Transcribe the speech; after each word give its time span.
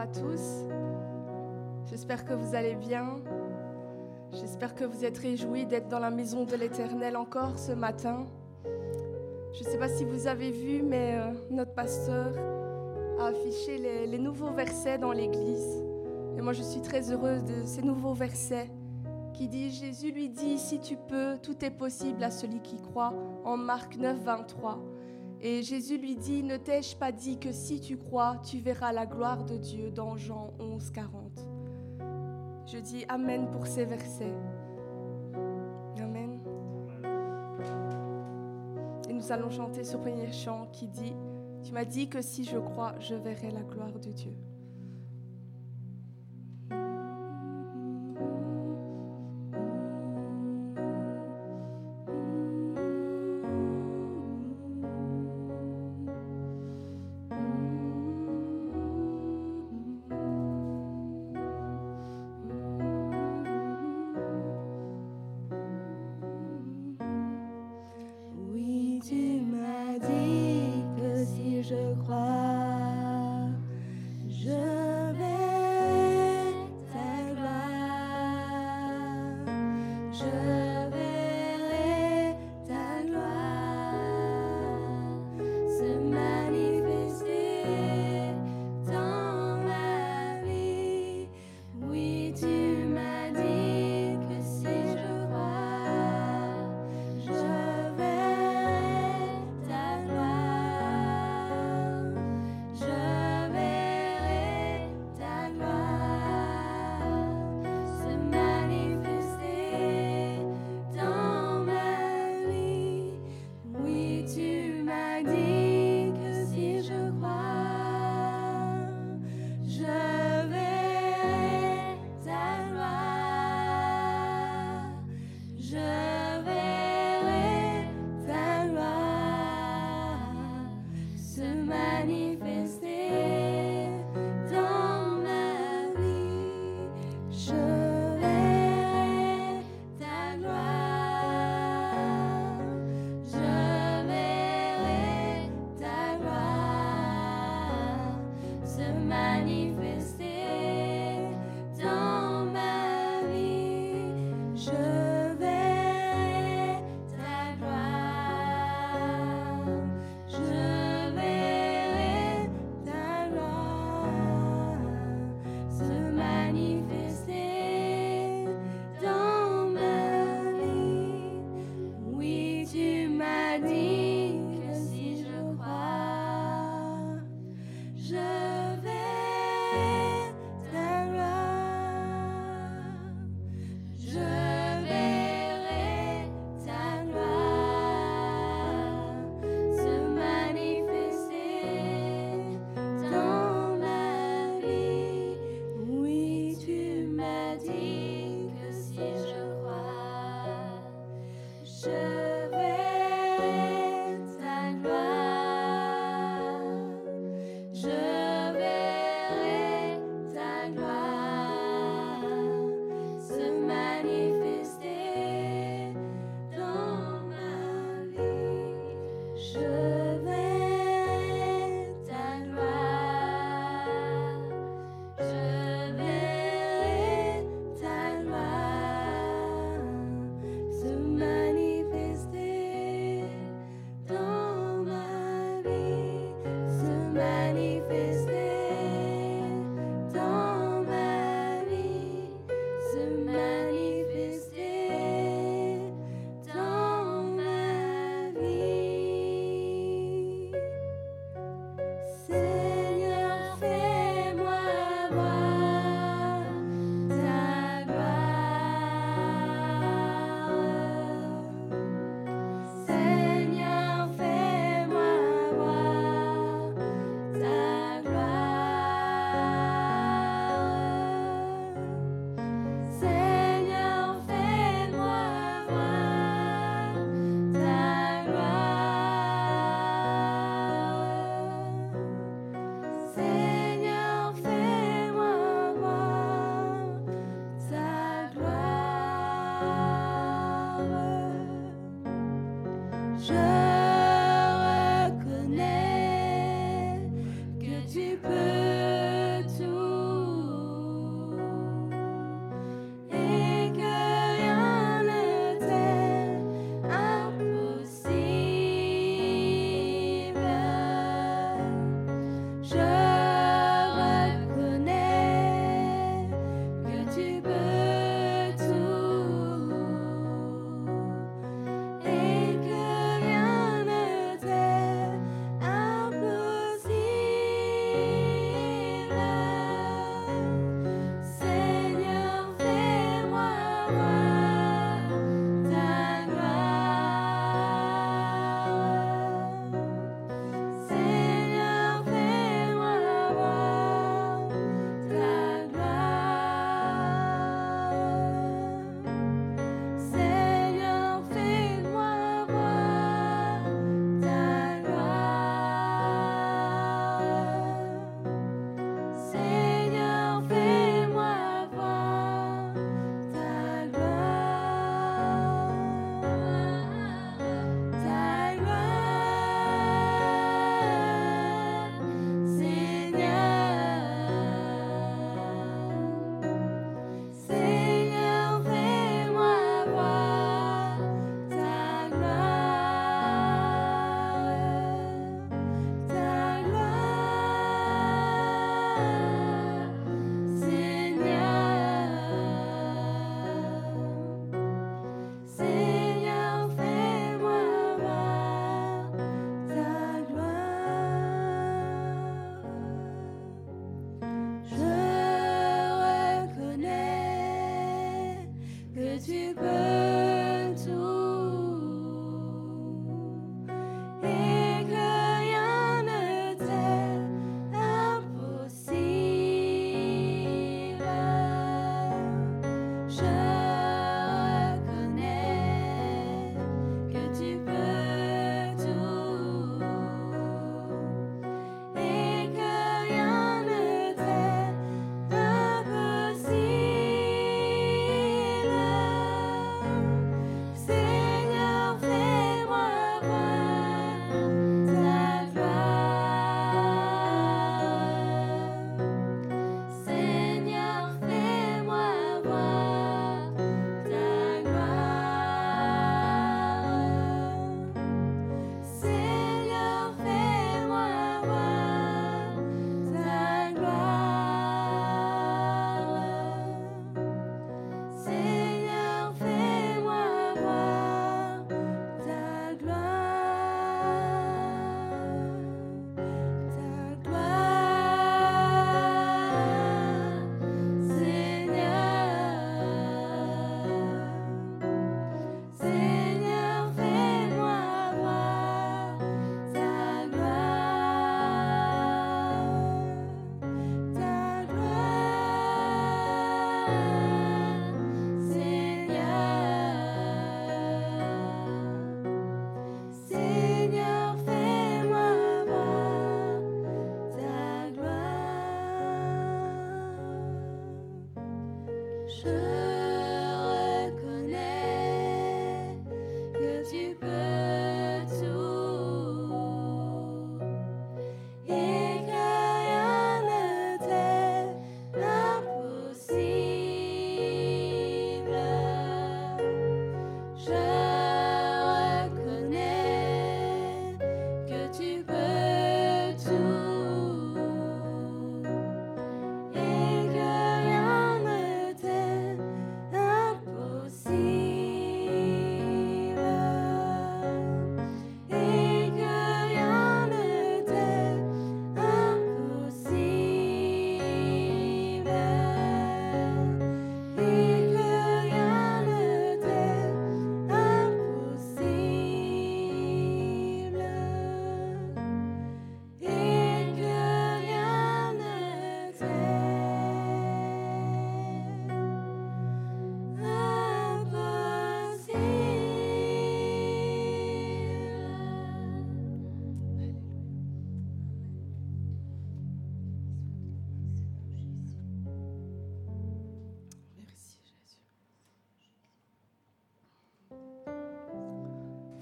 à 0.00 0.06
tous. 0.06 0.64
J'espère 1.90 2.24
que 2.24 2.32
vous 2.32 2.54
allez 2.54 2.74
bien. 2.74 3.18
J'espère 4.32 4.74
que 4.74 4.84
vous 4.84 5.04
êtes 5.04 5.18
réjouis 5.18 5.66
d'être 5.66 5.88
dans 5.88 5.98
la 5.98 6.10
maison 6.10 6.44
de 6.44 6.56
l'Éternel 6.56 7.18
encore 7.18 7.58
ce 7.58 7.72
matin. 7.72 8.26
Je 9.52 9.62
ne 9.62 9.68
sais 9.68 9.78
pas 9.78 9.90
si 9.90 10.06
vous 10.06 10.26
avez 10.26 10.52
vu, 10.52 10.82
mais 10.82 11.18
euh, 11.18 11.32
notre 11.50 11.74
pasteur 11.74 12.32
a 13.18 13.26
affiché 13.26 13.76
les, 13.76 14.06
les 14.06 14.18
nouveaux 14.18 14.52
versets 14.52 14.96
dans 14.96 15.12
l'Église. 15.12 15.84
Et 16.38 16.40
moi, 16.40 16.54
je 16.54 16.62
suis 16.62 16.80
très 16.80 17.12
heureuse 17.12 17.44
de 17.44 17.66
ces 17.66 17.82
nouveaux 17.82 18.14
versets 18.14 18.70
qui 19.34 19.48
dit, 19.48 19.70
Jésus 19.70 20.12
lui 20.12 20.30
dit, 20.30 20.58
si 20.58 20.80
tu 20.80 20.96
peux, 20.96 21.36
tout 21.42 21.62
est 21.62 21.70
possible 21.70 22.24
à 22.24 22.30
celui 22.30 22.60
qui 22.60 22.80
croit, 22.80 23.12
en 23.44 23.58
Marc 23.58 23.96
9, 23.96 24.16
23. 24.18 24.78
Et 25.42 25.62
Jésus 25.62 25.96
lui 25.96 26.16
dit, 26.16 26.42
ne 26.42 26.58
t'ai-je 26.58 26.94
pas 26.96 27.12
dit 27.12 27.38
que 27.38 27.50
si 27.50 27.80
tu 27.80 27.96
crois, 27.96 28.36
tu 28.44 28.58
verras 28.58 28.92
la 28.92 29.06
gloire 29.06 29.44
de 29.44 29.56
Dieu 29.56 29.90
dans 29.90 30.16
Jean 30.16 30.52
11, 30.58 30.90
40. 30.90 31.46
Je 32.66 32.78
dis 32.78 33.06
Amen 33.08 33.50
pour 33.50 33.66
ces 33.66 33.86
versets. 33.86 34.34
Amen. 35.98 36.40
Et 39.08 39.12
nous 39.14 39.32
allons 39.32 39.50
chanter 39.50 39.82
ce 39.82 39.96
premier 39.96 40.30
chant 40.30 40.68
qui 40.72 40.88
dit, 40.88 41.14
tu 41.62 41.72
m'as 41.72 41.86
dit 41.86 42.08
que 42.08 42.20
si 42.20 42.44
je 42.44 42.58
crois, 42.58 42.94
je 43.00 43.14
verrai 43.14 43.50
la 43.50 43.62
gloire 43.62 43.98
de 43.98 44.10
Dieu. 44.10 44.34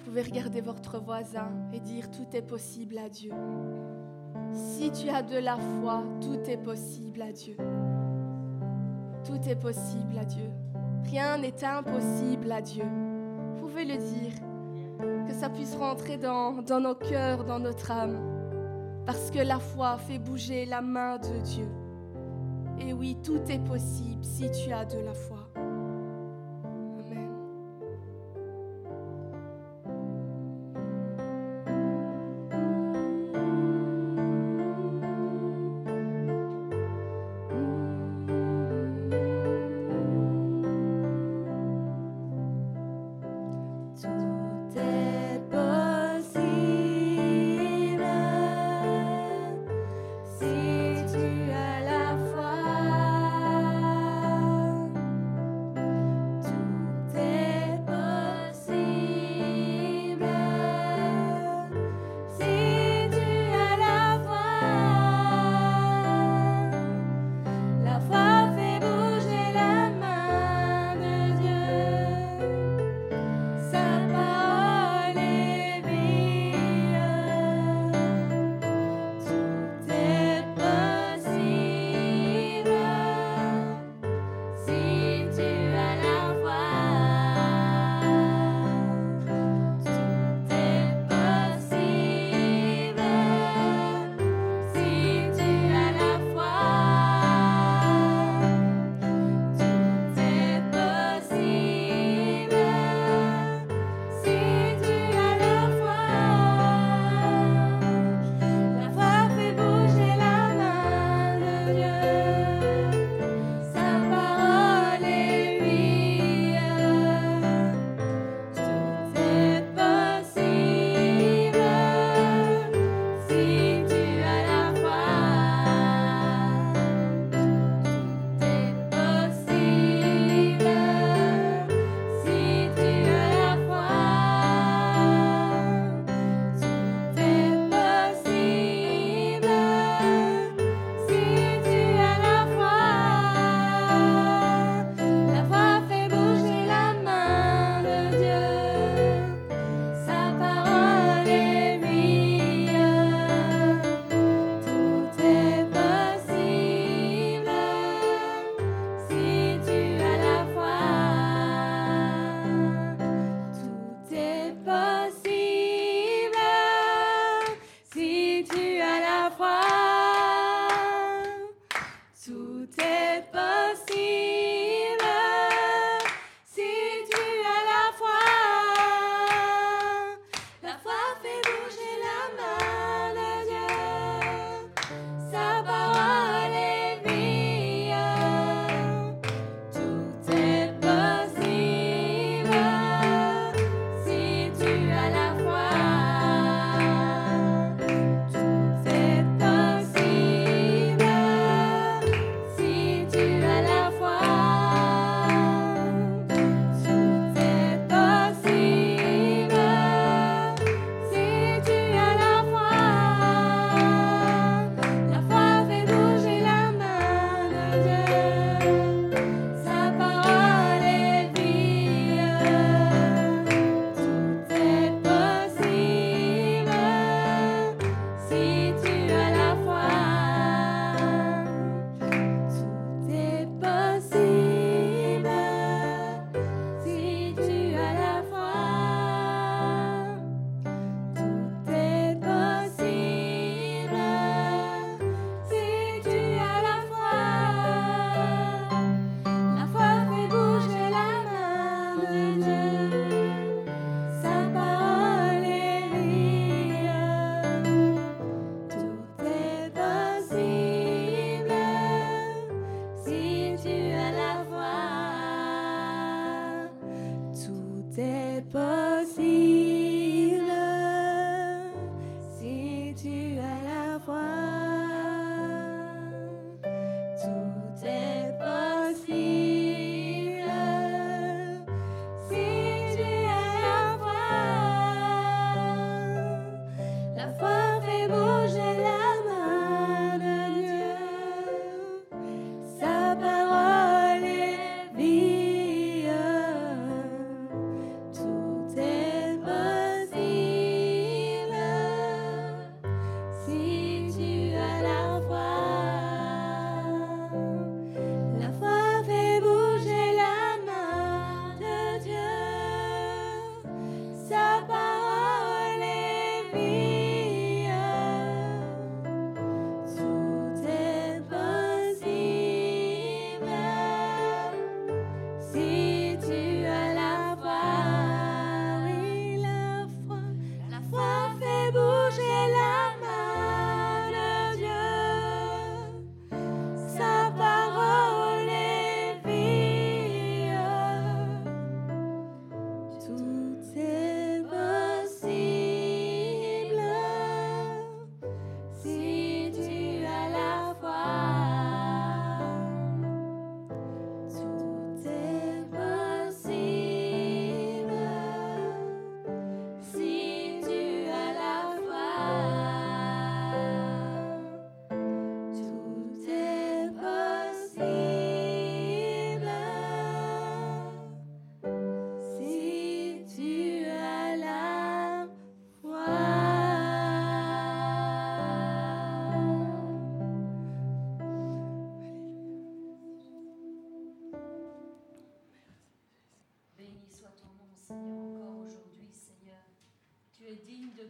Pouvez 0.09 0.23
regarder 0.23 0.63
votre 0.63 0.99
voisin 0.99 1.51
et 1.71 1.81
dire 1.81 2.11
tout 2.11 2.35
est 2.35 2.41
possible 2.41 2.97
à 2.97 3.11
Dieu. 3.11 3.31
Si 4.55 4.91
tu 4.91 5.11
as 5.11 5.21
de 5.21 5.37
la 5.37 5.59
foi, 5.59 6.03
tout 6.23 6.49
est 6.49 6.57
possible 6.57 7.21
à 7.21 7.31
Dieu. 7.31 7.55
Tout 9.27 9.39
est 9.47 9.61
possible 9.61 10.17
à 10.19 10.25
Dieu. 10.25 10.51
Rien 11.11 11.37
n'est 11.37 11.63
impossible 11.63 12.51
à 12.51 12.63
Dieu. 12.63 12.85
Vous 12.85 13.67
pouvez 13.67 13.85
le 13.85 13.99
dire, 13.99 14.33
que 15.27 15.35
ça 15.35 15.51
puisse 15.51 15.77
rentrer 15.77 16.17
dans 16.17 16.81
nos 16.81 16.95
cœurs, 16.95 17.45
dans 17.45 17.59
notre 17.59 17.91
âme. 17.91 18.19
Parce 19.05 19.31
que 19.31 19.41
la 19.41 19.59
foi 19.59 19.99
fait 19.99 20.19
bouger 20.19 20.65
la 20.65 20.81
main 20.81 21.19
de 21.19 21.39
Dieu. 21.41 21.69
Et 22.81 22.95
oui, 22.95 23.15
tout 23.23 23.43
est 23.51 23.63
possible 23.63 24.25
si 24.25 24.51
tu 24.53 24.73
as 24.73 24.87
de 24.87 25.01
la 25.01 25.13
foi. 25.13 25.38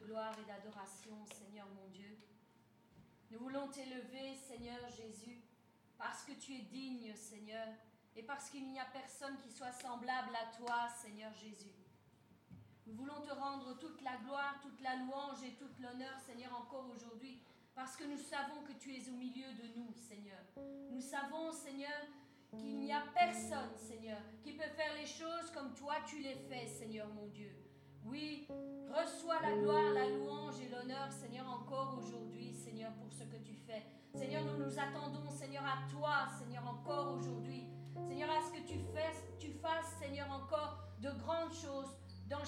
Gloire 0.09 0.35
et 0.41 0.45
d'adoration, 0.47 1.27
Seigneur 1.27 1.67
mon 1.69 1.87
Dieu. 1.89 2.17
Nous 3.31 3.39
voulons 3.41 3.69
t'élever, 3.69 4.35
Seigneur 4.35 4.81
Jésus, 4.89 5.43
parce 5.99 6.25
que 6.25 6.33
tu 6.33 6.55
es 6.55 6.63
digne, 6.63 7.15
Seigneur, 7.15 7.69
et 8.17 8.23
parce 8.23 8.49
qu'il 8.49 8.67
n'y 8.71 8.81
a 8.81 8.87
personne 8.87 9.37
qui 9.37 9.51
soit 9.51 9.73
semblable 9.73 10.35
à 10.35 10.57
toi, 10.57 10.89
Seigneur 11.03 11.31
Jésus. 11.35 11.75
Nous 12.87 12.95
voulons 12.95 13.21
te 13.21 13.33
rendre 13.35 13.79
toute 13.79 14.01
la 14.01 14.17
gloire, 14.25 14.59
toute 14.63 14.81
la 14.81 14.97
louange 14.97 15.43
et 15.45 15.53
toute 15.57 15.79
l'honneur, 15.79 16.19
Seigneur, 16.25 16.59
encore 16.59 16.89
aujourd'hui, 16.89 17.43
parce 17.75 17.95
que 17.95 18.05
nous 18.05 18.17
savons 18.17 18.63
que 18.63 18.73
tu 18.73 18.95
es 18.97 19.11
au 19.11 19.13
milieu 19.13 19.53
de 19.53 19.79
nous, 19.79 19.93
Seigneur. 19.93 20.41
Nous 20.91 21.03
savons, 21.03 21.53
Seigneur, 21.53 22.01
qu'il 22.57 22.79
n'y 22.79 22.95
a 22.95 23.03
personne, 23.15 23.77
Seigneur, 23.77 24.23
qui 24.43 24.55
peut 24.55 24.71
faire 24.75 24.95
les 24.95 25.07
choses 25.07 25.51
comme 25.53 25.75
toi 25.75 25.97
tu 26.07 26.21
les 26.21 26.37
fais, 26.49 26.67
Seigneur 26.67 27.09
mon 27.09 27.27
Dieu. 27.27 27.53
Oui, 28.07 28.49
reçois 28.93 29.41
la 29.43 29.57
gloire, 29.57 29.93
la 29.95 30.09
louange 30.09 30.61
et 30.61 30.69
l'honneur, 30.69 31.11
Seigneur, 31.11 31.47
encore 31.49 31.99
aujourd'hui, 31.99 32.53
Seigneur, 32.53 32.93
pour 32.93 33.13
ce 33.13 33.25
que 33.25 33.37
tu 33.45 33.55
fais. 33.55 33.85
Seigneur, 34.15 34.43
nous 34.45 34.65
nous 34.65 34.79
attendons, 34.79 35.29
Seigneur, 35.31 35.65
à 35.65 35.89
toi, 35.91 36.27
Seigneur, 36.39 36.67
encore 36.67 37.19
aujourd'hui. 37.19 37.67
Seigneur, 38.09 38.31
à 38.31 38.41
ce 38.43 38.59
que 38.59 38.67
tu 38.67 38.79
fasses, 38.95 39.25
tu 39.39 39.51
fasses, 39.53 39.95
Seigneur, 40.01 40.31
encore 40.31 40.79
de 41.01 41.11
grandes 41.11 41.53
choses 41.53 41.95
dans 42.29 42.45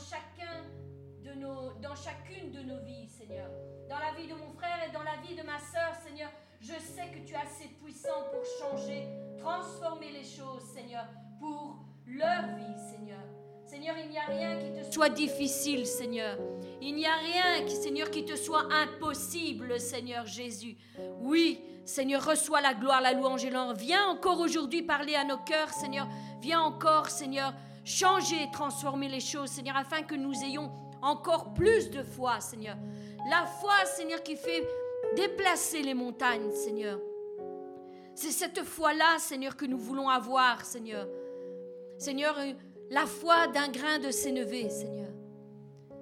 dans 1.81 1.95
chacune 1.95 2.51
de 2.53 2.61
nos 2.61 2.81
vies, 2.85 3.09
Seigneur. 3.09 3.49
Dans 3.89 3.99
la 3.99 4.13
vie 4.13 4.29
de 4.29 4.35
mon 4.35 4.51
frère 4.51 4.79
et 4.89 4.93
dans 4.93 5.03
la 5.03 5.17
vie 5.17 5.35
de 5.35 5.43
ma 5.43 5.59
sœur, 5.59 5.95
Seigneur, 6.05 6.31
je 6.61 6.75
sais 6.75 7.09
que 7.09 7.27
tu 7.27 7.33
es 7.33 7.37
assez 7.37 7.69
puissant 7.83 8.25
pour 8.31 8.45
changer, 8.61 9.09
transformer 9.39 10.13
les 10.13 10.25
choses, 10.25 10.63
Seigneur, 10.75 11.07
pour 11.39 11.79
leur 12.07 12.43
vie, 12.57 12.79
Seigneur. 12.79 13.30
Seigneur, 13.71 13.95
il 14.03 14.11
n'y 14.11 14.19
a 14.19 14.25
rien 14.25 14.59
qui 14.59 14.73
te 14.73 14.93
soit 14.93 15.11
difficile, 15.11 15.87
Seigneur. 15.87 16.37
Il 16.83 16.93
n'y 16.97 17.07
a 17.07 17.15
rien, 17.15 17.69
Seigneur, 17.69 18.11
qui 18.11 18.25
te 18.25 18.35
soit 18.35 18.67
impossible, 18.73 19.79
Seigneur 19.79 20.27
Jésus. 20.27 20.77
Oui, 21.21 21.61
Seigneur, 21.85 22.27
reçois 22.27 22.61
la 22.61 22.75
gloire, 22.75 23.01
la 23.01 23.13
louange 23.13 23.45
et 23.45 23.51
l'honneur. 23.51 23.77
Viens 23.77 24.09
encore 24.09 24.41
aujourd'hui 24.41 24.83
parler 24.83 25.15
à 25.15 25.23
nos 25.23 25.39
cœurs, 25.39 25.69
Seigneur. 25.69 26.09
Viens 26.41 26.61
encore, 26.63 27.11
Seigneur, 27.11 27.55
changer, 27.85 28.49
transformer 28.53 29.09
les 29.09 29.21
choses, 29.21 29.51
Seigneur, 29.51 29.77
afin 29.77 30.03
que 30.03 30.17
nous 30.17 30.35
ayons 30.43 30.73
encore 31.01 31.55
plus 31.55 31.91
de 31.91 32.03
foi, 32.03 32.41
Seigneur. 32.41 32.77
La 33.31 33.47
foi, 33.47 33.85
Seigneur, 33.85 34.25
qui 34.25 34.35
fait 34.35 34.67
déplacer 35.15 35.83
les 35.83 35.95
montagnes, 35.95 36.51
Seigneur. 36.51 36.99
C'est 38.17 38.33
cette 38.33 38.65
foi-là, 38.65 39.21
Seigneur, 39.21 39.55
que 39.55 39.65
nous 39.65 39.79
voulons 39.79 40.09
avoir, 40.09 40.65
Seigneur. 40.65 41.07
Seigneur, 41.99 42.35
la 42.91 43.07
foi 43.07 43.47
d'un 43.47 43.69
grain 43.69 44.01
de 44.01 44.11
sénévé, 44.11 44.69
Seigneur. 44.69 45.11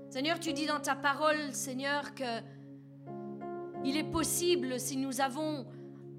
Seigneur, 0.08 0.40
tu 0.40 0.54
dis 0.54 0.64
dans 0.64 0.80
ta 0.80 0.96
parole, 0.96 1.52
Seigneur, 1.52 2.14
que 2.14 2.40
il 3.84 3.96
est 3.96 4.10
possible, 4.10 4.80
si 4.80 4.96
nous 4.96 5.20
avons 5.20 5.66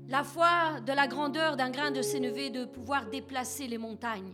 la 0.08 0.24
foi 0.24 0.80
de 0.86 0.94
la 0.94 1.08
grandeur 1.08 1.58
d'un 1.58 1.72
grain 1.72 1.92
de 1.92 2.02
sénévé, 2.02 2.52
de 2.52 2.66
pouvoir 2.66 3.10
déplacer 3.10 3.68
les 3.68 3.78
montagnes. 3.78 4.34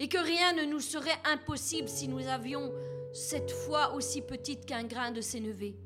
Et 0.00 0.08
que 0.08 0.18
rien 0.18 0.54
ne 0.54 0.64
nous 0.64 0.80
serait 0.80 1.20
impossible 1.24 1.88
si 1.88 2.08
nous 2.08 2.26
avions 2.26 2.72
cette 3.12 3.50
foi 3.50 3.94
aussi 3.94 4.22
petite 4.22 4.66
qu'un 4.66 4.84
grain 4.84 5.12
de 5.12 5.20
sénévé. 5.20 5.76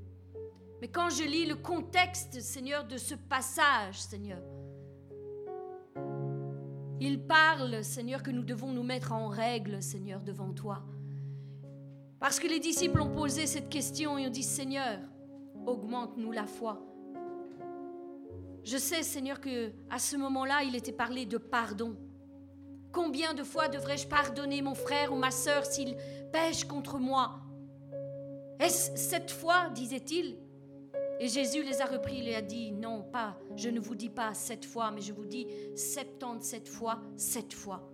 Mais 0.81 0.89
quand 0.89 1.11
je 1.11 1.25
lis 1.25 1.47
le 1.47 1.57
contexte, 1.57 2.41
Seigneur, 2.41 2.85
de 2.85 2.97
ce 2.97 3.15
passage, 3.15 3.99
Seigneur, 3.99 4.41
il 7.01 7.27
parle, 7.27 7.85
Seigneur, 7.85 8.23
que 8.23 8.31
nous 8.31 8.43
devons 8.43 8.73
nous 8.73 8.83
mettre 8.83 9.13
en 9.13 9.29
règle, 9.29 9.83
Seigneur, 9.83 10.23
devant 10.23 10.53
toi. 10.53 10.83
Parce 12.19 12.41
que 12.41 12.47
les 12.47 12.61
disciples 12.61 13.01
ont 13.01 13.11
posé 13.11 13.47
cette 13.47 13.69
question 13.69 14.17
et 14.17 14.27
ont 14.27 14.31
dit, 14.31 14.43
Seigneur, 14.43 14.99
augmente-nous 15.67 16.33
la 16.33 16.47
foi. 16.47 16.83
Je 18.65 18.79
sais, 18.79 19.03
Seigneur, 19.03 19.41
que 19.41 19.71
à 19.91 19.99
ce 19.99 20.17
moment-là, 20.17 20.63
il 20.65 20.75
était 20.75 20.93
parlé 20.93 21.27
de 21.27 21.39
pardon. 21.39 21.97
Combien 22.93 23.35
de 23.35 23.45
fois 23.45 23.69
devrais-je 23.69 24.07
pardonner 24.07 24.63
mon 24.63 24.75
frère 24.75 25.13
ou 25.13 25.17
ma 25.17 25.31
sœur 25.31 25.67
s'il 25.67 25.97
pêche 26.33 26.65
contre 26.65 26.99
moi? 26.99 27.41
Est-ce 28.59 28.97
cette 28.97 29.31
fois, 29.31 29.69
disait-il 29.75 30.39
Et 31.21 31.29
Jésus 31.29 31.63
les 31.63 31.81
a 31.81 31.87
repris, 31.87 32.19
il 32.19 32.35
a 32.35 32.43
dit, 32.43 32.73
non, 32.73 33.03
pas, 33.03 33.39
je 33.57 33.69
ne 33.69 33.81
vous 33.81 33.95
dis 33.95 34.11
pas 34.11 34.35
sept 34.35 34.65
fois, 34.65 34.91
mais 34.91 35.01
je 35.01 35.13
vous 35.13 35.25
dis 35.25 35.47
septante-sept 35.75 36.69
fois, 36.69 37.01
sept 37.17 37.55
fois. 37.55 37.89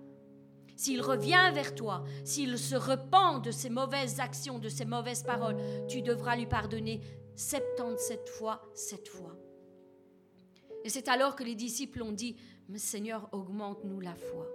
S'il 0.77 1.01
revient 1.01 1.51
vers 1.55 1.75
toi, 1.75 2.05
s'il 2.25 2.59
se 2.59 2.75
repent 2.75 3.41
de 3.43 3.51
ses 3.51 3.71
mauvaises 3.71 4.19
actions, 4.19 4.59
de 4.59 4.69
ses 4.69 4.85
mauvaises 4.85 5.23
paroles, 5.23 5.57
tu 5.89 6.03
devras 6.03 6.37
lui 6.37 6.47
pardonner 6.47 7.01
septante-sept 7.37 8.29
fois, 8.29 8.63
sept 8.75 9.09
fois. 9.09 9.37
Et 10.85 10.89
c'est 10.89 11.09
alors 11.09 11.37
que 11.37 11.45
les 11.45 11.55
disciples 11.55 12.03
ont 12.03 12.13
dit, 12.13 12.37
Seigneur, 12.75 13.29
augmente-nous 13.33 14.01
la 14.01 14.15
foi 14.15 14.49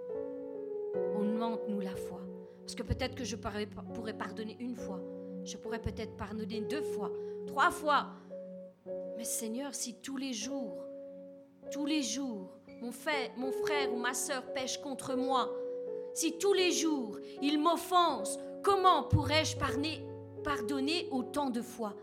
augmente-nous 1.38 1.80
la 1.80 1.94
foi. 1.94 2.20
Parce 2.60 2.74
que 2.74 2.82
peut-être 2.82 3.14
que 3.14 3.24
je 3.24 3.36
pourrais 3.36 4.12
pardonner 4.12 4.56
une 4.60 4.76
fois, 4.76 5.00
je 5.44 5.56
pourrais 5.56 5.80
peut-être 5.80 6.16
pardonner 6.16 6.60
deux 6.60 6.82
fois, 6.82 7.10
trois 7.46 7.70
fois. 7.70 8.08
Mais 9.16 9.24
Seigneur, 9.24 9.74
si 9.74 9.94
tous 9.94 10.16
les 10.16 10.32
jours, 10.32 10.84
tous 11.70 11.86
les 11.86 12.02
jours, 12.02 12.58
mon 12.80 12.92
frère, 12.92 13.92
ou 13.92 13.98
ma 13.98 14.14
sœur 14.14 14.52
pêche 14.52 14.78
contre 14.78 15.14
moi, 15.14 15.52
si 16.14 16.38
tous 16.38 16.52
les 16.52 16.72
jours 16.72 17.18
il 17.42 17.58
m'offense, 17.60 18.38
comment 18.62 19.04
pourrais-je 19.04 19.56
pardonner 20.42 21.08
autant 21.10 21.50
de 21.50 21.62
fois? 21.62 21.94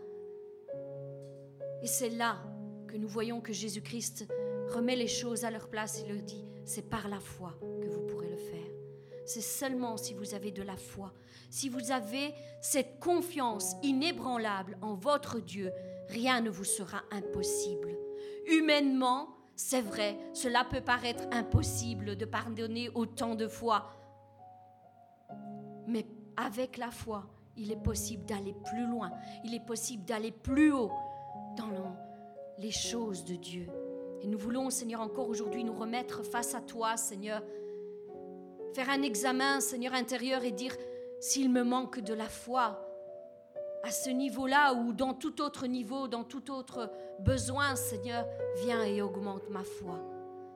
Et 1.82 1.86
c'est 1.86 2.10
là 2.10 2.42
que 2.86 2.96
nous 2.96 3.08
voyons 3.08 3.40
que 3.40 3.52
Jésus-Christ 3.52 4.26
remet 4.74 4.96
les 4.96 5.08
choses 5.08 5.44
à 5.44 5.50
leur 5.50 5.68
place 5.68 6.02
et 6.02 6.08
leur 6.08 6.22
dit, 6.22 6.44
c'est 6.64 6.88
par 6.88 7.08
la 7.08 7.20
foi 7.20 7.54
que 7.80 7.88
vous 7.88 8.02
pourrez 8.02 8.28
le 8.28 8.36
faire. 8.36 8.66
C'est 9.24 9.40
seulement 9.40 9.96
si 9.96 10.14
vous 10.14 10.34
avez 10.34 10.52
de 10.52 10.62
la 10.62 10.76
foi, 10.76 11.12
si 11.50 11.68
vous 11.68 11.90
avez 11.90 12.32
cette 12.60 13.00
confiance 13.00 13.74
inébranlable 13.82 14.78
en 14.82 14.94
votre 14.94 15.40
Dieu, 15.40 15.72
rien 16.08 16.40
ne 16.40 16.50
vous 16.50 16.64
sera 16.64 17.02
impossible. 17.10 17.96
Humainement, 18.46 19.28
c'est 19.54 19.80
vrai, 19.80 20.18
cela 20.32 20.64
peut 20.64 20.80
paraître 20.80 21.24
impossible 21.32 22.16
de 22.16 22.24
pardonner 22.24 22.90
autant 22.94 23.34
de 23.34 23.48
fois, 23.48 23.90
mais 25.86 26.06
avec 26.36 26.76
la 26.76 26.90
foi, 26.90 27.26
il 27.56 27.72
est 27.72 27.82
possible 27.82 28.24
d'aller 28.26 28.54
plus 28.64 28.86
loin, 28.86 29.10
il 29.44 29.54
est 29.54 29.64
possible 29.64 30.04
d'aller 30.04 30.32
plus 30.32 30.72
haut 30.72 30.92
dans 31.56 31.96
les 32.58 32.70
choses 32.70 33.24
de 33.24 33.34
Dieu. 33.34 33.66
Et 34.22 34.26
nous 34.26 34.38
voulons, 34.38 34.70
Seigneur, 34.70 35.00
encore 35.00 35.28
aujourd'hui 35.28 35.64
nous 35.64 35.74
remettre 35.74 36.22
face 36.24 36.54
à 36.54 36.60
toi, 36.60 36.96
Seigneur, 36.96 37.42
faire 38.74 38.90
un 38.90 39.02
examen, 39.02 39.60
Seigneur 39.60 39.94
intérieur, 39.94 40.44
et 40.44 40.52
dire 40.52 40.76
s'il 41.20 41.50
me 41.50 41.62
manque 41.62 42.00
de 42.00 42.14
la 42.14 42.28
foi 42.28 42.85
à 43.82 43.90
ce 43.90 44.10
niveau-là 44.10 44.74
ou 44.74 44.92
dans 44.92 45.14
tout 45.14 45.40
autre 45.40 45.66
niveau, 45.66 46.08
dans 46.08 46.24
tout 46.24 46.50
autre 46.50 46.90
besoin, 47.20 47.76
Seigneur, 47.76 48.26
viens 48.64 48.82
et 48.84 49.02
augmente 49.02 49.48
ma 49.50 49.62
foi. 49.62 49.98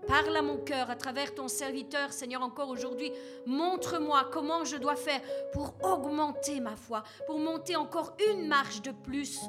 Parle 0.06 0.36
à 0.36 0.42
mon 0.42 0.56
cœur 0.56 0.90
à 0.90 0.96
travers 0.96 1.34
ton 1.34 1.46
serviteur, 1.46 2.12
Seigneur, 2.12 2.42
encore 2.42 2.70
aujourd'hui. 2.70 3.12
Montre-moi 3.46 4.28
comment 4.32 4.64
je 4.64 4.76
dois 4.76 4.96
faire 4.96 5.20
pour 5.52 5.74
augmenter 5.82 6.60
ma 6.60 6.74
foi, 6.74 7.04
pour 7.26 7.38
monter 7.38 7.76
encore 7.76 8.16
une 8.30 8.48
marche 8.48 8.82
de 8.82 8.90
plus 8.90 9.40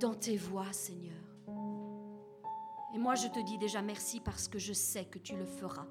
dans 0.00 0.14
tes 0.14 0.36
voies, 0.36 0.72
Seigneur. 0.72 1.12
Et 2.94 2.98
moi, 2.98 3.14
je 3.14 3.28
te 3.28 3.40
dis 3.40 3.56
déjà 3.56 3.80
merci 3.80 4.20
parce 4.20 4.48
que 4.48 4.58
je 4.58 4.72
sais 4.72 5.04
que 5.04 5.18
tu 5.18 5.36
le 5.36 5.46
feras 5.46 5.86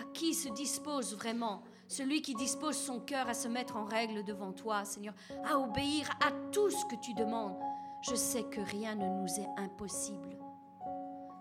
à 0.00 0.04
qui 0.12 0.34
se 0.34 0.48
dispose 0.48 1.14
vraiment 1.14 1.62
celui 1.88 2.22
qui 2.22 2.34
dispose 2.34 2.76
son 2.76 3.00
cœur 3.00 3.28
à 3.28 3.34
se 3.34 3.48
mettre 3.48 3.76
en 3.76 3.84
règle 3.84 4.24
devant 4.24 4.52
toi, 4.52 4.84
Seigneur, 4.84 5.14
à 5.44 5.58
obéir 5.58 6.08
à 6.24 6.30
tout 6.52 6.70
ce 6.70 6.84
que 6.86 7.00
tu 7.00 7.14
demandes. 7.14 7.56
Je 8.02 8.14
sais 8.14 8.44
que 8.44 8.60
rien 8.60 8.94
ne 8.94 9.22
nous 9.22 9.40
est 9.40 9.60
impossible. 9.60 10.36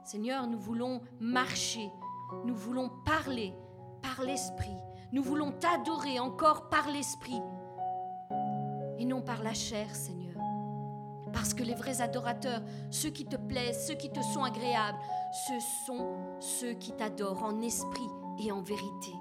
Seigneur, 0.04 0.48
nous 0.48 0.60
voulons 0.60 1.02
marcher, 1.20 1.92
nous 2.44 2.56
voulons 2.56 2.92
parler 3.06 3.54
par 4.02 4.24
l'Esprit, 4.24 4.78
nous 5.12 5.24
voulons 5.24 5.52
t'adorer 5.52 6.20
encore 6.20 6.70
par 6.70 6.90
l'Esprit 6.90 7.42
et 8.98 9.06
non 9.06 9.22
par 9.22 9.42
la 9.44 9.54
chair, 9.54 9.94
Seigneur. 9.96 10.36
Parce 11.34 11.54
que 11.54 11.64
les 11.64 11.76
vrais 11.76 12.02
adorateurs, 12.02 12.62
ceux 12.92 13.10
qui 13.10 13.26
te 13.26 13.36
plaisent, 13.36 13.88
ceux 13.88 13.96
qui 13.96 14.12
te 14.12 14.22
sont 14.22 14.44
agréables, 14.44 14.98
ce 15.48 15.86
sont 15.86 16.16
ceux 16.40 16.74
qui 16.74 16.92
t'adorent 16.94 17.44
en 17.44 17.62
esprit 17.62 18.08
et 18.40 18.52
en 18.52 18.62
vérité. 18.62 19.12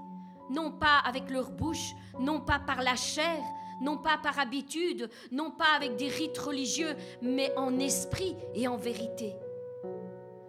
Non 0.50 0.70
pas 0.72 0.98
avec 1.04 1.30
leur 1.30 1.50
bouche, 1.50 1.92
non 2.18 2.40
pas 2.40 2.59
par 2.59 2.83
la 2.83 2.96
chair, 2.96 3.42
non 3.80 3.98
pas 3.98 4.18
par 4.22 4.38
habitude, 4.38 5.11
non 5.33 5.50
pas 5.50 5.74
avec 5.76 5.96
des 5.96 6.09
rites 6.09 6.38
religieux, 6.38 6.94
mais 7.22 7.52
en 7.57 7.78
esprit 7.78 8.37
et 8.54 8.68
en 8.68 8.76
vérité. 8.76 9.35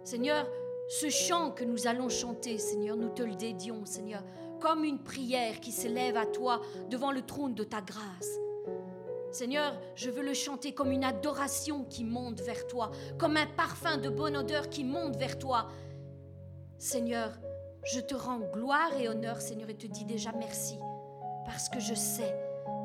Seigneur, 0.04 0.46
ce 0.88 1.08
chant 1.08 1.50
que 1.50 1.64
nous 1.64 1.86
allons 1.86 2.08
chanter, 2.08 2.58
Seigneur, 2.58 2.96
nous 2.96 3.08
te 3.08 3.22
le 3.22 3.34
dédions, 3.34 3.84
Seigneur, 3.84 4.22
comme 4.60 4.84
une 4.84 5.02
prière 5.02 5.60
qui 5.60 5.72
s'élève 5.72 6.16
à 6.16 6.26
toi 6.26 6.60
devant 6.90 7.10
le 7.10 7.22
trône 7.22 7.54
de 7.54 7.64
ta 7.64 7.80
grâce. 7.80 8.38
Seigneur, 9.32 9.78
je 9.96 10.08
veux 10.08 10.22
le 10.22 10.32
chanter 10.32 10.72
comme 10.72 10.92
une 10.92 11.04
adoration 11.04 11.84
qui 11.84 12.04
monte 12.04 12.40
vers 12.40 12.66
toi, 12.68 12.90
comme 13.18 13.36
un 13.36 13.46
parfum 13.46 13.98
de 13.98 14.08
bonne 14.08 14.36
odeur 14.36 14.70
qui 14.70 14.84
monte 14.84 15.16
vers 15.16 15.38
toi. 15.38 15.68
Seigneur, 16.78 17.32
je 17.86 18.00
te 18.00 18.14
rends 18.14 18.40
gloire 18.40 18.98
et 18.98 19.08
honneur, 19.08 19.40
Seigneur, 19.40 19.70
et 19.70 19.74
te 19.74 19.86
dis 19.86 20.04
déjà 20.04 20.32
merci, 20.32 20.78
parce 21.44 21.68
que 21.68 21.80
je 21.80 21.94
sais 21.94 22.34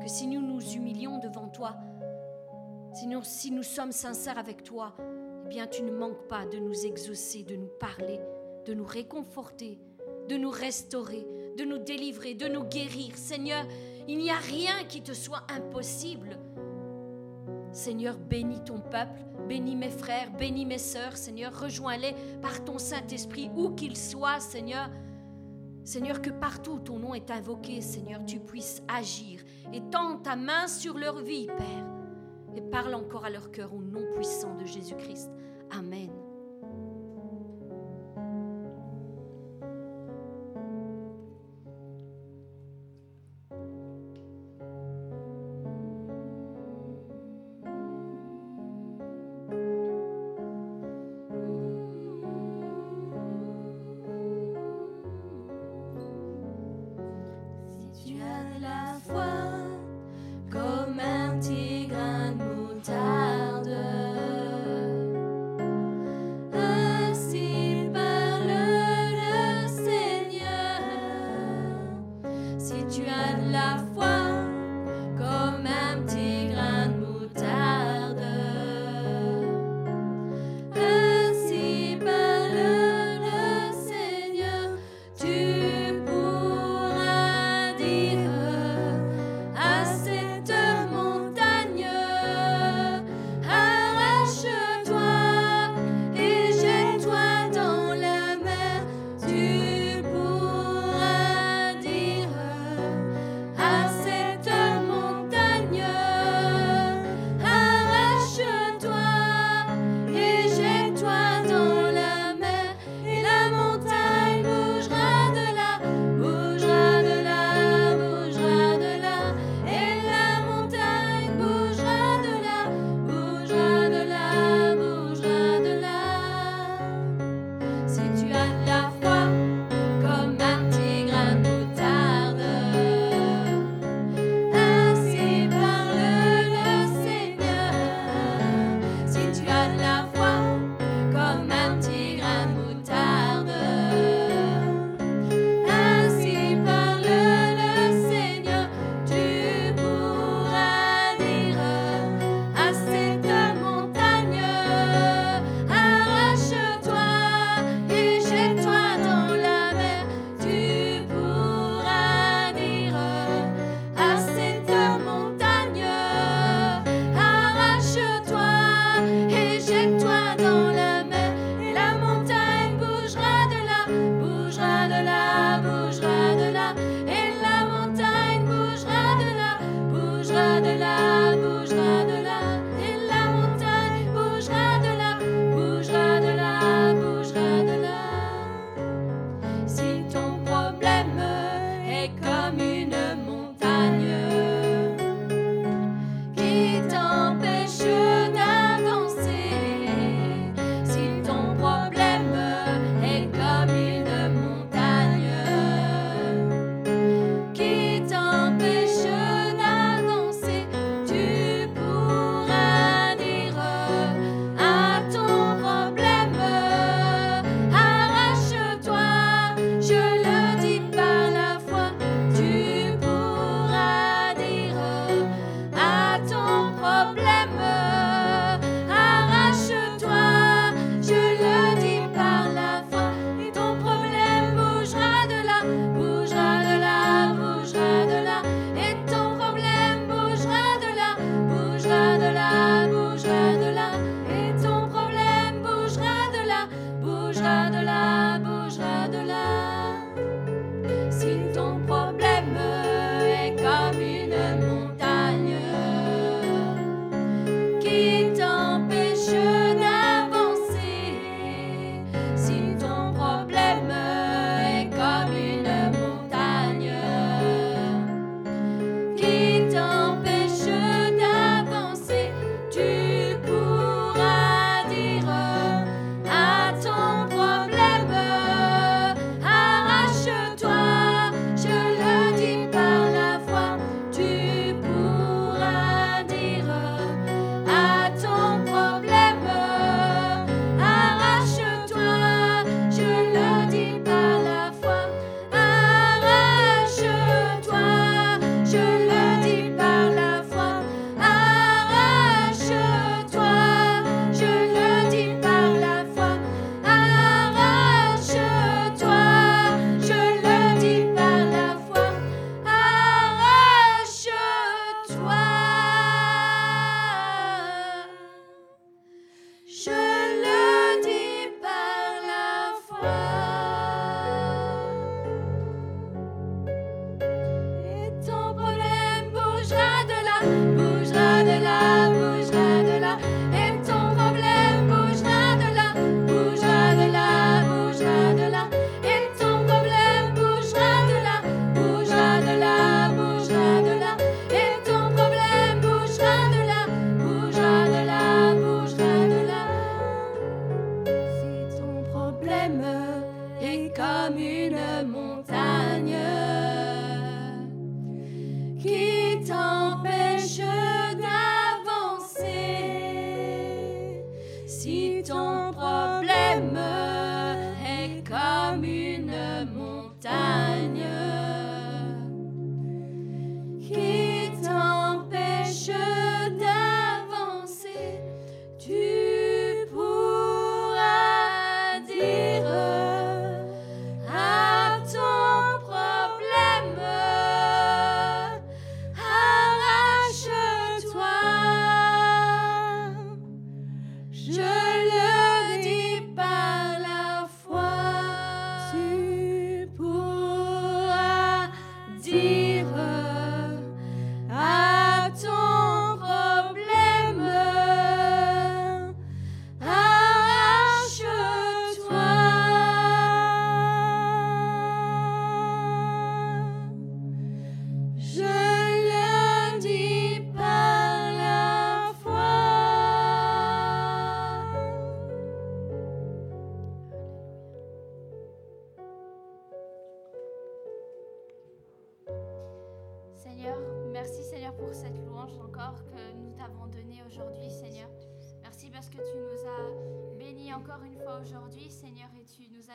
que 0.00 0.08
si 0.08 0.26
nous 0.26 0.40
nous 0.40 0.60
humilions 0.74 1.18
devant 1.18 1.48
toi, 1.48 1.76
si 3.24 3.50
nous 3.50 3.62
sommes 3.62 3.92
sincères 3.92 4.38
avec 4.38 4.62
toi, 4.62 4.94
eh 5.44 5.48
bien 5.48 5.66
tu 5.66 5.82
ne 5.82 5.90
manques 5.90 6.28
pas 6.28 6.46
de 6.46 6.58
nous 6.58 6.86
exaucer, 6.86 7.42
de 7.42 7.56
nous 7.56 7.70
parler, 7.80 8.20
de 8.64 8.74
nous 8.74 8.84
réconforter, 8.84 9.78
de 10.28 10.36
nous 10.36 10.50
restaurer, 10.50 11.26
de 11.56 11.64
nous 11.64 11.78
délivrer, 11.78 12.34
de 12.34 12.46
nous 12.46 12.64
guérir. 12.64 13.16
Seigneur, 13.16 13.64
il 14.06 14.18
n'y 14.18 14.30
a 14.30 14.38
rien 14.38 14.84
qui 14.88 15.02
te 15.02 15.12
soit 15.12 15.42
impossible. 15.48 16.38
Seigneur, 17.72 18.18
bénis 18.18 18.62
ton 18.64 18.78
peuple, 18.78 19.24
bénis 19.48 19.76
mes 19.76 19.90
frères, 19.90 20.30
bénis 20.32 20.66
mes 20.66 20.78
sœurs, 20.78 21.16
Seigneur, 21.16 21.58
rejoins-les 21.58 22.14
par 22.40 22.64
ton 22.64 22.78
Saint-Esprit, 22.78 23.50
où 23.56 23.70
qu'ils 23.70 23.96
soient, 23.96 24.40
Seigneur. 24.40 24.90
Seigneur, 25.84 26.22
que 26.22 26.30
partout 26.30 26.72
où 26.72 26.78
ton 26.78 26.98
nom 26.98 27.14
est 27.14 27.30
invoqué, 27.30 27.80
Seigneur, 27.80 28.24
tu 28.24 28.38
puisses 28.38 28.82
agir 28.86 29.40
et 29.72 29.80
tends 29.90 30.18
ta 30.18 30.36
main 30.36 30.68
sur 30.68 30.96
leur 30.96 31.22
vie, 31.22 31.46
Père, 31.46 31.86
et 32.54 32.60
parle 32.60 32.94
encore 32.94 33.24
à 33.24 33.30
leur 33.30 33.50
cœur 33.50 33.74
au 33.74 33.82
nom 33.82 34.02
puissant 34.14 34.54
de 34.54 34.64
Jésus-Christ. 34.64 35.30
Amen. 35.70 36.10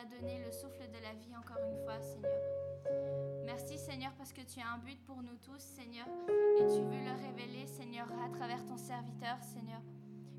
Donné 0.04 0.38
le 0.44 0.52
souffle 0.52 0.88
de 0.88 1.02
la 1.02 1.14
vie 1.14 1.34
encore 1.36 1.62
une 1.64 1.78
fois, 1.84 2.00
Seigneur. 2.00 2.40
Merci 3.44 3.78
Seigneur 3.78 4.12
parce 4.16 4.32
que 4.32 4.42
tu 4.42 4.60
as 4.60 4.72
un 4.72 4.78
but 4.78 5.02
pour 5.04 5.22
nous 5.22 5.36
tous, 5.42 5.58
Seigneur, 5.60 6.06
et 6.58 6.66
tu 6.66 6.82
veux 6.82 7.04
le 7.04 7.26
révéler, 7.26 7.66
Seigneur, 7.66 8.06
à 8.24 8.28
travers 8.28 8.64
ton 8.66 8.76
serviteur, 8.76 9.42
Seigneur. 9.42 9.80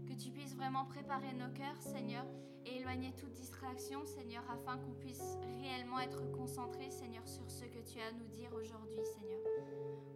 Que 0.07 0.13
tu 0.13 0.31
puisses 0.31 0.55
vraiment 0.55 0.85
préparer 0.85 1.33
nos 1.33 1.51
cœurs, 1.53 1.81
Seigneur, 1.81 2.25
et 2.65 2.77
éloigner 2.77 3.13
toute 3.13 3.33
distraction, 3.33 4.05
Seigneur, 4.05 4.43
afin 4.49 4.77
qu'on 4.77 4.93
puisse 4.93 5.37
réellement 5.61 5.99
être 5.99 6.29
concentré, 6.31 6.89
Seigneur, 6.89 7.27
sur 7.27 7.49
ce 7.49 7.65
que 7.65 7.79
tu 7.79 7.99
as 7.99 8.07
à 8.07 8.11
nous 8.11 8.27
dire 8.27 8.53
aujourd'hui, 8.53 9.03
Seigneur 9.03 9.39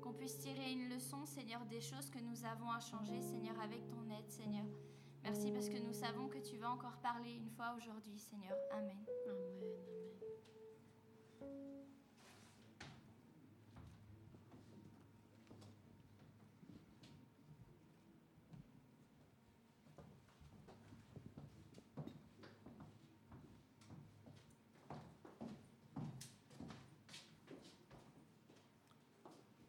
qu'on 0.03 0.11
puisse 0.11 0.37
tirer 0.39 0.71
une 0.73 0.89
leçon, 0.89 1.25
Seigneur, 1.25 1.65
des 1.65 1.79
choses 1.79 2.09
que 2.09 2.19
nous 2.19 2.43
avons 2.43 2.69
à 2.69 2.79
changer, 2.81 3.21
Seigneur, 3.21 3.55
avec 3.61 3.87
ton 3.87 4.03
aide, 4.09 4.29
Seigneur. 4.29 4.65
Merci 5.23 5.51
parce 5.51 5.69
que 5.69 5.77
nous 5.77 5.93
savons 5.93 6.27
que 6.27 6.37
tu 6.39 6.57
vas 6.57 6.69
encore 6.69 6.97
parler 7.01 7.31
une 7.31 7.49
fois 7.49 7.75
aujourd'hui, 7.77 8.19
Seigneur. 8.19 8.57
Amen. 8.71 8.97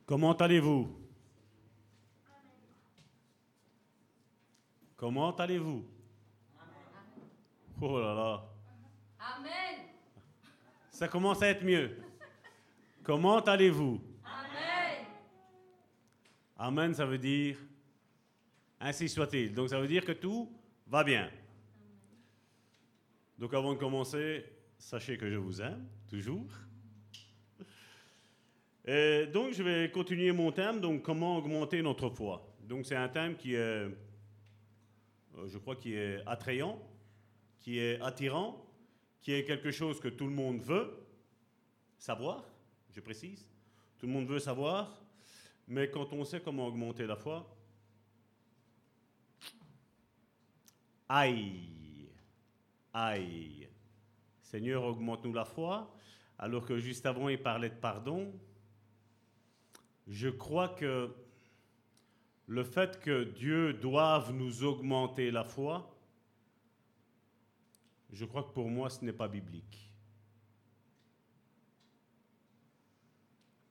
Comment 0.06 0.34
allez-vous? 0.34 1.03
Comment 5.04 5.36
allez-vous? 5.36 5.84
Oh 7.78 7.98
là 8.00 8.14
là, 8.14 8.44
Amen. 9.18 9.84
ça 10.90 11.08
commence 11.08 11.42
à 11.42 11.48
être 11.48 11.62
mieux. 11.62 11.98
Comment 13.02 13.40
allez-vous? 13.40 14.00
Amen. 14.24 15.04
Amen, 16.56 16.94
ça 16.94 17.04
veut 17.04 17.18
dire 17.18 17.58
ainsi 18.80 19.10
soit-il. 19.10 19.52
Donc 19.52 19.68
ça 19.68 19.78
veut 19.78 19.88
dire 19.88 20.06
que 20.06 20.12
tout 20.12 20.50
va 20.86 21.04
bien. 21.04 21.30
Donc 23.38 23.52
avant 23.52 23.74
de 23.74 23.78
commencer, 23.78 24.42
sachez 24.78 25.18
que 25.18 25.28
je 25.28 25.36
vous 25.36 25.60
aime, 25.60 25.86
toujours. 26.08 26.48
Et 28.86 29.26
donc 29.26 29.52
je 29.52 29.62
vais 29.62 29.90
continuer 29.90 30.32
mon 30.32 30.50
thème, 30.50 30.80
donc 30.80 31.02
comment 31.02 31.36
augmenter 31.36 31.82
notre 31.82 32.08
foi. 32.08 32.56
Donc 32.62 32.86
c'est 32.86 32.96
un 32.96 33.10
thème 33.10 33.36
qui 33.36 33.54
est, 33.54 33.86
je 35.46 35.58
crois, 35.58 35.76
qui 35.76 35.94
est 35.94 36.22
attrayant, 36.26 36.80
qui 37.60 37.78
est 37.78 38.00
attirant, 38.00 38.64
qui 39.20 39.32
est 39.32 39.44
quelque 39.44 39.70
chose 39.70 40.00
que 40.00 40.08
tout 40.08 40.26
le 40.26 40.34
monde 40.34 40.60
veut 40.60 41.06
savoir, 41.98 42.44
je 42.90 43.00
précise. 43.00 43.48
Tout 43.98 44.06
le 44.06 44.12
monde 44.12 44.26
veut 44.26 44.38
savoir, 44.38 45.02
mais 45.66 45.90
quand 45.90 46.12
on 46.12 46.24
sait 46.24 46.40
comment 46.40 46.66
augmenter 46.66 47.06
la 47.06 47.16
foi, 47.16 47.56
aïe, 51.08 52.10
aïe. 52.92 53.68
Seigneur, 54.42 54.84
augmente-nous 54.84 55.32
la 55.32 55.44
foi, 55.44 55.92
alors 56.38 56.66
que 56.66 56.78
juste 56.78 57.06
avant 57.06 57.28
il 57.28 57.42
parlait 57.42 57.70
de 57.70 57.74
pardon. 57.74 58.32
Je 60.06 60.28
crois 60.28 60.68
que 60.68 61.14
le 62.46 62.64
fait 62.64 63.00
que 63.00 63.24
Dieu 63.24 63.72
doive 63.72 64.32
nous 64.32 64.64
augmenter 64.64 65.30
la 65.30 65.44
foi, 65.44 65.90
je 68.12 68.24
crois 68.24 68.42
que 68.44 68.52
pour 68.52 68.68
moi 68.68 68.90
ce 68.90 69.04
n'est 69.04 69.12
pas 69.12 69.28
biblique. 69.28 69.90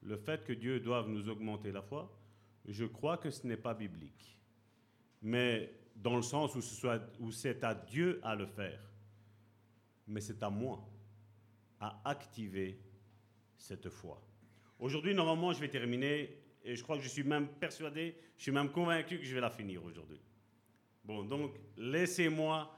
Le 0.02 0.18
fait 0.18 0.44
que 0.44 0.54
Dieu 0.54 0.80
doive 0.80 1.08
nous 1.08 1.30
augmenter 1.30 1.72
la 1.72 1.82
foi, 1.82 2.12
je 2.68 2.86
crois 2.86 3.18
que 3.18 3.30
ce 3.30 3.48
n'est 3.48 3.58
pas 3.58 3.74
biblique. 3.74 4.38
Mais 5.22 5.74
dans 5.96 6.16
le 6.16 6.22
sens 6.22 6.56
où, 6.56 7.32
c'est 7.32 7.64
à 7.64 7.74
Dieu 7.74 8.20
à 8.24 8.36
le 8.36 8.46
faire. 8.46 8.80
Mais 10.08 10.20
c'est 10.20 10.44
à 10.44 10.50
moi 10.50 10.86
à 11.80 12.02
activer 12.04 12.80
cette 13.58 13.90
foi. 13.90 14.22
Aujourd'hui, 14.80 15.14
normalement, 15.14 15.54
je 15.54 15.60
vais 15.60 15.70
terminer, 15.70 16.43
et 16.64 16.76
je 16.76 16.84
crois 16.84 16.98
que 16.98 17.04
je 17.04 17.10
suis 17.10 17.24
même 17.24 17.48
persuadé, 17.48 18.16
je 18.38 18.44
suis 18.44 18.52
même 18.52 18.72
convaincu 18.72 19.20
que 19.20 19.26
je 19.26 19.36
vais 19.36 19.42
la 19.42 19.50
finir 19.50 19.84
aujourd'hui. 19.84 20.22
Bon, 21.04 21.24
donc, 21.24 21.56
laissez-moi 21.78 22.74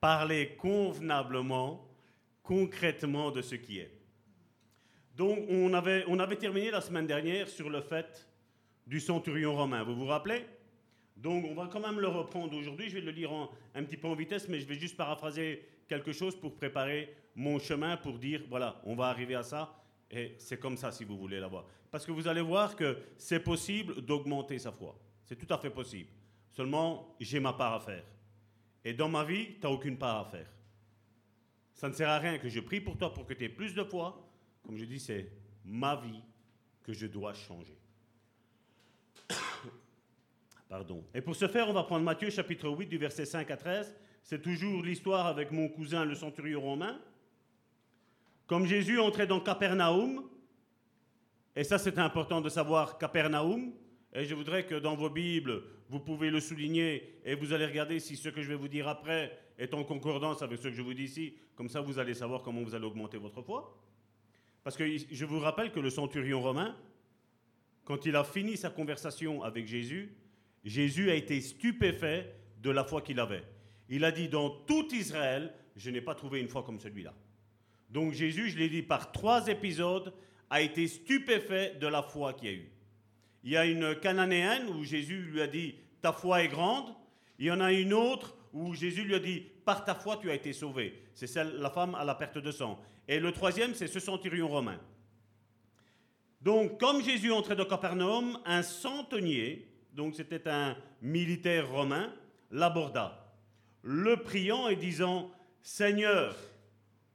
parler 0.00 0.56
convenablement, 0.56 1.88
concrètement 2.42 3.30
de 3.30 3.42
ce 3.42 3.54
qui 3.54 3.78
est. 3.78 3.92
Donc, 5.14 5.38
on 5.48 5.72
avait, 5.74 6.04
on 6.08 6.18
avait 6.18 6.36
terminé 6.36 6.70
la 6.70 6.80
semaine 6.80 7.06
dernière 7.06 7.48
sur 7.48 7.70
le 7.70 7.80
fait 7.80 8.28
du 8.86 8.98
centurion 8.98 9.54
romain. 9.54 9.84
Vous 9.84 9.94
vous 9.94 10.06
rappelez? 10.06 10.44
Donc, 11.16 11.44
on 11.44 11.54
va 11.54 11.68
quand 11.70 11.80
même 11.80 12.00
le 12.00 12.08
reprendre 12.08 12.56
aujourd'hui. 12.56 12.88
Je 12.88 12.94
vais 12.94 13.02
le 13.02 13.10
lire 13.10 13.30
un 13.74 13.84
petit 13.84 13.96
peu 13.96 14.08
en 14.08 14.14
vitesse, 14.14 14.48
mais 14.48 14.58
je 14.58 14.66
vais 14.66 14.74
juste 14.74 14.96
paraphraser 14.96 15.64
quelque 15.86 16.12
chose 16.12 16.34
pour 16.34 16.56
préparer 16.56 17.14
mon 17.34 17.58
chemin, 17.58 17.96
pour 17.96 18.18
dire, 18.18 18.42
voilà, 18.48 18.80
on 18.84 18.94
va 18.94 19.06
arriver 19.06 19.34
à 19.34 19.42
ça, 19.42 19.79
et 20.10 20.34
c'est 20.38 20.58
comme 20.58 20.76
ça 20.76 20.90
si 20.90 21.04
vous 21.04 21.16
voulez 21.16 21.38
l'avoir. 21.38 21.66
Parce 21.90 22.04
que 22.04 22.12
vous 22.12 22.26
allez 22.26 22.40
voir 22.40 22.74
que 22.74 22.98
c'est 23.16 23.40
possible 23.40 24.00
d'augmenter 24.02 24.58
sa 24.58 24.72
foi. 24.72 24.98
C'est 25.24 25.36
tout 25.36 25.52
à 25.52 25.58
fait 25.58 25.70
possible. 25.70 26.10
Seulement, 26.50 27.14
j'ai 27.20 27.38
ma 27.38 27.52
part 27.52 27.74
à 27.74 27.80
faire. 27.80 28.04
Et 28.84 28.92
dans 28.92 29.08
ma 29.08 29.24
vie, 29.24 29.54
tu 29.54 29.60
n'as 29.62 29.68
aucune 29.70 29.96
part 29.96 30.18
à 30.18 30.24
faire. 30.24 30.48
Ça 31.74 31.88
ne 31.88 31.94
sert 31.94 32.08
à 32.08 32.18
rien 32.18 32.38
que 32.38 32.48
je 32.48 32.60
prie 32.60 32.80
pour 32.80 32.96
toi 32.96 33.12
pour 33.12 33.26
que 33.26 33.34
tu 33.34 33.44
aies 33.44 33.48
plus 33.48 33.74
de 33.74 33.84
foi. 33.84 34.28
Comme 34.64 34.76
je 34.76 34.84
dis, 34.84 34.98
c'est 34.98 35.30
ma 35.64 35.96
vie 35.96 36.22
que 36.82 36.92
je 36.92 37.06
dois 37.06 37.32
changer. 37.32 37.78
Pardon. 40.68 41.04
Et 41.14 41.20
pour 41.20 41.36
ce 41.36 41.46
faire, 41.46 41.68
on 41.68 41.72
va 41.72 41.84
prendre 41.84 42.04
Matthieu 42.04 42.30
chapitre 42.30 42.68
8 42.68 42.86
du 42.86 42.98
verset 42.98 43.24
5 43.24 43.50
à 43.50 43.56
13. 43.56 43.94
C'est 44.22 44.42
toujours 44.42 44.82
l'histoire 44.82 45.26
avec 45.26 45.50
mon 45.52 45.68
cousin 45.68 46.04
le 46.04 46.14
centurion 46.14 46.60
romain. 46.60 47.00
Comme 48.50 48.66
Jésus 48.66 48.98
entrait 48.98 49.28
dans 49.28 49.38
Capernaum, 49.38 50.28
et 51.54 51.62
ça 51.62 51.78
c'est 51.78 52.00
important 52.00 52.40
de 52.40 52.48
savoir 52.48 52.98
Capernaum, 52.98 53.72
et 54.12 54.24
je 54.24 54.34
voudrais 54.34 54.66
que 54.66 54.74
dans 54.74 54.96
vos 54.96 55.08
Bibles, 55.08 55.62
vous 55.88 56.00
pouvez 56.00 56.30
le 56.30 56.40
souligner 56.40 57.20
et 57.24 57.36
vous 57.36 57.52
allez 57.52 57.64
regarder 57.64 58.00
si 58.00 58.16
ce 58.16 58.28
que 58.28 58.42
je 58.42 58.48
vais 58.48 58.56
vous 58.56 58.66
dire 58.66 58.88
après 58.88 59.38
est 59.56 59.72
en 59.72 59.84
concordance 59.84 60.42
avec 60.42 60.58
ce 60.58 60.64
que 60.64 60.74
je 60.74 60.82
vous 60.82 60.94
dis 60.94 61.04
ici. 61.04 61.36
Comme 61.54 61.68
ça, 61.68 61.80
vous 61.80 62.00
allez 62.00 62.12
savoir 62.12 62.42
comment 62.42 62.60
vous 62.60 62.74
allez 62.74 62.86
augmenter 62.86 63.18
votre 63.18 63.40
foi. 63.40 63.80
Parce 64.64 64.76
que 64.76 64.84
je 64.98 65.24
vous 65.24 65.38
rappelle 65.38 65.70
que 65.70 65.78
le 65.78 65.88
centurion 65.88 66.42
romain, 66.42 66.76
quand 67.84 68.04
il 68.04 68.16
a 68.16 68.24
fini 68.24 68.56
sa 68.56 68.70
conversation 68.70 69.44
avec 69.44 69.68
Jésus, 69.68 70.12
Jésus 70.64 71.08
a 71.08 71.14
été 71.14 71.40
stupéfait 71.40 72.34
de 72.60 72.70
la 72.70 72.82
foi 72.82 73.00
qu'il 73.00 73.20
avait. 73.20 73.44
Il 73.88 74.04
a 74.04 74.10
dit, 74.10 74.28
dans 74.28 74.50
tout 74.50 74.92
Israël, 74.92 75.54
je 75.76 75.88
n'ai 75.90 76.00
pas 76.00 76.16
trouvé 76.16 76.40
une 76.40 76.48
foi 76.48 76.64
comme 76.64 76.80
celui-là. 76.80 77.14
Donc 77.90 78.12
Jésus, 78.12 78.50
je 78.50 78.58
l'ai 78.58 78.68
dit 78.68 78.82
par 78.82 79.12
trois 79.12 79.48
épisodes, 79.48 80.12
a 80.48 80.60
été 80.60 80.86
stupéfait 80.88 81.76
de 81.80 81.86
la 81.86 82.02
foi 82.02 82.34
qu'il 82.34 82.48
y 82.48 82.50
a 82.50 82.54
eu. 82.54 82.70
Il 83.44 83.50
y 83.52 83.56
a 83.56 83.66
une 83.66 83.94
cananéenne 83.94 84.68
où 84.68 84.84
Jésus 84.84 85.22
lui 85.22 85.40
a 85.40 85.46
dit, 85.46 85.74
ta 86.02 86.12
foi 86.12 86.42
est 86.42 86.48
grande. 86.48 86.94
Il 87.38 87.46
y 87.46 87.50
en 87.50 87.60
a 87.60 87.72
une 87.72 87.94
autre 87.94 88.36
où 88.52 88.74
Jésus 88.74 89.04
lui 89.04 89.14
a 89.14 89.18
dit, 89.18 89.44
par 89.64 89.84
ta 89.84 89.94
foi 89.94 90.18
tu 90.18 90.30
as 90.30 90.34
été 90.34 90.52
sauvé. 90.52 91.02
C'est 91.14 91.26
celle, 91.26 91.56
la 91.56 91.70
femme 91.70 91.94
à 91.94 92.04
la 92.04 92.14
perte 92.14 92.38
de 92.38 92.50
sang. 92.50 92.78
Et 93.08 93.18
le 93.18 93.32
troisième, 93.32 93.74
c'est 93.74 93.86
ce 93.86 94.00
centurion 94.00 94.48
romain. 94.48 94.78
Donc, 96.40 96.78
comme 96.80 97.02
Jésus 97.02 97.32
entrait 97.32 97.56
dans 97.56 97.66
Capernaum, 97.66 98.38
un 98.44 98.62
centenier, 98.62 99.68
donc 99.92 100.14
c'était 100.14 100.48
un 100.48 100.76
militaire 101.02 101.70
romain, 101.70 102.12
l'aborda, 102.50 103.34
le 103.82 104.16
priant 104.16 104.68
et 104.68 104.76
disant 104.76 105.30
Seigneur, 105.62 106.36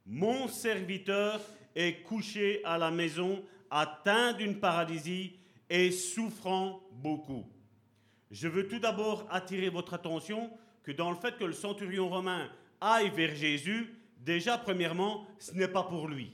mon 0.05 0.47
serviteur 0.47 1.41
est 1.75 2.03
couché 2.03 2.63
à 2.63 2.77
la 2.77 2.91
maison, 2.91 3.43
atteint 3.69 4.33
d'une 4.33 4.59
paralysie 4.59 5.33
et 5.69 5.91
souffrant 5.91 6.81
beaucoup. 6.91 7.45
Je 8.31 8.47
veux 8.47 8.67
tout 8.67 8.79
d'abord 8.79 9.27
attirer 9.29 9.69
votre 9.69 9.93
attention 9.93 10.51
que 10.83 10.91
dans 10.91 11.09
le 11.09 11.17
fait 11.17 11.37
que 11.37 11.43
le 11.43 11.53
centurion 11.53 12.09
romain 12.09 12.49
aille 12.79 13.09
vers 13.09 13.35
Jésus, 13.35 13.95
déjà 14.19 14.57
premièrement, 14.57 15.25
ce 15.39 15.53
n'est 15.53 15.67
pas 15.67 15.83
pour 15.83 16.07
lui. 16.07 16.31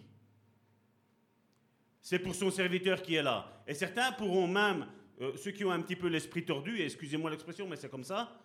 C'est 2.01 2.19
pour 2.19 2.35
son 2.35 2.51
serviteur 2.51 3.01
qui 3.01 3.15
est 3.15 3.23
là. 3.23 3.63
Et 3.67 3.73
certains 3.73 4.11
pourront 4.11 4.47
même, 4.47 4.87
euh, 5.21 5.37
ceux 5.37 5.51
qui 5.51 5.63
ont 5.63 5.71
un 5.71 5.81
petit 5.81 5.95
peu 5.95 6.07
l'esprit 6.07 6.43
tordu, 6.43 6.81
excusez-moi 6.81 7.29
l'expression, 7.29 7.67
mais 7.67 7.75
c'est 7.75 7.91
comme 7.91 8.03
ça, 8.03 8.35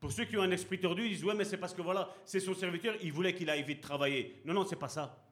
pour 0.00 0.12
ceux 0.12 0.24
qui 0.24 0.36
ont 0.38 0.42
un 0.42 0.50
esprit 0.50 0.80
tordu, 0.80 1.04
ils 1.04 1.10
disent 1.10 1.24
Ouais, 1.24 1.34
mais 1.34 1.44
c'est 1.44 1.58
parce 1.58 1.74
que 1.74 1.82
voilà, 1.82 2.08
c'est 2.24 2.40
son 2.40 2.54
serviteur, 2.54 2.94
il 3.02 3.12
voulait 3.12 3.34
qu'il 3.34 3.50
aille 3.50 3.62
vite 3.62 3.82
travailler. 3.82 4.40
Non, 4.46 4.54
non, 4.54 4.64
c'est 4.64 4.76
pas 4.76 4.88
ça. 4.88 5.22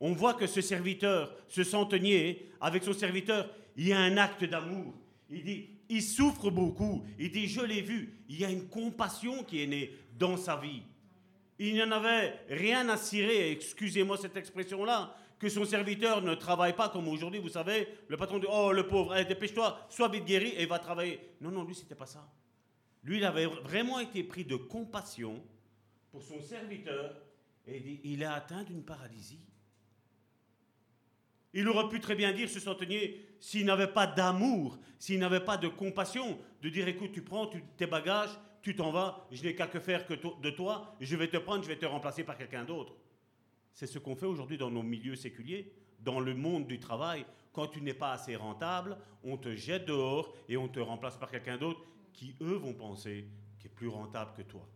On 0.00 0.12
voit 0.12 0.34
que 0.34 0.46
ce 0.46 0.62
serviteur, 0.62 1.34
ce 1.46 1.62
centenier, 1.62 2.50
avec 2.60 2.82
son 2.82 2.94
serviteur, 2.94 3.48
il 3.76 3.88
y 3.88 3.92
a 3.92 3.98
un 3.98 4.16
acte 4.16 4.44
d'amour. 4.44 4.94
Il 5.30 5.44
dit 5.44 5.68
Il 5.90 6.02
souffre 6.02 6.50
beaucoup. 6.50 7.04
Il 7.18 7.30
dit 7.30 7.46
Je 7.46 7.60
l'ai 7.60 7.82
vu. 7.82 8.14
Il 8.30 8.40
y 8.40 8.44
a 8.46 8.50
une 8.50 8.66
compassion 8.66 9.44
qui 9.44 9.62
est 9.62 9.66
née 9.66 9.94
dans 10.18 10.38
sa 10.38 10.56
vie. 10.56 10.82
Il 11.58 11.74
n'y 11.74 11.82
en 11.82 11.92
avait 11.92 12.34
rien 12.48 12.88
à 12.88 12.96
cirer, 12.96 13.52
excusez-moi 13.52 14.16
cette 14.16 14.36
expression-là, 14.36 15.14
que 15.38 15.48
son 15.48 15.64
serviteur 15.64 16.22
ne 16.22 16.34
travaille 16.34 16.74
pas 16.74 16.88
comme 16.88 17.06
aujourd'hui, 17.08 17.40
vous 17.40 17.50
savez, 17.50 17.86
le 18.08 18.16
patron 18.16 18.38
dit 18.38 18.46
Oh, 18.50 18.72
le 18.72 18.86
pauvre, 18.86 19.22
dépêche-toi, 19.22 19.86
sois 19.90 20.08
vite 20.08 20.24
guéri 20.24 20.54
et 20.56 20.64
va 20.64 20.78
travailler. 20.78 21.20
Non, 21.42 21.50
non, 21.50 21.64
lui, 21.64 21.74
c'était 21.74 21.94
pas 21.94 22.06
ça. 22.06 22.26
Lui, 23.04 23.18
il 23.18 23.24
avait 23.24 23.46
vraiment 23.46 24.00
été 24.00 24.24
pris 24.24 24.44
de 24.44 24.56
compassion 24.56 25.42
pour 26.10 26.22
son 26.22 26.40
serviteur 26.40 27.14
et 27.66 28.00
il 28.04 28.22
est 28.22 28.26
atteint 28.26 28.64
d'une 28.64 28.82
paralysie. 28.82 29.40
Il 31.52 31.68
aurait 31.68 31.88
pu 31.88 32.00
très 32.00 32.16
bien 32.16 32.32
dire, 32.32 32.48
ce 32.48 32.58
centenier, 32.58 33.24
s'il 33.38 33.66
n'avait 33.66 33.92
pas 33.92 34.06
d'amour, 34.06 34.78
s'il 34.98 35.20
n'avait 35.20 35.44
pas 35.44 35.56
de 35.56 35.68
compassion, 35.68 36.38
de 36.62 36.68
dire 36.68 36.88
écoute, 36.88 37.12
tu 37.12 37.22
prends 37.22 37.48
tes 37.76 37.86
bagages, 37.86 38.36
tu 38.60 38.74
t'en 38.74 38.90
vas, 38.90 39.26
je 39.30 39.42
n'ai 39.44 39.54
qu'à 39.54 39.66
que 39.66 39.78
faire 39.78 40.06
que 40.06 40.14
de 40.14 40.50
toi, 40.50 40.96
je 40.98 41.14
vais 41.14 41.28
te 41.28 41.36
prendre, 41.36 41.62
je 41.62 41.68
vais 41.68 41.78
te 41.78 41.86
remplacer 41.86 42.24
par 42.24 42.36
quelqu'un 42.36 42.64
d'autre. 42.64 42.94
C'est 43.72 43.86
ce 43.86 43.98
qu'on 43.98 44.16
fait 44.16 44.26
aujourd'hui 44.26 44.56
dans 44.56 44.70
nos 44.70 44.82
milieux 44.82 45.14
séculiers, 45.14 45.72
dans 46.00 46.20
le 46.20 46.34
monde 46.34 46.66
du 46.66 46.80
travail. 46.80 47.24
Quand 47.52 47.68
tu 47.68 47.82
n'es 47.82 47.94
pas 47.94 48.12
assez 48.12 48.34
rentable, 48.34 48.96
on 49.22 49.36
te 49.36 49.54
jette 49.54 49.84
dehors 49.84 50.34
et 50.48 50.56
on 50.56 50.68
te 50.68 50.80
remplace 50.80 51.16
par 51.16 51.30
quelqu'un 51.30 51.56
d'autre 51.56 51.82
qui, 52.14 52.34
eux, 52.40 52.54
vont 52.54 52.72
penser 52.72 53.26
qu'il 53.58 53.70
est 53.70 53.74
plus 53.74 53.88
rentable 53.88 54.32
que 54.36 54.42
toi. 54.42 54.66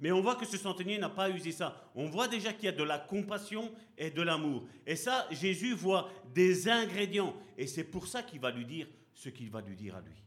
Mais 0.00 0.12
on 0.12 0.20
voit 0.20 0.36
que 0.36 0.46
ce 0.46 0.56
centenier 0.56 0.98
n'a 0.98 1.08
pas 1.08 1.30
usé 1.30 1.50
ça. 1.50 1.90
On 1.94 2.08
voit 2.08 2.28
déjà 2.28 2.52
qu'il 2.52 2.66
y 2.66 2.68
a 2.68 2.72
de 2.72 2.84
la 2.84 2.98
compassion 2.98 3.72
et 3.96 4.10
de 4.10 4.22
l'amour. 4.22 4.64
Et 4.86 4.94
ça, 4.94 5.26
Jésus 5.30 5.74
voit 5.74 6.08
des 6.34 6.68
ingrédients. 6.68 7.34
Et 7.56 7.66
c'est 7.66 7.84
pour 7.84 8.06
ça 8.06 8.22
qu'il 8.22 8.40
va 8.40 8.50
lui 8.50 8.64
dire 8.64 8.86
ce 9.12 9.28
qu'il 9.28 9.50
va 9.50 9.60
lui 9.60 9.74
dire 9.74 9.96
à 9.96 10.00
lui. 10.00 10.22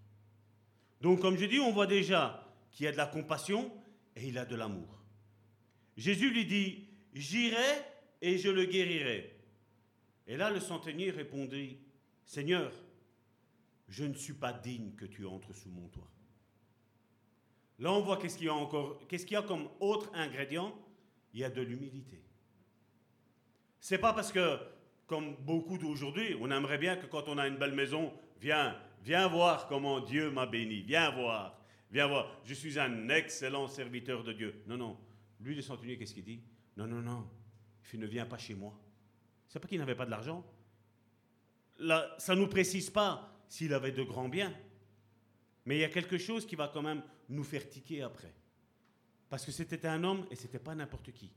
Donc, 0.99 1.21
comme 1.21 1.37
je 1.37 1.45
dis, 1.45 1.59
on 1.59 1.71
voit 1.71 1.87
déjà 1.87 2.45
qu'il 2.71 2.85
y 2.85 2.87
a 2.87 2.91
de 2.91 2.97
la 2.97 3.05
compassion 3.05 3.71
et 4.15 4.27
il 4.27 4.37
a 4.37 4.45
de 4.45 4.55
l'amour. 4.55 5.01
Jésus 5.95 6.31
lui 6.31 6.45
dit, 6.45 6.87
j'irai 7.13 7.85
et 8.21 8.37
je 8.37 8.49
le 8.49 8.65
guérirai. 8.65 9.33
Et 10.27 10.35
là, 10.35 10.51
le 10.51 10.59
centenier 10.59 11.11
répondit, 11.11 11.77
Seigneur, 12.25 12.71
je 13.91 14.05
ne 14.05 14.13
suis 14.13 14.33
pas 14.33 14.53
digne 14.53 14.93
que 14.95 15.05
tu 15.05 15.25
entres 15.25 15.53
sous 15.53 15.69
mon 15.69 15.87
toit. 15.89 16.09
Là, 17.77 17.91
on 17.91 18.01
voit 18.01 18.17
qu'est-ce 18.17 18.37
qu'il 18.37 18.47
y 18.47 18.49
a 18.49 18.53
encore, 18.53 19.05
qu'est-ce 19.07 19.25
qu'il 19.25 19.33
y 19.33 19.37
a 19.37 19.41
comme 19.41 19.67
autre 19.81 20.09
ingrédient? 20.13 20.73
Il 21.33 21.41
y 21.41 21.43
a 21.43 21.49
de 21.49 21.61
l'humilité. 21.61 22.23
C'est 23.81 23.97
pas 23.97 24.13
parce 24.13 24.31
que, 24.31 24.59
comme 25.07 25.35
beaucoup 25.43 25.77
d'aujourd'hui, 25.77 26.37
on 26.39 26.49
aimerait 26.51 26.77
bien 26.77 26.95
que 26.95 27.05
quand 27.05 27.27
on 27.27 27.37
a 27.37 27.47
une 27.47 27.57
belle 27.57 27.73
maison, 27.73 28.13
viens, 28.39 28.77
viens 29.03 29.27
voir 29.27 29.67
comment 29.67 29.99
Dieu 29.99 30.31
m'a 30.31 30.45
béni, 30.45 30.81
viens 30.83 31.11
voir, 31.11 31.59
viens 31.91 32.07
voir, 32.07 32.39
je 32.45 32.53
suis 32.53 32.79
un 32.79 33.09
excellent 33.09 33.67
serviteur 33.67 34.23
de 34.23 34.31
Dieu. 34.31 34.63
Non, 34.67 34.77
non. 34.77 34.97
Lui, 35.41 35.53
le 35.53 35.61
centenier, 35.61 35.97
qu'est-ce 35.97 36.13
qu'il 36.13 36.23
dit? 36.23 36.41
Non, 36.77 36.87
non, 36.87 37.01
non. 37.01 37.27
Il 37.93 37.99
ne 37.99 38.07
vient 38.07 38.25
pas 38.25 38.37
chez 38.37 38.55
moi. 38.55 38.79
C'est 39.49 39.59
pas 39.59 39.67
qu'il 39.67 39.79
n'avait 39.79 39.95
pas 39.95 40.05
de 40.05 40.11
l'argent. 40.11 40.45
Là, 41.79 42.15
ça 42.19 42.35
ne 42.35 42.41
nous 42.41 42.47
précise 42.47 42.89
pas 42.89 43.27
s'il 43.51 43.73
avait 43.73 43.91
de 43.91 44.01
grands 44.01 44.29
biens. 44.29 44.53
Mais 45.65 45.75
il 45.75 45.81
y 45.81 45.83
a 45.83 45.89
quelque 45.89 46.17
chose 46.17 46.45
qui 46.45 46.55
va 46.55 46.69
quand 46.69 46.81
même 46.81 47.03
nous 47.27 47.43
faire 47.43 47.67
tiquer 47.69 48.01
après. 48.01 48.33
Parce 49.29 49.45
que 49.45 49.51
c'était 49.51 49.85
un 49.85 50.05
homme 50.05 50.25
et 50.31 50.37
ce 50.37 50.43
n'était 50.43 50.57
pas 50.57 50.73
n'importe 50.73 51.11
qui. 51.11 51.33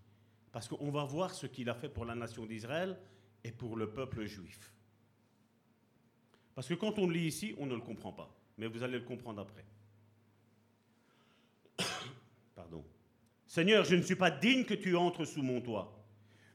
Parce 0.52 0.68
qu'on 0.68 0.92
va 0.92 1.02
voir 1.02 1.34
ce 1.34 1.48
qu'il 1.48 1.68
a 1.68 1.74
fait 1.74 1.88
pour 1.88 2.04
la 2.04 2.14
nation 2.14 2.46
d'Israël 2.46 2.96
et 3.42 3.50
pour 3.50 3.76
le 3.76 3.90
peuple 3.90 4.26
juif. 4.26 4.72
Parce 6.54 6.68
que 6.68 6.74
quand 6.74 7.00
on 7.00 7.10
lit 7.10 7.26
ici, 7.26 7.56
on 7.58 7.66
ne 7.66 7.74
le 7.74 7.80
comprend 7.80 8.12
pas. 8.12 8.32
Mais 8.58 8.68
vous 8.68 8.84
allez 8.84 9.00
le 9.00 9.04
comprendre 9.04 9.40
après. 9.40 9.64
Pardon. 12.54 12.84
Seigneur, 13.44 13.84
je 13.84 13.96
ne 13.96 14.02
suis 14.02 14.14
pas 14.14 14.30
digne 14.30 14.64
que 14.64 14.74
tu 14.74 14.94
entres 14.94 15.26
sous 15.26 15.42
mon 15.42 15.60
toit. 15.60 16.00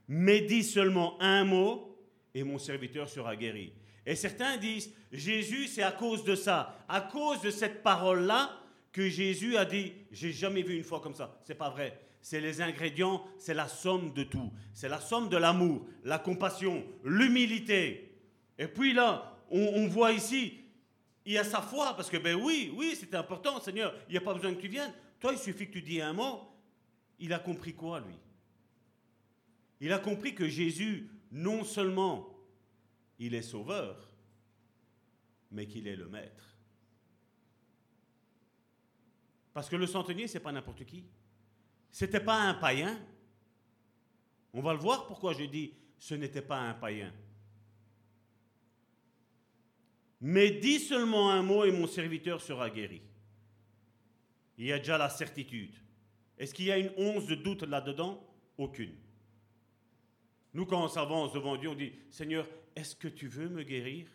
Mais 0.08 0.40
dis 0.40 0.64
seulement 0.64 1.22
un 1.22 1.44
mot 1.44 2.02
et 2.34 2.44
mon 2.44 2.60
serviteur 2.60 3.10
sera 3.10 3.36
guéri. 3.36 3.74
Et 4.10 4.16
certains 4.16 4.58
disent, 4.58 4.92
Jésus, 5.12 5.68
c'est 5.68 5.84
à 5.84 5.92
cause 5.92 6.24
de 6.24 6.34
ça, 6.34 6.84
à 6.90 7.00
cause 7.00 7.42
de 7.42 7.52
cette 7.52 7.84
parole-là, 7.84 8.60
que 8.92 9.08
Jésus 9.08 9.56
a 9.56 9.66
dit, 9.66 9.94
j'ai 10.12 10.32
jamais 10.32 10.64
vu 10.64 10.76
une 10.76 10.84
fois 10.84 11.00
comme 11.00 11.14
ça. 11.14 11.40
C'est 11.44 11.54
pas 11.54 11.70
vrai. 11.70 12.02
C'est 12.20 12.42
les 12.42 12.60
ingrédients, 12.60 13.24
c'est 13.38 13.54
la 13.54 13.68
somme 13.68 14.12
de 14.14 14.24
tout. 14.24 14.52
C'est 14.74 14.90
la 14.90 15.00
somme 15.00 15.30
de 15.30 15.38
l'amour, 15.38 15.86
la 16.04 16.18
compassion, 16.18 16.84
l'humilité. 17.04 18.18
Et 18.58 18.68
puis 18.68 18.94
là, 18.94 19.38
on, 19.52 19.86
voit 19.86 20.12
ici, 20.12 20.58
il 21.24 21.34
y 21.34 21.38
a 21.38 21.44
sa 21.44 21.62
foi, 21.62 21.96
parce 21.96 22.10
que 22.10 22.18
ben 22.18 22.34
oui, 22.34 22.74
oui, 22.76 22.98
c'est 23.00 23.14
important, 23.14 23.62
Seigneur, 23.62 23.94
il 24.08 24.14
n'y 24.14 24.18
a 24.18 24.22
pas 24.22 24.34
besoin 24.34 24.56
que 24.56 24.62
tu 24.62 24.70
viennes. 24.70 24.92
Toi, 25.20 25.34
il 25.34 25.38
suffit 25.38 25.68
que 25.68 25.74
tu 25.74 25.84
dis 25.84 26.02
un 26.02 26.14
mot. 26.14 26.50
Il 27.20 27.32
a 27.32 27.38
compris 27.38 27.76
quoi, 27.76 28.00
lui? 28.00 28.16
Il 29.82 29.94
a 29.94 30.00
compris 30.00 30.34
que 30.34 30.48
Jésus, 30.48 31.12
non 31.32 31.64
seulement 31.64 32.29
il 33.20 33.36
est 33.36 33.42
sauveur, 33.42 34.10
mais 35.52 35.68
qu'il 35.68 35.88
est 35.88 35.96
le 35.96 36.08
maître. 36.08 36.58
Parce 39.54 39.70
que 39.70 39.76
le 39.76 39.88
centenier, 39.88 40.28
c'est 40.28 40.40
pas 40.40 40.52
n'importe 40.52 40.86
qui. 40.86 41.06
C'était 41.92 42.20
pas 42.20 42.42
un 42.42 42.54
païen. 42.54 42.98
On 44.54 44.62
va 44.62 44.74
le 44.74 44.80
voir 44.80 45.06
pourquoi 45.06 45.34
je 45.34 45.44
dis 45.44 45.74
ce 45.98 46.16
n'était 46.16 46.42
pas 46.42 46.60
un 46.60 46.74
païen. 46.74 47.14
Mais 50.22 50.52
dis 50.52 50.80
seulement 50.80 51.30
un 51.32 51.42
mot 51.42 51.66
et 51.66 51.72
mon 51.72 51.88
serviteur 51.88 52.42
sera 52.42 52.70
guéri. 52.70 53.02
Il 54.58 54.66
y 54.66 54.74
a 54.74 54.78
déjà 54.78 54.98
la 54.98 55.10
certitude. 55.10 55.76
Est-ce 56.38 56.54
qu'il 56.54 56.66
y 56.66 56.72
a 56.72 56.78
une 56.78 56.92
once 56.98 57.26
de 57.26 57.36
doute 57.36 57.64
là-dedans? 57.64 58.22
Aucune. 58.58 58.96
Nous, 60.54 60.66
quand 60.66 60.84
on 60.84 60.88
s'avance 60.88 61.34
devant 61.34 61.58
Dieu, 61.58 61.70
on 61.70 61.76
dit 61.76 61.94
Seigneur, 62.10 62.48
est-ce 62.80 62.96
que 62.96 63.10
tu 63.10 63.28
veux 63.28 63.50
me 63.50 63.64
guérir? 63.64 64.08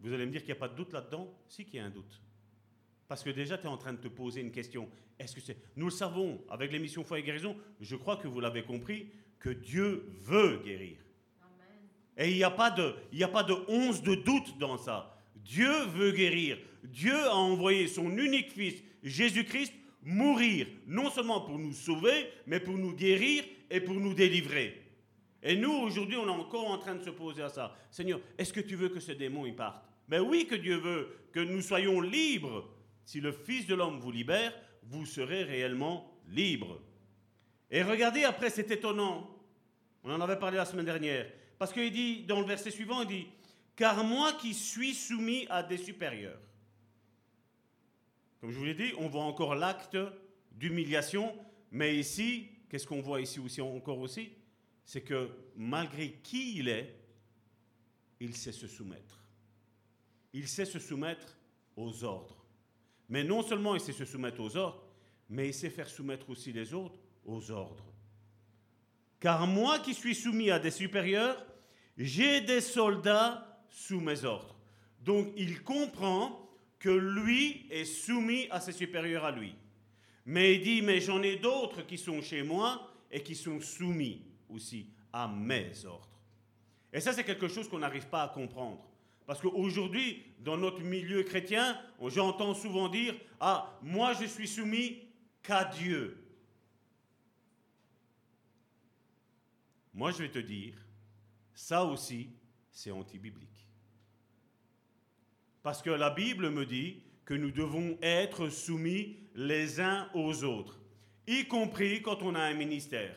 Vous 0.00 0.12
allez 0.12 0.26
me 0.26 0.32
dire 0.32 0.40
qu'il 0.40 0.48
n'y 0.48 0.58
a 0.58 0.60
pas 0.60 0.68
de 0.68 0.74
doute 0.74 0.92
là-dedans? 0.92 1.32
Si 1.48 1.64
qu'il 1.64 1.76
y 1.76 1.78
a 1.78 1.84
un 1.84 1.90
doute. 1.90 2.20
Parce 3.06 3.22
que 3.22 3.30
déjà, 3.30 3.56
tu 3.56 3.64
es 3.64 3.68
en 3.68 3.76
train 3.76 3.92
de 3.92 3.98
te 4.00 4.08
poser 4.08 4.40
une 4.40 4.50
question. 4.50 4.90
Est-ce 5.18 5.34
que 5.36 5.40
c'est 5.40 5.56
Nous 5.76 5.86
le 5.86 5.92
savons, 5.92 6.42
avec 6.50 6.72
l'émission 6.72 7.04
Foi 7.04 7.20
et 7.20 7.22
guérison, 7.22 7.56
je 7.80 7.94
crois 7.94 8.16
que 8.16 8.26
vous 8.26 8.40
l'avez 8.40 8.64
compris, 8.64 9.08
que 9.38 9.50
Dieu 9.50 10.04
veut 10.20 10.60
guérir. 10.64 10.98
Et 12.16 12.30
il 12.30 12.36
n'y 12.36 12.44
a 12.44 12.50
pas 12.50 12.70
de, 12.70 12.94
il 13.12 13.22
a 13.22 13.28
pas 13.28 13.44
de 13.44 13.54
once 13.68 14.02
de 14.02 14.16
doute 14.16 14.58
dans 14.58 14.76
ça. 14.76 15.16
Dieu 15.36 15.84
veut 15.94 16.10
guérir. 16.10 16.58
Dieu 16.82 17.16
a 17.16 17.36
envoyé 17.36 17.86
son 17.86 18.18
unique 18.18 18.50
fils, 18.50 18.82
Jésus-Christ, 19.04 19.72
mourir, 20.02 20.66
non 20.86 21.10
seulement 21.10 21.42
pour 21.42 21.58
nous 21.58 21.72
sauver, 21.72 22.26
mais 22.46 22.58
pour 22.58 22.76
nous 22.76 22.94
guérir 22.94 23.44
et 23.70 23.80
pour 23.80 23.94
nous 23.94 24.14
délivrer. 24.14 24.85
Et 25.48 25.54
nous, 25.54 25.72
aujourd'hui, 25.72 26.16
on 26.16 26.26
est 26.26 26.30
encore 26.30 26.68
en 26.68 26.78
train 26.78 26.96
de 26.96 27.04
se 27.04 27.10
poser 27.10 27.40
à 27.40 27.48
ça. 27.48 27.76
Seigneur, 27.88 28.18
est-ce 28.36 28.52
que 28.52 28.58
tu 28.58 28.74
veux 28.74 28.88
que 28.88 28.98
ce 28.98 29.12
démon 29.12 29.46
il 29.46 29.54
parte? 29.54 29.80
Ben 30.08 30.20
oui 30.20 30.48
que 30.48 30.56
Dieu 30.56 30.74
veut 30.76 31.08
que 31.30 31.38
nous 31.38 31.62
soyons 31.62 32.00
libres. 32.00 32.68
Si 33.04 33.20
le 33.20 33.30
Fils 33.30 33.64
de 33.68 33.76
l'homme 33.76 34.00
vous 34.00 34.10
libère, 34.10 34.52
vous 34.82 35.06
serez 35.06 35.44
réellement 35.44 36.12
libres. 36.26 36.80
Et 37.70 37.84
regardez 37.84 38.24
après, 38.24 38.50
c'est 38.50 38.72
étonnant. 38.72 39.30
On 40.02 40.12
en 40.12 40.20
avait 40.20 40.36
parlé 40.36 40.56
la 40.56 40.64
semaine 40.64 40.84
dernière. 40.84 41.30
Parce 41.60 41.72
qu'il 41.72 41.92
dit, 41.92 42.24
dans 42.24 42.40
le 42.40 42.46
verset 42.46 42.72
suivant, 42.72 43.02
il 43.02 43.08
dit, 43.08 43.26
car 43.76 44.02
moi 44.02 44.32
qui 44.32 44.52
suis 44.52 44.94
soumis 44.94 45.46
à 45.48 45.62
des 45.62 45.78
supérieurs. 45.78 46.40
Comme 48.40 48.50
je 48.50 48.58
vous 48.58 48.64
l'ai 48.64 48.74
dit, 48.74 48.92
on 48.98 49.06
voit 49.06 49.22
encore 49.22 49.54
l'acte 49.54 49.96
d'humiliation, 50.50 51.36
mais 51.70 51.96
ici, 51.96 52.48
qu'est-ce 52.68 52.86
qu'on 52.86 53.00
voit 53.00 53.20
ici 53.20 53.38
aussi 53.38 53.60
encore 53.60 54.00
aussi? 54.00 54.32
C'est 54.86 55.02
que 55.02 55.28
malgré 55.56 56.12
qui 56.22 56.58
il 56.58 56.68
est, 56.68 56.94
il 58.20 58.34
sait 58.36 58.52
se 58.52 58.68
soumettre. 58.68 59.20
Il 60.32 60.46
sait 60.46 60.64
se 60.64 60.78
soumettre 60.78 61.36
aux 61.76 62.04
ordres. 62.04 62.46
Mais 63.08 63.24
non 63.24 63.42
seulement 63.42 63.74
il 63.74 63.80
sait 63.80 63.92
se 63.92 64.04
soumettre 64.04 64.40
aux 64.40 64.56
ordres, 64.56 64.82
mais 65.28 65.48
il 65.48 65.54
sait 65.54 65.70
faire 65.70 65.88
soumettre 65.88 66.30
aussi 66.30 66.52
les 66.52 66.72
autres 66.72 66.98
aux 67.24 67.50
ordres. 67.50 67.92
Car 69.18 69.46
moi 69.48 69.80
qui 69.80 69.92
suis 69.92 70.14
soumis 70.14 70.50
à 70.50 70.60
des 70.60 70.70
supérieurs, 70.70 71.44
j'ai 71.98 72.40
des 72.40 72.60
soldats 72.60 73.60
sous 73.68 74.00
mes 74.00 74.24
ordres. 74.24 74.56
Donc 75.00 75.32
il 75.36 75.62
comprend 75.64 76.48
que 76.78 76.90
lui 76.90 77.66
est 77.70 77.84
soumis 77.84 78.46
à 78.50 78.60
ses 78.60 78.72
supérieurs 78.72 79.24
à 79.24 79.32
lui. 79.32 79.54
Mais 80.26 80.54
il 80.54 80.62
dit, 80.62 80.82
mais 80.82 81.00
j'en 81.00 81.22
ai 81.22 81.36
d'autres 81.36 81.82
qui 81.82 81.98
sont 81.98 82.22
chez 82.22 82.42
moi 82.42 82.92
et 83.10 83.22
qui 83.22 83.34
sont 83.34 83.60
soumis 83.60 84.25
aussi 84.48 84.88
à 85.12 85.28
mes 85.28 85.84
ordres. 85.84 86.08
Et 86.92 87.00
ça, 87.00 87.12
c'est 87.12 87.24
quelque 87.24 87.48
chose 87.48 87.68
qu'on 87.68 87.78
n'arrive 87.78 88.08
pas 88.08 88.22
à 88.22 88.28
comprendre. 88.28 88.82
Parce 89.26 89.40
qu'aujourd'hui, 89.40 90.22
dans 90.38 90.56
notre 90.56 90.80
milieu 90.80 91.22
chrétien, 91.24 91.78
j'entends 92.06 92.54
souvent 92.54 92.88
dire, 92.88 93.14
ah, 93.40 93.78
moi 93.82 94.12
je 94.14 94.24
suis 94.24 94.46
soumis 94.46 95.02
qu'à 95.42 95.64
Dieu. 95.64 96.22
Moi, 99.92 100.10
je 100.10 100.18
vais 100.18 100.30
te 100.30 100.38
dire, 100.38 100.74
ça 101.54 101.84
aussi, 101.84 102.30
c'est 102.70 102.90
anti-biblique. 102.90 103.66
Parce 105.62 105.82
que 105.82 105.90
la 105.90 106.10
Bible 106.10 106.50
me 106.50 106.66
dit 106.66 107.02
que 107.24 107.34
nous 107.34 107.50
devons 107.50 107.98
être 108.02 108.50
soumis 108.50 109.16
les 109.34 109.80
uns 109.80 110.08
aux 110.14 110.44
autres, 110.44 110.78
y 111.26 111.46
compris 111.48 112.02
quand 112.02 112.22
on 112.22 112.34
a 112.34 112.40
un 112.40 112.54
ministère, 112.54 113.16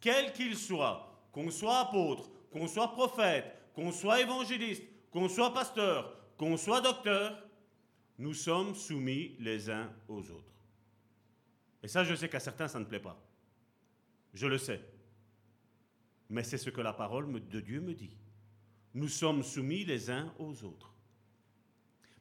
quel 0.00 0.32
qu'il 0.32 0.56
soit, 0.56 1.28
qu'on 1.32 1.50
soit 1.50 1.80
apôtre, 1.80 2.30
qu'on 2.50 2.66
soit 2.66 2.92
prophète, 2.92 3.44
qu'on 3.74 3.92
soit 3.92 4.20
évangéliste, 4.20 4.82
qu'on 5.10 5.28
soit 5.28 5.52
pasteur, 5.52 6.16
qu'on 6.36 6.56
soit 6.56 6.80
docteur, 6.80 7.36
nous 8.18 8.34
sommes 8.34 8.74
soumis 8.74 9.36
les 9.38 9.70
uns 9.70 9.90
aux 10.08 10.30
autres. 10.30 10.44
Et 11.82 11.88
ça, 11.88 12.04
je 12.04 12.14
sais 12.14 12.28
qu'à 12.28 12.40
certains, 12.40 12.68
ça 12.68 12.78
ne 12.78 12.84
plaît 12.84 13.00
pas. 13.00 13.18
Je 14.34 14.46
le 14.46 14.58
sais. 14.58 14.80
Mais 16.28 16.44
c'est 16.44 16.58
ce 16.58 16.70
que 16.70 16.80
la 16.80 16.92
parole 16.92 17.48
de 17.48 17.60
Dieu 17.60 17.80
me 17.80 17.94
dit. 17.94 18.16
Nous 18.94 19.08
sommes 19.08 19.42
soumis 19.42 19.84
les 19.84 20.10
uns 20.10 20.32
aux 20.38 20.64
autres. 20.64 20.92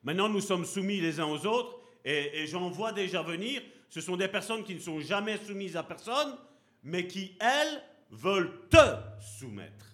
Maintenant, 0.03 0.29
nous 0.29 0.41
sommes 0.41 0.65
soumis 0.65 1.01
les 1.01 1.19
uns 1.19 1.25
aux 1.25 1.45
autres, 1.45 1.79
et, 2.05 2.47
j'en 2.47 2.69
vois 2.69 2.93
déjà 2.93 3.21
venir. 3.21 3.61
Ce 3.89 4.01
sont 4.01 4.15
des 4.15 4.27
personnes 4.27 4.63
qui 4.63 4.75
ne 4.75 4.79
sont 4.79 4.99
jamais 4.99 5.37
soumises 5.37 5.75
à 5.75 5.83
personne, 5.83 6.37
mais 6.83 7.07
qui, 7.07 7.37
elles, 7.39 7.83
veulent 8.11 8.67
te 8.69 8.77
soumettre. 9.19 9.85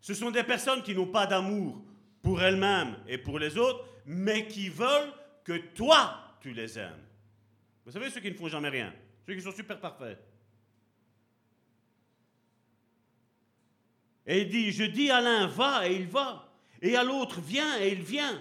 Ce 0.00 0.14
sont 0.14 0.30
des 0.30 0.44
personnes 0.44 0.82
qui 0.82 0.94
n'ont 0.94 1.06
pas 1.06 1.26
d'amour 1.26 1.82
pour 2.22 2.40
elles-mêmes 2.42 2.96
et 3.08 3.18
pour 3.18 3.38
les 3.38 3.58
autres, 3.58 3.84
mais 4.06 4.46
qui 4.46 4.68
veulent 4.68 5.12
que 5.44 5.56
toi, 5.74 6.36
tu 6.40 6.52
les 6.52 6.78
aimes. 6.78 7.04
Vous 7.84 7.92
savez, 7.92 8.10
ceux 8.10 8.20
qui 8.20 8.30
ne 8.30 8.36
font 8.36 8.48
jamais 8.48 8.68
rien, 8.68 8.94
ceux 9.26 9.34
qui 9.34 9.42
sont 9.42 9.52
super 9.52 9.80
parfaits. 9.80 10.18
Et 14.24 14.42
il 14.42 14.48
dit, 14.48 14.70
je 14.70 14.84
dis 14.84 15.10
à 15.10 15.20
l'un, 15.20 15.48
va, 15.48 15.88
et 15.88 15.96
il 15.96 16.06
va. 16.06 16.48
Et 16.80 16.96
à 16.96 17.02
l'autre, 17.02 17.40
viens, 17.40 17.80
et 17.80 17.92
il 17.92 18.02
vient 18.02 18.40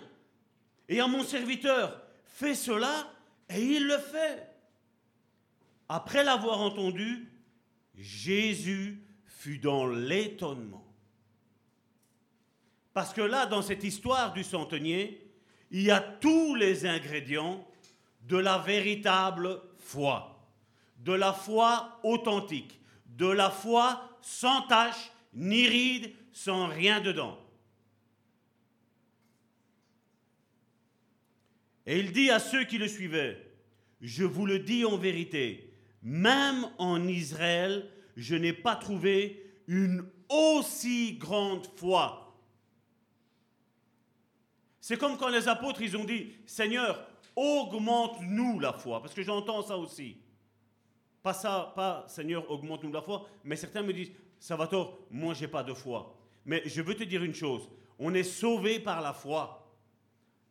et 0.92 1.00
à 1.00 1.08
mon 1.08 1.24
serviteur, 1.24 2.02
fais 2.26 2.54
cela, 2.54 3.10
et 3.50 3.62
il 3.62 3.88
le 3.88 3.98
fait. 3.98 4.46
Après 5.88 6.22
l'avoir 6.26 6.60
entendu, 6.60 7.31
Jésus 8.02 9.02
fut 9.26 9.60
dans 9.60 9.88
l'étonnement. 9.88 10.86
Parce 12.94 13.14
que 13.14 13.22
là, 13.22 13.46
dans 13.46 13.62
cette 13.62 13.84
histoire 13.84 14.34
du 14.34 14.44
centenier, 14.44 15.32
il 15.70 15.84
y 15.84 15.92
a 15.92 16.02
tous 16.02 16.56
les 16.56 16.86
ingrédients 16.86 17.66
de 18.24 18.38
la 18.38 18.58
véritable 18.58 19.62
foi, 19.78 20.46
de 20.98 21.14
la 21.14 21.32
foi 21.32 22.00
authentique, 22.04 22.80
de 23.06 23.28
la 23.28 23.50
foi 23.50 24.18
sans 24.22 24.64
tache, 24.64 25.12
ni 25.34 25.68
ride, 25.68 26.12
sans 26.34 26.68
rien 26.68 27.00
dedans. 27.00 27.40
Et 31.86 32.00
il 32.00 32.12
dit 32.12 32.30
à 32.30 32.40
ceux 32.40 32.64
qui 32.66 32.78
le 32.78 32.88
suivaient, 32.88 33.52
je 34.02 34.24
vous 34.24 34.46
le 34.46 34.60
dis 34.60 34.86
en 34.86 34.98
vérité, 34.98 35.71
même 36.02 36.68
en 36.78 37.08
Israël, 37.08 37.90
je 38.16 38.36
n'ai 38.36 38.54
pas 38.54 38.76
trouvé 38.76 39.44
une 39.68 40.06
aussi 40.30 41.18
grande 41.18 41.68
foi. 41.76 42.36
C'est 44.80 44.98
comme 44.98 45.18
quand 45.18 45.30
les 45.30 45.48
apôtres, 45.48 45.82
ils 45.82 45.96
ont 45.96 46.04
dit, 46.04 46.34
Seigneur, 46.46 47.08
augmente-nous 47.36 48.60
la 48.60 48.74
foi, 48.74 49.02
parce 49.02 49.14
que 49.14 49.22
j'entends 49.22 49.62
ça 49.62 49.78
aussi. 49.78 50.18
Pas 51.22 51.34
ça, 51.34 51.72
pas 51.76 52.06
Seigneur, 52.08 52.50
augmente-nous 52.50 52.92
la 52.92 53.02
foi, 53.02 53.28
mais 53.44 53.56
certains 53.56 53.84
me 53.84 53.94
disent, 53.94 54.12
Salvatore, 54.40 54.98
moi 55.12 55.36
j'ai 55.36 55.48
pas 55.48 55.64
de 55.64 55.74
foi. 55.74 56.18
Mais 56.46 56.64
je 56.66 56.82
veux 56.82 56.96
te 56.96 57.04
dire 57.04 57.24
une 57.24 57.36
chose, 57.36 57.70
on 58.00 58.14
est 58.16 58.24
sauvé 58.24 58.80
par 58.80 59.02
la 59.02 59.14
foi. 59.14 59.72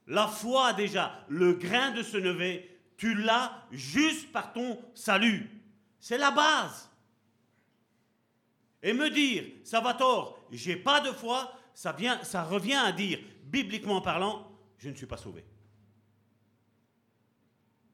La 0.06 0.28
foi 0.28 0.72
déjà, 0.72 1.24
le 1.28 1.54
grain 1.54 1.90
de 1.90 2.02
ce 2.02 2.16
neveu, 2.16 2.62
tu 3.00 3.14
l'as 3.14 3.64
juste 3.70 4.30
par 4.30 4.52
ton 4.52 4.78
salut. 4.94 5.48
C'est 5.98 6.18
la 6.18 6.30
base. 6.30 6.90
Et 8.82 8.92
me 8.92 9.08
dire, 9.08 9.44
ça 9.64 9.80
va 9.80 9.94
tort, 9.94 10.38
j'ai 10.52 10.76
pas 10.76 11.00
de 11.00 11.10
foi, 11.10 11.50
ça, 11.72 11.96
ça 12.22 12.42
revient 12.42 12.74
à 12.74 12.92
dire, 12.92 13.18
bibliquement 13.44 14.02
parlant, 14.02 14.52
je 14.76 14.90
ne 14.90 14.94
suis 14.94 15.06
pas 15.06 15.16
sauvé. 15.16 15.46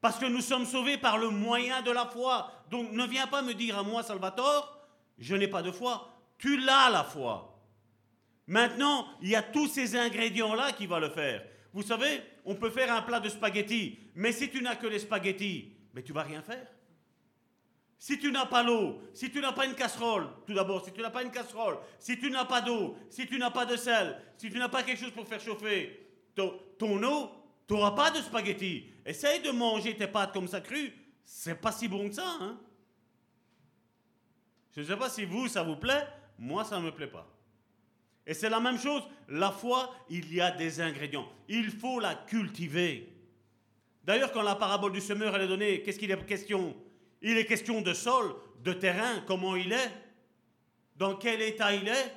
Parce 0.00 0.18
que 0.18 0.26
nous 0.26 0.40
sommes 0.40 0.66
sauvés 0.66 0.98
par 0.98 1.18
le 1.18 1.30
moyen 1.30 1.82
de 1.82 1.92
la 1.92 2.06
foi. 2.06 2.50
Donc 2.68 2.90
ne 2.90 3.06
viens 3.06 3.28
pas 3.28 3.42
me 3.42 3.54
dire 3.54 3.78
à 3.78 3.84
moi, 3.84 4.02
Salvatore, 4.02 4.88
je 5.18 5.36
n'ai 5.36 5.46
pas 5.46 5.62
de 5.62 5.70
foi. 5.70 6.20
Tu 6.36 6.58
l'as 6.58 6.90
la 6.90 7.04
foi. 7.04 7.62
Maintenant, 8.48 9.06
il 9.22 9.28
y 9.28 9.36
a 9.36 9.42
tous 9.42 9.68
ces 9.68 9.94
ingrédients-là 9.94 10.72
qui 10.72 10.86
vont 10.86 10.98
le 10.98 11.10
faire. 11.10 11.46
Vous 11.76 11.82
savez, 11.82 12.22
on 12.46 12.54
peut 12.54 12.70
faire 12.70 12.90
un 12.90 13.02
plat 13.02 13.20
de 13.20 13.28
spaghettis, 13.28 13.98
mais 14.14 14.32
si 14.32 14.48
tu 14.48 14.62
n'as 14.62 14.76
que 14.76 14.86
les 14.86 14.98
spaghettis, 14.98 15.74
mais 15.92 16.02
tu 16.02 16.14
vas 16.14 16.22
rien 16.22 16.40
faire. 16.40 16.66
Si 17.98 18.18
tu 18.18 18.32
n'as 18.32 18.46
pas 18.46 18.62
l'eau, 18.62 19.02
si 19.12 19.30
tu 19.30 19.42
n'as 19.42 19.52
pas 19.52 19.66
une 19.66 19.74
casserole, 19.74 20.26
tout 20.46 20.54
d'abord, 20.54 20.82
si 20.82 20.90
tu 20.90 21.02
n'as 21.02 21.10
pas 21.10 21.22
une 21.22 21.30
casserole, 21.30 21.76
si 21.98 22.18
tu 22.18 22.30
n'as 22.30 22.46
pas 22.46 22.62
d'eau, 22.62 22.96
si 23.10 23.26
tu 23.26 23.36
n'as 23.36 23.50
pas 23.50 23.66
de 23.66 23.76
sel, 23.76 24.18
si 24.38 24.48
tu 24.48 24.56
n'as 24.56 24.70
pas 24.70 24.84
quelque 24.84 24.98
chose 24.98 25.10
pour 25.10 25.28
faire 25.28 25.38
chauffer 25.38 26.08
ton, 26.34 27.02
eau, 27.02 27.32
tu 27.68 27.74
n'auras 27.74 27.90
pas 27.90 28.10
de 28.10 28.22
spaghettis. 28.22 28.86
Essaye 29.04 29.42
de 29.42 29.50
manger 29.50 29.94
tes 29.94 30.06
pâtes 30.06 30.32
comme 30.32 30.48
ça 30.48 30.62
crues, 30.62 30.94
c'est 31.26 31.60
pas 31.60 31.72
si 31.72 31.88
bon 31.88 32.08
que 32.08 32.14
ça. 32.14 32.38
Hein. 32.40 32.58
Je 34.74 34.80
ne 34.80 34.86
sais 34.86 34.96
pas 34.96 35.10
si 35.10 35.26
vous, 35.26 35.46
ça 35.46 35.62
vous 35.62 35.76
plaît, 35.76 36.08
moi, 36.38 36.64
ça 36.64 36.80
ne 36.80 36.86
me 36.86 36.92
plaît 36.92 37.06
pas. 37.06 37.35
Et 38.26 38.34
c'est 38.34 38.50
la 38.50 38.60
même 38.60 38.78
chose, 38.78 39.02
la 39.28 39.50
foi, 39.50 39.94
il 40.10 40.34
y 40.34 40.40
a 40.40 40.50
des 40.50 40.80
ingrédients. 40.80 41.28
Il 41.48 41.70
faut 41.70 42.00
la 42.00 42.14
cultiver. 42.14 43.12
D'ailleurs, 44.04 44.32
quand 44.32 44.42
la 44.42 44.54
parabole 44.56 44.92
du 44.92 45.00
semeur 45.00 45.34
elle 45.36 45.42
est 45.42 45.48
donnée, 45.48 45.82
qu'est-ce 45.82 45.98
qu'il 45.98 46.10
est 46.10 46.26
question? 46.26 46.76
Il 47.22 47.38
est 47.38 47.46
question 47.46 47.82
de 47.82 47.92
sol, 47.92 48.34
de 48.62 48.72
terrain, 48.72 49.22
comment 49.26 49.56
il 49.56 49.72
est, 49.72 49.90
dans 50.96 51.14
quel 51.14 51.40
état 51.42 51.72
il 51.74 51.88
est? 51.88 52.14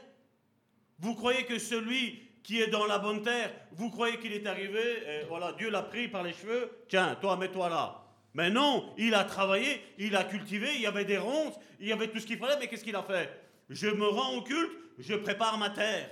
Vous 0.99 1.15
croyez 1.15 1.45
que 1.45 1.59
celui 1.59 2.21
qui 2.43 2.61
est 2.61 2.67
dans 2.67 2.85
la 2.85 2.97
bonne 2.97 3.21
terre, 3.21 3.53
vous 3.73 3.89
croyez 3.89 4.17
qu'il 4.17 4.33
est 4.33 4.47
arrivé, 4.47 4.79
et 4.79 5.25
voilà, 5.27 5.53
Dieu 5.53 5.69
l'a 5.69 5.83
pris 5.83 6.07
par 6.07 6.23
les 6.23 6.33
cheveux, 6.33 6.71
tiens, 6.87 7.15
toi, 7.21 7.37
mets-toi 7.37 7.69
là. 7.69 8.03
Mais 8.33 8.49
non, 8.49 8.93
il 8.97 9.13
a 9.13 9.23
travaillé, 9.23 9.81
il 9.97 10.15
a 10.15 10.23
cultivé, 10.23 10.69
il 10.75 10.81
y 10.81 10.87
avait 10.87 11.05
des 11.05 11.17
ronces, 11.17 11.55
il 11.79 11.87
y 11.87 11.91
avait 11.91 12.07
tout 12.07 12.19
ce 12.19 12.25
qu'il 12.25 12.37
fallait, 12.37 12.57
mais 12.59 12.67
qu'est-ce 12.67 12.83
qu'il 12.83 12.95
a 12.95 13.03
fait? 13.03 13.29
Je 13.69 13.87
me 13.87 14.07
rends 14.07 14.35
au 14.35 14.41
culte, 14.41 14.71
je 14.99 15.15
prépare 15.15 15.57
ma 15.57 15.69
terre. 15.69 16.09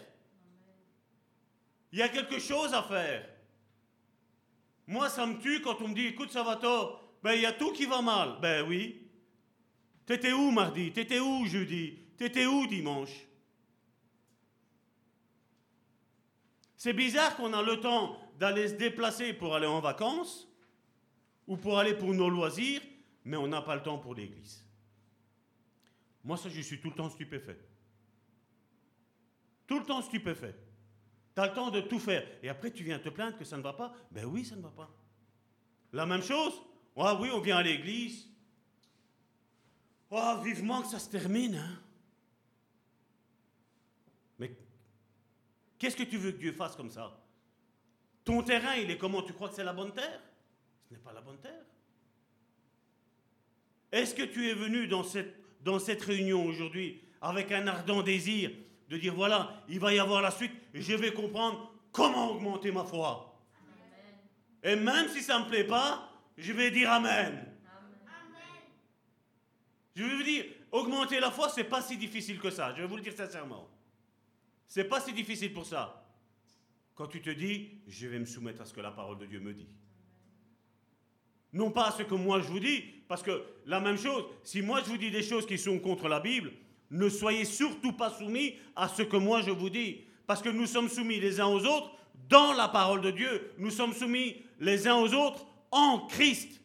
Il 1.92 2.00
y 2.00 2.02
a 2.02 2.10
quelque 2.10 2.40
chose 2.40 2.74
à 2.74 2.82
faire. 2.82 3.30
Moi, 4.88 5.10
ça 5.10 5.26
me 5.26 5.40
tue 5.40 5.62
quand 5.62 5.82
on 5.82 5.90
me 5.90 5.94
dit, 5.94 6.08
écoute, 6.08 6.32
Salvatore, 6.32 7.04
Ben, 7.24 7.34
il 7.34 7.42
y 7.42 7.46
a 7.46 7.52
tout 7.52 7.74
qui 7.74 7.86
va 7.86 8.02
mal. 8.02 8.38
Ben 8.42 8.66
oui. 8.68 9.10
T'étais 10.06 10.32
où 10.32 10.52
mardi? 10.52 10.94
T'étais 10.94 11.20
où 11.20 11.46
jeudi? 11.46 12.00
T'étais 12.16 12.46
où 12.46 12.66
dimanche? 12.68 13.28
C'est 16.78 16.94
bizarre 16.94 17.36
qu'on 17.36 17.54
a 17.54 17.62
le 17.62 17.82
temps 17.82 18.18
d'aller 18.38 18.68
se 18.68 18.76
déplacer 18.76 19.34
pour 19.34 19.56
aller 19.56 19.66
en 19.66 19.82
vacances 19.82 20.48
ou 21.48 21.58
pour 21.58 21.80
aller 21.80 21.96
pour 21.96 22.14
nos 22.14 22.30
loisirs, 22.30 22.82
mais 23.26 23.36
on 23.36 23.48
n'a 23.48 23.62
pas 23.62 23.76
le 23.76 23.82
temps 23.82 23.98
pour 23.98 24.14
l'église. 24.14 24.64
Moi, 26.24 26.38
ça, 26.38 26.50
je 26.50 26.62
suis 26.62 26.80
tout 26.80 26.90
le 26.90 26.96
temps 26.96 27.10
stupéfait. 27.10 27.60
Tout 29.68 29.80
le 29.80 29.86
temps 29.86 30.02
stupéfait. 30.02 30.56
Tu 31.36 31.42
as 31.42 31.48
le 31.48 31.54
temps 31.54 31.70
de 31.70 31.82
tout 31.82 32.00
faire. 32.00 32.26
Et 32.42 32.50
après, 32.50 32.72
tu 32.72 32.84
viens 32.84 32.98
te 32.98 33.10
plaindre 33.10 33.38
que 33.38 33.46
ça 33.46 33.58
ne 33.58 33.62
va 33.62 33.74
pas. 33.74 33.94
Ben 34.10 34.26
oui, 34.26 34.46
ça 34.46 34.56
ne 34.56 34.62
va 34.62 34.72
pas. 34.72 34.90
La 35.92 36.06
même 36.06 36.24
chose 36.24 36.54
Ah 36.96 37.16
oui, 37.20 37.30
on 37.32 37.42
vient 37.42 37.58
à 37.58 37.64
l'église. 37.64 38.28
Oh, 40.10 40.36
vivement 40.44 40.82
que 40.82 40.88
ça 40.88 41.00
se 41.00 41.10
termine. 41.10 41.56
Hein. 41.56 41.80
Mais 44.40 44.56
qu'est-ce 45.78 45.98
que 45.98 46.04
tu 46.04 46.18
veux 46.18 46.32
que 46.32 46.38
Dieu 46.38 46.54
fasse 46.54 46.76
comme 46.76 46.90
ça? 46.90 47.22
Ton 48.24 48.42
terrain, 48.42 48.76
il 48.76 48.90
est 48.90 48.98
comment? 48.98 49.22
Tu 49.22 49.34
crois 49.34 49.50
que 49.50 49.56
c'est 49.56 49.64
la 49.64 49.74
bonne 49.74 49.94
terre? 49.94 50.22
Ce 50.88 50.94
n'est 50.94 51.00
pas 51.00 51.12
la 51.12 51.22
bonne 51.22 51.40
terre. 51.40 51.66
Est-ce 53.92 54.16
que 54.16 54.24
tu 54.24 54.50
es 54.50 54.54
venu 54.54 54.88
dans 54.88 55.04
cette 55.80 56.02
réunion 56.02 56.46
aujourd'hui 56.46 57.02
avec 57.22 57.52
un 57.52 57.68
ardent 57.68 58.02
désir 58.02 58.52
de 58.90 58.98
dire 58.98 59.14
voilà, 59.14 59.64
il 59.68 59.80
va 59.80 59.94
y 59.94 60.00
avoir 60.00 60.22
la 60.22 60.32
suite, 60.32 60.52
et 60.74 60.82
je 60.82 60.96
vais 60.96 61.14
comprendre 61.14 61.74
comment 61.92 62.32
augmenter 62.32 62.72
ma 62.72 62.84
foi 62.84 63.38
Et 64.64 64.76
même 64.76 65.10
si 65.10 65.22
ça 65.22 65.40
ne 65.40 65.46
me 65.46 65.50
plaît 65.50 65.66
pas, 65.66 66.10
je 66.38 66.54
vais 66.54 66.72
dire 66.72 66.92
Amen. 66.92 67.54
Je 69.96 70.04
vais 70.04 70.16
vous 70.16 70.24
dire, 70.24 70.46
augmenter 70.72 71.20
la 71.20 71.32
foi, 71.32 71.50
c'est 71.50 71.64
pas 71.64 71.82
si 71.82 71.98
difficile 71.98 72.40
que 72.40 72.52
ça. 72.52 72.72
Je 72.76 72.82
vais 72.82 72.88
vous 72.88 72.98
le 72.98 73.02
dire 73.02 73.14
sincèrement. 73.14 73.68
C'est 74.68 74.84
pas 74.84 75.02
si 75.02 75.12
difficile 75.12 75.52
pour 75.52 75.66
ça. 75.66 76.06
Quand 76.94 77.08
tu 77.08 77.20
te 77.20 77.32
dis, 77.32 77.82
je 77.88 78.08
vais 78.08 78.20
me 78.20 78.26
soumettre 78.26 78.62
à 78.62 78.66
ce 78.66 78.76
que 78.76 78.82
la 78.82 78.92
parole 78.92 79.18
de 79.18 79.26
Dieu 79.26 79.40
me 79.40 79.56
dit. 79.56 79.68
Non 81.54 81.72
pas 81.72 81.88
à 81.88 81.92
ce 81.92 82.04
que 82.04 82.14
moi 82.14 82.42
je 82.42 82.48
vous 82.48 82.60
dis, 82.60 82.82
parce 83.08 83.24
que 83.24 83.44
la 83.66 83.80
même 83.80 83.98
chose, 83.98 84.26
si 84.44 84.62
moi 84.62 84.82
je 84.84 84.90
vous 84.90 84.98
dis 84.98 85.10
des 85.10 85.24
choses 85.24 85.48
qui 85.48 85.58
sont 85.58 85.80
contre 85.80 86.08
la 86.08 86.20
Bible, 86.20 86.52
ne 86.92 87.10
soyez 87.10 87.46
surtout 87.46 87.94
pas 87.94 88.10
soumis 88.10 88.56
à 88.76 88.88
ce 88.88 89.02
que 89.02 89.18
moi 89.18 89.42
je 89.42 89.52
vous 89.52 89.70
dis, 89.70 90.06
parce 90.26 90.42
que 90.42 90.50
nous 90.50 90.66
sommes 90.66 90.90
soumis 90.90 91.20
les 91.20 91.40
uns 91.40 91.48
aux 91.48 91.66
autres 91.66 91.92
dans 92.30 92.54
la 92.54 92.68
parole 92.68 93.02
de 93.02 93.12
Dieu. 93.12 93.52
Nous 93.58 93.72
sommes 93.72 93.94
soumis 93.94 94.38
les 94.60 94.88
uns 94.88 94.96
aux 94.96 95.14
autres 95.14 95.46
en 95.72 96.08
Christ 96.08 96.62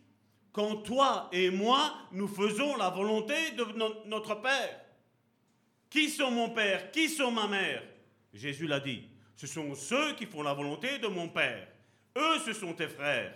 quand 0.52 0.76
toi 0.76 1.28
et 1.32 1.50
moi, 1.50 1.94
nous 2.12 2.28
faisons 2.28 2.76
la 2.76 2.90
volonté 2.90 3.34
de 3.56 3.64
notre 4.06 4.34
Père. 4.36 4.80
Qui 5.88 6.10
sont 6.10 6.30
mon 6.30 6.50
Père? 6.50 6.90
Qui 6.90 7.08
sont 7.08 7.30
ma 7.30 7.48
mère? 7.48 7.82
Jésus 8.34 8.66
l'a 8.66 8.80
dit. 8.80 9.04
Ce 9.34 9.46
sont 9.46 9.74
ceux 9.74 10.12
qui 10.14 10.26
font 10.26 10.42
la 10.42 10.52
volonté 10.52 10.98
de 10.98 11.06
mon 11.06 11.28
Père. 11.28 11.66
Eux, 12.16 12.38
ce 12.44 12.52
sont 12.52 12.74
tes 12.74 12.88
frères. 12.88 13.34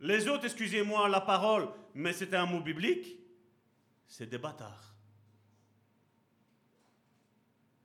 Les 0.00 0.28
autres, 0.28 0.46
excusez-moi 0.46 1.08
la 1.08 1.20
parole, 1.20 1.68
mais 1.94 2.12
c'est 2.12 2.34
un 2.34 2.46
mot 2.46 2.60
biblique, 2.60 3.18
c'est 4.08 4.28
des 4.28 4.38
bâtards. 4.38 4.91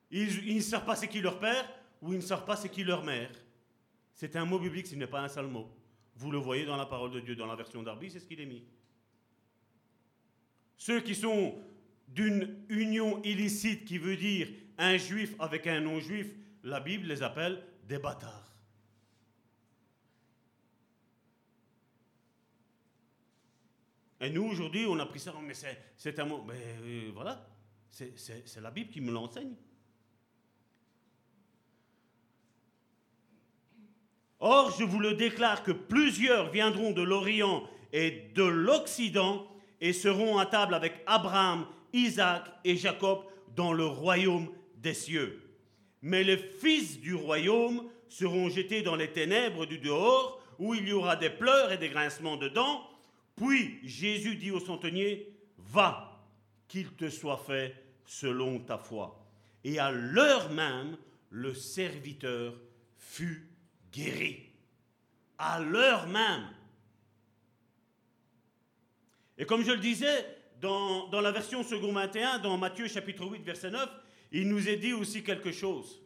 Ils, 0.10 0.56
ne 0.56 0.62
savent 0.62 0.86
pas 0.86 0.96
c'est 0.96 1.08
qui 1.08 1.20
leur 1.20 1.40
père 1.40 1.68
ou 2.02 2.14
ils 2.14 2.18
ne 2.18 2.24
savent 2.24 2.46
pas 2.46 2.56
c'est 2.56 2.70
qui 2.70 2.84
leur 2.84 3.04
mère. 3.04 3.32
C'est 4.14 4.36
un 4.36 4.46
mot 4.46 4.60
biblique, 4.60 4.88
ce 4.88 4.96
n'est 4.96 5.08
pas 5.08 5.22
un 5.22 5.28
seul 5.28 5.48
mot. 5.48 5.70
Vous 6.16 6.32
le 6.32 6.38
voyez 6.38 6.66
dans 6.66 6.78
la 6.78 6.86
parole 6.86 7.12
de 7.12 7.20
Dieu, 7.20 7.36
dans 7.36 7.46
la 7.46 7.56
version 7.56 7.84
d'Arby, 7.84 8.10
c'est 8.10 8.20
ce 8.20 8.26
qu'il 8.26 8.40
est 8.40 8.46
mis. 8.46 8.64
Ceux 10.78 11.02
qui 11.02 11.14
sont 11.14 11.56
d'une 12.08 12.64
union 12.70 13.22
illicite 13.24 13.86
qui 13.86 13.98
veut 13.98 14.16
dire 14.16 14.48
un 14.78 14.98
juif 14.98 15.36
avec 15.40 15.68
un 15.68 15.82
non-juif, 15.82 16.28
la 16.64 16.80
Bible 16.80 17.08
les 17.08 17.22
appelle 17.22 17.64
des 17.84 18.00
bâtards. 18.00 18.48
Et 24.20 24.30
nous, 24.30 24.46
aujourd'hui, 24.46 24.86
on 24.88 24.98
a 25.00 25.06
pris 25.06 25.20
ça, 25.20 25.34
mais 25.42 25.54
c'est 25.54 26.20
un 26.20 26.26
mot. 26.26 26.44
Mais 26.48 26.56
euh, 26.82 27.12
voilà, 27.14 27.48
c'est 27.92 28.62
la 28.62 28.72
Bible 28.72 28.90
qui 28.90 29.02
me 29.02 29.12
l'enseigne. 29.12 29.56
Or, 34.40 34.76
je 34.78 34.84
vous 34.84 35.00
le 35.00 35.14
déclare 35.14 35.64
que 35.64 35.72
plusieurs 35.72 36.52
viendront 36.52 36.92
de 36.92 37.02
l'Orient 37.02 37.64
et 37.92 38.30
de 38.36 38.44
l'Occident 38.44 39.48
et 39.82 39.94
seront 39.94 40.38
à 40.38 40.46
table 40.46 40.74
avec 40.74 41.02
Abraham, 41.08 41.66
Isaac 41.94 42.44
et 42.64 42.78
Jacob 42.78 43.24
dans 43.56 43.74
le 43.74 43.86
royaume 43.86 44.50
des 44.78 44.94
cieux. 44.94 45.42
Mais 46.02 46.24
les 46.24 46.38
fils 46.38 47.00
du 47.00 47.16
royaume 47.16 47.84
seront 48.08 48.50
jetés 48.50 48.84
dans 48.84 48.96
les 48.96 49.12
ténèbres 49.12 49.66
du 49.66 49.80
dehors, 49.80 50.42
où 50.60 50.74
il 50.74 50.88
y 50.88 50.94
aura 50.94 51.16
des 51.16 51.30
pleurs 51.30 51.72
et 51.72 51.78
des 51.78 51.90
grincements 51.90 52.38
de 52.38 52.48
dents. 52.48 52.88
Puis 53.36 53.80
Jésus 53.84 54.36
dit 54.36 54.52
au 54.52 54.60
centenier, 54.60 55.34
Va, 55.58 56.24
qu'il 56.68 56.94
te 56.94 57.10
soit 57.10 57.44
fait 57.46 57.76
selon 58.06 58.60
ta 58.60 58.78
foi. 58.78 59.20
Et 59.64 59.80
à 59.80 59.92
l'heure 59.92 60.50
même, 60.52 60.98
le 61.30 61.54
serviteur 61.54 62.54
fut 62.96 63.48
guéri. 63.98 64.38
À 65.38 65.60
l'heure 65.60 66.08
même. 66.08 66.48
Et 69.38 69.46
comme 69.46 69.64
je 69.64 69.72
le 69.72 69.80
disais, 69.80 70.26
dans, 70.62 71.08
dans, 71.10 71.22
la 71.22 71.32
version 71.32 71.64
second 71.64 71.92
21, 71.94 72.40
dans 72.40 72.58
Matthieu 72.58 72.88
chapitre 72.88 73.26
8, 73.26 73.44
verset 73.44 73.72
9, 73.72 73.90
il 74.32 74.48
nous 74.48 74.68
est 74.68 74.78
dit 74.78 74.94
aussi 74.94 75.24
quelque 75.24 75.52
chose. 75.52 76.02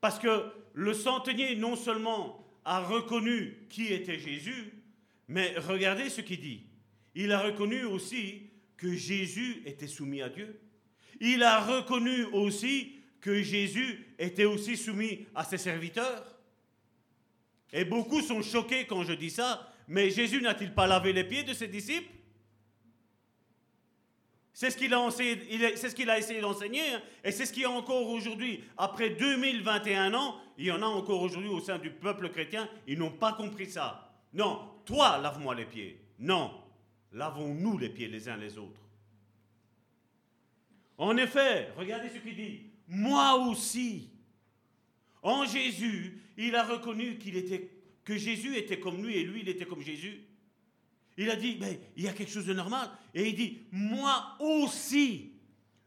Parce 0.00 0.18
que 0.18 0.52
le 0.74 0.92
centenier 0.92 1.56
non 1.56 1.76
seulement 1.76 2.46
a 2.64 2.80
reconnu 2.80 3.66
qui 3.70 3.92
était 3.92 4.18
Jésus, 4.18 4.72
mais 5.28 5.54
regardez 5.58 6.10
ce 6.10 6.20
qu'il 6.20 6.40
dit. 6.40 6.66
Il 7.14 7.32
a 7.32 7.40
reconnu 7.40 7.84
aussi 7.84 8.50
que 8.76 8.92
Jésus 8.92 9.62
était 9.64 9.86
soumis 9.86 10.20
à 10.20 10.28
Dieu. 10.28 10.60
Il 11.20 11.42
a 11.42 11.60
reconnu 11.60 12.24
aussi 12.24 12.96
que 13.20 13.42
Jésus 13.42 14.14
était 14.18 14.44
aussi 14.44 14.76
soumis 14.76 15.26
à 15.34 15.44
ses 15.44 15.56
serviteurs. 15.56 16.33
Et 17.74 17.84
beaucoup 17.84 18.22
sont 18.22 18.40
choqués 18.40 18.86
quand 18.86 19.02
je 19.02 19.12
dis 19.12 19.30
ça, 19.30 19.68
mais 19.88 20.08
Jésus 20.08 20.40
n'a-t-il 20.40 20.72
pas 20.72 20.86
lavé 20.86 21.12
les 21.12 21.24
pieds 21.24 21.42
de 21.42 21.52
ses 21.52 21.66
disciples? 21.66 22.08
C'est 24.52 24.70
ce 24.70 24.76
qu'il 24.76 24.94
a, 24.94 26.18
essayé 26.18 26.40
d'enseigner, 26.40 26.94
hein. 26.94 27.02
et 27.24 27.32
c'est 27.32 27.44
ce 27.44 27.52
qu'il 27.52 27.64
y 27.64 27.66
a 27.66 27.70
encore 27.70 28.08
aujourd'hui. 28.08 28.62
Après 28.78 29.10
2021 29.10 30.14
ans, 30.14 30.36
il 30.56 30.66
y 30.66 30.70
en 30.70 30.82
a 30.82 30.86
encore 30.86 31.20
aujourd'hui 31.20 31.48
au 31.48 31.58
sein 31.58 31.78
du 31.78 31.90
peuple 31.90 32.30
chrétien, 32.30 32.68
ils 32.86 32.96
n'ont 32.96 33.10
pas 33.10 33.32
compris 33.32 33.66
ça. 33.66 34.12
Non, 34.32 34.60
toi, 34.84 35.18
lave-moi 35.18 35.56
les 35.56 35.64
pieds. 35.64 36.00
Non, 36.20 36.52
lavons-nous 37.12 37.76
les 37.78 37.88
pieds 37.88 38.06
les 38.06 38.28
uns 38.28 38.36
les 38.36 38.56
autres. 38.56 38.80
En 40.96 41.16
effet, 41.16 41.72
regardez 41.76 42.08
ce 42.08 42.18
qu'il 42.18 42.36
dit. 42.36 42.60
Moi 42.86 43.34
aussi, 43.48 44.13
en 45.24 45.46
Jésus, 45.46 46.20
il 46.36 46.54
a 46.54 46.62
reconnu 46.62 47.18
que 48.04 48.16
Jésus 48.16 48.56
était 48.56 48.78
comme 48.78 49.02
lui 49.02 49.16
et 49.16 49.24
lui, 49.24 49.40
il 49.40 49.48
était 49.48 49.64
comme 49.64 49.80
Jésus. 49.80 50.20
Il 51.16 51.30
a 51.30 51.36
dit, 51.36 51.58
il 51.96 52.04
y 52.04 52.08
a 52.08 52.12
quelque 52.12 52.30
chose 52.30 52.46
de 52.46 52.52
normal. 52.52 52.90
Et 53.14 53.28
il 53.28 53.34
dit, 53.34 53.62
moi 53.72 54.36
aussi, 54.38 55.32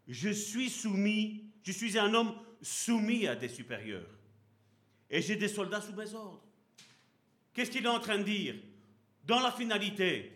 je 0.07 0.29
suis 0.29 0.69
soumis, 0.69 1.43
je 1.63 1.71
suis 1.71 1.97
un 1.99 2.13
homme 2.13 2.33
soumis 2.61 3.27
à 3.27 3.35
des 3.35 3.47
supérieurs. 3.47 4.09
Et 5.09 5.21
j'ai 5.21 5.35
des 5.35 5.47
soldats 5.47 5.81
sous 5.81 5.93
mes 5.93 6.11
ordres. 6.13 6.43
Qu'est-ce 7.53 7.69
qu'il 7.69 7.85
est 7.85 7.89
en 7.89 7.99
train 7.99 8.17
de 8.17 8.23
dire? 8.23 8.55
Dans 9.23 9.39
la 9.39 9.51
finalité, 9.51 10.31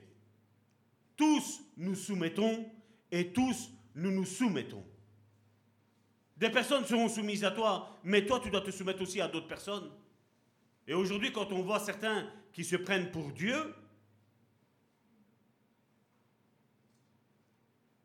tous 1.17 1.61
nous 1.77 1.95
soumettons 1.95 2.69
et 3.11 3.31
tous 3.31 3.71
nous 3.95 4.11
nous 4.11 4.25
soumettons. 4.25 4.85
Des 6.41 6.49
personnes 6.49 6.83
seront 6.85 7.07
soumises 7.07 7.43
à 7.43 7.51
toi, 7.51 7.99
mais 8.03 8.25
toi, 8.25 8.39
tu 8.39 8.49
dois 8.49 8.61
te 8.61 8.71
soumettre 8.71 9.03
aussi 9.03 9.21
à 9.21 9.27
d'autres 9.27 9.47
personnes. 9.47 9.91
Et 10.87 10.95
aujourd'hui, 10.95 11.31
quand 11.31 11.51
on 11.51 11.61
voit 11.61 11.79
certains 11.79 12.27
qui 12.51 12.63
se 12.63 12.77
prennent 12.77 13.11
pour 13.11 13.31
Dieu, 13.31 13.75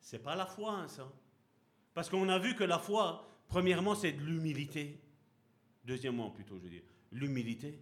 c'est 0.02 0.18
pas 0.18 0.36
la 0.36 0.44
foi, 0.44 0.72
hein, 0.72 0.86
ça. 0.86 1.10
Parce 1.94 2.10
qu'on 2.10 2.28
a 2.28 2.38
vu 2.38 2.54
que 2.54 2.62
la 2.62 2.78
foi, 2.78 3.26
premièrement, 3.48 3.94
c'est 3.94 4.12
de 4.12 4.20
l'humilité. 4.20 5.00
Deuxièmement, 5.86 6.30
plutôt, 6.30 6.58
je 6.58 6.64
veux 6.64 6.68
dire, 6.68 6.84
l'humilité. 7.12 7.80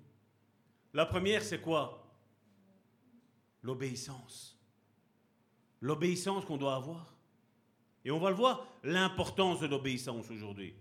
La 0.93 1.05
première, 1.05 1.43
c'est 1.43 1.61
quoi? 1.61 2.17
L'obéissance. 3.63 4.57
L'obéissance 5.81 6.45
qu'on 6.45 6.59
doit 6.59 6.77
avoir. 6.77 7.14
Et 8.05 8.11
on 8.11 8.19
va 8.19 8.31
le 8.31 8.37
voir, 8.37 8.67
l'importance 8.83 9.61
de 9.61 9.67
l'obéissance 9.67 10.31
aujourd'hui. 10.31 10.75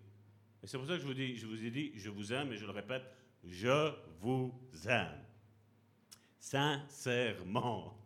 Et 0.61 0.67
c'est 0.67 0.78
pour 0.78 0.88
ça 0.88 0.93
que 0.93 1.01
je 1.01 1.05
vous, 1.05 1.13
dis, 1.13 1.38
je 1.38 1.45
vous 1.45 1.63
ai 1.65 1.69
dit, 1.69 1.91
je 1.95 2.09
vous 2.09 2.34
aime, 2.34 2.51
et 2.51 2.57
je 2.57 2.65
le 2.65 2.71
répète, 2.71 3.03
je 3.45 3.91
vous 4.19 4.53
aime. 4.88 5.19
Sincèrement. 6.39 7.97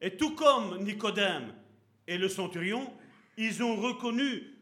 Et 0.00 0.16
tout 0.16 0.34
comme 0.34 0.82
Nicodème 0.82 1.54
et 2.06 2.18
le 2.18 2.28
centurion, 2.28 2.92
ils 3.36 3.62
ont 3.62 3.76
reconnu 3.76 4.56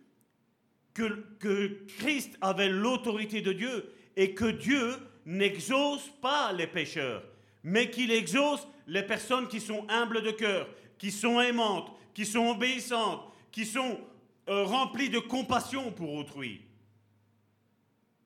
que, 0.92 1.24
que 1.38 1.84
Christ 1.99 2.36
avait 2.40 2.68
l'autorité 2.68 3.40
de 3.40 3.53
Dieu 3.53 3.92
et 4.16 4.34
que 4.34 4.51
Dieu 4.51 4.97
n'exauce 5.26 6.09
pas 6.20 6.53
les 6.53 6.66
pécheurs, 6.66 7.24
mais 7.62 7.90
qu'il 7.90 8.11
exauce 8.11 8.66
les 8.86 9.03
personnes 9.03 9.49
qui 9.49 9.61
sont 9.61 9.86
humbles 9.88 10.22
de 10.22 10.30
cœur, 10.30 10.68
qui 10.99 11.11
sont 11.11 11.40
aimantes, 11.40 11.90
qui 12.15 12.25
sont 12.25 12.47
obéissantes, 12.47 13.21
qui 13.51 13.67
sont 13.67 14.01
euh, 14.49 14.65
remplies 14.65 15.11
de 15.11 15.19
compassion 15.19 15.93
pour 15.93 16.15
autrui. 16.15 16.62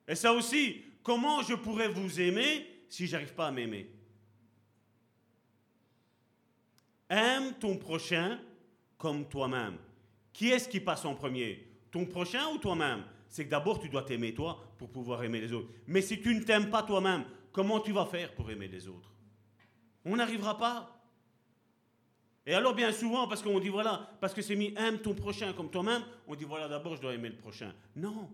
Et 0.07 0.15
ça 0.15 0.33
aussi, 0.33 0.81
comment 1.03 1.41
je 1.41 1.55
pourrais 1.55 1.89
vous 1.89 2.21
aimer 2.21 2.67
si 2.87 3.07
j'arrive 3.07 3.33
pas 3.33 3.47
à 3.47 3.51
m'aimer? 3.51 3.89
Aime 7.09 7.53
ton 7.59 7.77
prochain 7.77 8.39
comme 8.97 9.27
toi-même. 9.27 9.77
Qui 10.31 10.49
est-ce 10.49 10.69
qui 10.69 10.79
passe 10.79 11.05
en 11.05 11.15
premier? 11.15 11.67
Ton 11.91 12.05
prochain 12.05 12.47
ou 12.53 12.57
toi-même? 12.59 13.03
C'est 13.27 13.45
que 13.45 13.49
d'abord 13.49 13.79
tu 13.79 13.89
dois 13.89 14.03
t'aimer 14.03 14.33
toi 14.33 14.73
pour 14.77 14.89
pouvoir 14.89 15.23
aimer 15.23 15.41
les 15.41 15.53
autres. 15.53 15.69
Mais 15.87 16.01
si 16.01 16.21
tu 16.21 16.33
ne 16.33 16.43
t'aimes 16.43 16.69
pas 16.69 16.83
toi-même, 16.83 17.25
comment 17.51 17.79
tu 17.79 17.91
vas 17.91 18.05
faire 18.05 18.33
pour 18.33 18.49
aimer 18.51 18.67
les 18.67 18.87
autres? 18.87 19.11
On 20.05 20.15
n'arrivera 20.15 20.57
pas. 20.57 20.98
Et 22.49 22.53
alors 22.55 22.73
bien 22.73 22.91
souvent, 22.91 23.27
parce 23.27 23.43
qu'on 23.43 23.59
dit 23.59 23.69
voilà, 23.69 24.09
parce 24.19 24.33
que 24.33 24.41
c'est 24.41 24.55
mis 24.55 24.73
aime 24.75 24.97
ton 24.97 25.13
prochain 25.13 25.53
comme 25.53 25.69
toi-même, 25.69 26.01
on 26.25 26.33
dit 26.33 26.45
voilà 26.45 26.67
d'abord 26.67 26.95
je 26.95 27.01
dois 27.01 27.13
aimer 27.13 27.29
le 27.29 27.37
prochain. 27.37 27.71
Non, 27.95 28.27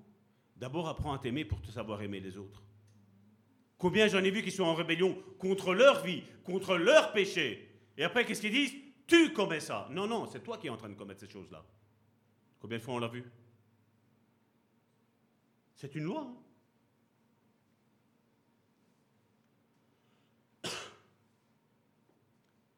d'abord 0.55 0.87
apprends 0.87 1.11
à 1.11 1.19
t'aimer 1.19 1.43
pour 1.43 1.61
te 1.61 1.69
savoir 1.69 2.01
aimer 2.01 2.21
les 2.21 2.37
autres. 2.37 2.63
Combien 3.77 4.07
j'en 4.07 4.23
ai 4.23 4.31
vu 4.31 4.41
qui 4.41 4.51
sont 4.51 4.63
en 4.63 4.73
rébellion 4.73 5.21
contre 5.37 5.73
leur 5.73 6.01
vie, 6.01 6.23
contre 6.45 6.77
leur 6.77 7.11
péché. 7.11 7.69
Et 7.97 8.05
après 8.05 8.23
qu'est-ce 8.23 8.39
qu'ils 8.39 8.53
disent? 8.53 8.73
Tu 9.05 9.33
commets 9.33 9.59
ça. 9.59 9.89
Non, 9.91 10.07
non, 10.07 10.27
c'est 10.27 10.41
toi 10.41 10.57
qui 10.57 10.67
es 10.67 10.69
en 10.69 10.77
train 10.77 10.87
de 10.87 10.95
commettre 10.95 11.19
ces 11.19 11.29
choses-là. 11.29 11.65
Combien 12.61 12.77
de 12.77 12.83
fois 12.83 12.93
on 12.93 12.99
l'a 12.99 13.09
vu? 13.09 13.25
C'est 15.75 15.93
une 15.93 16.05
loi. 16.05 16.21
Hein. 16.21 16.37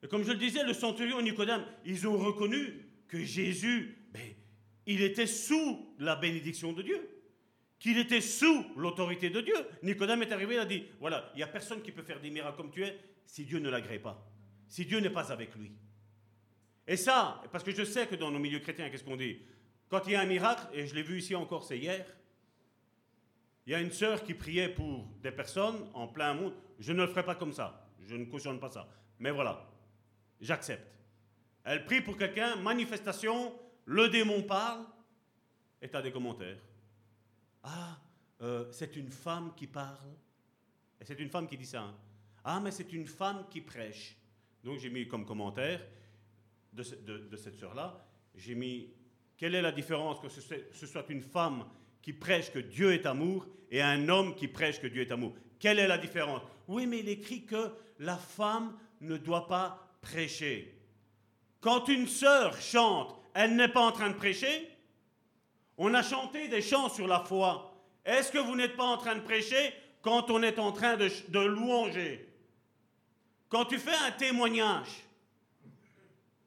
Comme 0.10 0.24
je 0.24 0.32
le 0.32 0.38
disais, 0.38 0.64
le 0.64 0.74
centurion 0.74 1.22
Nicodème, 1.22 1.66
ils 1.86 2.08
ont 2.08 2.18
reconnu 2.18 2.86
que 3.08 3.24
Jésus, 3.24 4.08
ben, 4.12 4.34
il 4.86 5.02
était 5.02 5.28
sous 5.28 5.94
la 6.00 6.16
bénédiction 6.16 6.74
de 6.74 6.82
Dieu, 6.82 7.10
qu'il 7.80 7.98
était 7.98 8.22
sous 8.22 8.66
l'autorité 8.76 9.30
de 9.30 9.42
Dieu. 9.42 9.56
Nicodème 9.84 10.24
est 10.24 10.32
arrivé, 10.32 10.56
il 10.56 10.60
a 10.60 10.66
dit, 10.66 10.86
voilà, 11.00 11.30
il 11.34 11.38
n'y 11.38 11.44
a 11.44 11.48
personne 11.48 11.82
qui 11.82 11.92
peut 11.92 12.04
faire 12.04 12.20
des 12.20 12.30
miracles 12.30 12.58
comme 12.58 12.72
tu 12.72 12.84
es 12.84 12.98
si 13.26 13.46
Dieu 13.46 13.60
ne 13.60 13.70
l'agrée 13.70 14.00
pas, 14.00 14.26
si 14.68 14.86
Dieu 14.86 15.00
n'est 15.00 15.10
pas 15.10 15.32
avec 15.32 15.56
lui. 15.56 15.72
Et 16.88 16.96
ça, 16.96 17.44
parce 17.52 17.64
que 17.64 17.72
je 17.72 17.84
sais 17.84 18.08
que 18.08 18.16
dans 18.16 18.32
nos 18.32 18.40
milieux 18.40 18.60
chrétiens, 18.60 18.90
qu'est-ce 18.90 19.04
qu'on 19.04 19.18
dit? 19.18 19.40
Quand 19.90 20.02
il 20.08 20.14
y 20.14 20.16
a 20.16 20.22
un 20.22 20.26
miracle, 20.26 20.68
et 20.74 20.88
je 20.88 20.96
l'ai 20.96 21.04
vu 21.04 21.20
ici 21.20 21.36
encore, 21.36 21.64
c'est 21.64 21.78
hier, 21.78 22.06
il 23.66 23.72
y 23.72 23.76
a 23.76 23.82
une 23.82 23.92
sœur 23.92 24.24
qui 24.24 24.34
priait 24.34 24.70
pour 24.70 25.06
des 25.22 25.32
personnes 25.32 25.90
en 25.94 26.08
plein 26.08 26.34
monde. 26.34 26.54
Je 26.80 26.94
ne 26.94 27.02
le 27.02 27.08
ferai 27.08 27.26
pas 27.26 27.36
comme 27.36 27.52
ça, 27.52 27.92
je 28.02 28.16
ne 28.16 28.26
cautionne 28.26 28.60
pas 28.60 28.70
ça. 28.70 28.88
Mais 29.20 29.32
voilà, 29.32 29.70
j'accepte. 30.42 30.88
Elle 31.64 31.86
prie 31.86 32.02
pour 32.02 32.18
quelqu'un, 32.18 32.56
manifestation, 32.56 33.54
le 33.86 34.10
démon 34.10 34.44
parle, 34.44 34.86
et 35.82 35.90
tu 35.90 35.96
as 35.96 36.02
des 36.02 36.12
commentaires. 36.12 36.60
Ah, 37.64 38.00
euh, 38.42 38.72
c'est 38.72 38.96
une 38.96 39.10
femme 39.10 39.54
qui 39.56 39.68
parle. 39.68 40.16
Et 41.00 41.06
c'est 41.06 41.20
une 41.20 41.30
femme 41.30 41.48
qui 41.48 41.58
dit 41.58 41.66
ça. 41.66 41.82
Hein. 41.82 41.96
Ah, 42.44 42.60
mais 42.60 42.72
c'est 42.72 42.94
une 42.94 43.06
femme 43.06 43.46
qui 43.50 43.62
prêche. 43.62 44.16
Donc 44.64 44.80
j'ai 44.80 44.90
mis 44.90 45.08
comme 45.08 45.26
commentaire 45.26 45.82
de, 46.74 46.84
cette 46.84 47.56
sœur-là, 47.56 48.06
j'ai 48.36 48.54
mis 48.54 48.94
quelle 49.36 49.56
est 49.56 49.62
la 49.62 49.72
différence 49.72 50.20
que 50.20 50.30
ce, 50.30 50.42
ce 50.72 50.88
soit 50.88 51.10
une 51.10 51.22
femme 51.22 51.66
qui 52.02 52.14
prêche 52.14 52.52
que 52.52 52.60
Dieu 52.60 52.94
est 52.94 53.06
amour 53.06 53.48
et 53.72 53.82
un 53.82 54.08
homme 54.10 54.36
qui 54.36 54.48
prêche 54.48 54.80
que 54.80 54.88
Dieu 54.88 55.02
est 55.02 55.12
amour? 55.12 55.34
Quelle 55.60 55.80
est 55.80 55.88
la 55.88 55.98
différence? 55.98 56.42
Oui, 56.68 56.86
mais 56.86 57.00
il 57.00 57.10
écrit 57.10 57.46
que 57.46 57.72
la 58.00 58.18
femme 58.18 58.78
ne 59.02 59.18
doit 59.18 59.48
pas 59.48 59.87
prêcher. 60.12 60.74
Quand 61.60 61.88
une 61.88 62.08
sœur 62.08 62.60
chante, 62.62 63.16
elle 63.34 63.56
n'est 63.56 63.68
pas 63.68 63.82
en 63.82 63.92
train 63.92 64.10
de 64.10 64.16
prêcher? 64.16 64.70
On 65.78 65.94
a 65.94 66.02
chanté 66.02 66.48
des 66.48 66.62
chants 66.62 66.90
sur 66.90 67.08
la 67.08 67.20
foi. 67.20 67.74
Est-ce 68.06 68.32
que 68.32 68.38
vous 68.38 68.56
n'êtes 68.56 68.76
pas 68.76 68.86
en 68.86 68.98
train 68.98 69.16
de 69.16 69.22
prêcher 69.22 69.74
quand 70.02 70.32
on 70.32 70.42
est 70.42 70.60
en 70.60 70.72
train 70.72 70.96
de, 70.96 71.40
louanger? 71.40 72.28
Quand 73.50 73.66
tu 73.66 73.78
fais 73.78 73.96
un 73.96 74.12
témoignage, 74.12 74.88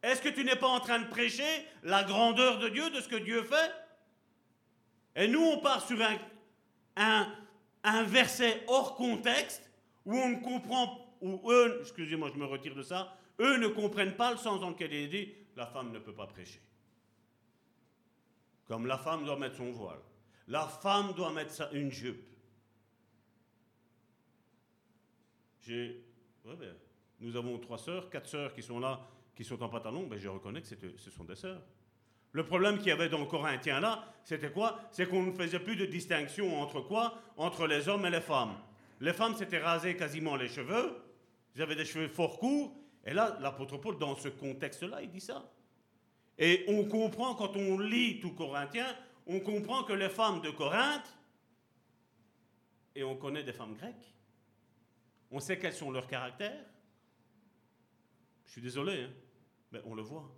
est-ce 0.02 0.22
que 0.22 0.30
tu 0.30 0.44
n'es 0.44 0.56
pas 0.56 0.68
en 0.68 0.80
train 0.80 0.98
de 0.98 1.08
prêcher 1.08 1.66
la 1.82 2.02
grandeur 2.02 2.58
de 2.58 2.68
Dieu, 2.68 2.88
de 2.90 3.00
ce 3.00 3.08
que 3.08 3.16
Dieu 3.16 3.42
fait? 3.42 3.72
Et 5.16 5.28
nous, 5.28 5.42
on 5.42 5.58
part 5.58 5.86
sur 5.86 6.00
un, 6.00 6.16
un, 6.96 7.32
un 7.84 8.02
verset 8.04 8.64
hors 8.68 8.96
contexte 8.96 9.70
où 10.06 10.16
on 10.16 10.30
ne 10.30 10.42
comprend, 10.42 11.14
eux, 11.22 11.78
excusez-moi, 11.82 12.30
je 12.32 12.38
me 12.38 12.46
retire 12.46 12.74
de 12.74 12.82
ça, 12.82 13.16
eux 13.40 13.56
ne 13.58 13.68
comprennent 13.68 14.16
pas 14.16 14.30
le 14.30 14.36
sens 14.36 14.60
dans 14.60 14.70
lequel 14.70 14.92
il 14.92 15.04
est 15.04 15.08
dit 15.08 15.34
la 15.56 15.66
femme 15.66 15.90
ne 15.92 15.98
peut 15.98 16.14
pas 16.14 16.26
prêcher. 16.26 16.60
Comme 18.66 18.86
la 18.86 18.98
femme 18.98 19.24
doit 19.24 19.38
mettre 19.38 19.56
son 19.56 19.72
voile. 19.72 19.98
La 20.46 20.66
femme 20.66 21.12
doit 21.14 21.32
mettre 21.32 21.74
une 21.74 21.90
jupe. 21.90 22.24
J'ai, 25.60 26.04
ben, 26.44 26.74
nous 27.20 27.36
avons 27.36 27.58
trois 27.58 27.78
sœurs, 27.78 28.08
quatre 28.10 28.28
sœurs 28.28 28.54
qui 28.54 28.62
sont 28.62 28.78
là, 28.78 29.06
qui 29.34 29.44
sont 29.44 29.62
en 29.62 29.68
pantalon. 29.68 30.06
Ben, 30.06 30.18
je 30.18 30.28
reconnais 30.28 30.62
que 30.62 30.96
ce 30.96 31.10
sont 31.10 31.24
des 31.24 31.34
sœurs. 31.36 31.62
Le 32.32 32.44
problème 32.44 32.78
qu'il 32.78 32.88
y 32.88 32.92
avait 32.92 33.08
dans 33.08 33.18
le 33.18 33.26
Corinthien 33.26 33.80
là, 33.80 34.04
c'était 34.24 34.52
quoi? 34.52 34.80
C'est 34.92 35.08
qu'on 35.08 35.24
ne 35.24 35.32
faisait 35.32 35.58
plus 35.58 35.76
de 35.76 35.86
distinction 35.86 36.60
entre 36.60 36.80
quoi? 36.80 37.20
Entre 37.36 37.66
les 37.66 37.88
hommes 37.88 38.06
et 38.06 38.10
les 38.10 38.20
femmes. 38.20 38.56
Les 39.00 39.12
femmes 39.12 39.34
s'étaient 39.34 39.58
rasées 39.58 39.96
quasiment 39.96 40.36
les 40.36 40.48
cheveux, 40.48 41.02
ils 41.56 41.62
avaient 41.62 41.74
des 41.74 41.84
cheveux 41.84 42.06
fort 42.06 42.38
courts, 42.38 42.76
et 43.10 43.12
là, 43.12 43.36
l'apôtre 43.40 43.76
Paul, 43.76 43.98
dans 43.98 44.14
ce 44.14 44.28
contexte-là, 44.28 45.02
il 45.02 45.10
dit 45.10 45.20
ça. 45.20 45.52
Et 46.38 46.64
on 46.68 46.84
comprend, 46.84 47.34
quand 47.34 47.56
on 47.56 47.76
lit 47.76 48.20
tout 48.20 48.34
Corinthien, 48.34 48.86
on 49.26 49.40
comprend 49.40 49.82
que 49.82 49.92
les 49.92 50.08
femmes 50.08 50.40
de 50.40 50.50
Corinthe, 50.50 51.12
et 52.94 53.02
on 53.02 53.16
connaît 53.16 53.42
des 53.42 53.52
femmes 53.52 53.74
grecques, 53.74 54.14
on 55.32 55.40
sait 55.40 55.58
quels 55.58 55.72
sont 55.72 55.90
leurs 55.90 56.06
caractères. 56.06 56.64
Je 58.46 58.52
suis 58.52 58.62
désolé, 58.62 59.02
hein, 59.02 59.10
mais 59.72 59.80
on 59.86 59.96
le 59.96 60.02
voit. 60.02 60.32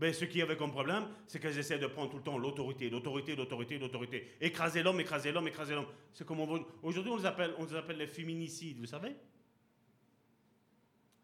Mais 0.00 0.12
ce 0.12 0.26
qui 0.26 0.42
avait 0.42 0.56
comme 0.58 0.70
problème, 0.70 1.08
c'est 1.26 1.40
qu'elles 1.40 1.58
essaient 1.58 1.78
de 1.78 1.86
prendre 1.86 2.10
tout 2.10 2.18
le 2.18 2.22
temps 2.22 2.36
l'autorité, 2.36 2.90
l'autorité, 2.90 3.34
l'autorité, 3.34 3.78
l'autorité. 3.78 4.36
Écraser 4.42 4.82
l'homme, 4.82 5.00
écraser 5.00 5.32
l'homme, 5.32 5.48
écraser 5.48 5.74
l'homme. 5.74 5.88
C'est 6.12 6.26
comme 6.26 6.40
on 6.40 6.66
Aujourd'hui, 6.82 7.10
on 7.10 7.16
les 7.16 7.26
appelle, 7.26 7.54
on 7.56 7.64
les 7.64 7.74
appelle 7.74 7.96
les 7.96 8.06
féminicides, 8.06 8.78
vous 8.78 8.86
savez 8.86 9.16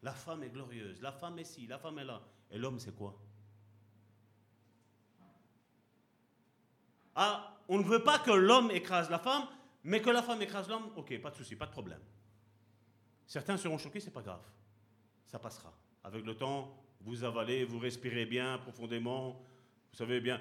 la 0.04 0.12
femme 0.12 0.42
est 0.42 0.50
glorieuse, 0.50 1.00
la 1.00 1.12
femme 1.12 1.38
est 1.38 1.44
ci, 1.44 1.66
la 1.66 1.78
femme 1.78 1.98
est 1.98 2.04
là. 2.04 2.20
Et 2.50 2.58
l'homme, 2.58 2.78
c'est 2.78 2.94
quoi? 2.94 3.18
Ah, 7.16 7.56
on 7.68 7.78
ne 7.78 7.84
veut 7.84 8.04
pas 8.04 8.18
que 8.18 8.30
l'homme 8.30 8.70
écrase 8.70 9.08
la 9.08 9.18
femme, 9.18 9.46
mais 9.82 10.02
que 10.02 10.10
la 10.10 10.22
femme 10.22 10.42
écrase 10.42 10.68
l'homme, 10.68 10.90
ok, 10.96 11.18
pas 11.22 11.30
de 11.30 11.36
souci, 11.36 11.56
pas 11.56 11.64
de 11.64 11.70
problème. 11.70 12.02
Certains 13.26 13.56
seront 13.56 13.78
choqués, 13.78 14.00
c'est 14.00 14.10
pas 14.10 14.20
grave. 14.20 14.42
Ça 15.26 15.38
passera. 15.38 15.72
Avec 16.04 16.22
le 16.26 16.36
temps, 16.36 16.84
vous 17.00 17.24
avalez, 17.24 17.64
vous 17.64 17.78
respirez 17.78 18.26
bien, 18.26 18.58
profondément. 18.58 19.42
Vous 19.90 19.96
savez 19.96 20.20
bien, 20.20 20.38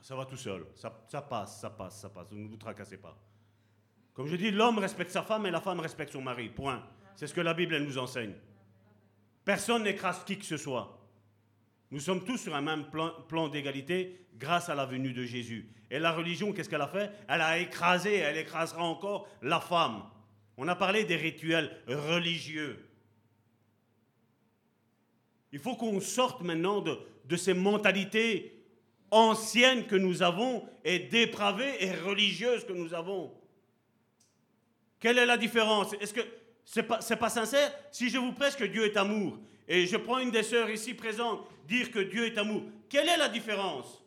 ça 0.00 0.16
va 0.16 0.24
tout 0.24 0.38
seul. 0.38 0.64
Ça, 0.74 0.90
passe, 0.90 1.60
ça 1.60 1.68
passe, 1.68 2.00
ça 2.00 2.08
passe. 2.08 2.30
Ne 2.30 2.48
vous 2.48 2.56
tracassez 2.56 2.96
pas. 2.96 3.14
Comme 4.14 4.26
je 4.26 4.36
dis, 4.36 4.50
l'homme 4.50 4.78
respecte 4.78 5.10
sa 5.10 5.22
femme 5.22 5.44
et 5.44 5.50
la 5.50 5.60
femme 5.60 5.80
respecte 5.80 6.12
son 6.12 6.22
mari. 6.22 6.48
Point. 6.48 6.82
C'est 7.16 7.26
ce 7.26 7.34
que 7.34 7.40
la 7.40 7.54
Bible 7.54 7.78
nous 7.78 7.98
enseigne. 7.98 8.34
Personne 9.44 9.82
n'écrase 9.82 10.24
qui 10.24 10.38
que 10.38 10.44
ce 10.44 10.56
soit. 10.56 10.98
Nous 11.90 12.00
sommes 12.00 12.24
tous 12.24 12.38
sur 12.38 12.54
un 12.54 12.62
même 12.62 12.86
plan, 12.90 13.48
d'égalité 13.48 14.26
grâce 14.38 14.68
à 14.68 14.74
la 14.74 14.86
venue 14.86 15.12
de 15.12 15.24
Jésus. 15.24 15.68
Et 15.90 15.98
la 15.98 16.12
religion, 16.12 16.52
qu'est-ce 16.52 16.70
qu'elle 16.70 16.80
a 16.80 16.88
fait? 16.88 17.10
Elle 17.28 17.42
a 17.42 17.58
écrasé, 17.58 18.16
elle 18.16 18.38
écrasera 18.38 18.82
encore 18.82 19.28
la 19.42 19.60
femme. 19.60 20.04
On 20.56 20.68
a 20.68 20.74
parlé 20.74 21.04
des 21.04 21.16
rituels 21.16 21.76
religieux. 21.86 22.88
Il 25.52 25.58
faut 25.58 25.76
qu'on 25.76 26.00
sorte 26.00 26.40
maintenant 26.40 26.80
de, 26.80 26.98
de 27.26 27.36
ces 27.36 27.52
mentalités 27.52 28.64
anciennes 29.10 29.86
que 29.86 29.96
nous 29.96 30.22
avons 30.22 30.66
et 30.84 30.98
dépravées 30.98 31.76
et 31.80 31.92
religieuses 31.92 32.64
que 32.64 32.72
nous 32.72 32.94
avons. 32.94 33.34
Quelle 34.98 35.18
est 35.18 35.26
la 35.26 35.36
différence? 35.36 35.92
Est-ce 35.94 36.14
que 36.14 36.22
c'est 36.64 36.82
pas, 36.82 36.98
pas 36.98 37.28
sincère. 37.28 37.72
Si 37.90 38.08
je 38.08 38.18
vous 38.18 38.32
prêche 38.32 38.56
que 38.56 38.64
Dieu 38.64 38.84
est 38.84 38.96
amour, 38.96 39.38
et 39.68 39.86
je 39.86 39.96
prends 39.96 40.18
une 40.18 40.30
des 40.30 40.42
sœurs 40.42 40.70
ici 40.70 40.94
présentes 40.94 41.46
dire 41.66 41.90
que 41.90 42.00
Dieu 42.00 42.26
est 42.26 42.38
amour, 42.38 42.62
quelle 42.88 43.08
est 43.08 43.16
la 43.16 43.28
différence? 43.28 44.02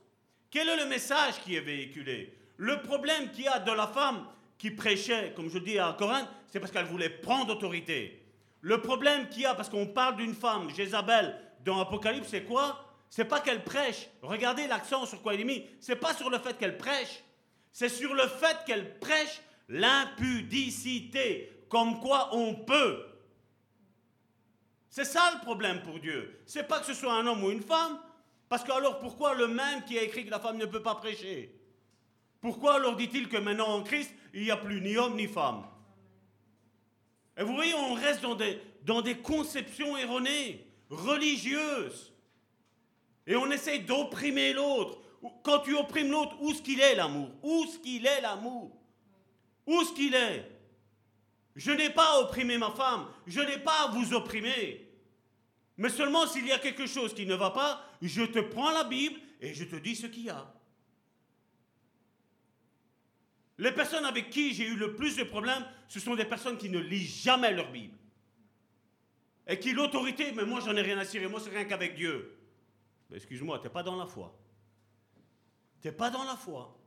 Quel 0.52 0.70
est 0.70 0.78
le 0.78 0.86
message 0.86 1.42
qui 1.44 1.56
est 1.56 1.62
véhiculé? 1.62 2.34
Le 2.58 2.82
problème 2.82 3.32
qu'il 3.32 3.46
y 3.46 3.48
a 3.48 3.60
de 3.60 3.72
la 3.72 3.88
femme 3.88 4.26
qui 4.58 4.72
prêchait, 4.72 5.34
comme 5.36 5.50
je 5.50 5.58
dis 5.58 5.78
à 5.78 5.96
Corinthe, 5.98 6.30
c'est 6.48 6.60
parce 6.60 6.72
qu'elle 6.72 6.86
voulait 6.86 7.10
prendre 7.10 7.54
autorité. 7.54 8.22
Le 8.62 8.82
problème 8.82 9.28
qu'il 9.30 9.44
y 9.44 9.46
a, 9.46 9.54
parce 9.54 9.70
qu'on 9.70 9.88
parle 9.88 10.16
d'une 10.16 10.34
femme, 10.34 10.70
Jézabel, 10.74 11.40
dans 11.64 11.80
Apocalypse, 11.80 12.30
c'est 12.30 12.44
quoi? 12.44 12.86
C'est 13.10 13.26
pas 13.26 13.40
qu'elle 13.40 13.64
prêche. 13.64 14.08
Regardez 14.22 14.68
l'accent 14.68 15.06
sur 15.06 15.22
quoi 15.22 15.34
il 15.34 15.42
est 15.42 15.46
mis. 15.46 15.66
C'est 15.80 15.96
pas 15.96 16.14
sur 16.14 16.30
le 16.30 16.40
fait 16.40 16.58
qu'elle 16.58 16.78
prêche. 16.78 17.24
C'est 17.72 17.90
sur 17.90 18.14
le 18.14 18.28
fait 18.28 18.58
qu'elle 18.66 19.00
prêche 19.00 19.42
l'impudicité. 19.68 21.52
Comme 21.70 22.00
quoi 22.00 22.30
on 22.34 22.56
peut. 22.56 23.06
C'est 24.90 25.06
ça 25.06 25.32
le 25.34 25.42
problème 25.42 25.82
pour 25.82 26.00
Dieu. 26.00 26.40
C'est 26.46 26.68
pas 26.68 26.80
que 26.80 26.86
ce 26.86 26.94
soit 26.94 27.14
un 27.14 27.28
homme 27.28 27.44
ou 27.44 27.52
une 27.52 27.62
femme. 27.62 28.00
Parce 28.48 28.64
que 28.64 28.72
alors 28.72 29.00
pourquoi 29.00 29.34
le 29.34 29.48
même 29.48 29.84
qui 29.84 29.98
a 29.98 30.04
écrit 30.04 30.26
que 30.26 30.32
la 30.32 30.40
femme 30.40 30.58
ne 30.58 30.66
peut 30.66 30.84
pas 30.84 30.96
prêcher? 30.96 31.54
Pourquoi 32.40 32.76
alors 32.76 32.96
dit-il 32.96 33.28
que 33.28 33.38
maintenant 33.38 33.70
en 33.70 33.84
Christ, 33.84 34.14
il 34.34 34.44
n'y 34.44 34.52
a 34.52 34.58
plus 34.58 34.80
ni 34.82 34.98
homme 34.98 35.16
ni 35.16 35.28
femme? 35.28 35.64
Et 37.38 37.44
vous 37.44 37.56
voyez, 37.56 37.74
on 37.74 37.96
reste 37.96 38.22
dans 38.22 38.36
des, 38.36 38.62
dans 38.84 39.02
des 39.02 39.18
conceptions 39.18 39.98
erronées, 39.98 40.66
religieuses. 40.90 42.14
Et 43.28 43.36
on 43.36 43.50
essaye 43.52 43.82
d'opprimer 43.82 44.54
l'autre. 44.54 45.00
Quand 45.44 45.60
tu 45.60 45.76
opprimes 45.76 46.12
l'autre, 46.12 46.38
où 46.40 46.52
est-ce 46.52 46.62
qu'il 46.62 46.80
est 46.80 46.96
l'amour? 46.96 47.30
Où 47.42 47.64
est-ce 47.64 47.80
qu'il 47.80 48.06
est 48.06 48.22
l'amour? 48.22 48.72
Où 49.66 49.82
est-ce 49.82 49.94
qu'il 49.94 50.14
est? 50.14 50.55
Je 51.56 51.72
n'ai 51.72 51.90
pas 51.90 52.20
opprimé 52.20 52.58
ma 52.58 52.72
femme. 52.72 53.08
Je 53.28 53.40
n'ai 53.40 53.58
pas 53.58 53.86
à 53.86 53.88
vous 53.92 54.14
opprimer. 54.14 54.86
Mais 55.78 55.90
seulement 55.90 56.28
s'il 56.28 56.46
y 56.48 56.52
a 56.52 56.60
quelque 56.60 56.86
chose 56.86 57.14
qui 57.14 57.26
ne 57.26 57.36
va 57.36 57.52
pas, 57.52 57.82
je 58.02 58.24
te 58.24 58.40
prends 58.40 58.72
la 58.72 58.84
Bible 58.84 59.20
et 59.42 59.54
je 59.54 59.64
te 59.64 59.76
dis 59.76 59.96
ce 59.96 60.08
qu'il 60.08 60.24
y 60.24 60.30
a. 60.30 60.54
Les 63.58 63.72
personnes 63.72 64.06
avec 64.06 64.30
qui 64.30 64.54
j'ai 64.54 64.68
eu 64.68 64.76
le 64.76 64.96
plus 64.96 65.16
de 65.16 65.24
problèmes, 65.24 65.66
ce 65.88 66.00
sont 66.00 66.16
des 66.16 66.26
personnes 66.26 66.58
qui 66.58 66.70
ne 66.70 66.80
lisent 66.80 67.24
jamais 67.24 67.54
leur 67.54 67.72
Bible. 67.72 67.98
Et 69.48 69.60
qui 69.60 69.74
l'autorité, 69.74 70.32
mais 70.34 70.44
moi 70.44 70.60
j'en 70.60 70.76
ai 70.76 70.82
rien 70.82 70.98
à 70.98 71.06
cirer, 71.06 71.28
moi 71.28 71.40
c'est 71.40 71.52
rien 71.52 71.66
qu'avec 71.66 71.96
Dieu. 71.96 72.38
Excuse-moi, 73.14 73.60
tu 73.60 73.66
n'es 73.66 73.70
pas 73.70 73.84
dans 73.84 73.96
la 73.96 74.08
foi. 74.08 74.38
Tu 75.82 75.88
n'es 75.88 75.94
pas 75.94 76.10
dans 76.10 76.24
la 76.24 76.36
foi. 76.36 76.78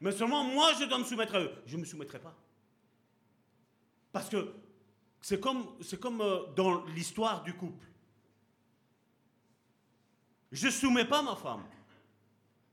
Mais 0.00 0.12
seulement 0.12 0.44
moi 0.44 0.72
je 0.78 0.84
dois 0.84 0.98
me 0.98 1.04
soumettre 1.04 1.34
à 1.34 1.40
eux. 1.40 1.52
Je 1.66 1.76
ne 1.76 1.82
me 1.82 1.86
soumettrai 1.86 2.20
pas. 2.20 2.34
Parce 4.12 4.28
que 4.28 4.52
c'est 5.20 5.40
comme, 5.40 5.66
c'est 5.80 6.00
comme 6.00 6.20
euh, 6.20 6.46
dans 6.54 6.84
l'histoire 6.86 7.42
du 7.42 7.54
couple. 7.54 7.86
Je 10.50 10.66
ne 10.66 10.72
soumets 10.72 11.04
pas 11.04 11.22
ma 11.22 11.36
femme. 11.36 11.64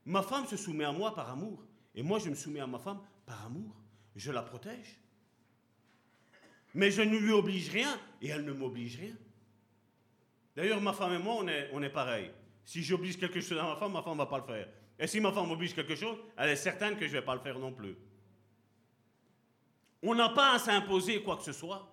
Ma 0.04 0.22
femme 0.22 0.46
se 0.46 0.56
soumet 0.56 0.84
à 0.84 0.92
moi 0.92 1.14
par 1.14 1.30
amour. 1.30 1.62
Et 1.94 2.02
moi, 2.02 2.18
je 2.18 2.30
me 2.30 2.34
soumets 2.34 2.60
à 2.60 2.66
ma 2.66 2.78
femme 2.78 3.00
par 3.26 3.44
amour. 3.46 3.74
Je 4.14 4.30
la 4.32 4.42
protège. 4.42 4.98
Mais 6.74 6.90
je 6.90 7.02
ne 7.02 7.16
lui 7.16 7.32
oblige 7.32 7.70
rien 7.70 7.98
et 8.22 8.28
elle 8.28 8.44
ne 8.44 8.52
m'oblige 8.52 8.98
rien. 8.98 9.16
D'ailleurs, 10.54 10.80
ma 10.80 10.92
femme 10.92 11.14
et 11.14 11.18
moi, 11.18 11.36
on 11.38 11.48
est, 11.48 11.68
on 11.72 11.82
est 11.82 11.90
pareil. 11.90 12.30
Si 12.64 12.82
j'oblige 12.82 13.18
quelque 13.18 13.40
chose 13.40 13.58
à 13.58 13.62
ma 13.62 13.76
femme, 13.76 13.92
ma 13.92 14.02
femme 14.02 14.14
ne 14.14 14.18
va 14.18 14.26
pas 14.26 14.38
le 14.38 14.44
faire. 14.44 14.68
Et 14.98 15.06
si 15.06 15.20
ma 15.20 15.32
femme 15.32 15.48
m'oblige 15.48 15.74
quelque 15.74 15.94
chose, 15.94 16.16
elle 16.36 16.50
est 16.50 16.56
certaine 16.56 16.96
que 16.96 17.06
je 17.06 17.14
ne 17.14 17.20
vais 17.20 17.24
pas 17.24 17.34
le 17.34 17.40
faire 17.40 17.58
non 17.58 17.72
plus. 17.72 17.96
On 20.02 20.14
n'a 20.14 20.28
pas 20.28 20.54
à 20.54 20.58
s'imposer 20.58 21.22
quoi 21.22 21.36
que 21.36 21.42
ce 21.42 21.52
soit. 21.52 21.92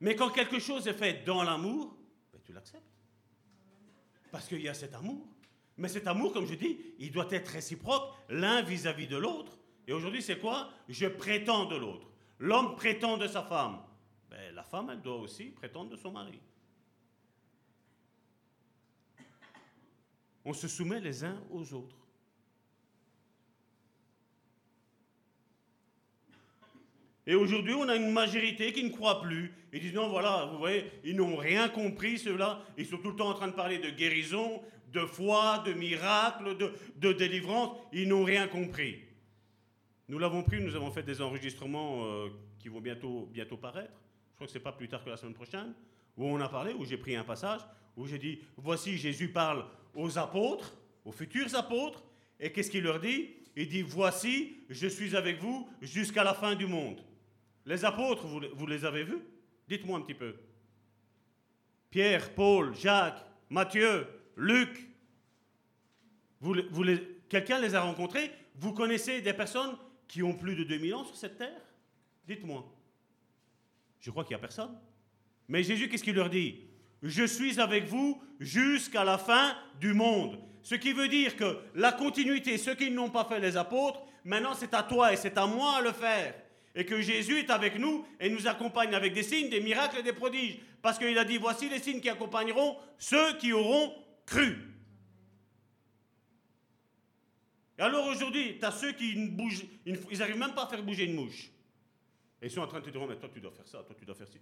Mais 0.00 0.16
quand 0.16 0.30
quelque 0.30 0.58
chose 0.58 0.88
est 0.88 0.94
fait 0.94 1.24
dans 1.24 1.42
l'amour, 1.42 1.96
ben, 2.32 2.40
tu 2.44 2.52
l'acceptes. 2.52 2.82
Parce 4.30 4.48
qu'il 4.48 4.60
y 4.60 4.68
a 4.68 4.74
cet 4.74 4.94
amour. 4.94 5.26
Mais 5.76 5.88
cet 5.88 6.06
amour, 6.06 6.32
comme 6.32 6.46
je 6.46 6.54
dis, 6.54 6.78
il 6.98 7.12
doit 7.12 7.28
être 7.30 7.48
réciproque 7.48 8.12
l'un 8.28 8.62
vis-à-vis 8.62 9.06
de 9.06 9.16
l'autre. 9.16 9.56
Et 9.86 9.92
aujourd'hui, 9.92 10.22
c'est 10.22 10.38
quoi? 10.38 10.70
Je 10.88 11.06
prétends 11.06 11.66
de 11.66 11.76
l'autre. 11.76 12.08
L'homme 12.38 12.74
prétend 12.74 13.16
de 13.16 13.28
sa 13.28 13.42
femme. 13.42 13.80
Ben, 14.28 14.54
la 14.54 14.64
femme, 14.64 14.90
elle 14.90 15.00
doit 15.00 15.16
aussi 15.16 15.44
prétendre 15.50 15.90
de 15.90 15.96
son 15.96 16.10
mari. 16.10 16.40
On 20.44 20.52
se 20.52 20.66
soumet 20.66 21.00
les 21.00 21.22
uns 21.22 21.40
aux 21.50 21.72
autres. 21.74 22.01
Et 27.26 27.34
aujourd'hui, 27.34 27.74
on 27.74 27.88
a 27.88 27.94
une 27.94 28.10
majorité 28.10 28.72
qui 28.72 28.82
ne 28.82 28.90
croit 28.90 29.20
plus. 29.20 29.52
Ils 29.72 29.80
disent 29.80 29.94
non, 29.94 30.08
voilà, 30.08 30.48
vous 30.50 30.58
voyez, 30.58 30.90
ils 31.04 31.14
n'ont 31.14 31.36
rien 31.36 31.68
compris, 31.68 32.18
ceux-là. 32.18 32.60
Ils 32.76 32.86
sont 32.86 32.98
tout 32.98 33.10
le 33.10 33.16
temps 33.16 33.28
en 33.28 33.34
train 33.34 33.48
de 33.48 33.52
parler 33.52 33.78
de 33.78 33.90
guérison, 33.90 34.60
de 34.92 35.00
foi, 35.06 35.62
de 35.64 35.72
miracle, 35.72 36.56
de, 36.56 37.12
délivrance. 37.12 37.76
Ils 37.92 38.08
n'ont 38.08 38.24
rien 38.24 38.48
compris. 38.48 38.98
Nous 40.08 40.18
l'avons 40.18 40.42
pris, 40.42 40.60
nous 40.60 40.74
avons 40.74 40.90
fait 40.90 41.04
des 41.04 41.22
enregistrements 41.22 42.04
euh, 42.04 42.28
qui 42.58 42.68
vont 42.68 42.80
bientôt, 42.80 43.28
bientôt 43.32 43.56
paraître. 43.56 43.94
Je 44.30 44.34
crois 44.34 44.46
que 44.46 44.52
ce 44.52 44.58
n'est 44.58 44.64
pas 44.64 44.72
plus 44.72 44.88
tard 44.88 45.04
que 45.04 45.10
la 45.10 45.16
semaine 45.16 45.34
prochaine. 45.34 45.72
Où 46.16 46.26
on 46.26 46.40
a 46.40 46.48
parlé, 46.48 46.74
où 46.74 46.84
j'ai 46.84 46.98
pris 46.98 47.14
un 47.14 47.24
passage, 47.24 47.60
où 47.96 48.06
j'ai 48.06 48.18
dit 48.18 48.40
voici, 48.56 48.98
Jésus 48.98 49.28
parle 49.28 49.64
aux 49.94 50.18
apôtres, 50.18 50.74
aux 51.04 51.12
futurs 51.12 51.54
apôtres. 51.54 52.02
Et 52.40 52.50
qu'est-ce 52.50 52.70
qu'il 52.70 52.82
leur 52.82 52.98
dit? 52.98 53.30
Il 53.54 53.68
dit 53.68 53.82
voici, 53.82 54.56
je 54.68 54.88
suis 54.88 55.16
avec 55.16 55.38
vous 55.38 55.68
jusqu'à 55.80 56.24
la 56.24 56.34
fin 56.34 56.54
du 56.54 56.66
monde. 56.66 57.00
Les 57.66 57.84
apôtres, 57.84 58.26
vous, 58.26 58.66
les 58.66 58.84
avez 58.84 59.04
vus? 59.04 59.22
Dites-moi 59.68 59.98
un 59.98 60.02
petit 60.02 60.14
peu. 60.14 60.34
Pierre, 61.90 62.34
Paul, 62.34 62.74
Jacques, 62.74 63.24
Matthieu, 63.50 64.06
Luc. 64.36 64.88
Quelqu'un 67.28 67.60
les 67.60 67.74
a 67.74 67.82
rencontrés? 67.82 68.30
Vous 68.56 68.72
connaissez 68.72 69.20
des 69.20 69.32
personnes 69.32 69.76
qui 70.08 70.22
ont 70.22 70.34
plus 70.34 70.56
de 70.56 70.64
2000 70.64 70.94
ans 70.94 71.04
sur 71.04 71.16
cette 71.16 71.38
terre? 71.38 71.62
Dites-moi. 72.26 72.64
Je 74.00 74.10
crois 74.10 74.24
qu'il 74.24 74.32
n'y 74.36 74.40
a 74.40 74.40
personne. 74.40 74.76
Mais 75.48 75.62
Jésus, 75.62 75.88
qu'est-ce 75.88 76.02
qu'il 76.02 76.16
leur 76.16 76.30
dit? 76.30 76.64
Je 77.02 77.24
suis 77.24 77.60
avec 77.60 77.84
vous 77.84 78.20
jusqu'à 78.40 79.04
la 79.04 79.18
fin 79.18 79.56
du 79.80 79.92
monde. 79.92 80.38
Ce 80.62 80.74
qui 80.74 80.92
veut 80.92 81.08
dire 81.08 81.36
que 81.36 81.58
la 81.74 81.92
continuité, 81.92 82.58
ceux 82.58 82.74
qui 82.74 82.90
n'ont 82.90 83.10
pas 83.10 83.24
fait 83.24 83.40
les 83.40 83.56
apôtres, 83.56 84.02
maintenant 84.24 84.54
c'est 84.54 84.74
à 84.74 84.82
toi 84.82 85.12
et 85.12 85.16
c'est 85.16 85.36
à 85.36 85.46
moi 85.46 85.76
à 85.78 85.80
le 85.80 85.92
faire 85.92 86.34
et 86.74 86.86
que 86.86 87.00
Jésus 87.00 87.38
est 87.38 87.50
avec 87.50 87.78
nous 87.78 88.06
et 88.18 88.30
nous 88.30 88.46
accompagne 88.46 88.94
avec 88.94 89.12
des 89.12 89.22
signes, 89.22 89.50
des 89.50 89.60
miracles 89.60 89.98
et 89.98 90.02
des 90.02 90.12
prodiges. 90.12 90.58
Parce 90.80 90.98
qu'il 90.98 91.16
a 91.18 91.24
dit, 91.24 91.38
voici 91.38 91.68
les 91.68 91.78
signes 91.78 92.00
qui 92.00 92.08
accompagneront 92.08 92.76
ceux 92.98 93.36
qui 93.38 93.52
auront 93.52 93.94
cru. 94.24 94.56
Et 97.78 97.82
alors 97.82 98.06
aujourd'hui, 98.06 98.58
tu 98.58 98.64
as 98.64 98.70
ceux 98.70 98.92
qui 98.92 99.16
ne 99.16 99.28
bougent, 99.28 99.64
ils 99.84 100.18
n'arrivent 100.18 100.38
même 100.38 100.54
pas 100.54 100.64
à 100.64 100.68
faire 100.68 100.82
bouger 100.82 101.04
une 101.04 101.14
mouche. 101.14 101.50
Et 102.40 102.46
ils 102.46 102.50
sont 102.50 102.60
en 102.60 102.66
train 102.66 102.80
de 102.80 102.84
te 102.84 102.90
dire, 102.90 103.00
oh, 103.02 103.06
mais 103.06 103.16
toi 103.16 103.28
tu 103.32 103.40
dois 103.40 103.52
faire 103.52 103.68
ça, 103.68 103.82
toi 103.82 103.94
tu 103.98 104.04
dois 104.04 104.14
faire 104.14 104.28
ci. 104.28 104.38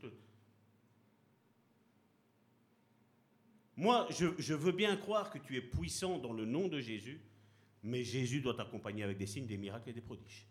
Moi, 3.77 4.09
je 4.11 4.55
veux 4.55 4.73
bien 4.73 4.95
croire 4.97 5.31
que 5.31 5.39
tu 5.39 5.57
es 5.57 5.63
puissant 5.63 6.19
dans 6.19 6.33
le 6.33 6.45
nom 6.45 6.69
de 6.69 6.81
Jésus, 6.81 7.21
mais 7.83 8.05
Jésus 8.05 8.41
doit 8.41 8.55
t'accompagner 8.55 9.05
avec 9.05 9.17
des 9.17 9.27
signes, 9.27 9.47
des 9.47 9.57
miracles 9.57 9.89
et 9.89 9.95
des 9.95 10.03
prodiges. 10.03 10.50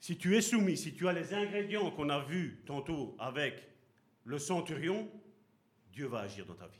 Si 0.00 0.16
tu 0.16 0.36
es 0.36 0.40
soumis, 0.40 0.76
si 0.76 0.94
tu 0.94 1.08
as 1.08 1.12
les 1.12 1.34
ingrédients 1.34 1.90
qu'on 1.90 2.08
a 2.08 2.20
vus 2.20 2.62
tantôt 2.66 3.16
avec 3.18 3.68
le 4.24 4.38
centurion, 4.38 5.10
Dieu 5.92 6.06
va 6.06 6.20
agir 6.20 6.46
dans 6.46 6.54
ta 6.54 6.66
vie. 6.66 6.78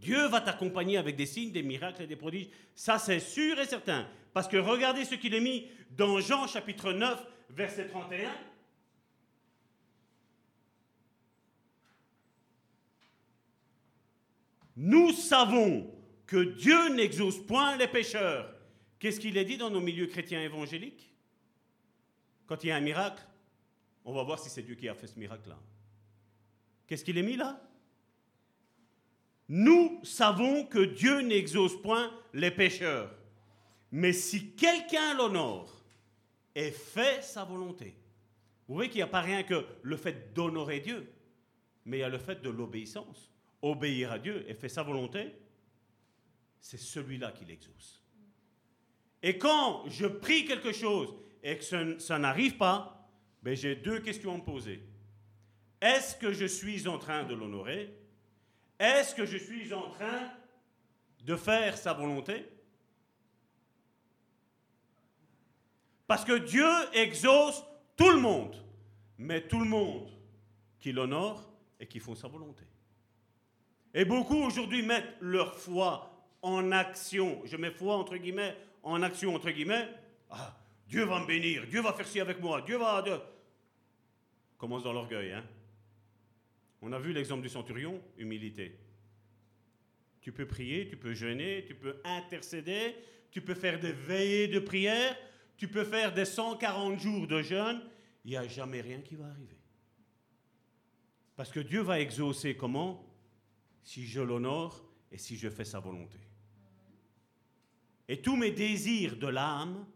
Dieu 0.00 0.26
va 0.28 0.40
t'accompagner 0.40 0.96
avec 0.96 1.16
des 1.16 1.26
signes, 1.26 1.52
des 1.52 1.62
miracles 1.62 2.02
et 2.02 2.06
des 2.06 2.16
prodiges. 2.16 2.48
Ça, 2.74 2.98
c'est 2.98 3.20
sûr 3.20 3.58
et 3.58 3.66
certain. 3.66 4.08
Parce 4.32 4.48
que 4.48 4.56
regardez 4.56 5.04
ce 5.04 5.14
qu'il 5.14 5.34
est 5.34 5.40
mis 5.40 5.68
dans 5.90 6.20
Jean 6.20 6.46
chapitre 6.46 6.92
9, 6.92 7.26
verset 7.50 7.86
31. 7.86 8.30
Nous 14.76 15.12
savons 15.12 15.90
que 16.26 16.42
Dieu 16.42 16.88
n'exauce 16.94 17.38
point 17.46 17.76
les 17.76 17.86
pécheurs. 17.86 18.52
Qu'est-ce 18.98 19.20
qu'il 19.20 19.36
est 19.36 19.44
dit 19.44 19.56
dans 19.56 19.70
nos 19.70 19.80
milieux 19.80 20.06
chrétiens 20.06 20.42
évangéliques? 20.42 21.13
Quand 22.46 22.62
il 22.64 22.68
y 22.68 22.70
a 22.70 22.76
un 22.76 22.80
miracle, 22.80 23.22
on 24.04 24.12
va 24.12 24.22
voir 24.22 24.38
si 24.38 24.50
c'est 24.50 24.62
Dieu 24.62 24.74
qui 24.74 24.88
a 24.88 24.94
fait 24.94 25.06
ce 25.06 25.18
miracle-là. 25.18 25.58
Qu'est-ce 26.86 27.04
qu'il 27.04 27.16
est 27.16 27.22
mis 27.22 27.36
là? 27.36 27.60
Nous 29.48 30.00
savons 30.04 30.64
que 30.64 30.78
Dieu 30.78 31.20
n'exauce 31.20 31.80
point 31.80 32.12
les 32.32 32.50
pécheurs. 32.50 33.14
Mais 33.90 34.12
si 34.12 34.52
quelqu'un 34.52 35.14
l'honore 35.14 35.70
et 36.54 36.70
fait 36.70 37.22
sa 37.22 37.44
volonté, 37.44 37.96
vous 38.66 38.74
voyez 38.74 38.90
qu'il 38.90 38.98
n'y 38.98 39.02
a 39.02 39.08
pas 39.08 39.20
rien 39.20 39.42
que 39.42 39.66
le 39.82 39.96
fait 39.96 40.32
d'honorer 40.34 40.80
Dieu, 40.80 41.12
mais 41.84 41.98
il 41.98 42.00
y 42.00 42.04
a 42.04 42.08
le 42.08 42.18
fait 42.18 42.42
de 42.42 42.50
l'obéissance. 42.50 43.30
Obéir 43.62 44.12
à 44.12 44.18
Dieu 44.18 44.44
et 44.48 44.54
faire 44.54 44.70
sa 44.70 44.82
volonté, 44.82 45.34
c'est 46.60 46.78
celui-là 46.78 47.32
qui 47.32 47.44
l'exauce. 47.44 48.02
Et 49.22 49.38
quand 49.38 49.88
je 49.88 50.06
prie 50.06 50.44
quelque 50.44 50.72
chose 50.72 51.14
et 51.44 51.58
que 51.58 51.98
ça, 52.00 52.18
n'arrive 52.18 52.56
pas, 52.56 53.06
ben 53.42 53.54
j'ai 53.54 53.76
deux 53.76 54.00
questions 54.00 54.34
à 54.34 54.38
me 54.38 54.42
poser. 54.42 54.82
Est-ce 55.80 56.16
que 56.16 56.32
je 56.32 56.46
suis 56.46 56.88
en 56.88 56.98
train 56.98 57.24
de 57.24 57.34
l'honorer? 57.34 57.94
Est-ce 58.78 59.14
que 59.14 59.26
je 59.26 59.36
suis 59.36 59.74
en 59.74 59.90
train 59.90 60.32
de 61.22 61.36
faire 61.36 61.76
sa 61.76 61.92
volonté? 61.92 62.48
Parce 66.06 66.24
que 66.24 66.38
Dieu 66.38 66.66
exauce 66.94 67.62
tout 67.94 68.10
le 68.10 68.20
monde, 68.20 68.56
mais 69.18 69.42
tout 69.42 69.60
le 69.60 69.68
monde 69.68 70.10
qui 70.80 70.92
l'honore 70.92 71.52
et 71.78 71.86
qui 71.86 72.00
font 72.00 72.14
sa 72.14 72.28
volonté. 72.28 72.64
Et 73.92 74.06
beaucoup 74.06 74.36
aujourd'hui 74.36 74.82
mettent 74.82 75.16
leur 75.20 75.54
foi 75.54 76.10
en 76.40 76.72
action. 76.72 77.42
Je 77.44 77.58
mets 77.58 77.70
foi 77.70 77.96
entre 77.96 78.16
guillemets, 78.16 78.56
en 78.82 79.02
action 79.02 79.34
entre 79.34 79.50
guillemets. 79.50 79.88
Ah, 80.30 80.56
Dieu 80.86 81.04
va 81.04 81.20
me 81.20 81.26
bénir, 81.26 81.66
Dieu 81.66 81.80
va 81.80 81.92
faire 81.92 82.06
ci 82.06 82.20
avec 82.20 82.40
moi, 82.40 82.62
Dieu 82.62 82.76
va. 82.76 83.04
Commence 84.58 84.82
dans 84.82 84.92
l'orgueil, 84.92 85.32
hein. 85.32 85.44
On 86.80 86.92
a 86.92 86.98
vu 86.98 87.12
l'exemple 87.12 87.42
du 87.42 87.48
centurion, 87.48 88.02
humilité. 88.18 88.78
Tu 90.20 90.32
peux 90.32 90.46
prier, 90.46 90.86
tu 90.86 90.96
peux 90.96 91.14
jeûner, 91.14 91.64
tu 91.66 91.74
peux 91.74 92.00
intercéder, 92.04 92.94
tu 93.30 93.40
peux 93.40 93.54
faire 93.54 93.80
des 93.80 93.92
veillées 93.92 94.48
de 94.48 94.58
prière, 94.58 95.16
tu 95.56 95.68
peux 95.68 95.84
faire 95.84 96.12
des 96.12 96.24
140 96.24 96.98
jours 96.98 97.26
de 97.26 97.40
jeûne. 97.42 97.82
Il 98.24 98.30
n'y 98.30 98.36
a 98.36 98.46
jamais 98.46 98.80
rien 98.80 99.00
qui 99.00 99.16
va 99.16 99.26
arriver. 99.26 99.58
Parce 101.36 101.50
que 101.50 101.60
Dieu 101.60 101.80
va 101.80 102.00
exaucer 102.00 102.56
comment? 102.56 103.04
Si 103.82 104.06
je 104.06 104.20
l'honore 104.20 104.84
et 105.10 105.18
si 105.18 105.36
je 105.36 105.48
fais 105.48 105.64
sa 105.64 105.80
volonté. 105.80 106.18
Et 108.08 108.20
tous 108.20 108.36
mes 108.36 108.50
désirs 108.50 109.16
de 109.16 109.26
l'âme, 109.26 109.86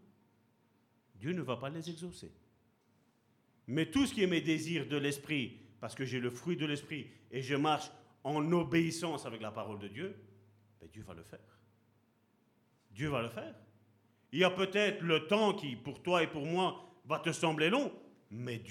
Dieu 1.19 1.33
ne 1.33 1.41
va 1.41 1.57
pas 1.57 1.69
les 1.69 1.89
exaucer. 1.89 2.31
Mais 3.67 3.85
tout 3.85 4.05
ce 4.05 4.13
qui 4.13 4.23
est 4.23 4.27
mes 4.27 4.41
désirs 4.41 4.87
de 4.87 4.97
l'esprit, 4.97 5.59
parce 5.79 5.95
que 5.95 6.05
j'ai 6.05 6.19
le 6.19 6.29
fruit 6.29 6.57
de 6.57 6.65
l'esprit 6.65 7.07
et 7.31 7.41
je 7.41 7.55
marche 7.55 7.91
en 8.23 8.51
obéissance 8.51 9.25
avec 9.25 9.41
la 9.41 9.51
parole 9.51 9.79
de 9.79 9.87
Dieu, 9.87 10.15
ben 10.79 10.89
Dieu 10.91 11.03
va 11.03 11.13
le 11.13 11.23
faire. 11.23 11.59
Dieu 12.91 13.09
va 13.09 13.21
le 13.21 13.29
faire. 13.29 13.55
Il 14.31 14.39
y 14.39 14.43
a 14.43 14.49
peut-être 14.49 15.01
le 15.01 15.27
temps 15.27 15.53
qui, 15.53 15.75
pour 15.75 16.01
toi 16.01 16.23
et 16.23 16.27
pour 16.27 16.45
moi, 16.45 16.83
va 17.05 17.19
te 17.19 17.31
sembler 17.31 17.69
long, 17.69 17.91
mais 18.31 18.61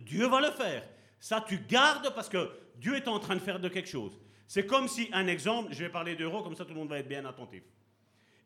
Dieu 0.00 0.26
va 0.26 0.40
le 0.40 0.50
faire. 0.50 0.88
Ça, 1.18 1.44
tu 1.46 1.58
gardes 1.68 2.14
parce 2.14 2.28
que 2.28 2.50
Dieu 2.76 2.96
est 2.96 3.08
en 3.08 3.18
train 3.18 3.34
de 3.34 3.40
faire 3.40 3.60
de 3.60 3.68
quelque 3.68 3.88
chose. 3.88 4.18
C'est 4.46 4.66
comme 4.66 4.88
si, 4.88 5.08
un 5.12 5.26
exemple, 5.26 5.72
je 5.72 5.84
vais 5.84 5.90
parler 5.90 6.16
d'euros, 6.16 6.42
comme 6.42 6.54
ça 6.54 6.64
tout 6.64 6.72
le 6.72 6.80
monde 6.80 6.88
va 6.88 6.98
être 6.98 7.08
bien 7.08 7.24
attentif. 7.24 7.62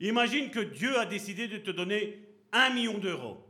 Imagine 0.01 0.51
que 0.51 0.61
Dieu 0.61 0.99
a 0.99 1.07
décidé 1.07 1.49
de 1.49 1.59
te 1.59 1.71
donner 1.71 2.19
un 2.55 2.71
million 2.71 2.97
d'euros. 2.97 3.47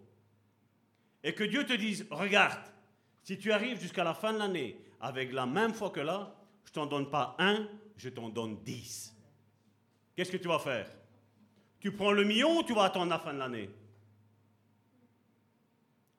Et 1.22 1.32
que 1.32 1.44
Dieu 1.44 1.64
te 1.64 1.74
dise, 1.74 2.06
regarde, 2.10 2.60
si 3.22 3.38
tu 3.38 3.52
arrives 3.52 3.80
jusqu'à 3.80 4.02
la 4.02 4.14
fin 4.14 4.32
de 4.32 4.38
l'année 4.38 4.76
avec 5.00 5.32
la 5.32 5.46
même 5.46 5.72
foi 5.72 5.90
que 5.90 6.00
là, 6.00 6.34
je 6.64 6.72
t'en 6.72 6.86
donne 6.86 7.08
pas 7.08 7.36
un, 7.38 7.68
je 7.96 8.08
t'en 8.08 8.28
donne 8.28 8.60
dix. 8.64 9.14
Qu'est-ce 10.16 10.32
que 10.32 10.36
tu 10.36 10.48
vas 10.48 10.58
faire? 10.58 10.90
Tu 11.78 11.92
prends 11.92 12.12
le 12.12 12.24
million 12.24 12.58
ou 12.58 12.62
tu 12.62 12.74
vas 12.74 12.84
attendre 12.84 13.10
la 13.10 13.18
fin 13.18 13.32
de 13.32 13.38
l'année? 13.38 13.70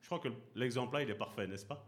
Je 0.01 0.07
crois 0.07 0.19
que 0.19 0.29
l'exemple 0.53 0.93
là, 0.95 1.03
il 1.03 1.09
est 1.09 1.15
parfait, 1.15 1.47
n'est-ce 1.47 1.65
pas? 1.65 1.83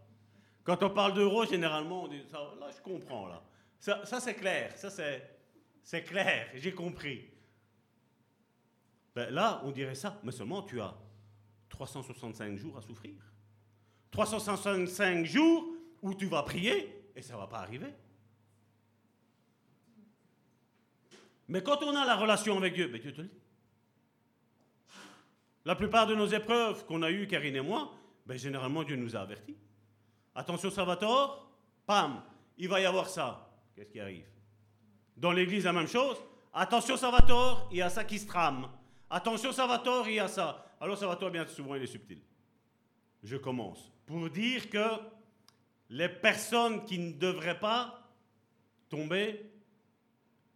Quand 0.64 0.82
on 0.82 0.90
parle 0.90 1.14
d'euros, 1.14 1.46
généralement, 1.46 2.04
on 2.04 2.08
dit, 2.08 2.22
ça, 2.30 2.38
là, 2.58 2.68
je 2.76 2.82
comprends, 2.82 3.28
là. 3.28 3.42
Ça, 3.78 4.20
c'est 4.20 4.34
clair, 4.34 4.76
ça 4.76 4.90
c'est 4.90 6.02
clair, 6.02 6.48
j'ai 6.54 6.72
compris. 6.74 7.30
Ben, 9.18 9.34
là, 9.34 9.60
on 9.64 9.72
dirait 9.72 9.96
ça, 9.96 10.20
mais 10.22 10.30
seulement 10.30 10.62
tu 10.62 10.80
as 10.80 10.94
365 11.70 12.56
jours 12.56 12.78
à 12.78 12.82
souffrir. 12.82 13.16
365 14.12 15.24
jours 15.24 15.74
où 16.02 16.14
tu 16.14 16.26
vas 16.26 16.44
prier 16.44 17.02
et 17.16 17.20
ça 17.20 17.34
ne 17.34 17.40
va 17.40 17.48
pas 17.48 17.58
arriver. 17.58 17.92
Mais 21.48 21.64
quand 21.64 21.82
on 21.82 21.96
a 21.96 22.06
la 22.06 22.14
relation 22.14 22.56
avec 22.58 22.74
Dieu, 22.74 22.86
ben 22.86 23.00
Dieu 23.00 23.12
te 23.12 23.22
le 23.22 23.26
dit. 23.26 23.40
La 25.64 25.74
plupart 25.74 26.06
de 26.06 26.14
nos 26.14 26.28
épreuves 26.28 26.86
qu'on 26.86 27.02
a 27.02 27.10
eues, 27.10 27.26
Karine 27.26 27.56
et 27.56 27.60
moi, 27.60 27.92
ben 28.24 28.38
généralement 28.38 28.84
Dieu 28.84 28.94
nous 28.94 29.16
a 29.16 29.22
avertis. 29.22 29.56
Attention 30.32 30.70
Salvatore, 30.70 31.50
pam, 31.86 32.22
il 32.56 32.68
va 32.68 32.80
y 32.80 32.86
avoir 32.86 33.08
ça. 33.08 33.50
Qu'est-ce 33.74 33.90
qui 33.90 33.98
arrive? 33.98 34.28
Dans 35.16 35.32
l'église, 35.32 35.64
la 35.64 35.72
même 35.72 35.88
chose. 35.88 36.18
Attention 36.54 36.96
Salvatore, 36.96 37.68
il 37.72 37.78
y 37.78 37.82
a 37.82 37.90
ça 37.90 38.04
qui 38.04 38.20
se 38.20 38.26
trame. 38.28 38.68
Attention 39.10 39.52
Salvatore, 39.52 40.08
il 40.08 40.14
y 40.16 40.18
a 40.20 40.28
ça. 40.28 40.76
Alors 40.80 40.98
Salvatore, 40.98 41.30
bien 41.30 41.46
souvent, 41.46 41.74
il 41.74 41.82
est 41.82 41.86
subtil. 41.86 42.20
Je 43.22 43.36
commence. 43.36 43.90
Pour 44.06 44.28
dire 44.30 44.68
que 44.68 44.86
les 45.90 46.08
personnes 46.08 46.84
qui 46.84 46.98
ne 46.98 47.12
devraient 47.12 47.58
pas 47.58 48.10
tomber, 48.88 49.50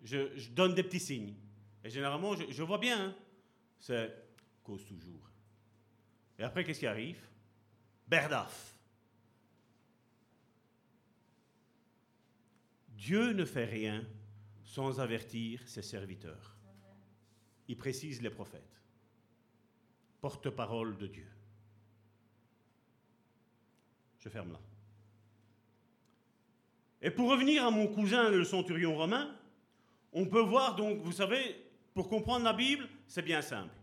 je, 0.03 0.49
donne 0.51 0.75
des 0.75 0.83
petits 0.83 1.01
signes. 1.01 1.35
Et 1.85 1.91
généralement, 1.91 2.35
je, 2.37 2.63
vois 2.63 2.79
bien. 2.79 3.07
Hein. 3.07 3.17
C'est 3.79 4.15
cause 4.63 4.85
toujours. 4.87 5.31
Et 6.39 6.43
après, 6.43 6.65
qu'est-ce 6.65 6.81
qui 6.81 6.87
arrive? 6.87 7.19
Berdaf. 8.07 8.77
Dieu 12.91 13.33
ne 13.33 13.45
fait 13.45 13.65
rien 13.65 14.07
sans 14.65 15.01
avertir 15.01 15.67
ses 15.67 15.83
serviteurs. 15.83 16.52
Il 17.73 17.79
précise 17.79 18.21
les 18.21 18.29
prophètes 18.29 18.83
porte-parole 20.21 20.99
de 20.99 21.07
Dieu. 21.07 21.27
Je 24.19 24.29
ferme 24.29 24.53
là. 24.53 24.61
Et 27.01 27.11
pour 27.11 27.31
revenir 27.31 27.65
à 27.65 27.71
mon 27.71 27.87
cousin, 27.87 28.29
le 28.29 28.45
centurion 28.45 28.95
romain, 28.95 29.35
on 30.13 30.27
peut 30.27 30.43
voir 30.43 30.77
donc, 30.77 30.99
vous 30.99 31.13
savez, 31.13 31.57
pour 31.95 32.11
comprendre 32.11 32.45
la 32.45 32.53
Bible, 32.53 32.87
c'est 33.07 33.23
bien 33.23 33.41
simple. 33.41 33.75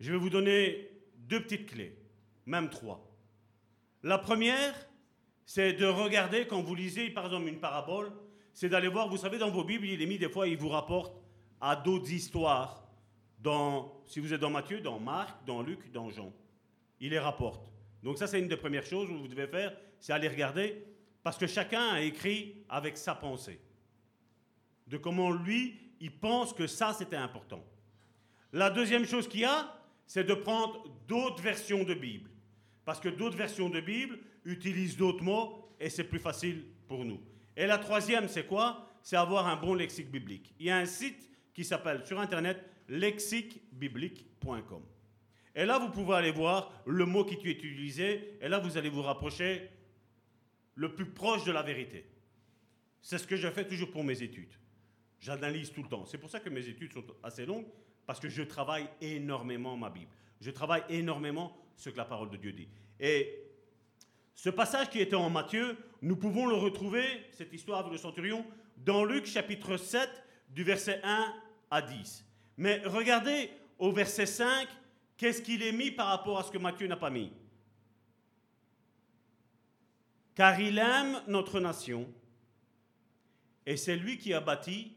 Je 0.00 0.12
vais 0.12 0.18
vous 0.18 0.28
donner 0.28 0.90
deux 1.16 1.42
petites 1.42 1.70
clés, 1.70 1.96
même 2.44 2.68
trois. 2.68 3.10
La 4.02 4.18
première, 4.18 4.74
c'est 5.46 5.72
de 5.72 5.86
regarder 5.86 6.46
quand 6.46 6.60
vous 6.60 6.74
lisez 6.74 7.08
par 7.08 7.24
exemple 7.24 7.48
une 7.48 7.58
parabole, 7.58 8.12
c'est 8.52 8.68
d'aller 8.68 8.88
voir, 8.88 9.08
vous 9.08 9.16
savez, 9.16 9.38
dans 9.38 9.50
vos 9.50 9.64
Bibles, 9.64 9.86
il 9.86 10.02
est 10.02 10.06
mis 10.06 10.18
des 10.18 10.28
fois, 10.28 10.46
il 10.46 10.58
vous 10.58 10.68
rapporte 10.68 11.16
à 11.62 11.74
d'autres 11.74 12.12
histoires 12.12 12.83
si 14.06 14.20
vous 14.20 14.32
êtes 14.32 14.40
dans 14.40 14.50
Matthieu, 14.50 14.80
dans 14.80 14.98
Marc, 14.98 15.44
dans 15.44 15.62
Luc, 15.62 15.90
dans 15.92 16.10
Jean. 16.10 16.32
Il 17.00 17.10
les 17.10 17.18
rapporte. 17.18 17.70
Donc 18.02 18.18
ça, 18.18 18.26
c'est 18.26 18.38
une 18.38 18.48
des 18.48 18.56
premières 18.56 18.86
choses 18.86 19.08
que 19.08 19.14
vous 19.14 19.28
devez 19.28 19.46
faire, 19.46 19.76
c'est 20.00 20.12
aller 20.12 20.28
regarder, 20.28 20.84
parce 21.22 21.38
que 21.38 21.46
chacun 21.46 21.88
a 21.90 22.00
écrit 22.02 22.64
avec 22.68 22.96
sa 22.98 23.14
pensée, 23.14 23.60
de 24.86 24.98
comment 24.98 25.30
lui, 25.30 25.80
il 26.00 26.12
pense 26.12 26.52
que 26.52 26.66
ça, 26.66 26.92
c'était 26.92 27.16
important. 27.16 27.64
La 28.52 28.70
deuxième 28.70 29.06
chose 29.06 29.26
qu'il 29.26 29.40
y 29.40 29.44
a, 29.44 29.74
c'est 30.06 30.24
de 30.24 30.34
prendre 30.34 30.84
d'autres 31.08 31.42
versions 31.42 31.82
de 31.82 31.94
Bible, 31.94 32.30
parce 32.84 33.00
que 33.00 33.08
d'autres 33.08 33.38
versions 33.38 33.70
de 33.70 33.80
Bible 33.80 34.18
utilisent 34.44 34.96
d'autres 34.96 35.24
mots, 35.24 35.74
et 35.80 35.88
c'est 35.88 36.04
plus 36.04 36.18
facile 36.18 36.66
pour 36.86 37.04
nous. 37.04 37.20
Et 37.56 37.66
la 37.66 37.78
troisième, 37.78 38.28
c'est 38.28 38.46
quoi? 38.46 38.90
C'est 39.02 39.16
avoir 39.16 39.46
un 39.46 39.56
bon 39.56 39.74
lexique 39.74 40.10
biblique. 40.10 40.54
Il 40.58 40.66
y 40.66 40.70
a 40.70 40.76
un 40.76 40.86
site 40.86 41.30
qui 41.54 41.64
s'appelle 41.64 42.04
sur 42.04 42.20
Internet 42.20 42.62
lexiquebiblique.com. 42.88 44.82
Et 45.54 45.64
là, 45.64 45.78
vous 45.78 45.90
pouvez 45.90 46.14
aller 46.14 46.32
voir 46.32 46.82
le 46.86 47.06
mot 47.06 47.24
qui 47.24 47.34
est 47.34 47.44
utilisé, 47.44 48.36
et 48.40 48.48
là, 48.48 48.58
vous 48.58 48.76
allez 48.76 48.88
vous 48.88 49.02
rapprocher 49.02 49.70
le 50.74 50.92
plus 50.92 51.06
proche 51.06 51.44
de 51.44 51.52
la 51.52 51.62
vérité. 51.62 52.06
C'est 53.00 53.18
ce 53.18 53.26
que 53.26 53.36
je 53.36 53.48
fais 53.48 53.66
toujours 53.66 53.90
pour 53.90 54.02
mes 54.02 54.22
études. 54.22 54.52
J'analyse 55.20 55.72
tout 55.72 55.82
le 55.82 55.88
temps. 55.88 56.04
C'est 56.04 56.18
pour 56.18 56.30
ça 56.30 56.40
que 56.40 56.50
mes 56.50 56.68
études 56.68 56.92
sont 56.92 57.04
assez 57.22 57.46
longues, 57.46 57.66
parce 58.06 58.18
que 58.18 58.28
je 58.28 58.42
travaille 58.42 58.88
énormément 59.00 59.76
ma 59.76 59.90
Bible. 59.90 60.10
Je 60.40 60.50
travaille 60.50 60.82
énormément 60.88 61.56
ce 61.76 61.90
que 61.90 61.96
la 61.96 62.04
parole 62.04 62.30
de 62.30 62.36
Dieu 62.36 62.52
dit. 62.52 62.68
Et 62.98 63.44
ce 64.34 64.50
passage 64.50 64.90
qui 64.90 65.00
était 65.00 65.14
en 65.14 65.30
Matthieu, 65.30 65.76
nous 66.02 66.16
pouvons 66.16 66.46
le 66.46 66.56
retrouver, 66.56 67.04
cette 67.30 67.52
histoire 67.52 67.80
avec 67.80 67.92
le 67.92 67.98
centurion, 67.98 68.44
dans 68.76 69.04
Luc 69.04 69.26
chapitre 69.26 69.76
7, 69.76 70.10
du 70.50 70.64
verset 70.64 71.00
1 71.04 71.32
à 71.70 71.82
10. 71.82 72.24
Mais 72.56 72.82
regardez 72.84 73.50
au 73.78 73.92
verset 73.92 74.26
5, 74.26 74.68
qu'est-ce 75.16 75.42
qu'il 75.42 75.62
est 75.62 75.72
mis 75.72 75.90
par 75.90 76.08
rapport 76.08 76.38
à 76.38 76.44
ce 76.44 76.50
que 76.50 76.58
Matthieu 76.58 76.86
n'a 76.86 76.96
pas 76.96 77.10
mis 77.10 77.32
Car 80.34 80.60
il 80.60 80.78
aime 80.78 81.22
notre 81.26 81.60
nation 81.60 82.12
et 83.66 83.76
c'est 83.76 83.96
lui 83.96 84.18
qui 84.18 84.34
a 84.34 84.40
bâti 84.40 84.92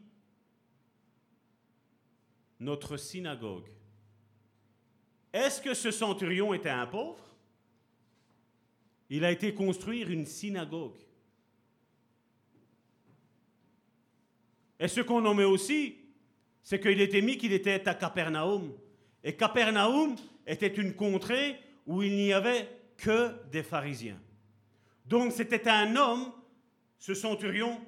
notre 2.60 2.96
synagogue. 2.96 3.68
Est-ce 5.32 5.60
que 5.60 5.74
ce 5.74 5.90
centurion 5.90 6.52
était 6.54 6.68
un 6.68 6.86
pauvre? 6.86 7.24
Il 9.10 9.24
a 9.24 9.30
été 9.30 9.54
construire 9.54 10.10
une 10.10 10.26
synagogue. 10.26 10.98
Et 14.80 14.88
ce 14.88 15.00
qu'on 15.00 15.20
nommait 15.20 15.44
aussi 15.44 15.96
c'est 16.68 16.80
qu'il 16.80 17.00
était 17.00 17.22
mis 17.22 17.38
qu'il 17.38 17.54
était 17.54 17.88
à 17.88 17.94
Capernaum. 17.94 18.74
Et 19.24 19.34
Capernaum 19.34 20.16
était 20.46 20.66
une 20.66 20.92
contrée 20.92 21.58
où 21.86 22.02
il 22.02 22.14
n'y 22.14 22.30
avait 22.30 22.68
que 22.98 23.32
des 23.50 23.62
pharisiens. 23.62 24.20
Donc 25.06 25.32
c'était 25.32 25.66
un 25.66 25.96
homme, 25.96 26.30
ce 26.98 27.14
centurion, 27.14 27.80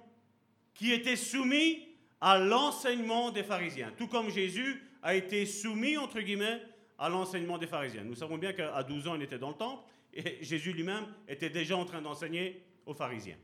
qui 0.73 0.93
était 0.93 1.17
soumis 1.17 1.89
à 2.23 2.39
l'enseignement 2.39 3.31
des 3.31 3.43
pharisiens, 3.43 3.93
tout 3.99 4.07
comme 4.07 4.31
Jésus 4.31 4.83
a 5.03 5.15
été 5.15 5.45
soumis, 5.45 5.99
entre 5.99 6.23
guillemets, 6.23 6.63
à 6.97 7.11
l'enseignement 7.11 7.59
des 7.59 7.67
pharisiens. 7.67 8.05
Nous 8.05 8.15
savons 8.15 8.39
bien 8.39 8.55
qu'à 8.55 8.83
12 8.83 9.09
ans, 9.09 9.15
il 9.15 9.23
était 9.23 9.39
dans 9.39 9.51
le 9.51 9.57
temple, 9.57 9.85
et 10.15 10.43
Jésus 10.43 10.73
lui-même 10.73 11.05
était 11.29 11.51
déjà 11.51 11.77
en 11.77 11.85
train 11.85 12.01
d'enseigner 12.01 12.65
aux 12.87 12.95
pharisiens. 12.95 13.37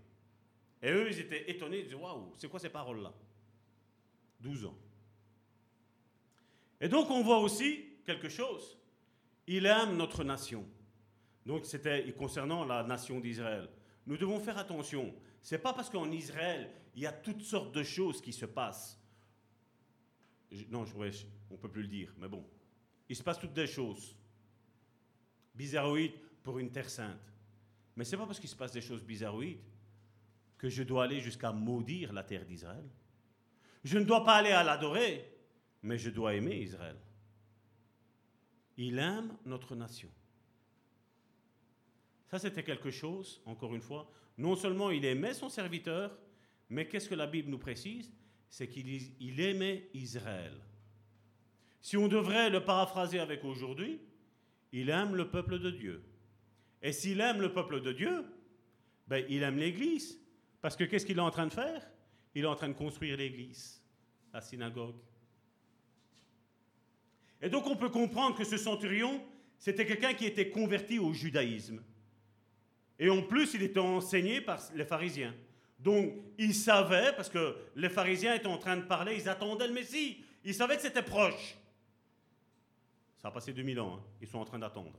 Et 0.80 0.91
eux, 0.91 1.09
ils 1.11 1.20
étaient 1.20 1.51
étonnés, 1.51 1.80
ils 1.80 1.84
disaient, 1.84 1.97
waouh, 1.97 2.32
c'est 2.37 2.49
quoi 2.49 2.59
ces 2.59 2.70
paroles-là? 2.70 3.12
12 4.41 4.64
ans. 4.64 4.78
Et 6.81 6.89
donc 6.89 7.11
on 7.11 7.22
voit 7.22 7.39
aussi 7.39 7.85
quelque 8.05 8.29
chose. 8.29 8.79
Il 9.47 9.66
aime 9.66 9.97
notre 9.97 10.24
nation. 10.24 10.66
Donc 11.45 11.64
c'était 11.64 12.12
concernant 12.12 12.64
la 12.64 12.83
nation 12.83 13.20
d'Israël. 13.20 13.68
Nous 14.07 14.16
devons 14.16 14.41
faire 14.41 14.59
attention. 14.59 15.14
C'est 15.43 15.59
pas 15.59 15.72
parce 15.72 15.91
qu'en 15.91 16.11
Israël, 16.11 16.70
il 16.95 17.03
y 17.03 17.07
a 17.07 17.12
toutes 17.12 17.43
sortes 17.43 17.72
de 17.72 17.83
choses 17.83 18.20
qui 18.20 18.33
se 18.33 18.47
passent. 18.47 19.01
non, 20.70 20.85
on 20.85 21.55
ne 21.55 21.59
peut 21.59 21.70
plus 21.70 21.83
le 21.83 21.89
dire, 21.89 22.12
mais 22.18 22.29
bon. 22.29 22.45
Il 23.09 23.14
se 23.14 23.22
passe 23.22 23.39
toutes 23.39 23.53
des 23.53 23.66
choses 23.66 24.16
bizarroïdes 25.55 26.18
pour 26.43 26.59
une 26.59 26.70
terre 26.70 26.91
sainte. 26.91 27.33
Mais 27.95 28.05
ce 28.05 28.12
n'est 28.12 28.18
pas 28.18 28.27
parce 28.27 28.41
qu'il 28.41 28.49
se 28.49 28.57
passe 28.57 28.72
des 28.72 28.81
choses 28.81 29.03
bizarroïdes 29.03 29.62
que 30.59 30.68
je 30.68 30.83
dois 30.83 31.05
aller 31.05 31.20
jusqu'à 31.20 31.53
maudire 31.53 32.12
la 32.12 32.22
terre 32.24 32.45
d'Israël. 32.45 32.85
Je 33.85 33.99
ne 33.99 34.05
dois 34.05 34.24
pas 34.24 34.37
aller 34.37 34.51
à 34.51 34.62
l'adorer, 34.62 35.36
mais 35.83 35.99
je 35.99 36.11
dois 36.11 36.35
aimer 36.35 36.57
Israël. 36.57 36.97
Il 38.77 38.99
aime 38.99 39.37
notre 39.45 39.74
nation. 39.74 40.11
Ça, 42.29 42.39
c'était 42.39 42.64
quelque 42.64 42.91
chose, 42.91 43.41
encore 43.47 43.74
une 43.74 43.81
fois, 43.81 44.11
non 44.37 44.57
seulement 44.57 44.91
il 44.91 45.05
aimait 45.05 45.35
son 45.35 45.49
serviteur, 45.49 46.16
mais 46.68 46.87
qu'est-ce 46.87 47.09
que 47.09 47.14
la 47.14 47.27
Bible 47.27 47.51
nous 47.51 47.59
précise? 47.59 48.12
C'est 48.51 48.68
qu'il 48.68 49.41
aimait 49.41 49.89
Israël. 49.95 50.61
Si 51.81 51.97
on 51.97 52.09
devrait 52.09 52.51
le 52.51 52.64
paraphraser 52.64 53.18
avec 53.18 53.45
aujourd'hui, 53.45 54.01
il 54.72 54.91
aime 54.91 55.14
le 55.14 55.31
peuple 55.31 55.59
de 55.59 55.70
Dieu. 55.70 56.05
Et 56.83 56.93
s'il 56.93 57.20
aime 57.20 57.41
le 57.41 57.53
peuple 57.53 57.81
de 57.81 57.93
Dieu, 57.93 58.24
ben, 59.07 59.24
il 59.29 59.43
aime 59.43 59.57
l'Église. 59.57 60.20
Parce 60.61 60.77
que 60.77 60.85
qu'est-ce 60.85 61.07
qu'il 61.07 61.18
est 61.18 61.20
en 61.20 61.31
train 61.31 61.47
de 61.47 61.53
faire? 61.53 61.89
Il 62.35 62.43
est 62.43 62.49
en 62.49 62.57
train 62.57 62.68
de 62.68 62.74
construire 62.74 63.16
l'Église, 63.16 63.83
la 64.33 64.41
synagogue. 64.41 64.97
Et 67.43 67.49
donc 67.49 67.66
on 67.66 67.76
peut 67.76 67.91
comprendre 67.91 68.37
que 68.37 68.45
ce 68.45 68.57
centurion, 68.57 69.22
c'était 69.59 69.87
quelqu'un 69.87 70.14
qui 70.14 70.26
était 70.26 70.51
converti 70.51 70.99
au 70.99 71.12
judaïsme. 71.12 71.82
Et 72.99 73.11
en 73.11 73.22
plus, 73.22 73.55
il 73.55 73.62
était 73.62 73.80
enseigné 73.80 74.41
par 74.41 74.61
les 74.74 74.84
pharisiens. 74.84 75.34
Donc, 75.78 76.14
il 76.39 76.55
savait, 76.55 77.12
parce 77.14 77.28
que 77.28 77.57
les 77.74 77.91
pharisiens 77.91 78.34
étaient 78.34 78.47
en 78.47 78.59
train 78.59 78.76
de 78.76 78.82
parler, 78.82 79.16
ils 79.16 79.28
attendaient 79.28 79.66
le 79.66 79.74
Messie. 79.74 80.24
Ils 80.45 80.55
savaient 80.55 80.76
que 80.76 80.82
c'était 80.82 81.03
proche. 81.03 81.57
Ça 83.18 83.28
a 83.28 83.30
passé 83.30 83.53
2000 83.53 83.80
ans, 83.80 83.97
hein. 83.97 84.03
ils 84.20 84.28
sont 84.28 84.39
en 84.39 84.45
train 84.45 84.59
d'attendre. 84.59 84.99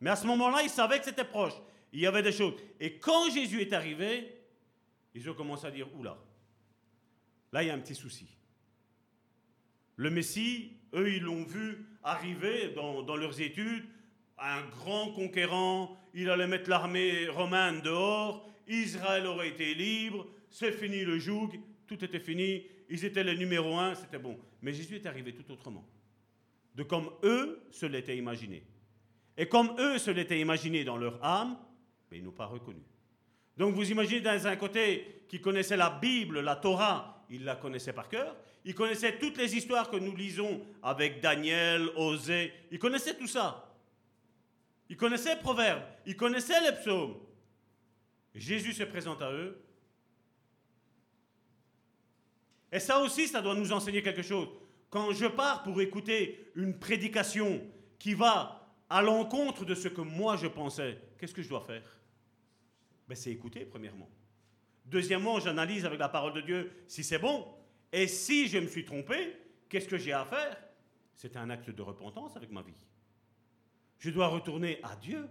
Mais 0.00 0.10
à 0.10 0.16
ce 0.16 0.26
moment-là, 0.26 0.62
ils 0.62 0.70
savaient 0.70 0.98
que 0.98 1.04
c'était 1.04 1.24
proche. 1.24 1.54
Il 1.92 2.00
y 2.00 2.06
avait 2.06 2.22
des 2.22 2.32
choses. 2.32 2.54
Et 2.78 2.98
quand 2.98 3.30
Jésus 3.30 3.60
est 3.60 3.72
arrivé, 3.72 4.42
ils 5.14 5.28
ont 5.30 5.34
commencé 5.34 5.66
à 5.66 5.70
dire, 5.70 5.88
oula, 5.96 6.18
là 7.52 7.62
il 7.62 7.66
y 7.68 7.70
a 7.70 7.74
un 7.74 7.78
petit 7.78 7.94
souci. 7.94 8.28
Le 9.96 10.10
Messie, 10.10 10.75
eux, 10.94 11.12
ils 11.12 11.22
l'ont 11.22 11.44
vu 11.44 11.86
arriver 12.02 12.72
dans, 12.74 13.16
leurs 13.16 13.40
études, 13.40 13.84
un 14.38 14.62
grand 14.78 15.12
conquérant, 15.12 15.96
il 16.14 16.30
allait 16.30 16.46
mettre 16.46 16.70
l'armée 16.70 17.28
romaine 17.28 17.80
dehors, 17.80 18.48
Israël 18.68 19.26
aurait 19.26 19.48
été 19.48 19.74
libre, 19.74 20.26
c'est 20.50 20.72
fini 20.72 21.04
le 21.04 21.18
joug, 21.18 21.50
tout 21.86 22.04
était 22.04 22.20
fini, 22.20 22.64
ils 22.88 23.04
étaient 23.04 23.24
les 23.24 23.36
numéro 23.36 23.76
un, 23.76 23.94
c'était 23.94 24.18
bon. 24.18 24.38
Mais 24.62 24.72
Jésus 24.72 24.96
est 24.96 25.06
arrivé 25.06 25.34
tout 25.34 25.50
autrement, 25.52 25.86
de 26.74 26.82
comme 26.82 27.10
eux 27.22 27.62
se 27.70 27.86
l'étaient 27.86 28.16
imaginé. 28.16 28.62
Et 29.36 29.46
comme 29.46 29.74
eux 29.78 29.98
se 29.98 30.10
l'étaient 30.10 30.40
imaginé 30.40 30.84
dans 30.84 30.96
leur 30.96 31.22
âme, 31.24 31.58
mais 32.10 32.18
ils 32.18 32.24
n'ont 32.24 32.32
pas 32.32 32.46
reconnu. 32.46 32.82
Donc 33.56 33.74
vous 33.74 33.90
imaginez 33.90 34.20
dans 34.20 34.46
un 34.46 34.56
côté 34.56 35.24
qui 35.28 35.40
connaissait 35.40 35.76
la 35.76 35.90
Bible, 35.90 36.40
la 36.40 36.56
Torah, 36.56 37.24
il 37.30 37.44
la 37.44 37.56
connaissait 37.56 37.92
par 37.92 38.08
cœur, 38.08 38.36
il 38.66 38.74
connaissait 38.74 39.16
toutes 39.16 39.38
les 39.38 39.56
histoires 39.56 39.88
que 39.88 39.96
nous 39.96 40.14
lisons 40.14 40.60
avec 40.82 41.20
Daniel, 41.20 41.88
Osée, 41.94 42.52
il 42.72 42.80
connaissait 42.80 43.16
tout 43.16 43.28
ça. 43.28 43.72
Il 44.88 44.96
connaissait 44.96 45.36
les 45.36 45.40
proverbes, 45.40 45.84
il 46.04 46.16
connaissait 46.16 46.60
les 46.60 46.76
psaumes. 46.76 47.16
Jésus 48.34 48.72
se 48.72 48.82
présente 48.82 49.22
à 49.22 49.32
eux. 49.32 49.62
Et 52.72 52.80
ça 52.80 52.98
aussi, 52.98 53.28
ça 53.28 53.40
doit 53.40 53.54
nous 53.54 53.70
enseigner 53.70 54.02
quelque 54.02 54.22
chose. 54.22 54.48
Quand 54.90 55.12
je 55.12 55.26
pars 55.26 55.62
pour 55.62 55.80
écouter 55.80 56.50
une 56.56 56.76
prédication 56.76 57.62
qui 58.00 58.14
va 58.14 58.68
à 58.90 59.00
l'encontre 59.00 59.64
de 59.64 59.76
ce 59.76 59.86
que 59.86 60.00
moi 60.00 60.36
je 60.36 60.48
pensais, 60.48 60.98
qu'est-ce 61.18 61.34
que 61.34 61.42
je 61.42 61.48
dois 61.48 61.60
faire? 61.60 62.00
Ben, 63.06 63.14
C'est 63.14 63.30
écouter, 63.30 63.64
premièrement. 63.64 64.10
Deuxièmement, 64.84 65.38
j'analyse 65.38 65.84
avec 65.84 66.00
la 66.00 66.08
parole 66.08 66.34
de 66.34 66.40
Dieu 66.40 66.72
si 66.88 67.04
c'est 67.04 67.20
bon. 67.20 67.46
Et 67.92 68.06
si 68.06 68.48
je 68.48 68.58
me 68.58 68.66
suis 68.66 68.84
trompé, 68.84 69.36
qu'est-ce 69.68 69.88
que 69.88 69.98
j'ai 69.98 70.12
à 70.12 70.24
faire? 70.24 70.56
C'est 71.14 71.36
un 71.36 71.50
acte 71.50 71.70
de 71.70 71.82
repentance 71.82 72.36
avec 72.36 72.50
ma 72.50 72.62
vie. 72.62 72.86
Je 73.98 74.10
dois 74.10 74.28
retourner 74.28 74.80
à 74.82 74.96
Dieu, 74.96 75.26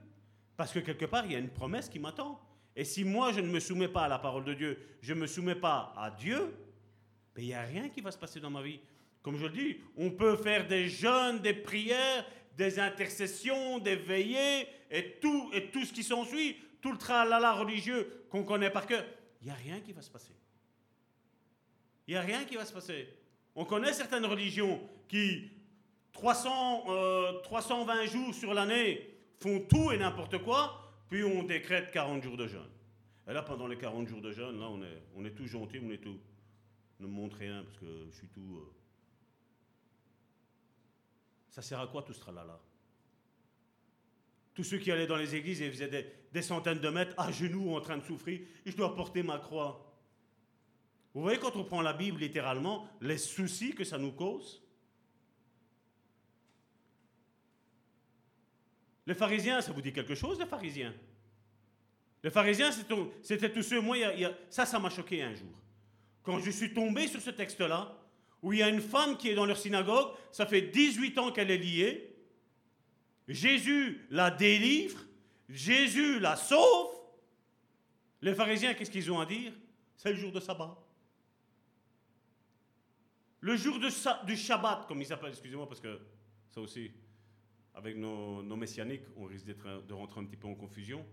parce 0.57 0.71
que 0.71 0.79
quelque 0.79 1.05
part, 1.05 1.25
il 1.25 1.33
y 1.33 1.35
a 1.35 1.39
une 1.39 1.49
promesse 1.49 1.89
qui 1.89 1.99
m'attend. 1.99 2.41
Et 2.75 2.83
si 2.83 3.03
moi, 3.03 3.31
je 3.31 3.39
ne 3.39 3.47
me 3.47 3.59
soumets 3.59 3.87
pas 3.87 4.05
à 4.05 4.07
la 4.07 4.19
parole 4.19 4.45
de 4.45 4.53
Dieu, 4.53 4.79
je 5.01 5.13
ne 5.13 5.21
me 5.21 5.27
soumets 5.27 5.55
pas 5.55 5.93
à 5.95 6.11
Dieu, 6.11 6.55
ben, 7.35 7.41
il 7.43 7.47
n'y 7.47 7.53
a 7.53 7.61
rien 7.61 7.89
qui 7.89 8.01
va 8.01 8.11
se 8.11 8.17
passer 8.17 8.39
dans 8.39 8.49
ma 8.49 8.61
vie. 8.61 8.79
Comme 9.21 9.37
je 9.37 9.45
le 9.45 9.51
dis, 9.51 9.77
on 9.97 10.11
peut 10.11 10.37
faire 10.37 10.67
des 10.67 10.87
jeûnes, 10.87 11.39
des 11.39 11.53
prières, 11.53 12.25
des 12.57 12.79
intercessions, 12.79 13.79
des 13.79 13.95
veillées, 13.95 14.67
et 14.89 15.19
tout, 15.19 15.49
et 15.53 15.71
tout 15.71 15.83
ce 15.83 15.93
qui 15.93 16.03
s'ensuit, 16.03 16.57
tout 16.81 16.91
le 16.91 16.97
tralala 16.97 17.53
religieux 17.53 18.25
qu'on 18.29 18.43
connaît 18.43 18.69
par 18.69 18.85
cœur. 18.85 19.03
Il 19.41 19.45
n'y 19.45 19.51
a 19.51 19.55
rien 19.55 19.81
qui 19.81 19.93
va 19.93 20.01
se 20.01 20.09
passer. 20.09 20.33
Il 22.07 22.11
n'y 22.11 22.17
a 22.17 22.21
rien 22.21 22.45
qui 22.45 22.55
va 22.55 22.65
se 22.65 22.73
passer. 22.73 23.07
On 23.55 23.65
connaît 23.65 23.93
certaines 23.93 24.25
religions 24.25 24.81
qui 25.07 25.49
300, 26.15 27.41
320 27.43 27.95
euh, 27.95 28.07
jours 28.07 28.33
sur 28.33 28.53
l'année, 28.53 29.15
font 29.39 29.59
tout 29.59 29.91
et 29.91 29.97
n'importe 29.97 30.37
quoi, 30.39 30.93
puis 31.09 31.23
on 31.23 31.43
décrète 31.43 31.91
40 31.91 32.23
jours 32.23 32.37
de 32.37 32.47
jeûne. 32.47 32.69
Et 33.27 33.33
là, 33.33 33.41
pendant 33.41 33.67
les 33.67 33.77
40 33.77 34.07
jours 34.07 34.21
de 34.21 34.31
jeûne, 34.31 34.59
là, 34.59 34.69
on 34.69 34.81
est, 34.81 35.03
on 35.15 35.25
est 35.25 35.31
tout 35.31 35.45
gentil, 35.45 35.79
on 35.83 35.91
est 35.91 35.97
tout. 35.97 36.19
Ne 36.99 37.07
montre 37.07 37.37
rien, 37.37 37.63
parce 37.63 37.77
que 37.77 38.07
je 38.09 38.15
suis 38.15 38.29
tout. 38.29 38.57
Euh. 38.57 38.73
Ça 41.49 41.61
sert 41.61 41.79
à 41.79 41.87
quoi 41.87 42.01
tout 42.01 42.13
ce 42.13 42.19
tralala? 42.19 42.59
Tous 44.53 44.63
ceux 44.63 44.77
qui 44.77 44.91
allaient 44.91 45.07
dans 45.07 45.17
les 45.17 45.35
églises 45.35 45.61
et 45.61 45.69
faisaient 45.69 45.89
des, 45.89 46.05
des 46.31 46.41
centaines 46.41 46.79
de 46.79 46.89
mètres 46.89 47.13
à 47.17 47.29
genoux 47.31 47.75
en 47.75 47.81
train 47.81 47.97
de 47.97 48.03
souffrir, 48.03 48.39
je 48.65 48.75
dois 48.75 48.95
porter 48.95 49.21
ma 49.21 49.37
croix. 49.37 49.84
Vous 51.15 51.21
voyez, 51.21 51.39
quand 51.39 51.55
on 51.55 51.63
prend 51.63 51.81
la 51.81 51.93
Bible 51.93 52.19
littéralement, 52.19 52.87
les 53.01 53.17
soucis 53.17 53.73
que 53.73 53.83
ça 53.83 53.97
nous 53.97 54.11
cause, 54.11 54.61
Les 59.05 59.13
pharisiens, 59.13 59.61
ça 59.61 59.71
vous 59.71 59.81
dit 59.81 59.93
quelque 59.93 60.15
chose, 60.15 60.39
les 60.39 60.45
pharisiens? 60.45 60.93
Les 62.23 62.31
pharisiens, 62.31 62.71
c'était 63.21 63.51
tous 63.51 63.61
ceux, 63.61 63.79
moi, 63.79 63.97
ça, 64.49 64.65
ça 64.65 64.79
m'a 64.79 64.89
choqué 64.89 65.21
un 65.21 65.35
jour. 65.35 65.61
Quand 66.23 66.39
je 66.39 66.49
suis 66.49 66.73
tombé 66.73 67.07
sur 67.07 67.21
ce 67.21 67.29
texte-là, 67.29 67.95
où 68.41 68.51
il 68.51 68.59
y 68.59 68.63
a 68.63 68.69
une 68.69 68.81
femme 68.81 69.15
qui 69.17 69.29
est 69.29 69.35
dans 69.35 69.45
leur 69.45 69.57
synagogue, 69.57 70.11
ça 70.31 70.47
fait 70.47 70.61
18 70.61 71.17
ans 71.19 71.31
qu'elle 71.31 71.51
est 71.51 71.57
liée, 71.57 72.15
Jésus 73.27 74.07
la 74.09 74.31
délivre, 74.31 74.99
Jésus 75.49 76.19
la 76.19 76.35
sauve. 76.35 76.95
Les 78.21 78.33
pharisiens, 78.33 78.73
qu'est-ce 78.73 78.91
qu'ils 78.91 79.11
ont 79.11 79.19
à 79.19 79.25
dire? 79.25 79.53
C'est 79.97 80.11
le 80.11 80.17
jour 80.17 80.31
de 80.31 80.39
sabbat. 80.39 80.84
Le 83.45 83.55
jour 83.57 83.77
de, 83.77 84.25
du 84.25 84.35
Shabbat, 84.35 84.87
comme 84.87 85.03
il 85.03 85.05
s'appelle, 85.05 85.29
excusez-moi, 85.29 85.67
parce 85.67 85.79
que 85.79 85.99
ça 86.49 86.59
aussi, 86.59 86.91
avec 87.75 87.95
nos, 87.95 88.41
messianiques, 88.55 89.03
on 89.15 89.25
risque 89.25 89.45
de 89.45 89.93
rentrer 89.93 90.19
un 90.19 90.25
petit 90.25 90.35
peu 90.35 90.47
en 90.47 90.55
confusion. 90.55 91.05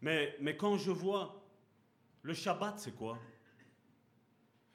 Mais, 0.00 0.36
quand 0.58 0.76
je 0.76 0.90
vois 0.90 1.40
le 2.22 2.34
Shabbat, 2.34 2.80
c'est 2.80 2.96
quoi? 2.96 3.16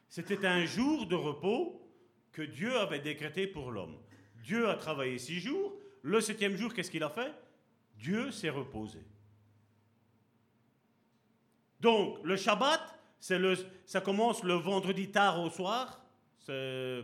C'était 0.07 0.47
un 0.47 0.65
jour 0.65 1.05
de 1.07 1.15
repos 1.15 1.91
que 2.31 2.41
Dieu 2.41 2.77
avait 2.77 3.01
décrété 3.01 3.47
pour 3.47 3.69
l'homme. 3.69 3.97
Dieu 4.41 4.69
a 4.69 4.75
travaillé 4.75 5.17
six 5.17 5.41
jours. 5.41 5.73
Le 6.03 6.21
septième 6.21 6.55
jour, 6.55 6.73
qu'est-ce 6.73 6.89
qu'il 6.89 7.03
a 7.03 7.09
fait? 7.09 7.33
Dieu 7.97 8.31
s'est 8.31 8.49
reposé. 8.49 9.05
Donc, 11.81 12.23
le 12.23 12.37
Shabbat, 12.37 12.97
le, 13.31 13.55
ça 13.85 13.99
commence 13.99 14.41
le 14.41 14.53
vendredi 14.53 15.11
tard 15.11 15.41
au 15.41 15.49
soir. 15.49 16.06
C'est 16.47 17.03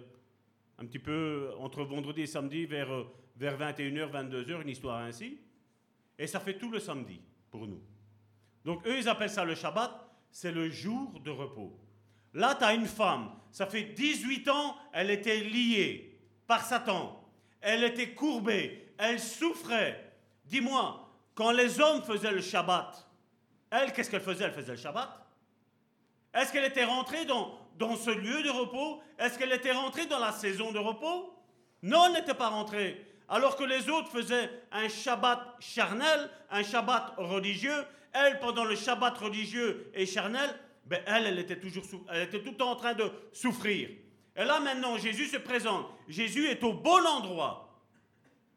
un 0.77 0.85
petit 0.85 0.99
peu 0.99 1.51
entre 1.59 1.83
vendredi 1.83 2.21
et 2.21 2.27
samedi 2.27 2.65
vers 2.65 2.87
vers 3.35 3.57
21h, 3.57 4.09
22h, 4.09 4.61
une 4.61 4.69
histoire 4.69 5.01
ainsi. 5.01 5.37
Et 6.17 6.27
ça 6.27 6.39
fait 6.39 6.57
tout 6.57 6.71
le 6.71 6.79
samedi 6.79 7.19
pour 7.51 7.67
nous. 7.67 7.81
Donc 8.63 8.87
eux, 8.87 8.97
ils 8.97 9.09
appellent 9.09 9.29
ça 9.29 9.43
le 9.43 9.53
Shabbat, 9.53 9.91
c'est 10.31 10.53
le 10.53 10.69
jour 10.69 11.19
de 11.19 11.29
repos. 11.29 11.77
Là, 12.33 12.55
tu 12.55 12.63
as 12.63 12.73
une 12.73 12.85
femme, 12.85 13.31
ça 13.51 13.65
fait 13.65 13.83
18 13.83 14.47
ans, 14.47 14.77
elle 14.93 15.11
était 15.11 15.41
liée 15.41 16.17
par 16.47 16.63
Satan. 16.63 17.29
Elle 17.59 17.83
était 17.83 18.13
courbée, 18.13 18.93
elle 18.97 19.19
souffrait. 19.19 20.13
Dis-moi, 20.45 21.09
quand 21.35 21.51
les 21.51 21.81
hommes 21.81 22.01
faisaient 22.03 22.31
le 22.31 22.39
Shabbat, 22.39 23.09
elle, 23.71 23.91
qu'est-ce 23.91 24.09
qu'elle 24.09 24.21
faisait? 24.21 24.45
Elle 24.45 24.53
faisait 24.53 24.71
le 24.71 24.77
Shabbat. 24.77 25.19
Est-ce 26.33 26.53
qu'elle 26.53 26.63
était 26.63 26.85
rentrée 26.85 27.25
dans, 27.25 27.59
dans 27.77 27.95
ce 27.95 28.09
lieu 28.09 28.43
de 28.43 28.49
repos 28.49 29.01
Est-ce 29.19 29.37
qu'elle 29.37 29.53
était 29.53 29.71
rentrée 29.71 30.05
dans 30.05 30.19
la 30.19 30.31
saison 30.31 30.71
de 30.71 30.79
repos? 30.79 31.33
Non, 31.81 32.05
elle 32.07 32.13
n'était 32.13 32.33
pas 32.33 32.49
rentrée. 32.49 33.05
Alors 33.29 33.55
que 33.55 33.63
les 33.63 33.89
autres 33.89 34.09
faisaient 34.09 34.49
un 34.71 34.87
Shabbat 34.87 35.39
charnel, 35.59 36.29
un 36.49 36.63
Shabbat 36.63 37.15
religieux, 37.17 37.85
elle, 38.13 38.39
pendant 38.39 38.63
le 38.63 38.75
Shabbat 38.75 39.17
religieux 39.17 39.91
et 39.93 40.05
charnel, 40.05 40.49
ben 40.85 41.01
elle, 41.07 41.27
elle 41.27 41.39
était 41.39 41.59
toujours 41.59 41.83
elle 42.11 42.23
était 42.23 42.41
tout 42.41 42.51
le 42.51 42.57
temps 42.57 42.71
en 42.71 42.75
train 42.75 42.93
de 42.93 43.09
souffrir. 43.31 43.89
Et 44.35 44.43
là 44.43 44.59
maintenant, 44.59 44.97
Jésus 44.97 45.27
se 45.27 45.37
présente. 45.37 45.87
Jésus 46.07 46.47
est 46.47 46.63
au 46.63 46.73
bon 46.73 47.05
endroit. 47.05 47.81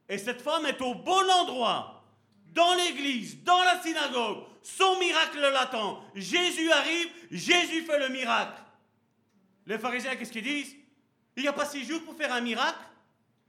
Et 0.08 0.18
cette 0.18 0.42
femme 0.42 0.66
est 0.66 0.80
au 0.80 0.94
bon 0.94 1.30
endroit. 1.42 2.04
Dans 2.52 2.74
l'église, 2.74 3.42
dans 3.44 3.62
la 3.62 3.80
synagogue. 3.82 4.44
Son 4.62 4.98
miracle 4.98 5.40
l'attend. 5.40 6.02
Jésus 6.14 6.70
arrive, 6.72 7.08
Jésus 7.30 7.82
fait 7.82 7.98
le 7.98 8.08
miracle. 8.08 8.62
Les 9.66 9.78
pharisiens, 9.78 10.16
qu'est-ce 10.16 10.32
qu'ils 10.32 10.44
disent? 10.44 10.76
Il 11.36 11.42
n'y 11.42 11.48
a 11.48 11.52
pas 11.52 11.66
six 11.66 11.84
jours 11.84 12.02
pour 12.04 12.14
faire 12.14 12.32
un 12.32 12.40
miracle? 12.40 12.78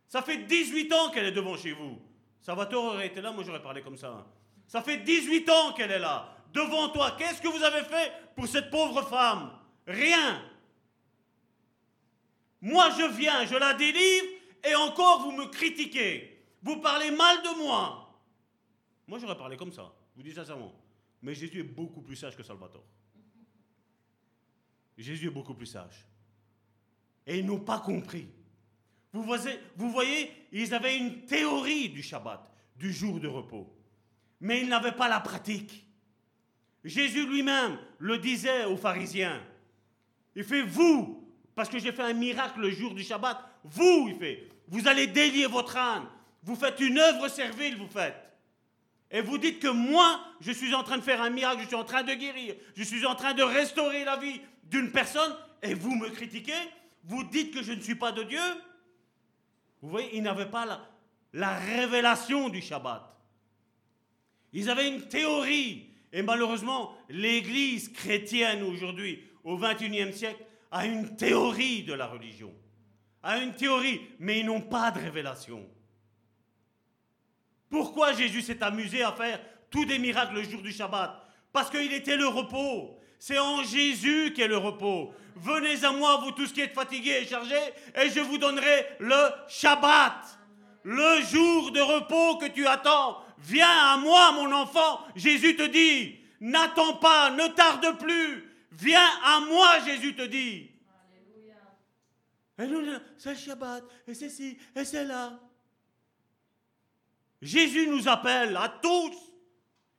Ça 0.07 0.21
fait 0.21 0.37
18 0.37 0.91
ans 0.93 1.11
qu'elle 1.11 1.25
est 1.25 1.31
devant 1.31 1.55
chez 1.57 1.73
vous. 1.73 2.01
Salvatore 2.41 2.85
aurait 2.85 3.07
été 3.07 3.21
là, 3.21 3.31
moi 3.31 3.43
j'aurais 3.43 3.61
parlé 3.61 3.81
comme 3.81 3.97
ça. 3.97 4.25
Ça 4.67 4.81
fait 4.81 4.97
18 4.97 5.49
ans 5.49 5.73
qu'elle 5.73 5.91
est 5.91 5.99
là 5.99 6.33
devant 6.53 6.89
toi. 6.89 7.15
Qu'est-ce 7.17 7.41
que 7.41 7.47
vous 7.47 7.63
avez 7.63 7.83
fait 7.83 8.11
pour 8.35 8.47
cette 8.47 8.69
pauvre 8.69 9.01
femme? 9.03 9.51
Rien. 9.85 10.41
Moi, 12.61 12.89
je 12.97 13.03
viens, 13.15 13.45
je 13.45 13.55
la 13.55 13.73
délivre, 13.73 14.25
et 14.63 14.75
encore 14.75 15.21
vous 15.21 15.31
me 15.31 15.45
critiquez. 15.45 16.43
Vous 16.61 16.77
parlez 16.77 17.11
mal 17.11 17.41
de 17.43 17.63
moi. 17.63 18.19
Moi, 19.07 19.19
j'aurais 19.19 19.37
parlé 19.37 19.55
comme 19.55 19.71
ça. 19.71 19.93
Je 20.11 20.17
vous 20.17 20.23
dis 20.23 20.33
sincèrement. 20.33 20.73
Mais 21.21 21.33
Jésus 21.33 21.59
est 21.59 21.63
beaucoup 21.63 22.01
plus 22.01 22.15
sage 22.15 22.35
que 22.35 22.43
Salvatore. 22.43 22.83
Jésus 24.97 25.27
est 25.27 25.31
beaucoup 25.31 25.53
plus 25.53 25.67
sage. 25.67 26.05
Et 27.27 27.39
ils 27.39 27.45
n'ont 27.45 27.59
pas 27.59 27.79
compris. 27.79 28.27
Vous 29.13 29.21
voyez, 29.21 29.59
vous 29.75 29.91
voyez, 29.91 30.31
ils 30.51 30.73
avaient 30.73 30.97
une 30.97 31.25
théorie 31.25 31.89
du 31.89 32.01
Shabbat, 32.01 32.51
du 32.75 32.91
jour 32.91 33.19
de 33.19 33.27
repos. 33.27 33.71
Mais 34.39 34.61
ils 34.61 34.69
n'avaient 34.69 34.93
pas 34.93 35.07
la 35.09 35.19
pratique. 35.19 35.85
Jésus 36.83 37.27
lui-même 37.27 37.77
le 37.99 38.17
disait 38.17 38.65
aux 38.65 38.77
pharisiens. 38.77 39.41
Il 40.35 40.43
fait, 40.43 40.61
vous, 40.61 41.27
parce 41.55 41.69
que 41.69 41.79
j'ai 41.79 41.91
fait 41.91 42.03
un 42.03 42.13
miracle 42.13 42.61
le 42.61 42.69
jour 42.69 42.93
du 42.93 43.03
Shabbat, 43.03 43.37
vous, 43.63 44.07
il 44.09 44.15
fait, 44.15 44.47
vous 44.67 44.87
allez 44.87 45.07
délier 45.07 45.47
votre 45.47 45.75
âne. 45.75 46.05
Vous 46.43 46.55
faites 46.55 46.79
une 46.79 46.97
œuvre 46.97 47.27
servile, 47.27 47.77
vous 47.77 47.89
faites. 47.89 48.15
Et 49.09 49.21
vous 49.21 49.37
dites 49.37 49.59
que 49.59 49.67
moi, 49.67 50.21
je 50.39 50.51
suis 50.51 50.73
en 50.73 50.83
train 50.83 50.97
de 50.97 51.03
faire 51.03 51.21
un 51.21 51.29
miracle, 51.29 51.61
je 51.61 51.67
suis 51.67 51.75
en 51.75 51.83
train 51.83 52.03
de 52.03 52.13
guérir, 52.13 52.55
je 52.75 52.83
suis 52.83 53.05
en 53.05 53.15
train 53.15 53.33
de 53.33 53.43
restaurer 53.43 54.03
la 54.03 54.17
vie 54.17 54.41
d'une 54.65 54.91
personne, 54.91 55.33
et 55.63 55.73
vous 55.73 55.95
me 55.95 56.09
critiquez, 56.09 56.53
vous 57.07 57.23
dites 57.23 57.53
que 57.53 57.63
je 57.63 57.71
ne 57.71 57.81
suis 57.81 57.95
pas 57.95 58.11
de 58.11 58.23
Dieu. 58.23 58.39
Vous 59.81 59.89
voyez, 59.89 60.15
ils 60.17 60.21
n'avaient 60.21 60.49
pas 60.49 60.65
la, 60.65 60.87
la 61.33 61.57
révélation 61.57 62.49
du 62.49 62.61
Shabbat. 62.61 63.03
Ils 64.53 64.69
avaient 64.69 64.89
une 64.89 65.07
théorie, 65.07 65.89
et 66.11 66.21
malheureusement, 66.21 66.95
l'Église 67.09 67.89
chrétienne 67.89 68.63
aujourd'hui, 68.63 69.23
au 69.43 69.57
XXIe 69.57 70.13
siècle, 70.13 70.43
a 70.71 70.85
une 70.85 71.15
théorie 71.15 71.83
de 71.83 71.93
la 71.93 72.07
religion. 72.07 72.53
A 73.23 73.37
une 73.39 73.53
théorie, 73.53 74.01
mais 74.19 74.39
ils 74.39 74.45
n'ont 74.45 74.61
pas 74.61 74.91
de 74.91 74.99
révélation. 74.99 75.65
Pourquoi 77.69 78.13
Jésus 78.13 78.41
s'est 78.41 78.63
amusé 78.63 79.03
à 79.03 79.11
faire 79.11 79.39
tous 79.69 79.85
des 79.85 79.99
miracles 79.99 80.35
le 80.35 80.43
jour 80.43 80.61
du 80.61 80.71
Shabbat? 80.71 81.23
Parce 81.53 81.69
qu'il 81.69 81.93
était 81.93 82.17
le 82.17 82.27
repos. 82.27 82.99
C'est 83.19 83.39
en 83.39 83.63
Jésus 83.63 84.33
qu'est 84.35 84.47
le 84.47 84.57
repos. 84.57 85.13
Venez 85.35 85.83
à 85.83 85.91
moi, 85.91 86.17
vous 86.17 86.31
tous 86.31 86.51
qui 86.51 86.61
êtes 86.61 86.73
fatigués 86.73 87.19
et 87.21 87.27
chargés, 87.27 87.55
et 87.95 88.09
je 88.09 88.19
vous 88.19 88.37
donnerai 88.37 88.87
le 88.99 89.29
Shabbat. 89.47 90.39
Le 90.83 91.21
jour 91.23 91.71
de 91.71 91.81
repos 91.81 92.37
que 92.37 92.47
tu 92.47 92.65
attends. 92.65 93.23
Viens 93.39 93.93
à 93.93 93.97
moi, 93.97 94.31
mon 94.31 94.51
enfant. 94.51 95.01
Jésus 95.15 95.55
te 95.55 95.67
dit, 95.67 96.15
n'attends 96.39 96.95
pas, 96.95 97.29
ne 97.31 97.47
tarde 97.49 97.99
plus. 97.99 98.51
Viens 98.71 99.09
à 99.23 99.41
moi, 99.41 99.79
Jésus 99.85 100.15
te 100.15 100.23
dit. 100.23 100.71
Alléluia. 102.57 102.99
C'est 103.17 103.31
le 103.31 103.37
Shabbat, 103.37 103.83
et 104.07 104.13
c'est 104.13 104.29
ci, 104.29 104.57
et 104.75 104.83
c'est 104.83 105.05
là. 105.05 105.39
Jésus 107.41 107.87
nous 107.87 108.07
appelle 108.07 108.57
à 108.57 108.69
tous, 108.81 109.15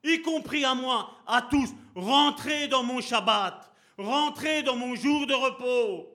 y 0.05 0.23
compris 0.23 0.65
à 0.65 0.75
moi, 0.75 1.17
à 1.27 1.43
tous, 1.43 1.71
rentrez 1.95 2.69
dans 2.69 2.83
mon 2.83 3.01
Shabbat, 3.01 3.73
rentrez 3.97 4.63
dans 4.63 4.77
mon 4.77 4.95
jour 4.95 5.27
de 5.27 5.35
repos. 5.35 6.15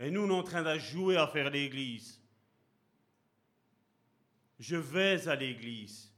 Et 0.00 0.10
nous, 0.10 0.22
on 0.22 0.28
est 0.28 0.38
en 0.38 0.42
train 0.42 0.62
de 0.62 0.78
jouer 0.78 1.16
à 1.16 1.26
faire 1.26 1.50
l'église. 1.50 2.20
Je 4.58 4.76
vais 4.76 5.28
à 5.28 5.34
l'église. 5.34 6.12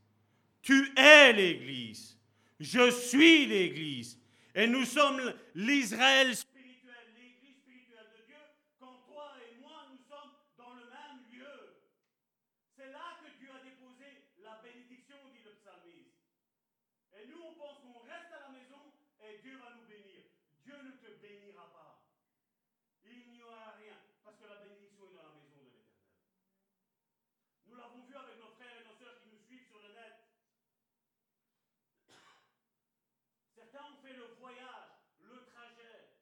Tu 0.63 0.93
es 0.97 1.33
l'église. 1.33 2.19
Je 2.59 2.91
suis 2.91 3.47
l'église. 3.47 4.19
Et 4.55 4.67
nous 4.67 4.85
sommes 4.85 5.33
l'Israël 5.55 6.37
spirituel, 6.37 7.15
l'église 7.17 7.57
spirituelle 7.57 8.11
de 8.13 8.27
Dieu, 8.27 8.43
quand 8.79 9.01
toi 9.09 9.33
et 9.41 9.57
moi, 9.61 9.87
nous 9.91 10.03
sommes 10.05 10.33
dans 10.59 10.75
le 10.75 10.85
même 10.91 11.25
lieu. 11.33 11.81
C'est 12.77 12.91
là 12.93 13.17
que 13.23 13.31
Dieu 13.39 13.49
a 13.49 13.63
déposé 13.65 14.29
la 14.43 14.61
bénédiction, 14.61 15.17
dit 15.33 15.41
le 15.45 15.55
psalmiste. 15.63 16.19
Et 17.17 17.27
nous, 17.31 17.41
on 17.41 17.55
pense 17.55 17.79
qu'on 17.79 18.05
reste 18.05 18.33
à 18.35 18.51
la 18.51 18.53
maison 18.53 18.93
et 19.25 19.41
Dieu 19.41 19.57
va 19.57 19.73
nous 19.79 19.87
bénir. 19.89 20.29
Dieu 20.65 20.77
ne 20.83 20.93
te 21.01 21.09
bénira 21.23 21.71
pas. 21.73 22.05
Il 23.09 23.33
n'y 23.33 23.43
aura 23.43 23.73
rien, 23.79 23.97
parce 24.25 24.37
que 24.37 24.45
la 24.45 24.61
bénédiction 24.61 25.09
est 25.09 25.17
dans 25.17 25.31
la 25.31 25.35
maison 25.39 25.57
de 25.57 25.65
l'Éternel. 25.65 25.97
Nous 27.71 27.77
l'avons 27.79 28.03
vu 28.05 28.15
avec 28.19 28.37
nos 28.37 28.51
frères 28.59 28.77
et 28.77 28.85
nos 28.85 28.99
sœurs 28.99 29.17
qui 29.23 29.31
nous 29.31 29.41
suivent 29.47 29.65
sur 29.71 29.79
le 29.79 29.95
net. 29.95 30.21
Certains 33.55 33.87
ont 33.87 34.03
fait 34.03 34.15
le 34.17 34.35
voyage, 34.41 34.99
le 35.21 35.45
trajet. 35.47 36.17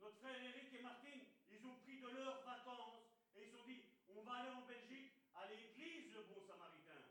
Notre 0.00 0.16
frère 0.16 0.40
Eric 0.40 0.72
et 0.72 0.82
Martine, 0.82 1.20
ils 1.50 1.66
ont 1.66 1.76
pris 1.84 2.00
de 2.00 2.08
leurs 2.08 2.40
vacances 2.46 3.04
et 3.36 3.44
ils 3.44 3.50
se 3.50 3.56
sont 3.58 3.66
dit, 3.66 3.82
on 4.08 4.22
va 4.22 4.40
aller 4.40 4.54
en 4.56 4.64
Belgique 4.64 5.12
à 5.34 5.44
l'église 5.50 6.14
le 6.14 6.22
bon 6.24 6.40
samaritain. 6.40 7.04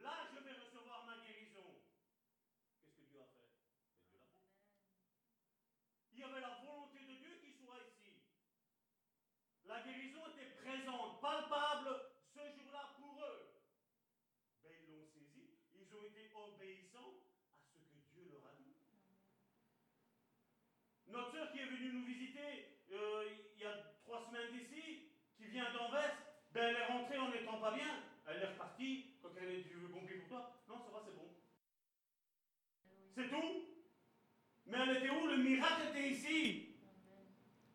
Là, 0.00 0.30
je 0.32 0.38
vais 0.40 0.56
recevoir 0.56 1.04
ma 1.04 1.18
guérison. 1.20 1.76
Qu'est-ce 2.80 2.96
que 2.96 3.04
Dieu 3.10 3.20
a 3.20 3.28
fait 3.36 3.52
Et 3.92 4.06
Dieu 4.08 4.16
l'a 4.16 4.32
fait. 4.32 4.48
Il 6.14 6.20
y 6.20 6.24
avait 6.24 6.40
la 6.40 6.56
volonté 6.64 7.04
de 7.04 7.20
Dieu 7.20 7.36
qui 7.42 7.52
soit 7.52 7.82
ici. 7.92 8.16
La 9.66 9.82
guérison 9.82 10.24
était 10.32 10.56
présente, 10.56 11.20
palpable 11.20 12.00
ce 12.32 12.40
jour-là 12.54 12.94
pour 12.96 13.20
eux. 13.20 13.60
Ben, 14.62 14.72
ils 14.72 14.88
l'ont 14.88 15.04
saisi, 15.04 15.58
obéissants 16.44 17.22
à 17.74 17.78
ce 17.80 17.88
que 17.90 18.00
Dieu 18.12 18.28
leur 18.30 18.44
a 18.46 18.54
dit. 18.56 18.74
Notre 21.08 21.32
sœur 21.32 21.52
qui 21.52 21.58
est 21.58 21.66
venue 21.66 21.92
nous 21.92 22.04
visiter 22.04 22.76
euh, 22.92 23.24
il 23.56 23.62
y 23.62 23.66
a 23.66 23.72
trois 24.04 24.24
semaines 24.28 24.52
d'ici, 24.52 25.10
qui 25.36 25.46
vient 25.46 25.72
d'Anvers, 25.72 26.16
ben, 26.52 26.68
elle 26.68 26.76
est 26.76 26.86
rentrée 26.86 27.18
en 27.18 27.30
n'étant 27.30 27.58
pas 27.58 27.72
bien. 27.72 28.02
Elle 28.28 28.42
est 28.42 28.46
repartie. 28.46 29.16
Quand 29.22 29.30
elle 29.40 29.60
est 29.60 29.74
veut 29.74 29.88
compris 29.88 30.18
pour 30.18 30.28
toi 30.28 30.62
Non, 30.68 30.76
ça 30.78 30.90
va, 30.92 31.02
c'est 31.04 31.14
bon. 31.14 31.28
C'est 33.14 33.28
tout. 33.28 33.64
Mais 34.66 34.78
elle 34.82 34.96
était 34.96 35.10
où? 35.10 35.26
Le 35.26 35.36
miracle 35.36 35.82
était 35.90 36.08
ici. 36.08 36.76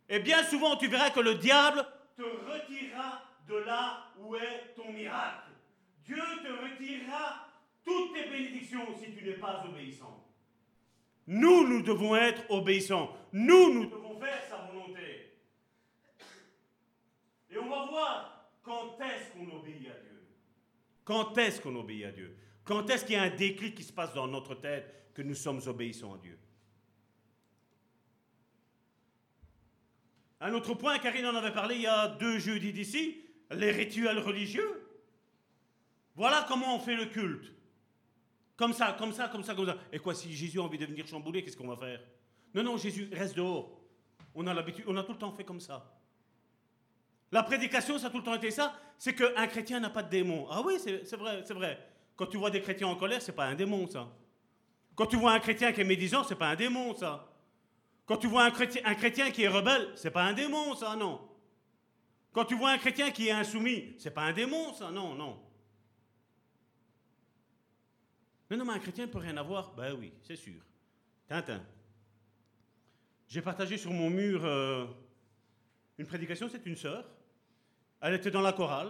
Et 0.10 0.20
bien 0.20 0.44
souvent, 0.44 0.76
tu 0.76 0.88
verras 0.88 1.10
que 1.10 1.22
le 1.22 1.36
diable 1.36 1.86
te 2.18 2.24
retirera 2.24 3.24
de 3.48 3.56
là 3.56 4.08
où 4.18 4.36
est 4.36 4.74
ton 4.76 4.92
miracle. 4.92 5.52
Dieu 6.04 6.22
te 6.44 6.52
retirera 6.52 7.48
toutes 7.92 8.14
tes 8.14 8.30
bénédictions 8.30 8.86
si 8.98 9.14
tu 9.14 9.24
n'es 9.26 9.34
pas 9.34 9.64
obéissant. 9.68 10.26
Nous, 11.28 11.68
nous 11.68 11.82
devons 11.82 12.16
être 12.16 12.44
obéissants. 12.50 13.16
Nous, 13.32 13.74
nous 13.74 13.86
devons 13.86 14.20
faire 14.20 14.42
sa 14.50 14.58
volonté. 14.72 15.34
Et 17.50 17.58
on 17.58 17.70
va 17.70 17.86
voir 17.86 18.50
quand 18.64 18.98
est-ce 19.00 19.32
qu'on 19.34 19.58
obéit 19.58 19.88
à 19.88 20.00
Dieu. 20.00 20.24
Quand 21.04 21.38
est-ce 21.38 21.62
qu'on 21.62 21.76
obéit 21.76 22.06
à 22.06 22.12
Dieu? 22.12 22.38
Quand 22.64 22.90
est-ce 22.90 23.06
qu'il 23.06 23.16
y 23.16 23.18
a 23.18 23.24
un 23.24 23.30
déclic 23.30 23.76
qui 23.76 23.84
se 23.84 23.94
passe 23.94 24.14
dans 24.14 24.28
notre 24.28 24.56
tête 24.56 25.12
que 25.14 25.22
nous 25.22 25.36
sommes 25.36 25.62
obéissants 25.68 26.14
à 26.14 26.18
Dieu? 26.18 26.38
Un 30.40 30.54
autre 30.54 30.74
point, 30.74 30.98
Karine 31.00 31.28
en 31.28 31.36
avait 31.36 31.54
parlé 31.54 31.76
il 31.76 31.82
y 31.82 31.88
a 31.88 32.08
deux 32.08 32.40
jeudis 32.40 32.74
d'ici, 32.74 33.22
les 33.52 33.72
rituels 33.72 34.20
religieux. 34.20 34.88
Voilà 36.16 36.46
comment 36.48 36.76
on 36.76 36.80
fait 36.80 36.96
le 36.96 37.06
culte. 37.06 37.52
Comme 38.56 38.74
ça, 38.74 38.96
comme 38.98 39.14
ça, 39.14 39.28
comme 39.28 39.44
ça, 39.44 39.56
comme 39.56 39.66
ça. 39.66 39.78
Et 39.92 40.00
quoi, 40.00 40.14
si 40.14 40.32
Jésus 40.34 40.60
a 40.60 40.64
envie 40.64 40.78
de 40.78 40.86
venir 40.86 41.08
chambouler, 41.08 41.44
qu'est-ce 41.44 41.58
qu'on 41.58 41.68
va 41.68 41.78
faire? 41.78 42.00
Non, 42.54 42.64
non, 42.64 42.78
Jésus, 42.78 43.10
reste 43.12 43.36
dehors. 43.36 43.80
On 44.36 44.46
a 44.48 44.54
l'habitude, 44.54 44.86
on 44.88 44.96
a 44.98 45.04
tout 45.04 45.14
le 45.14 45.18
temps 45.18 45.32
fait 45.32 45.44
comme 45.44 45.60
ça. 45.60 45.98
La 47.32 47.44
prédication, 47.44 47.98
ça 47.98 48.08
a 48.08 48.10
tout 48.10 48.18
le 48.18 48.24
temps 48.24 48.36
été 48.36 48.52
ça, 48.52 48.76
c'est 48.98 49.16
qu'un 49.16 49.48
chrétien 49.48 49.80
n'a 49.80 49.90
pas 49.90 50.04
de 50.04 50.10
démon. 50.10 50.48
Ah 50.52 50.62
oui, 50.66 50.74
c'est 50.80 51.16
vrai, 51.16 51.44
c'est 51.46 51.54
vrai. 51.54 51.80
Quand 52.16 52.28
tu 52.28 52.38
vois 52.38 52.52
des 52.52 52.62
chrétiens 52.62 52.88
en 52.88 52.96
colère, 52.96 53.22
c'est 53.22 53.32
pas 53.32 53.46
un 53.46 53.56
démon, 53.56 53.88
ça. 53.88 54.10
Quand 54.96 55.06
tu 55.06 55.16
vois 55.16 55.32
un 55.32 55.40
chrétien 55.40 55.72
qui 55.72 55.82
est 55.82 55.86
médisant, 55.86 56.24
c'est 56.24 56.36
pas 56.36 56.50
un 56.50 56.56
démon, 56.56 56.94
ça. 56.94 57.28
Quand 58.06 58.18
tu 58.18 58.28
vois 58.28 58.44
un 58.44 58.52
chrétien, 58.52 58.82
un 58.86 58.96
chrétien 58.96 59.32
qui 59.32 59.44
est 59.44 59.48
rebelle, 59.48 59.90
c'est 59.96 60.12
pas 60.12 60.24
un 60.24 60.34
démon, 60.34 60.76
ça, 60.76 60.96
non. 60.96 61.22
Quand 62.34 62.46
tu 62.46 62.56
vois 62.56 62.72
un 62.72 62.78
chrétien 62.78 63.12
qui 63.12 63.30
est 63.30 63.32
insoumis, 63.32 63.96
c'est 63.98 64.12
pas 64.12 64.24
un 64.24 64.34
démon, 64.34 64.74
ça, 64.74 64.92
non, 64.92 65.16
non. 65.16 65.40
Mais 68.52 68.58
non, 68.58 68.66
mais 68.66 68.74
un 68.74 68.80
chrétien 68.80 69.06
ne 69.06 69.10
peut 69.10 69.18
rien 69.18 69.38
avoir. 69.38 69.74
Ben 69.76 69.96
oui, 69.98 70.12
c'est 70.24 70.36
sûr. 70.36 70.62
Tintin. 71.26 71.64
J'ai 73.30 73.42
partagé 73.42 73.78
sur 73.78 73.92
mon 73.92 74.10
mur 74.10 74.44
euh, 74.44 74.88
une 75.98 76.06
prédication, 76.06 76.50
c'est 76.50 76.66
une 76.66 76.76
sœur. 76.76 77.10
Elle 78.02 78.16
était 78.16 78.30
dans 78.30 78.42
la 78.42 78.52
chorale. 78.52 78.90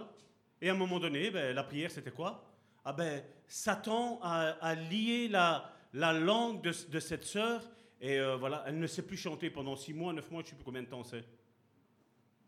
Et 0.60 0.68
à 0.68 0.72
un 0.72 0.76
moment 0.76 0.98
donné, 0.98 1.30
ben, 1.30 1.54
la 1.54 1.62
prière, 1.62 1.92
c'était 1.92 2.10
quoi? 2.10 2.44
Ah 2.84 2.92
ben, 2.92 3.22
Satan 3.46 4.18
a, 4.20 4.74
lié 4.74 5.28
la, 5.28 5.72
la 5.92 6.12
langue 6.12 6.60
de, 6.60 6.98
cette 6.98 7.22
sœur. 7.22 7.62
Et 8.00 8.18
euh, 8.18 8.34
voilà, 8.34 8.64
elle 8.66 8.80
ne 8.80 8.86
sait 8.88 9.02
plus 9.02 9.16
chanter 9.16 9.48
pendant 9.48 9.76
six 9.76 9.94
mois, 9.94 10.12
neuf 10.12 10.28
mois, 10.28 10.40
je 10.40 10.46
ne 10.46 10.50
sais 10.50 10.56
plus 10.56 10.64
combien 10.64 10.82
de 10.82 10.88
temps 10.88 11.04
c'est. 11.04 11.24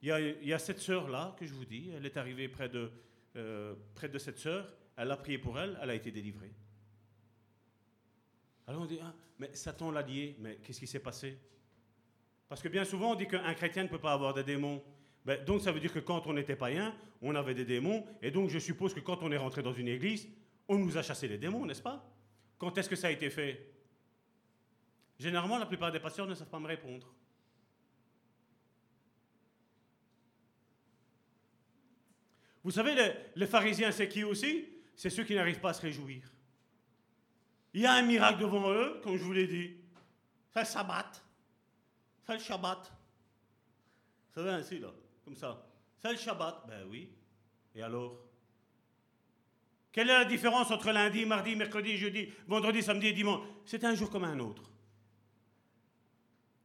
Il 0.03 0.09
y, 0.43 0.53
a, 0.53 0.59
cette 0.59 0.81
sœur-là 0.81 1.37
que 1.39 1.47
je 1.47 1.55
vous 1.55 1.65
dis, 1.65 1.93
elle 1.97 2.07
est 2.07 2.17
arrivée 2.17 2.49
près 2.49 2.69
de, 2.69 2.91
euh, 3.37 3.77
près 3.95 4.09
de 4.09 4.19
cette 4.19 4.39
sœur, 4.39 4.69
elle 4.97 5.13
a 5.13 5.17
prié 5.17 5.39
pour 5.39 5.61
elle, 5.61 5.79
elle 5.81 5.91
a 5.91 5.95
été 5.95 6.11
délivrée. 6.11 6.51
Alors 8.67 8.83
on 8.83 8.87
dit, 8.87 8.99
ah, 9.03 9.15
mais 9.39 9.55
Satan 9.55 9.91
l'a 9.91 10.03
lié, 10.03 10.37
mais 10.39 10.57
qu'est-ce 10.57 10.81
qui 10.81 10.87
s'est 10.87 11.01
passé? 11.01 11.39
Parce 12.49 12.63
que 12.63 12.69
bien 12.69 12.85
souvent 12.85 13.13
on 13.13 13.15
dit 13.15 13.27
qu'un 13.27 13.55
chrétien 13.55 13.85
ne 13.85 13.89
peut 13.89 13.99
pas 13.99 14.13
avoir 14.13 14.33
des 14.35 14.45
démons. 14.45 14.83
Ben, 15.25 15.43
donc 15.45 15.63
ça 15.63 15.73
veut 15.73 15.81
dire 15.81 15.93
que 15.93 15.99
quand 15.99 16.27
on 16.27 16.37
était 16.37 16.57
païen, 16.57 16.95
on 17.23 17.35
avait 17.35 17.55
des 17.55 17.65
démons, 17.65 18.05
et 18.21 18.31
donc 18.31 18.51
je 18.51 18.59
suppose 18.59 18.93
que 18.93 19.01
quand 19.01 19.23
on 19.23 19.33
est 19.33 19.37
rentré 19.37 19.63
dans 19.63 19.73
une 19.73 19.89
église, 19.89 20.29
on 20.69 20.79
nous 20.79 20.97
a 20.97 21.03
chassé 21.03 21.29
les 21.29 21.39
démons, 21.39 21.65
n'est-ce 21.65 21.83
pas? 21.83 22.11
Quand 22.59 22.77
est-ce 22.77 22.89
que 22.89 22.97
ça 22.97 23.09
a 23.09 23.11
été 23.11 23.31
fait? 23.31 23.75
Généralement, 25.19 25.59
la 25.59 25.67
plupart 25.67 25.93
des 25.93 26.01
pasteurs 26.01 26.27
ne 26.27 26.35
savent 26.35 26.49
pas 26.49 26.59
me 26.59 26.67
répondre. 26.67 27.15
Vous 32.63 32.71
savez, 32.71 32.95
les 33.37 33.47
pharisiens, 33.47 33.93
c'est 33.93 34.09
qui 34.09 34.25
aussi? 34.25 34.67
C'est 34.97 35.11
ceux 35.11 35.25
qui 35.25 35.35
n'arrivent 35.35 35.61
pas 35.61 35.71
à 35.71 35.75
se 35.75 35.83
réjouir. 35.83 36.23
Il 37.75 37.81
y 37.81 37.87
a 37.87 37.93
un 37.95 38.03
miracle 38.03 38.39
devant 38.39 38.73
eux, 38.73 39.01
comme 39.03 39.17
je 39.17 39.25
vous 39.25 39.33
l'ai 39.33 39.49
dit. 39.49 39.75
C'est 40.53 40.61
le 40.61 40.67
Shabbat. 40.67 41.25
C'est 42.25 42.35
le 42.35 42.39
Shabbat. 42.39 42.93
Ça 44.33 44.43
va 44.43 44.55
ainsi, 44.55 44.79
là, 44.79 44.93
comme 45.25 45.35
ça. 45.35 45.67
C'est 45.99 46.13
le 46.13 46.19
Shabbat. 46.19 46.65
Ben 46.69 46.87
oui. 46.89 47.11
Et 47.75 47.83
alors? 47.83 48.17
Quelle 49.91 50.09
est 50.09 50.19
la 50.19 50.25
différence 50.25 50.71
entre 50.71 50.93
lundi, 50.93 51.27
mardi, 51.27 51.57
mercredi, 51.57 51.97
jeudi, 51.97 52.29
vendredi, 52.47 52.81
samedi 52.81 53.09
et 53.09 53.13
dimanche? 53.13 53.45
C'est 53.65 53.83
un 53.85 53.95
jour 53.95 54.09
comme 54.09 54.25
un 54.25 54.39
autre. 54.39 54.63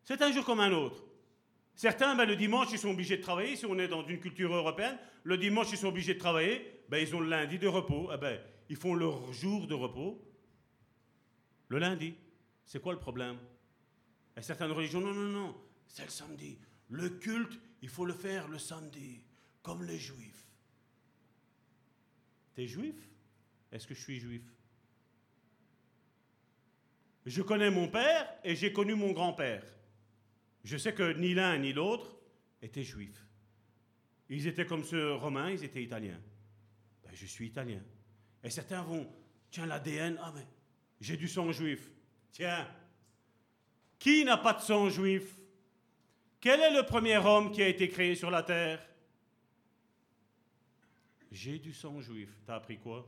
C'est 0.03 0.21
un 0.21 0.31
jour 0.31 0.45
comme 0.45 0.59
un 0.59 0.71
autre. 0.71 1.03
Certains, 1.73 2.15
ben, 2.15 2.25
le 2.25 2.35
dimanche, 2.35 2.67
ils 2.71 2.79
sont 2.79 2.89
obligés 2.89 3.17
de 3.17 3.23
travailler. 3.23 3.55
Si 3.55 3.65
on 3.65 3.79
est 3.79 3.87
dans 3.87 4.05
une 4.05 4.19
culture 4.19 4.53
européenne, 4.53 4.97
le 5.23 5.37
dimanche, 5.37 5.71
ils 5.71 5.77
sont 5.77 5.87
obligés 5.87 6.13
de 6.13 6.19
travailler. 6.19 6.83
Ben, 6.89 6.97
ils 6.97 7.15
ont 7.15 7.19
le 7.19 7.29
lundi 7.29 7.57
de 7.57 7.67
repos. 7.67 8.11
Eh 8.13 8.17
ben, 8.17 8.39
ils 8.69 8.75
font 8.75 8.93
leur 8.93 9.31
jour 9.33 9.65
de 9.65 9.73
repos. 9.73 10.21
Le 11.69 11.79
lundi. 11.79 12.15
C'est 12.65 12.81
quoi 12.81 12.93
le 12.93 12.99
problème? 12.99 13.37
Et 14.37 14.41
certaines 14.41 14.71
religions, 14.71 15.01
non, 15.01 15.13
non, 15.13 15.29
non, 15.29 15.61
c'est 15.87 16.03
le 16.03 16.11
samedi. 16.11 16.57
Le 16.89 17.09
culte, 17.09 17.59
il 17.81 17.89
faut 17.89 18.05
le 18.05 18.13
faire 18.13 18.47
le 18.47 18.59
samedi, 18.59 19.23
comme 19.63 19.83
les 19.83 19.97
juifs. 19.97 20.45
T'es 22.53 22.67
juif? 22.67 22.95
Est-ce 23.71 23.87
que 23.87 23.93
je 23.93 24.01
suis 24.01 24.19
juif? 24.19 24.43
Je 27.25 27.41
connais 27.41 27.69
mon 27.69 27.87
père 27.87 28.27
et 28.43 28.55
j'ai 28.55 28.73
connu 28.73 28.95
mon 28.95 29.11
grand-père. 29.11 29.63
Je 30.63 30.77
sais 30.77 30.93
que 30.93 31.13
ni 31.13 31.33
l'un 31.33 31.57
ni 31.57 31.73
l'autre 31.73 32.17
étaient 32.61 32.83
juifs. 32.83 33.25
Ils 34.29 34.47
étaient 34.47 34.65
comme 34.65 34.83
ceux 34.83 35.13
romains, 35.13 35.51
ils 35.51 35.63
étaient 35.63 35.83
italiens. 35.83 36.21
Ben, 37.03 37.11
je 37.13 37.25
suis 37.25 37.47
italien. 37.47 37.81
Et 38.43 38.49
certains 38.49 38.83
vont, 38.83 39.11
tiens, 39.51 39.65
l'ADN, 39.65 40.17
ah 40.21 40.31
mais 40.35 40.45
j'ai 40.99 41.17
du 41.17 41.27
sang 41.27 41.51
juif. 41.51 41.89
Tiens, 42.31 42.67
qui 43.97 44.23
n'a 44.23 44.37
pas 44.37 44.53
de 44.53 44.61
sang 44.61 44.89
juif? 44.89 45.35
Quel 46.39 46.59
est 46.61 46.73
le 46.73 46.83
premier 46.83 47.17
homme 47.17 47.51
qui 47.51 47.61
a 47.61 47.67
été 47.67 47.89
créé 47.89 48.15
sur 48.15 48.31
la 48.31 48.43
terre? 48.43 48.85
J'ai 51.31 51.59
du 51.59 51.73
sang 51.73 51.99
juif. 52.01 52.29
T'as 52.45 52.55
appris 52.55 52.77
quoi? 52.77 53.07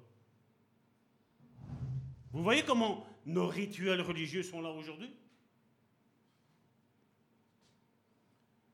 Vous 2.33 2.43
voyez 2.43 2.63
comment 2.63 3.05
nos 3.25 3.47
rituels 3.47 4.01
religieux 4.01 4.43
sont 4.43 4.61
là 4.61 4.71
aujourd'hui? 4.71 5.13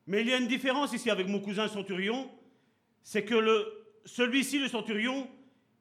Mais 0.06 0.22
il 0.22 0.28
y 0.28 0.32
a 0.32 0.38
une 0.38 0.48
différence 0.48 0.92
ici 0.92 1.10
avec 1.10 1.28
mon 1.28 1.40
cousin 1.40 1.68
centurion, 1.68 2.30
c'est 3.02 3.24
que 3.24 3.74
celui-ci, 4.04 4.58
le 4.58 4.68
centurion, 4.68 5.30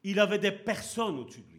il 0.03 0.19
avait 0.19 0.39
des 0.39 0.51
personnes 0.51 1.17
au-dessus 1.17 1.41
de 1.41 1.51
lui. 1.51 1.56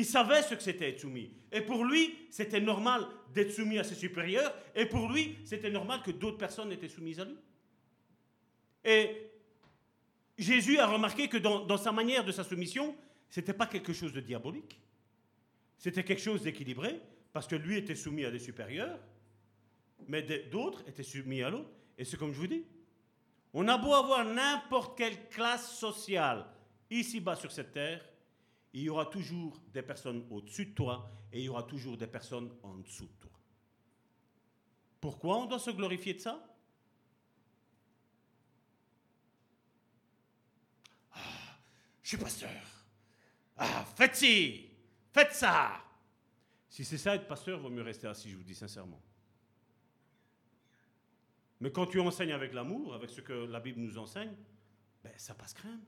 Il 0.00 0.06
savait 0.06 0.40
ce 0.40 0.54
que 0.54 0.62
c'était 0.62 0.88
être 0.88 1.00
soumis. 1.00 1.30
Et 1.52 1.60
pour 1.60 1.84
lui, 1.84 2.16
c'était 2.30 2.58
normal 2.58 3.06
d'être 3.34 3.50
soumis 3.50 3.78
à 3.78 3.84
ses 3.84 3.94
supérieurs. 3.94 4.50
Et 4.74 4.86
pour 4.86 5.12
lui, 5.12 5.36
c'était 5.44 5.68
normal 5.68 6.00
que 6.02 6.10
d'autres 6.10 6.38
personnes 6.38 6.72
étaient 6.72 6.88
soumises 6.88 7.20
à 7.20 7.26
lui. 7.26 7.36
Et 8.82 9.30
Jésus 10.38 10.78
a 10.78 10.86
remarqué 10.86 11.28
que 11.28 11.36
dans, 11.36 11.76
sa 11.76 11.92
manière 11.92 12.24
de 12.24 12.32
sa 12.32 12.44
soumission, 12.44 12.96
ce 13.28 13.40
n'était 13.40 13.52
pas 13.52 13.66
quelque 13.66 13.92
chose 13.92 14.14
de 14.14 14.20
diabolique. 14.20 14.80
C'était 15.76 16.02
quelque 16.02 16.22
chose 16.22 16.44
d'équilibré, 16.44 16.98
parce 17.34 17.46
que 17.46 17.56
lui 17.56 17.76
était 17.76 17.94
soumis 17.94 18.24
à 18.24 18.30
des 18.30 18.38
supérieurs, 18.38 18.98
mais 20.08 20.22
d'autres 20.50 20.82
étaient 20.88 21.02
soumis 21.02 21.42
à 21.42 21.50
l'autre. 21.50 21.68
Et 21.98 22.06
c'est 22.06 22.16
comme 22.16 22.32
je 22.32 22.38
vous 22.38 22.46
dis, 22.46 22.64
on 23.52 23.68
a 23.68 23.76
beau 23.76 23.92
avoir 23.92 24.24
n'importe 24.24 24.96
quelle 24.96 25.28
classe 25.28 25.76
sociale 25.76 26.46
ici-bas 26.88 27.36
sur 27.36 27.52
cette 27.52 27.72
terre, 27.72 28.02
il 28.72 28.82
y 28.82 28.88
aura 28.88 29.06
toujours 29.06 29.60
des 29.72 29.82
personnes 29.82 30.26
au-dessus 30.30 30.66
de 30.66 30.74
toi 30.74 31.10
et 31.32 31.40
il 31.40 31.44
y 31.44 31.48
aura 31.48 31.64
toujours 31.64 31.96
des 31.96 32.06
personnes 32.06 32.52
en 32.62 32.76
dessous 32.78 33.06
de 33.06 33.20
toi. 33.20 33.30
Pourquoi 35.00 35.38
on 35.38 35.46
doit 35.46 35.58
se 35.58 35.70
glorifier 35.70 36.14
de 36.14 36.20
ça? 36.20 36.44
Ah, 41.12 41.18
Je 42.02 42.08
suis 42.08 42.16
pasteur. 42.18 42.50
Ah, 43.56 43.84
faites 43.96 44.16
ci, 44.16 44.70
faites 45.12 45.32
ça. 45.32 45.82
Si 46.68 46.84
c'est 46.84 46.98
ça 46.98 47.16
être 47.16 47.26
pasteur, 47.26 47.58
il 47.58 47.62
vaut 47.62 47.70
mieux 47.70 47.82
rester 47.82 48.06
assis, 48.06 48.30
je 48.30 48.36
vous 48.36 48.44
dis 48.44 48.54
sincèrement. 48.54 49.02
Mais 51.60 51.70
quand 51.70 51.86
tu 51.86 52.00
enseignes 52.00 52.32
avec 52.32 52.52
l'amour, 52.54 52.94
avec 52.94 53.10
ce 53.10 53.20
que 53.20 53.32
la 53.32 53.60
Bible 53.60 53.80
nous 53.80 53.98
enseigne, 53.98 54.34
ben, 55.02 55.12
ça 55.16 55.34
passe 55.34 55.52
crème. 55.52 55.80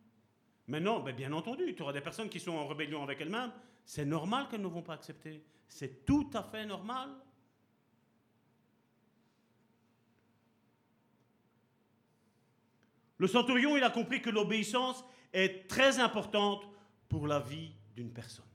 Mais 0.72 0.80
non, 0.80 1.00
ben, 1.00 1.14
bien 1.14 1.30
entendu, 1.34 1.74
tu 1.74 1.82
auras 1.82 1.92
des 1.92 2.00
personnes 2.00 2.30
qui 2.30 2.40
sont 2.40 2.52
en 2.52 2.66
rébellion 2.66 3.02
avec 3.02 3.20
elles-mêmes. 3.20 3.52
C'est 3.84 4.06
normal 4.06 4.48
qu'elles 4.48 4.62
ne 4.62 4.68
vont 4.68 4.80
pas 4.80 4.94
accepter. 4.94 5.44
C'est 5.68 6.06
tout 6.06 6.30
à 6.32 6.42
fait 6.42 6.64
normal. 6.64 7.10
Le 13.18 13.26
centurion, 13.26 13.76
il 13.76 13.84
a 13.84 13.90
compris 13.90 14.22
que 14.22 14.30
l'obéissance 14.30 15.04
est 15.34 15.68
très 15.68 15.98
importante 15.98 16.66
pour 17.06 17.26
la 17.26 17.40
vie 17.40 17.74
d'une 17.94 18.10
personne. 18.10 18.46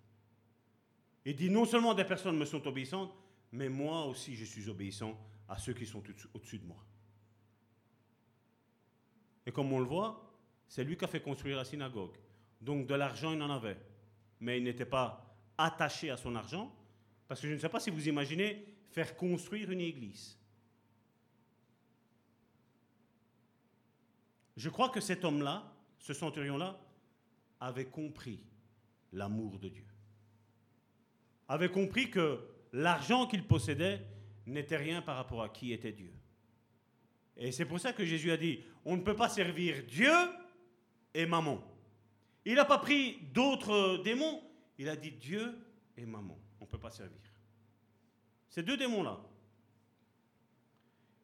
Il 1.23 1.35
dit 1.35 1.51
non 1.51 1.65
seulement 1.65 1.93
des 1.93 2.03
personnes 2.03 2.35
me 2.35 2.45
sont 2.45 2.65
obéissantes, 2.65 3.13
mais 3.51 3.69
moi 3.69 4.05
aussi 4.05 4.35
je 4.35 4.45
suis 4.45 4.67
obéissant 4.69 5.15
à 5.47 5.59
ceux 5.59 5.73
qui 5.73 5.85
sont 5.85 6.01
au-dessus 6.33 6.57
de 6.57 6.65
moi. 6.65 6.83
Et 9.45 9.51
comme 9.51 9.71
on 9.71 9.79
le 9.79 9.85
voit, 9.85 10.26
c'est 10.67 10.83
lui 10.83 10.97
qui 10.97 11.05
a 11.05 11.07
fait 11.07 11.21
construire 11.21 11.57
la 11.57 11.65
synagogue. 11.65 12.15
Donc 12.61 12.87
de 12.87 12.95
l'argent, 12.95 13.33
il 13.33 13.41
en 13.41 13.49
avait. 13.49 13.77
Mais 14.39 14.57
il 14.57 14.63
n'était 14.63 14.85
pas 14.85 15.35
attaché 15.57 16.09
à 16.09 16.17
son 16.17 16.35
argent, 16.35 16.73
parce 17.27 17.41
que 17.41 17.47
je 17.47 17.53
ne 17.53 17.59
sais 17.59 17.69
pas 17.69 17.79
si 17.79 17.89
vous 17.89 18.07
imaginez 18.07 18.65
faire 18.91 19.15
construire 19.15 19.71
une 19.71 19.81
église. 19.81 20.37
Je 24.55 24.69
crois 24.69 24.89
que 24.89 25.01
cet 25.01 25.23
homme-là, 25.23 25.71
ce 25.99 26.13
centurion-là, 26.13 26.79
avait 27.59 27.85
compris 27.85 28.43
l'amour 29.13 29.59
de 29.59 29.69
Dieu. 29.69 29.85
Avait 31.47 31.69
compris 31.69 32.09
que 32.09 32.39
l'argent 32.73 33.27
qu'il 33.27 33.45
possédait 33.45 34.05
n'était 34.45 34.77
rien 34.77 35.01
par 35.01 35.15
rapport 35.15 35.43
à 35.43 35.49
qui 35.49 35.73
était 35.73 35.91
Dieu. 35.91 36.11
Et 37.35 37.51
c'est 37.51 37.65
pour 37.65 37.79
ça 37.79 37.93
que 37.93 38.03
Jésus 38.03 38.31
a 38.31 38.37
dit, 38.37 38.63
on 38.83 38.97
ne 38.97 39.01
peut 39.01 39.15
pas 39.15 39.29
servir 39.29 39.83
Dieu 39.83 40.11
et 41.17 41.25
maman. 41.25 41.59
Il 42.45 42.55
n'a 42.55 42.65
pas 42.65 42.77
pris 42.77 43.17
d'autres 43.33 43.97
démons, 44.03 44.41
il 44.77 44.87
a 44.87 44.95
dit 44.95 45.11
Dieu 45.11 45.57
et 45.97 46.05
maman. 46.05 46.37
On 46.61 46.65
ne 46.65 46.69
peut 46.69 46.77
pas 46.77 46.91
servir. 46.91 47.19
Ces 48.47 48.61
deux 48.61 48.77
démons-là. 48.77 49.19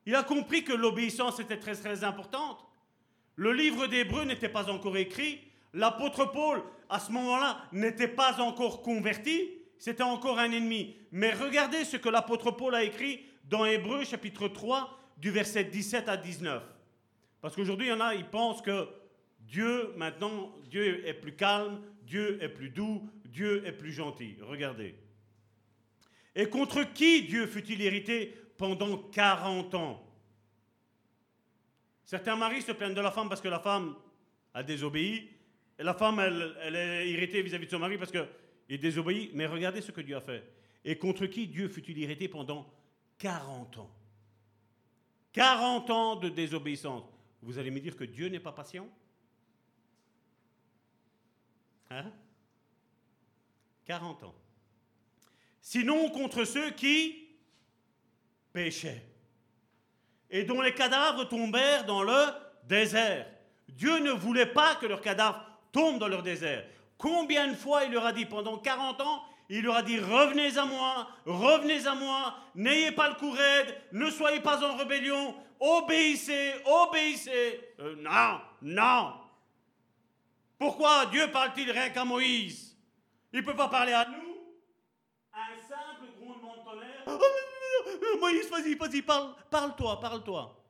Il 0.06 0.16
a 0.16 0.24
compris 0.24 0.64
que 0.64 0.74
l'obéissance 0.74 1.40
était 1.40 1.60
très 1.60 1.76
très 1.76 2.04
importante. 2.04 2.66
Le 3.36 3.54
livre 3.54 3.88
d'Hébreu 3.88 4.26
n'était 4.26 4.50
pas 4.50 4.70
encore 4.70 4.98
écrit. 4.98 5.40
L'apôtre 5.74 6.26
Paul, 6.26 6.64
à 6.90 7.00
ce 7.00 7.12
moment-là, 7.12 7.64
n'était 7.72 8.08
pas 8.08 8.42
encore 8.42 8.82
converti. 8.82 9.52
C'était 9.78 10.04
encore 10.04 10.40
un 10.40 10.52
ennemi. 10.52 10.96
Mais 11.12 11.34
regardez 11.34 11.86
ce 11.86 11.98
que 11.98 12.10
l'apôtre 12.10 12.52
Paul 12.52 12.74
a 12.74 12.84
écrit 12.84 13.26
dans 13.46 13.66
Hébreu 13.66 14.04
chapitre 14.04 14.48
3, 14.48 15.00
du 15.18 15.30
verset 15.30 15.66
17 15.66 16.10
à 16.10 16.18
19. 16.18 16.64
Parce 17.42 17.56
qu'aujourd'hui, 17.56 17.88
il 17.88 17.90
y 17.92 17.94
en 17.94 18.02
a, 18.02 18.16
ils 18.16 18.30
pensent 18.30 18.62
que 18.62 18.88
Dieu, 19.44 19.94
maintenant, 19.96 20.56
Dieu 20.70 21.08
est 21.08 21.14
plus 21.14 21.36
calme, 21.36 21.82
Dieu 22.04 22.42
est 22.42 22.50
plus 22.50 22.70
doux, 22.70 23.08
Dieu 23.26 23.66
est 23.66 23.72
plus 23.72 23.92
gentil. 23.92 24.36
Regardez. 24.42 24.96
Et 26.36 26.48
contre 26.48 26.84
qui 26.94 27.24
Dieu 27.24 27.48
fut-il 27.48 27.82
irrité 27.82 28.36
pendant 28.58 28.98
40 28.98 29.76
ans? 29.76 30.04
Certains 32.06 32.36
maris 32.36 32.62
se 32.62 32.72
plaignent 32.72 32.94
de 32.94 33.02
la 33.02 33.12
femme 33.12 33.30
parce 33.30 33.42
que 33.42 33.48
la 33.48 33.60
femme 33.60 33.96
a 34.54 34.64
désobéi. 34.64 35.30
Et 35.80 35.84
la 35.84 35.94
femme, 35.94 36.20
elle, 36.20 36.76
est 36.76 37.10
irritée 37.10 37.42
vis-à-vis 37.42 37.66
de 37.66 37.72
son 37.72 37.80
mari 37.80 37.98
parce 37.98 38.12
qu'il 38.12 38.80
désobéit. 38.80 39.32
Mais 39.34 39.46
regardez 39.46 39.82
ce 39.82 39.92
que 39.92 40.02
Dieu 40.02 40.16
a 40.16 40.22
fait. 40.22 40.44
Et 40.86 40.98
contre 40.98 41.26
qui 41.26 41.48
Dieu 41.48 41.68
fut-il 41.68 41.98
irrité 41.98 42.28
pendant 42.28 42.72
40 43.18 43.78
ans? 43.78 43.92
40 45.32 45.90
ans 45.90 46.16
de 46.18 46.30
désobéissance. 46.30 47.04
Vous 47.42 47.58
allez 47.58 47.72
me 47.72 47.80
dire 47.80 47.96
que 47.96 48.04
Dieu 48.04 48.28
n'est 48.30 48.40
pas 48.40 48.52
patient? 48.52 48.88
Hein? 51.90 52.12
40 53.86 54.24
ans. 54.24 54.36
Sinon 55.62 56.10
contre 56.10 56.46
ceux 56.46 56.72
qui 56.72 57.28
péchaient 58.52 59.04
et 60.30 60.44
dont 60.44 60.62
les 60.62 60.74
cadavres 60.74 61.26
tombèrent 61.26 61.86
dans 61.86 62.04
le 62.04 62.26
désert. 62.68 63.28
Dieu 63.70 64.00
ne 64.00 64.12
voulait 64.12 64.48
pas 64.48 64.76
que 64.76 64.88
leurs 64.88 65.02
cadavres 65.02 65.46
tombent 65.72 66.00
dans 66.00 66.08
leur 66.08 66.24
désert. 66.24 66.66
Combien 66.98 67.48
de 67.48 67.56
fois 67.56 67.84
il 67.84 67.92
leur 67.92 68.06
a 68.06 68.12
dit 68.12 68.26
pendant 68.26 68.58
40 68.58 69.02
ans, 69.02 69.24
il 69.50 69.64
leur 69.64 69.76
a 69.76 69.84
dit 69.84 70.00
revenez 70.00 70.58
à 70.58 70.66
moi, 70.66 71.08
revenez 71.26 71.86
à 71.86 71.94
moi, 71.96 72.36
n'ayez 72.56 72.92
pas 72.92 73.10
le 73.10 73.16
cou 73.16 73.30
raide, 73.30 73.76
ne 73.92 74.10
soyez 74.10 74.40
pas 74.40 74.64
en 74.64 74.76
rébellion, 74.76 75.36
obéissez, 75.60 76.54
obéissez. 76.66 77.74
Euh, 77.80 77.96
non, 77.98 78.40
non, 78.62 79.14
pourquoi 80.64 81.08
Dieu 81.08 81.30
parle-t-il 81.30 81.70
rien 81.70 81.90
qu'à 81.90 82.06
Moïse? 82.06 82.78
Il 83.34 83.42
ne 83.42 83.46
peut 83.46 83.56
pas 83.56 83.68
parler 83.68 83.92
à 83.92 84.08
nous? 84.08 84.38
Un 85.34 85.60
simple 85.60 86.06
grondement 86.18 86.56
de 86.56 86.64
tonnerre. 86.64 87.04
Oh, 87.06 88.18
Moïse, 88.22 88.50
vas-y, 88.50 88.76
vas-y, 88.76 89.02
parle, 89.02 89.36
parle-toi, 89.52 90.00
parle-toi. 90.00 90.64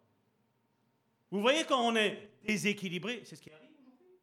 Vous 1.30 1.42
voyez 1.42 1.64
quand 1.66 1.80
on 1.80 1.96
est 1.96 2.32
déséquilibré, 2.44 3.22
c'est 3.24 3.36
ce 3.36 3.44
qui 3.44 3.52
arrive 3.52 3.70
aujourd'hui. 3.80 4.18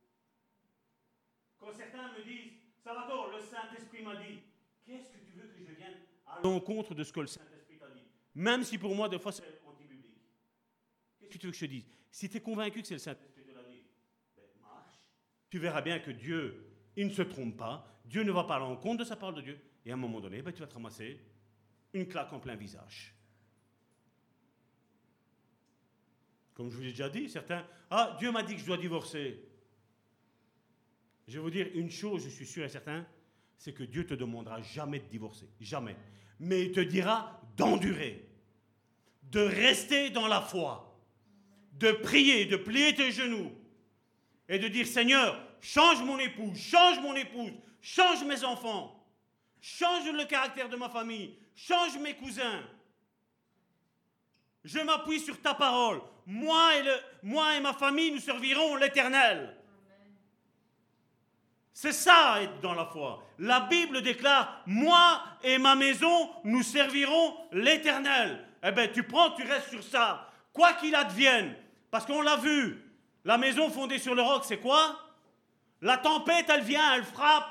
Quand 1.60 1.72
certains 1.72 2.18
me 2.18 2.24
disent, 2.24 2.52
Salvatore, 2.82 3.28
le 3.28 3.40
Saint-Esprit 3.40 4.02
m'a 4.02 4.16
dit, 4.16 4.40
qu'est-ce 4.84 5.12
que 5.12 5.18
tu 5.24 5.38
veux 5.38 5.46
que 5.46 5.58
je 5.60 5.72
vienne 5.72 5.98
à 6.26 6.40
l'encontre 6.42 6.96
de 6.96 7.04
ce 7.04 7.12
que 7.12 7.20
le 7.20 7.28
Saint-Esprit 7.28 7.78
t'a 7.78 7.90
dit? 7.90 8.02
Même 8.34 8.64
si 8.64 8.76
pour 8.76 8.92
moi, 8.96 9.08
des 9.08 9.20
fois, 9.20 9.30
c'est 9.30 9.44
anti-biblique. 9.64 10.18
Qu'est-ce 11.20 11.30
que 11.30 11.38
tu 11.38 11.46
veux 11.46 11.52
que 11.52 11.58
je 11.58 11.64
te 11.64 11.70
dise? 11.70 11.86
Si 12.10 12.28
tu 12.28 12.38
es 12.38 12.40
convaincu 12.40 12.82
que 12.82 12.88
c'est 12.88 12.94
le 12.94 12.98
Saint-Esprit, 12.98 13.39
tu 15.50 15.58
verras 15.58 15.82
bien 15.82 15.98
que 15.98 16.12
Dieu, 16.12 16.64
il 16.96 17.08
ne 17.08 17.12
se 17.12 17.22
trompe 17.22 17.56
pas. 17.56 17.86
Dieu 18.04 18.22
ne 18.22 18.30
va 18.30 18.44
pas 18.44 18.56
à 18.56 18.58
l'encontre 18.60 18.98
de 18.98 19.04
sa 19.04 19.16
parole 19.16 19.34
de 19.34 19.42
Dieu. 19.42 19.58
Et 19.84 19.90
à 19.90 19.94
un 19.94 19.98
moment 19.98 20.20
donné, 20.20 20.40
ben, 20.42 20.52
tu 20.52 20.60
vas 20.60 20.66
te 20.66 20.74
ramasser 20.74 21.20
une 21.92 22.06
claque 22.06 22.32
en 22.32 22.38
plein 22.38 22.54
visage. 22.54 23.14
Comme 26.54 26.70
je 26.70 26.76
vous 26.76 26.82
l'ai 26.82 26.90
déjà 26.90 27.08
dit, 27.08 27.28
certains, 27.28 27.66
ah, 27.90 28.16
Dieu 28.18 28.30
m'a 28.30 28.42
dit 28.42 28.54
que 28.54 28.60
je 28.60 28.66
dois 28.66 28.76
divorcer. 28.76 29.42
Je 31.26 31.34
vais 31.34 31.42
vous 31.42 31.50
dire 31.50 31.68
une 31.74 31.90
chose, 31.90 32.24
je 32.24 32.28
suis 32.28 32.46
sûr 32.46 32.64
et 32.64 32.68
certain, 32.68 33.06
c'est 33.56 33.72
que 33.72 33.84
Dieu 33.84 34.06
te 34.06 34.14
demandera 34.14 34.60
jamais 34.62 35.00
de 35.00 35.06
divorcer, 35.06 35.48
jamais. 35.60 35.96
Mais 36.38 36.62
il 36.62 36.72
te 36.72 36.80
dira 36.80 37.40
d'endurer, 37.56 38.28
de 39.30 39.40
rester 39.40 40.10
dans 40.10 40.28
la 40.28 40.40
foi, 40.40 40.98
de 41.74 41.92
prier, 41.92 42.46
de 42.46 42.56
plier 42.56 42.94
tes 42.94 43.10
genoux, 43.10 43.52
et 44.50 44.58
de 44.58 44.66
dire 44.66 44.86
Seigneur, 44.86 45.40
change 45.60 46.02
mon 46.02 46.18
épouse, 46.18 46.58
change 46.58 46.98
mon 46.98 47.14
épouse, 47.14 47.52
change 47.80 48.24
mes 48.24 48.42
enfants, 48.44 49.00
change 49.60 50.10
le 50.10 50.24
caractère 50.24 50.68
de 50.68 50.76
ma 50.76 50.88
famille, 50.88 51.36
change 51.54 51.96
mes 51.98 52.14
cousins. 52.14 52.60
Je 54.64 54.80
m'appuie 54.80 55.20
sur 55.20 55.40
ta 55.40 55.54
parole. 55.54 56.02
Moi 56.26 56.72
et, 56.76 57.60
ma 57.60 57.72
famille, 57.72 58.10
nous 58.10 58.18
servirons 58.18 58.74
l'Éternel. 58.74 59.56
C'est 61.72 61.92
ça 61.92 62.42
être 62.42 62.60
dans 62.60 62.74
la 62.74 62.86
foi. 62.86 63.24
La 63.38 63.60
Bible 63.60 64.02
déclare, 64.02 64.62
moi 64.66 65.22
et 65.44 65.58
ma 65.58 65.76
maison, 65.76 66.28
nous 66.42 66.62
servirons 66.62 67.36
l'Éternel. 67.52 68.44
Eh 68.64 68.72
bien, 68.72 68.88
tu 68.88 69.04
prends, 69.04 69.30
tu 69.30 69.44
restes 69.44 69.70
sur 69.70 69.82
ça. 69.82 70.28
Quoi 70.52 70.74
qu'il 70.74 70.94
advienne, 70.94 71.54
parce 71.90 72.04
qu'on 72.04 72.20
l'a 72.20 72.36
vu, 72.36 72.89
la 73.24 73.38
maison 73.38 73.70
fondée 73.70 73.98
sur 73.98 74.14
le 74.14 74.22
roc, 74.22 74.44
c'est 74.44 74.60
quoi? 74.60 74.98
La 75.82 75.96
tempête, 75.96 76.46
elle 76.48 76.62
vient, 76.62 76.94
elle 76.94 77.04
frappe. 77.04 77.48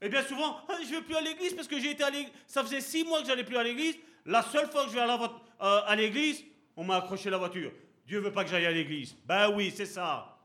Et 0.00 0.08
bien 0.08 0.22
souvent, 0.22 0.56
ah, 0.68 0.74
je 0.82 0.88
ne 0.88 0.96
vais 0.96 1.02
plus 1.02 1.16
à 1.16 1.20
l'église 1.20 1.54
parce 1.54 1.68
que 1.68 1.78
j'ai 1.78 1.92
été 1.92 2.02
à 2.02 2.10
l'église. 2.10 2.32
Ça 2.46 2.62
faisait 2.62 2.80
six 2.80 3.04
mois 3.04 3.20
que 3.20 3.28
j'allais 3.28 3.44
plus 3.44 3.56
à 3.56 3.62
l'église. 3.62 3.96
La 4.26 4.42
seule 4.42 4.68
fois 4.68 4.84
que 4.84 4.90
je 4.90 4.94
vais 4.94 5.00
euh, 5.02 5.80
à 5.86 5.96
l'église, 5.96 6.44
on 6.76 6.84
m'a 6.84 6.96
accroché 6.96 7.30
la 7.30 7.38
voiture. 7.38 7.72
Dieu 8.06 8.18
veut 8.18 8.32
pas 8.32 8.44
que 8.44 8.50
j'aille 8.50 8.66
à 8.66 8.72
l'église. 8.72 9.16
Ben 9.24 9.50
oui, 9.54 9.72
c'est 9.74 9.86
ça. 9.86 10.38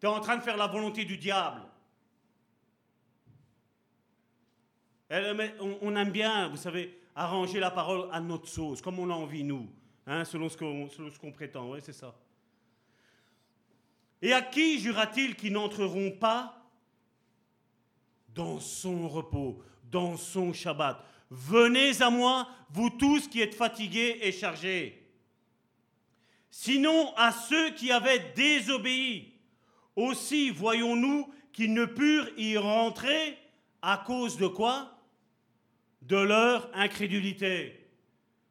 Tu 0.00 0.06
es 0.06 0.08
en 0.08 0.20
train 0.20 0.36
de 0.36 0.42
faire 0.42 0.56
la 0.56 0.66
volonté 0.66 1.04
du 1.04 1.18
diable. 1.18 1.60
On 5.10 5.94
aime 5.94 6.10
bien, 6.10 6.48
vous 6.48 6.56
savez, 6.56 6.98
arranger 7.14 7.60
la 7.60 7.70
parole 7.70 8.08
à 8.10 8.20
notre 8.20 8.48
sauce, 8.48 8.80
comme 8.80 8.98
on 8.98 9.10
a 9.10 9.14
envie, 9.14 9.44
nous, 9.44 9.68
hein, 10.06 10.24
selon 10.24 10.48
ce 10.48 10.56
qu'on 11.18 11.32
prétend. 11.32 11.70
Oui, 11.70 11.80
c'est 11.82 11.92
ça. 11.92 12.14
Et 14.22 14.32
à 14.32 14.40
qui 14.40 14.78
jura-t-il 14.78 15.34
qu'ils 15.34 15.52
n'entreront 15.52 16.12
pas 16.12 16.56
dans 18.28 18.60
son 18.60 19.08
repos, 19.08 19.60
dans 19.90 20.16
son 20.16 20.52
Shabbat? 20.52 21.04
Venez 21.30 22.00
à 22.00 22.08
moi, 22.08 22.48
vous 22.70 22.88
tous 22.90 23.26
qui 23.26 23.40
êtes 23.40 23.54
fatigués 23.54 24.18
et 24.22 24.32
chargés. 24.32 25.02
Sinon 26.50 27.12
à 27.16 27.32
ceux 27.32 27.70
qui 27.70 27.90
avaient 27.90 28.32
désobéi, 28.36 29.32
aussi 29.96 30.50
voyons-nous 30.50 31.28
qu'ils 31.52 31.74
ne 31.74 31.84
purent 31.84 32.30
y 32.38 32.56
rentrer 32.56 33.36
à 33.82 34.02
cause 34.06 34.36
de 34.36 34.46
quoi? 34.46 34.98
De 36.02 36.16
leur 36.16 36.70
incrédulité. 36.74 37.88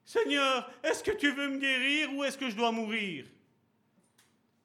Seigneur, 0.03 0.69
est-ce 0.83 1.03
que 1.03 1.11
tu 1.11 1.31
veux 1.31 1.47
me 1.47 1.59
guérir 1.59 2.13
ou 2.13 2.23
est-ce 2.23 2.37
que 2.37 2.49
je 2.49 2.55
dois 2.55 2.71
mourir? 2.71 3.25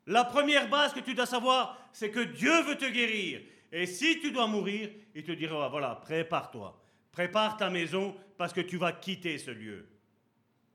La 0.07 0.25
première 0.25 0.69
base 0.69 0.93
que 0.93 1.01
tu 1.01 1.15
dois 1.15 1.27
savoir, 1.27 1.79
c'est 1.93 2.11
que 2.11 2.21
Dieu 2.21 2.63
veut 2.63 2.77
te 2.77 2.89
guérir. 2.89 3.41
Et 3.73 3.87
si 3.87 4.21
tu 4.21 4.31
dois 4.31 4.47
mourir, 4.47 4.91
il 5.15 5.25
te 5.25 5.33
dira, 5.33 5.69
voilà, 5.69 5.97
prépare-toi. 5.97 6.81
Prépare 7.11 7.57
ta 7.57 7.71
maison 7.71 8.15
parce 8.37 8.53
que 8.53 8.61
tu 8.61 8.77
vas 8.77 8.93
quitter 8.93 9.39
ce 9.39 9.51
lieu. 9.51 9.89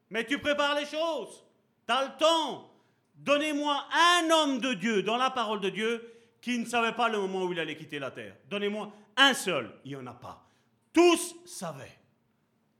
Mais 0.09 0.25
tu 0.25 0.39
prépares 0.39 0.75
les 0.75 0.85
choses. 0.85 1.43
Tu 1.87 1.93
as 1.93 2.05
le 2.05 2.17
temps. 2.17 2.69
Donnez-moi 3.15 3.87
un 3.93 4.29
homme 4.31 4.59
de 4.59 4.73
Dieu 4.73 5.03
dans 5.03 5.17
la 5.17 5.29
parole 5.29 5.61
de 5.61 5.69
Dieu 5.69 6.11
qui 6.41 6.57
ne 6.57 6.65
savait 6.65 6.93
pas 6.93 7.07
le 7.07 7.19
moment 7.19 7.43
où 7.43 7.53
il 7.53 7.59
allait 7.59 7.77
quitter 7.77 7.99
la 7.99 8.11
terre. 8.11 8.35
Donnez-moi 8.49 8.91
un 9.15 9.33
seul. 9.33 9.71
Il 9.85 9.91
n'y 9.91 9.95
en 9.95 10.07
a 10.07 10.13
pas. 10.13 10.45
Tous 10.91 11.35
savaient. 11.45 11.99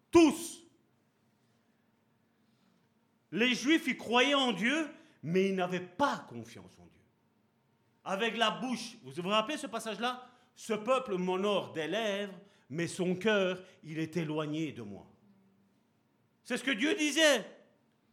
Tous. 0.10 0.61
Les 3.32 3.53
Juifs, 3.53 3.88
y 3.88 3.95
croyaient 3.95 4.34
en 4.34 4.52
Dieu, 4.52 4.90
mais 5.23 5.49
ils 5.49 5.56
n'avaient 5.56 5.80
pas 5.80 6.26
confiance 6.30 6.77
en 6.80 6.85
Dieu. 6.85 7.02
Avec 8.03 8.38
la 8.38 8.52
bouche, 8.52 8.98
vous 9.03 9.11
vous 9.22 9.30
rappelez 9.30 9.57
ce 9.57 9.68
passage-là? 9.68 10.27
Ce 10.56 10.73
peuple 10.73 11.15
m'honore 11.18 11.72
des 11.73 11.88
lèvres, 11.88 12.34
mais 12.69 12.88
son 12.88 13.15
cœur, 13.15 13.61
il 13.84 13.99
est 13.99 14.18
éloigné 14.18 14.72
de 14.72 14.81
moi. 14.81 15.06
C'est 16.43 16.57
ce 16.57 16.64
que 16.64 16.72
Dieu 16.72 16.95
disait 16.95 17.45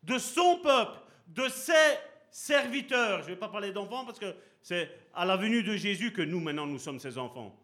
de 0.02 0.18
son 0.18 0.58
peuple, 0.58 1.00
de 1.28 1.48
ses 1.48 1.96
serviteurs. 2.30 3.22
Je 3.22 3.28
ne 3.28 3.34
vais 3.34 3.38
pas 3.38 3.48
parler 3.48 3.72
d'enfants 3.72 4.04
parce 4.04 4.18
que 4.18 4.34
c'est 4.62 4.90
à 5.14 5.24
la 5.24 5.36
venue 5.36 5.62
de 5.62 5.76
Jésus 5.76 6.12
que 6.12 6.22
nous, 6.22 6.40
maintenant, 6.40 6.66
nous 6.66 6.78
sommes 6.78 7.00
ses 7.00 7.16
enfants. 7.18 7.58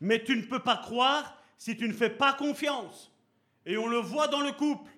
Mais 0.00 0.22
tu 0.22 0.36
ne 0.36 0.42
peux 0.42 0.62
pas 0.62 0.76
croire 0.76 1.40
si 1.56 1.76
tu 1.76 1.86
ne 1.86 1.92
fais 1.92 2.10
pas 2.10 2.32
confiance. 2.32 3.11
Et 3.66 3.76
on 3.76 3.86
le 3.86 3.98
voit 3.98 4.28
dans 4.28 4.40
le 4.40 4.52
couple. 4.52 4.90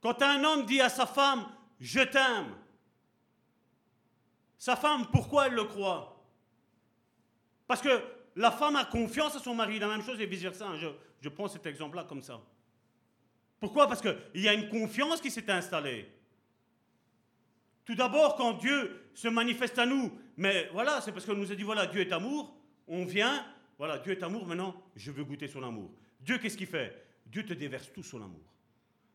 Quand 0.00 0.20
un 0.22 0.44
homme 0.44 0.66
dit 0.66 0.80
à 0.80 0.88
sa 0.88 1.06
femme, 1.06 1.46
je 1.80 2.00
t'aime, 2.00 2.54
sa 4.58 4.76
femme, 4.76 5.06
pourquoi 5.12 5.46
elle 5.46 5.54
le 5.54 5.64
croit? 5.64 6.24
Parce 7.66 7.82
que 7.82 8.02
la 8.36 8.50
femme 8.50 8.76
a 8.76 8.84
confiance 8.84 9.36
à 9.36 9.38
son 9.38 9.54
mari, 9.54 9.78
la 9.78 9.88
même 9.88 10.02
chose 10.02 10.20
et 10.20 10.26
vice-versa. 10.26 10.76
Je, 10.76 10.88
je 11.20 11.28
prends 11.28 11.48
cet 11.48 11.66
exemple-là 11.66 12.04
comme 12.04 12.22
ça. 12.22 12.40
Pourquoi? 13.60 13.86
Parce 13.86 14.02
qu'il 14.02 14.42
y 14.42 14.48
a 14.48 14.54
une 14.54 14.68
confiance 14.68 15.20
qui 15.20 15.30
s'est 15.30 15.50
installée. 15.50 16.10
Tout 17.84 17.94
d'abord, 17.94 18.36
quand 18.36 18.54
Dieu 18.54 19.10
se 19.14 19.28
manifeste 19.28 19.78
à 19.78 19.86
nous, 19.86 20.18
mais 20.36 20.68
voilà, 20.72 21.00
c'est 21.00 21.12
parce 21.12 21.26
qu'on 21.26 21.34
nous 21.34 21.52
a 21.52 21.54
dit, 21.54 21.62
voilà, 21.62 21.86
Dieu 21.86 22.00
est 22.00 22.12
amour, 22.12 22.54
on 22.88 23.04
vient, 23.04 23.46
voilà, 23.78 23.98
Dieu 23.98 24.12
est 24.12 24.22
amour, 24.22 24.46
maintenant, 24.46 24.74
je 24.96 25.10
veux 25.12 25.24
goûter 25.24 25.48
son 25.48 25.62
amour. 25.62 25.90
Dieu, 26.24 26.38
qu'est-ce 26.38 26.56
qu'il 26.56 26.66
fait? 26.66 27.04
Dieu 27.26 27.44
te 27.44 27.52
déverse 27.52 27.92
tout 27.92 28.02
son 28.02 28.22
amour. 28.22 28.40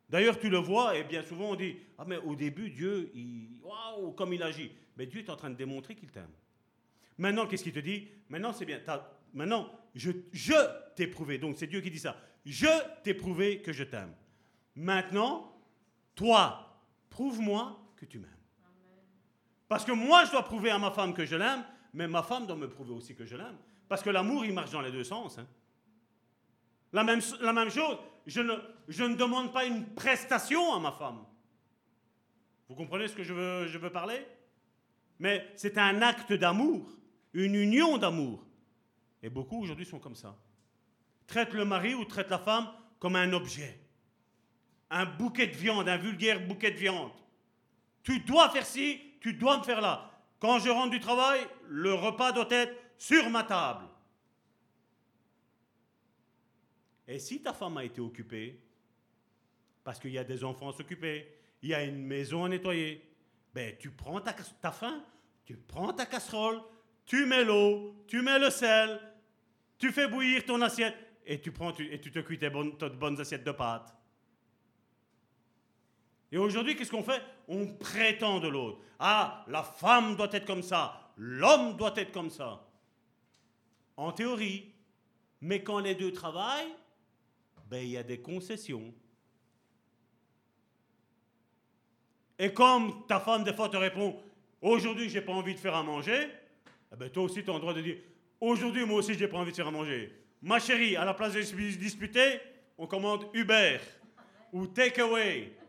D'ailleurs, 0.10 0.40
tu 0.40 0.50
le 0.50 0.58
vois, 0.58 0.98
et 0.98 1.04
bien 1.04 1.22
souvent 1.24 1.52
on 1.52 1.56
dit, 1.56 1.78
ah 1.98 2.04
mais 2.06 2.18
au 2.18 2.36
début, 2.36 2.70
Dieu, 2.70 3.12
waouh, 3.62 4.12
comme 4.12 4.34
il 4.34 4.42
agit. 4.44 4.72
Mais 4.98 5.06
Dieu 5.06 5.22
est 5.22 5.30
en 5.30 5.36
train 5.36 5.50
de 5.50 5.56
démontrer 5.56 5.96
qu'il 5.96 6.10
t'aime. 6.10 6.32
Maintenant, 7.18 7.46
qu'est-ce 7.48 7.64
qu'il 7.64 7.74
te 7.74 7.80
dit? 7.80 8.08
Maintenant, 8.30 8.54
c'est 8.54 8.66
bien. 8.66 8.80
Maintenant, 9.34 9.72
je, 9.94 10.12
je 10.32 10.54
t'ai 10.96 11.08
prouvé. 11.08 11.38
Donc, 11.38 11.58
c'est 11.58 11.68
Dieu 11.68 11.82
qui 11.82 11.92
dit 11.92 12.00
ça. 12.00 12.16
Je 12.46 12.68
t'ai 13.04 13.14
prouvé 13.14 13.62
que 13.62 13.74
je 13.74 13.84
t'aime. 13.84 14.14
Maintenant, 14.76 15.54
toi, 16.16 16.82
prouve-moi 17.10 17.80
que 17.98 18.06
tu 18.06 18.20
m'aimes. 18.20 18.30
Parce 19.68 19.86
que 19.86 19.92
moi, 19.92 20.26
je 20.26 20.32
dois 20.32 20.44
prouver 20.44 20.72
à 20.72 20.80
ma 20.80 20.92
femme 20.92 21.14
que 21.14 21.26
je 21.26 21.36
l'aime, 21.36 21.64
mais 21.94 22.08
ma 22.08 22.24
femme 22.24 22.48
doit 22.48 22.56
me 22.56 22.70
prouver 22.70 22.92
aussi 22.92 23.16
que 23.16 23.26
je 23.26 23.36
l'aime. 23.36 23.58
Parce 23.88 24.02
que 24.02 24.10
l'amour, 24.10 24.46
il 24.46 24.54
marche 24.54 24.72
dans 24.72 24.82
les 24.82 24.92
deux 24.92 25.04
sens. 25.04 25.38
Hein. 25.38 25.48
La, 26.92 27.04
même, 27.04 27.22
chose, 27.22 27.98
je 28.26 28.42
ne, 28.42 28.54
je 28.88 29.04
ne 29.04 29.16
demande 29.16 29.54
pas 29.54 29.66
une 29.66 29.86
prestation 29.94 30.74
à 30.74 30.80
ma 30.80 30.92
femme. 30.92 31.24
Vous 32.68 32.76
comprenez 32.76 33.08
ce 33.08 33.16
que 33.16 33.24
je 33.24 33.34
veux, 33.34 33.68
je 33.68 33.78
veux 33.78 33.92
parler? 33.92 34.26
Mais 35.20 35.52
c'est 35.56 35.78
un 35.78 36.02
acte 36.02 36.34
d'amour, 36.34 36.88
une 37.34 37.56
union 37.56 37.98
d'amour. 37.98 38.46
Et 39.22 39.30
beaucoup 39.30 39.62
aujourd'hui 39.62 39.86
sont 39.86 40.00
comme 40.00 40.16
ça. 40.16 40.36
Traite 41.28 41.54
le 41.54 41.66
mari 41.66 41.94
ou 41.94 42.06
traite 42.06 42.30
la 42.30 42.40
femme 42.40 42.70
comme 43.00 43.16
un 43.16 43.34
objet. 43.34 43.80
Un 44.90 45.06
bouquet 45.06 45.48
de 45.48 45.56
viande, 45.56 45.88
un 45.88 45.98
vulgaire 45.98 46.46
bouquet 46.48 46.72
de 46.72 46.78
viande. 46.78 47.12
Tu 48.02 48.22
dois 48.22 48.50
faire 48.50 48.66
ci, 48.66 49.00
tu 49.22 49.34
dois 49.34 49.58
me 49.58 49.64
faire 49.64 49.82
là. 49.82 50.10
Quand 50.40 50.60
je 50.60 50.70
rentre 50.70 50.92
du 50.92 51.00
travail, 51.00 51.42
le 51.68 51.94
repas 51.94 52.32
doit 52.32 52.48
être 52.50 52.74
sur 52.98 53.30
ma 53.30 53.44
table. 53.44 53.86
Et 57.10 57.18
si 57.18 57.42
ta 57.42 57.54
femme 57.54 57.76
a 57.78 57.84
été 57.84 58.00
occupée, 58.00 58.62
parce 59.84 60.00
qu'il 60.00 60.12
y 60.12 60.20
a 60.20 60.24
des 60.24 60.44
enfants 60.44 60.70
à 60.70 60.74
s'occuper, 60.74 61.28
il 61.64 61.70
y 61.70 61.74
a 61.74 61.84
une 61.84 62.06
maison 62.06 62.46
à 62.46 62.50
nettoyer, 62.50 63.04
ben 63.52 63.76
tu 63.80 63.90
prends 63.90 64.22
ta, 64.22 64.32
ta 64.32 64.72
faim, 64.72 65.04
tu 65.44 65.58
prends 65.58 65.92
ta 65.92 66.06
casserole, 66.06 66.62
tu 67.08 67.26
mets 67.26 67.44
l'eau, 67.44 67.96
tu 68.08 68.22
mets 68.22 68.38
le 68.38 68.52
sel, 68.52 69.02
tu 69.80 69.92
fais 69.92 70.08
bouillir 70.08 70.46
ton 70.46 70.62
assiette 70.62 70.96
et 71.26 71.42
tu 71.42 71.52
prends 71.52 71.74
et 71.74 72.00
tu 72.00 72.12
te 72.12 72.20
cuis 72.20 72.38
tes 72.38 72.52
bonnes, 72.52 72.78
tes 72.78 72.90
bonnes 72.90 73.20
assiettes 73.20 73.44
de 73.44 73.54
pâtes. 73.54 73.92
Et 76.32 76.38
aujourd'hui, 76.38 76.76
qu'est-ce 76.76 76.92
qu'on 76.92 77.02
fait? 77.02 77.24
On 77.48 77.66
prétend 77.74 78.40
de 78.40 78.50
l'autre. 78.50 78.82
Ah, 79.00 79.44
la 79.48 79.64
femme 79.64 80.16
doit 80.16 80.30
être 80.32 80.46
comme 80.46 80.62
ça, 80.62 81.12
l'homme 81.18 81.76
doit 81.76 81.94
être 81.96 82.12
comme 82.12 82.30
ça. 82.30 82.68
En 83.98 84.12
théorie. 84.12 84.76
Mais 85.42 85.64
quand 85.64 85.80
les 85.80 85.96
deux 85.96 86.12
travaillent, 86.12 86.76
ben, 87.70 87.84
il 87.84 87.92
y 87.92 87.98
a 87.98 88.04
des 88.04 88.20
concessions. 88.20 88.94
Et 92.38 92.54
comme 92.54 93.06
ta 93.08 93.20
femme, 93.20 93.44
des 93.44 93.54
fois, 93.54 93.70
te 93.70 93.78
répond 93.78 94.22
Aujourd'hui, 94.62 95.10
j'ai 95.10 95.22
pas 95.22 95.32
envie 95.32 95.54
de 95.54 95.60
faire 95.60 95.76
à 95.76 95.84
manger, 95.84 96.28
eh 96.92 96.96
ben, 96.98 97.10
toi 97.10 97.24
aussi, 97.24 97.44
tu 97.44 97.50
as 97.50 97.54
le 97.54 97.60
droit 97.60 97.74
de 97.74 97.82
dire 97.82 97.98
Aujourd'hui, 98.42 98.86
moi 98.86 99.00
aussi, 99.00 99.14
j'ai 99.14 99.28
pas 99.28 99.38
envie 99.38 99.52
de 99.52 99.56
faire 99.56 99.68
à 99.68 99.72
manger. 99.72 100.14
Ma 100.42 100.60
chérie, 100.60 100.96
à 100.96 101.06
la 101.06 101.14
place 101.14 101.34
de 101.34 101.42
disputer, 101.78 102.40
on 102.78 102.88
commande 102.88 103.28
Uber 103.34 103.80
ou 104.52 104.68
Takeaway 104.68 105.60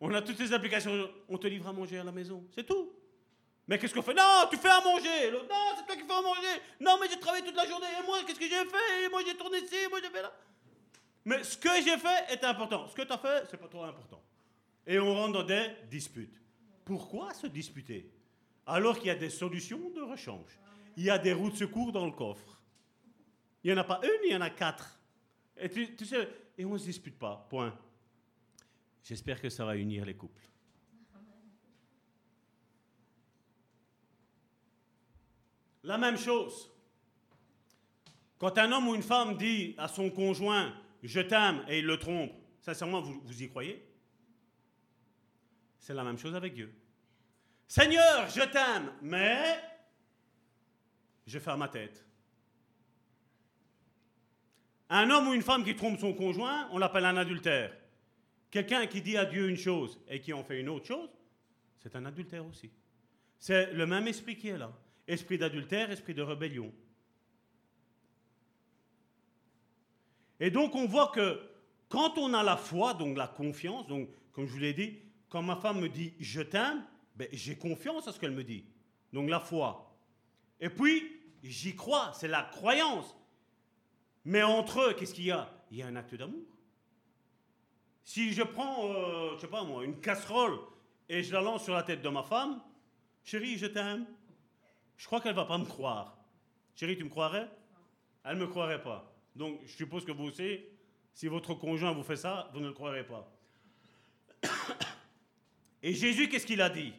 on 0.00 0.14
a 0.14 0.22
toutes 0.22 0.38
ces 0.38 0.52
applications, 0.52 1.10
on 1.28 1.38
te 1.38 1.46
livre 1.46 1.66
à 1.68 1.72
manger 1.72 1.98
à 1.98 2.04
la 2.04 2.12
maison, 2.12 2.44
c'est 2.54 2.64
tout. 2.64 2.92
Mais 3.66 3.78
qu'est-ce 3.78 3.92
qu'on 3.92 4.02
fait? 4.02 4.14
Non, 4.14 4.46
tu 4.50 4.56
fais 4.56 4.68
à 4.68 4.80
manger. 4.80 5.30
Non, 5.32 5.74
c'est 5.76 5.86
toi 5.86 5.96
qui 5.96 6.06
fais 6.06 6.12
à 6.12 6.22
manger. 6.22 6.62
Non, 6.80 6.96
mais 7.00 7.08
j'ai 7.10 7.18
travaillé 7.18 7.44
toute 7.44 7.56
la 7.56 7.66
journée. 7.66 7.86
Et 8.00 8.06
moi, 8.06 8.18
qu'est-ce 8.26 8.38
que 8.38 8.46
j'ai 8.46 8.64
fait? 8.64 9.10
Moi, 9.10 9.20
j'ai 9.26 9.36
tourné 9.36 9.58
ici, 9.58 9.76
moi, 9.90 9.98
j'ai 10.02 10.08
fait 10.08 10.22
là. 10.22 10.32
Mais 11.24 11.42
ce 11.42 11.56
que 11.56 11.68
j'ai 11.84 11.98
fait 11.98 12.32
est 12.32 12.44
important. 12.44 12.88
Ce 12.88 12.94
que 12.94 13.02
tu 13.02 13.12
as 13.12 13.18
fait, 13.18 13.46
c'est 13.50 13.56
pas 13.56 13.68
trop 13.68 13.84
important. 13.84 14.22
Et 14.86 14.98
on 14.98 15.14
rentre 15.14 15.32
dans 15.34 15.44
des 15.44 15.68
disputes. 15.90 16.40
Pourquoi 16.84 17.34
se 17.34 17.46
disputer 17.46 18.10
Alors 18.66 18.96
qu'il 18.96 19.08
y 19.08 19.10
a 19.10 19.14
des 19.14 19.30
solutions 19.30 19.90
de 19.90 20.00
rechange? 20.00 20.58
Il 20.96 21.04
y 21.04 21.10
a 21.10 21.18
des 21.18 21.32
roues 21.32 21.50
de 21.50 21.56
secours 21.56 21.92
dans 21.92 22.06
le 22.06 22.12
coffre. 22.12 22.62
Il 23.62 23.70
n'y 23.70 23.78
en 23.78 23.80
a 23.80 23.84
pas 23.84 24.00
une, 24.02 24.24
il 24.24 24.32
y 24.32 24.36
en 24.36 24.40
a 24.40 24.50
quatre. 24.50 24.98
Et 25.56 25.68
tu, 25.68 26.06
sais, 26.06 26.28
et 26.56 26.64
on 26.64 26.72
ne 26.72 26.78
se 26.78 26.86
dispute 26.86 27.18
pas. 27.18 27.46
Point. 27.50 27.76
J'espère 29.02 29.40
que 29.40 29.50
ça 29.50 29.64
va 29.64 29.76
unir 29.76 30.04
les 30.04 30.14
couples. 30.14 30.48
La 35.82 35.98
même 35.98 36.16
chose. 36.16 36.70
Quand 38.38 38.56
un 38.58 38.70
homme 38.72 38.88
ou 38.88 38.94
une 38.94 39.02
femme 39.02 39.36
dit 39.36 39.74
à 39.78 39.88
son 39.88 40.10
conjoint 40.10 40.74
je 41.02 41.20
t'aime 41.20 41.64
et 41.68 41.78
il 41.78 41.86
le 41.86 41.98
trompe, 41.98 42.32
sincèrement, 42.60 43.00
vous, 43.00 43.42
y 43.42 43.48
croyez? 43.48 43.84
C'est 45.78 45.94
la 45.94 46.04
même 46.04 46.18
chose 46.18 46.34
avec 46.34 46.54
Dieu. 46.54 46.74
Seigneur, 47.66 48.28
je 48.28 48.42
t'aime, 48.50 48.92
mais 49.02 49.60
je 51.26 51.38
à 51.46 51.56
ma 51.56 51.68
tête. 51.68 52.04
Un 54.90 55.10
homme 55.10 55.28
ou 55.28 55.34
une 55.34 55.42
femme 55.42 55.64
qui 55.64 55.76
trompe 55.76 55.98
son 55.98 56.14
conjoint, 56.14 56.68
on 56.72 56.78
l'appelle 56.78 57.04
un 57.04 57.16
adultère. 57.16 57.76
Quelqu'un 58.50 58.86
qui 58.86 59.02
dit 59.02 59.16
à 59.18 59.26
Dieu 59.26 59.48
une 59.48 59.56
chose 59.56 60.00
et 60.08 60.20
qui 60.20 60.32
en 60.32 60.42
fait 60.42 60.60
une 60.60 60.70
autre 60.70 60.86
chose, 60.86 61.10
c'est 61.78 61.94
un 61.94 62.06
adultère 62.06 62.46
aussi. 62.46 62.70
C'est 63.38 63.72
le 63.72 63.86
même 63.86 64.08
esprit 64.08 64.36
qui 64.36 64.48
est 64.48 64.58
là. 64.58 64.72
Esprit 65.06 65.38
d'adultère, 65.38 65.90
esprit 65.90 66.14
de 66.14 66.22
rébellion. 66.22 66.72
Et 70.40 70.50
donc 70.50 70.74
on 70.74 70.86
voit 70.86 71.08
que 71.08 71.40
quand 71.88 72.18
on 72.18 72.34
a 72.34 72.42
la 72.42 72.56
foi, 72.56 72.94
donc 72.94 73.16
la 73.16 73.28
confiance, 73.28 73.86
donc 73.86 74.08
comme 74.32 74.46
je 74.46 74.52
vous 74.52 74.58
l'ai 74.58 74.74
dit, 74.74 74.98
quand 75.28 75.42
ma 75.42 75.56
femme 75.56 75.80
me 75.80 75.88
dit 75.88 76.14
je 76.20 76.40
t'aime, 76.40 76.84
ben, 77.16 77.28
j'ai 77.32 77.56
confiance 77.56 78.06
à 78.06 78.12
ce 78.12 78.20
qu'elle 78.20 78.32
me 78.32 78.44
dit. 78.44 78.64
Donc 79.12 79.28
la 79.28 79.40
foi. 79.40 79.96
Et 80.60 80.68
puis, 80.68 81.20
j'y 81.42 81.74
crois, 81.74 82.12
c'est 82.14 82.28
la 82.28 82.42
croyance. 82.42 83.16
Mais 84.24 84.42
entre 84.42 84.80
eux, 84.80 84.94
qu'est-ce 84.94 85.14
qu'il 85.14 85.26
y 85.26 85.30
a? 85.30 85.50
Il 85.70 85.78
y 85.78 85.82
a 85.82 85.86
un 85.86 85.96
acte 85.96 86.14
d'amour. 86.14 86.44
Si 88.04 88.32
je 88.32 88.42
prends, 88.42 88.88
euh, 88.88 89.34
je 89.36 89.40
sais 89.40 89.48
pas 89.48 89.64
moi, 89.64 89.84
une 89.84 90.00
casserole 90.00 90.58
et 91.08 91.22
je 91.22 91.32
la 91.32 91.40
lance 91.40 91.64
sur 91.64 91.74
la 91.74 91.82
tête 91.82 92.02
de 92.02 92.08
ma 92.08 92.22
femme, 92.22 92.60
chérie, 93.22 93.58
je 93.58 93.66
t'aime, 93.66 94.06
je 94.96 95.06
crois 95.06 95.20
qu'elle 95.20 95.34
va 95.34 95.44
pas 95.44 95.58
me 95.58 95.64
croire. 95.64 96.16
Chérie, 96.74 96.96
tu 96.96 97.04
me 97.04 97.10
croirais? 97.10 97.48
Elle 98.24 98.36
ne 98.36 98.42
me 98.42 98.46
croirait 98.46 98.82
pas. 98.82 99.07
Donc, 99.38 99.60
je 99.64 99.70
suppose 99.70 100.04
que 100.04 100.10
vous 100.10 100.24
aussi, 100.24 100.58
si 101.14 101.28
votre 101.28 101.54
conjoint 101.54 101.92
vous 101.92 102.02
fait 102.02 102.16
ça, 102.16 102.50
vous 102.52 102.58
ne 102.58 102.66
le 102.66 102.72
croirez 102.72 103.06
pas. 103.06 103.32
Et 105.82 105.94
Jésus, 105.94 106.28
qu'est-ce 106.28 106.44
qu'il 106.44 106.60
a 106.60 106.68
dit? 106.68 106.92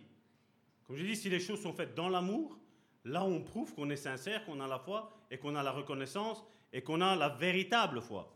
Comme 0.87 0.95
je 0.95 1.03
dis, 1.03 1.17
si 1.17 1.29
les 1.29 1.41
choses 1.41 1.61
sont 1.61 1.73
faites 1.73 1.93
dans 1.95 2.07
l'amour, 2.07 2.57
là 3.03 3.25
on 3.25 3.41
prouve 3.41 3.73
qu'on 3.73 3.89
est 3.89 3.97
sincère, 3.97 4.45
qu'on 4.45 4.61
a 4.61 4.67
la 4.67 4.79
foi 4.79 5.11
et 5.29 5.37
qu'on 5.37 5.53
a 5.53 5.61
la 5.61 5.71
reconnaissance 5.71 6.41
et 6.71 6.81
qu'on 6.81 7.01
a 7.01 7.13
la 7.17 7.27
véritable 7.27 8.01
foi. 8.01 8.33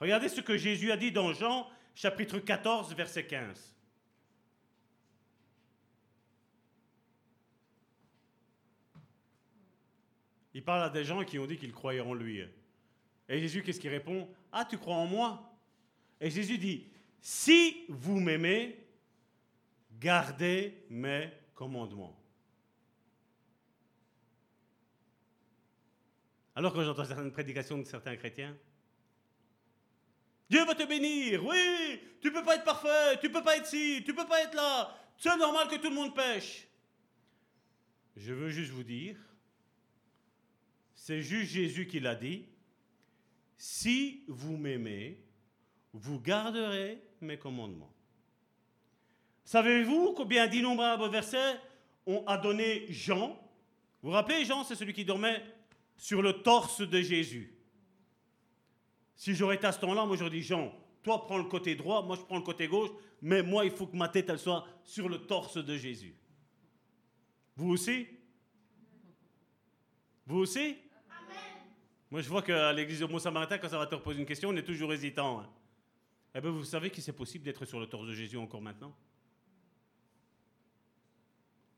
Regardez 0.00 0.28
ce 0.28 0.40
que 0.40 0.56
Jésus 0.56 0.90
a 0.90 0.96
dit 0.96 1.12
dans 1.12 1.32
Jean 1.32 1.68
chapitre 1.94 2.40
14, 2.40 2.92
verset 2.96 3.28
15. 3.28 3.76
Il 10.52 10.64
parle 10.64 10.82
à 10.82 10.90
des 10.90 11.04
gens 11.04 11.24
qui 11.24 11.38
ont 11.38 11.46
dit 11.46 11.58
qu'ils 11.58 11.72
croyaient 11.72 12.00
en 12.00 12.12
lui. 12.12 12.42
Et 13.30 13.38
Jésus, 13.38 13.62
qu'est-ce 13.62 13.78
qu'il 13.78 13.90
répond? 13.90 14.28
Ah, 14.50 14.64
tu 14.64 14.76
crois 14.76 14.96
en 14.96 15.06
moi? 15.06 15.56
Et 16.20 16.30
Jésus 16.30 16.58
dit, 16.58 16.88
si 17.20 17.84
vous 17.88 18.18
m'aimez, 18.18 18.76
gardez 20.00 20.84
mes 20.90 21.30
commandements. 21.54 22.20
Alors 26.56 26.74
que 26.74 26.82
j'entends 26.82 27.04
certaines 27.04 27.30
prédications 27.30 27.78
de 27.78 27.84
certains 27.84 28.16
chrétiens, 28.16 28.58
Dieu 30.50 30.64
va 30.64 30.74
te 30.74 30.82
bénir. 30.82 31.46
Oui, 31.46 32.00
tu 32.20 32.32
peux 32.32 32.42
pas 32.42 32.56
être 32.56 32.64
parfait, 32.64 33.20
tu 33.20 33.30
peux 33.30 33.44
pas 33.44 33.58
être 33.58 33.66
ci, 33.66 34.02
tu 34.04 34.12
peux 34.12 34.26
pas 34.26 34.42
être 34.42 34.54
là. 34.56 34.92
C'est 35.16 35.36
normal 35.36 35.68
que 35.68 35.76
tout 35.76 35.88
le 35.88 35.94
monde 35.94 36.16
pêche. 36.16 36.66
Je 38.16 38.32
veux 38.32 38.50
juste 38.50 38.72
vous 38.72 38.82
dire, 38.82 39.16
c'est 40.96 41.22
juste 41.22 41.52
Jésus 41.52 41.86
qui 41.86 42.00
l'a 42.00 42.16
dit. 42.16 42.49
Si 43.62 44.24
vous 44.26 44.56
m'aimez, 44.56 45.22
vous 45.92 46.18
garderez 46.18 46.98
mes 47.20 47.38
commandements. 47.38 47.92
Savez-vous 49.44 50.14
combien 50.14 50.46
d'innombrables 50.46 51.10
versets 51.10 51.60
on 52.06 52.24
a 52.24 52.38
donné 52.38 52.90
Jean? 52.90 53.38
Vous 54.00 54.08
vous 54.08 54.14
rappelez, 54.14 54.46
Jean, 54.46 54.64
c'est 54.64 54.76
celui 54.76 54.94
qui 54.94 55.04
dormait 55.04 55.44
sur 55.98 56.22
le 56.22 56.40
torse 56.40 56.80
de 56.80 57.02
Jésus. 57.02 57.54
Si 59.14 59.34
j'aurais 59.34 59.56
été 59.56 59.66
à 59.66 59.72
ce 59.72 59.80
temps-là, 59.80 60.06
moi 60.06 60.16
j'aurais 60.16 60.30
dit 60.30 60.42
Jean, 60.42 60.72
toi 61.02 61.26
prends 61.26 61.36
le 61.36 61.44
côté 61.44 61.74
droit, 61.74 62.02
moi 62.02 62.16
je 62.16 62.22
prends 62.22 62.38
le 62.38 62.42
côté 62.42 62.66
gauche, 62.66 62.88
mais 63.20 63.42
moi 63.42 63.66
il 63.66 63.72
faut 63.72 63.86
que 63.86 63.96
ma 63.96 64.08
tête 64.08 64.34
soit 64.38 64.66
sur 64.84 65.06
le 65.06 65.18
torse 65.18 65.62
de 65.62 65.76
Jésus. 65.76 66.16
Vous 67.56 67.72
aussi? 67.72 68.06
Vous 70.24 70.38
aussi? 70.38 70.78
Moi 72.10 72.20
je 72.20 72.28
vois 72.28 72.42
qu'à 72.42 72.72
l'église 72.72 73.00
de 73.00 73.06
Mont-Samaritain, 73.06 73.58
quand 73.58 73.68
ça 73.68 73.78
va 73.78 73.86
te 73.86 73.94
reposer 73.94 74.20
une 74.20 74.26
question, 74.26 74.48
on 74.48 74.56
est 74.56 74.64
toujours 74.64 74.92
hésitant. 74.92 75.40
hein. 75.40 75.50
Eh 76.34 76.40
bien 76.40 76.50
vous 76.50 76.64
savez 76.64 76.90
que 76.90 77.00
c'est 77.00 77.12
possible 77.12 77.44
d'être 77.44 77.64
sur 77.64 77.78
le 77.78 77.86
torse 77.86 78.06
de 78.06 78.14
Jésus 78.14 78.36
encore 78.36 78.60
maintenant? 78.62 78.96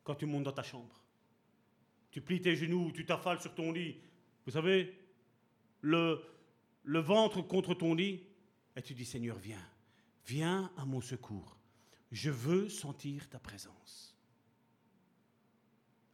Quand 0.04 0.14
tu 0.14 0.26
montes 0.26 0.44
dans 0.44 0.52
ta 0.52 0.62
chambre, 0.62 1.00
tu 2.10 2.20
plies 2.20 2.40
tes 2.40 2.56
genoux, 2.56 2.92
tu 2.92 3.04
t'affales 3.04 3.40
sur 3.40 3.54
ton 3.54 3.72
lit, 3.72 3.96
vous 4.44 4.52
savez, 4.52 4.98
le, 5.80 6.22
le 6.82 6.98
ventre 6.98 7.42
contre 7.42 7.74
ton 7.74 7.94
lit, 7.94 8.22
et 8.74 8.82
tu 8.82 8.94
dis 8.94 9.04
Seigneur, 9.04 9.38
viens, 9.38 9.64
viens 10.26 10.72
à 10.76 10.84
mon 10.84 11.00
secours. 11.00 11.56
Je 12.10 12.30
veux 12.30 12.68
sentir 12.68 13.28
ta 13.28 13.38
présence. 13.38 14.16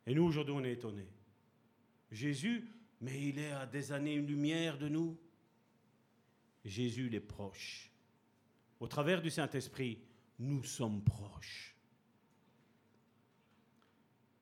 Et 0.07 0.15
nous, 0.15 0.25
aujourd'hui, 0.25 0.55
on 0.57 0.65
est 0.65 0.73
étonnés. 0.73 1.09
Jésus, 2.11 2.69
mais 3.01 3.21
il 3.21 3.39
est 3.39 3.53
à 3.53 3.67
des 3.67 3.93
années-lumière 3.93 4.79
de 4.79 4.89
nous. 4.89 5.17
Jésus, 6.65 7.11
est 7.15 7.21
proche. 7.21 7.91
Au 8.81 8.87
travers 8.87 9.23
du 9.23 9.31
Saint-Esprit, 9.31 9.99
nous 10.39 10.63
sommes 10.65 11.03
proches. 11.03 11.75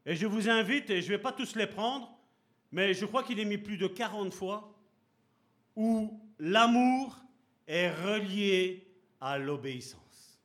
Et 0.04 0.14
je 0.14 0.26
vous 0.26 0.48
invite, 0.48 0.90
et 0.90 1.02
je 1.02 1.10
ne 1.12 1.16
vais 1.16 1.22
pas 1.22 1.32
tous 1.32 1.54
les 1.56 1.66
prendre, 1.66 2.16
mais 2.72 2.94
je 2.94 3.04
crois 3.06 3.22
qu'il 3.22 3.38
est 3.40 3.44
mis 3.44 3.58
plus 3.58 3.76
de 3.76 3.86
40 3.86 4.32
fois 4.32 4.72
où 5.74 6.20
l'amour 6.38 7.18
est 7.66 7.90
relié 7.90 8.86
à 9.20 9.38
l'obéissance. 9.38 10.40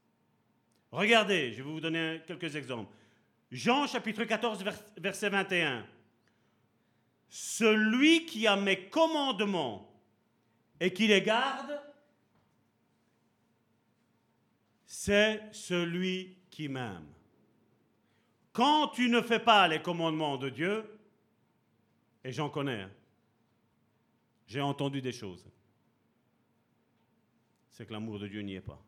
Regardez, 0.92 1.54
je 1.54 1.58
vais 1.64 1.70
vous 1.72 1.80
donner 1.80 2.22
quelques 2.28 2.56
exemples. 2.56 2.94
Jean 3.52 3.88
chapitre 3.88 4.24
14, 4.24 4.64
vers- 4.64 4.84
verset 4.98 5.30
21. 5.30 5.86
Celui 7.34 8.26
qui 8.26 8.46
a 8.46 8.58
mes 8.58 8.90
commandements 8.90 9.90
et 10.82 10.92
qui 10.92 11.08
les 11.08 11.22
garde, 11.22 11.82
c'est 14.86 15.42
celui 15.54 16.36
qui 16.50 16.68
m'aime. 16.68 17.08
Quand 18.52 18.90
tu 18.90 19.08
ne 19.08 19.22
fais 19.22 19.40
pas 19.40 19.66
les 19.70 19.82
commandements 19.82 20.36
de 20.36 20.50
Dieu, 20.50 20.84
et 22.26 22.34
j'en 22.34 22.50
connais, 22.50 22.82
hein, 22.82 22.92
j'ai 24.46 24.60
entendu 24.60 25.02
des 25.02 25.14
choses, 25.14 25.46
c'est 27.72 27.86
que 27.86 27.94
l'amour 27.94 28.20
de 28.20 28.28
Dieu 28.28 28.42
n'y 28.42 28.56
est 28.56 28.62
pas. 28.62 28.84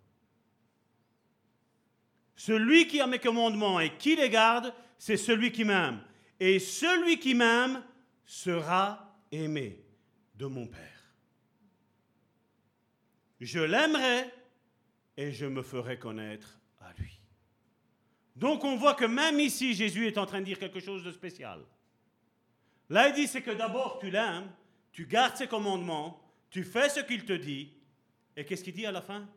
Celui 2.36 2.88
qui 2.88 3.00
a 3.00 3.08
mes 3.08 3.20
commandements 3.20 3.80
et 3.80 3.96
qui 3.96 4.18
les 4.18 4.30
garde, 4.30 4.74
c'est 4.98 5.16
celui 5.16 5.54
qui 5.54 5.64
m'aime. 5.64 6.04
Et 6.42 6.60
celui 6.60 7.20
qui 7.20 7.36
m'aime 7.36 7.82
sera 8.26 9.18
aimé 9.32 9.84
de 10.36 10.46
mon 10.46 10.68
Père. 10.68 11.14
Je 13.40 13.60
l'aimerai 13.60 14.32
et 15.18 15.32
je 15.32 15.46
me 15.46 15.62
ferai 15.62 16.00
connaître 16.00 16.60
à 16.80 16.94
lui. 16.94 17.20
Donc 18.36 18.64
on 18.64 18.76
voit 18.78 18.96
que 18.96 19.06
même 19.06 19.40
ici, 19.40 19.74
Jésus 19.74 20.08
est 20.08 20.18
en 20.18 20.26
train 20.26 20.40
de 20.40 20.46
dire 20.46 20.60
quelque 20.60 20.80
chose 20.80 21.04
de 21.04 21.12
spécial. 21.12 21.62
Là, 22.90 23.10
il 23.10 23.16
dit, 23.16 23.28
c'est 23.28 23.42
que 23.42 23.52
d'abord 23.52 24.00
tu 24.00 24.10
l'aimes, 24.10 24.52
tu 24.92 25.06
gardes 25.06 25.36
ses 25.36 25.48
commandements, 25.48 26.22
tu 26.50 26.64
fais 26.64 26.90
ce 26.90 27.00
qu'il 27.00 27.26
te 27.26 27.34
dit, 27.34 27.72
et 28.36 28.46
qu'est-ce 28.46 28.64
qu'il 28.64 28.74
dit 28.74 28.86
à 28.86 28.92
la 28.92 29.02
fin? 29.02 29.28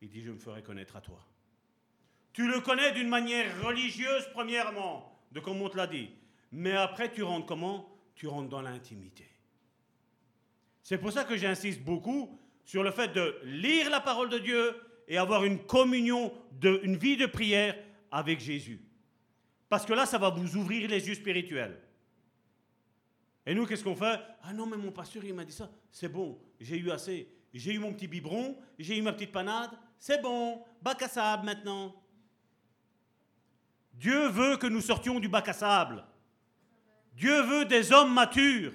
Il 0.00 0.08
dit, 0.08 0.22
je 0.22 0.30
me 0.30 0.38
ferai 0.38 0.62
connaître 0.62 0.96
à 0.96 1.00
toi. 1.00 1.20
Tu 2.32 2.46
le 2.46 2.60
connais 2.60 2.92
d'une 2.92 3.08
manière 3.08 3.62
religieuse, 3.62 4.28
premièrement, 4.32 5.20
de 5.32 5.40
comme 5.40 5.60
on 5.60 5.68
te 5.68 5.76
l'a 5.76 5.86
dit. 5.86 6.10
Mais 6.52 6.72
après, 6.72 7.12
tu 7.12 7.22
rentres 7.22 7.46
comment? 7.46 7.89
Tu 8.20 8.26
rentres 8.26 8.50
dans 8.50 8.60
l'intimité. 8.60 9.26
C'est 10.82 10.98
pour 10.98 11.10
ça 11.10 11.24
que 11.24 11.38
j'insiste 11.38 11.80
beaucoup 11.80 12.38
sur 12.66 12.82
le 12.82 12.90
fait 12.90 13.08
de 13.14 13.40
lire 13.44 13.88
la 13.88 14.00
parole 14.00 14.28
de 14.28 14.36
Dieu 14.36 14.76
et 15.08 15.16
avoir 15.16 15.42
une 15.42 15.64
communion, 15.64 16.30
une 16.62 16.98
vie 16.98 17.16
de 17.16 17.24
prière 17.24 17.74
avec 18.10 18.38
Jésus. 18.38 18.82
Parce 19.70 19.86
que 19.86 19.94
là, 19.94 20.04
ça 20.04 20.18
va 20.18 20.28
vous 20.28 20.54
ouvrir 20.58 20.86
les 20.90 21.08
yeux 21.08 21.14
spirituels. 21.14 21.80
Et 23.46 23.54
nous, 23.54 23.64
qu'est-ce 23.64 23.82
qu'on 23.82 23.96
fait? 23.96 24.20
Ah 24.42 24.52
non, 24.52 24.66
mais 24.66 24.76
mon 24.76 24.92
pasteur, 24.92 25.24
il 25.24 25.32
m'a 25.32 25.46
dit 25.46 25.54
ça. 25.54 25.70
C'est 25.90 26.12
bon, 26.12 26.38
j'ai 26.60 26.76
eu 26.76 26.90
assez. 26.90 27.26
J'ai 27.54 27.72
eu 27.72 27.78
mon 27.78 27.94
petit 27.94 28.06
biberon, 28.06 28.54
j'ai 28.78 28.98
eu 28.98 29.00
ma 29.00 29.14
petite 29.14 29.32
panade. 29.32 29.70
C'est 29.98 30.20
bon, 30.20 30.62
bac 30.82 31.00
à 31.00 31.08
sable 31.08 31.46
maintenant. 31.46 31.94
Dieu 33.94 34.28
veut 34.28 34.58
que 34.58 34.66
nous 34.66 34.82
sortions 34.82 35.18
du 35.20 35.28
bac 35.30 35.48
à 35.48 35.54
sable. 35.54 36.04
Dieu 37.20 37.42
veut 37.42 37.66
des 37.66 37.92
hommes 37.92 38.14
matures. 38.14 38.72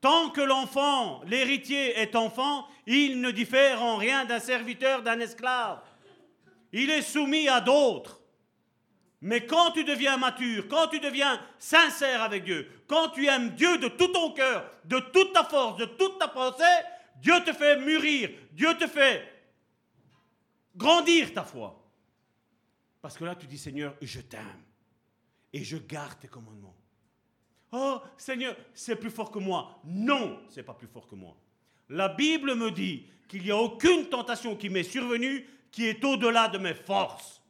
Tant 0.00 0.30
que 0.30 0.40
l'enfant, 0.40 1.22
l'héritier 1.26 1.98
est 1.98 2.16
enfant, 2.16 2.66
il 2.86 3.20
ne 3.20 3.30
diffère 3.30 3.82
en 3.82 3.98
rien 3.98 4.24
d'un 4.24 4.38
serviteur, 4.38 5.02
d'un 5.02 5.20
esclave. 5.20 5.82
Il 6.72 6.88
est 6.88 7.02
soumis 7.02 7.46
à 7.46 7.60
d'autres. 7.60 8.22
Mais 9.20 9.44
quand 9.44 9.72
tu 9.72 9.84
deviens 9.84 10.16
mature, 10.16 10.66
quand 10.66 10.88
tu 10.88 10.98
deviens 10.98 11.38
sincère 11.58 12.22
avec 12.22 12.44
Dieu, 12.44 12.70
quand 12.86 13.10
tu 13.10 13.26
aimes 13.26 13.50
Dieu 13.50 13.76
de 13.76 13.88
tout 13.88 14.08
ton 14.08 14.32
cœur, 14.32 14.70
de 14.86 14.98
toute 14.98 15.34
ta 15.34 15.44
force, 15.44 15.76
de 15.76 15.84
toute 15.84 16.18
ta 16.18 16.28
pensée, 16.28 16.64
Dieu 17.16 17.34
te 17.44 17.52
fait 17.52 17.78
mûrir, 17.80 18.30
Dieu 18.52 18.74
te 18.78 18.86
fait 18.86 19.30
grandir 20.74 21.34
ta 21.34 21.44
foi. 21.44 21.86
Parce 23.02 23.18
que 23.18 23.24
là, 23.24 23.34
tu 23.34 23.46
dis, 23.46 23.58
Seigneur, 23.58 23.94
je 24.00 24.20
t'aime 24.20 24.62
et 25.52 25.62
je 25.62 25.76
garde 25.76 26.18
tes 26.18 26.28
commandements. 26.28 26.76
Oh, 27.78 28.00
Seigneur, 28.16 28.56
c'est 28.72 28.96
plus 28.96 29.10
fort 29.10 29.30
que 29.30 29.38
moi. 29.38 29.78
Non, 29.84 30.40
c'est 30.48 30.62
pas 30.62 30.72
plus 30.72 30.86
fort 30.86 31.06
que 31.06 31.14
moi. 31.14 31.36
La 31.90 32.08
Bible 32.08 32.54
me 32.54 32.70
dit 32.70 33.06
qu'il 33.28 33.42
n'y 33.42 33.50
a 33.50 33.56
aucune 33.58 34.06
tentation 34.08 34.56
qui 34.56 34.70
m'est 34.70 34.82
survenue 34.82 35.46
qui 35.70 35.86
est 35.86 36.02
au-delà 36.02 36.48
de 36.48 36.56
mes 36.56 36.72
forces. 36.72 37.42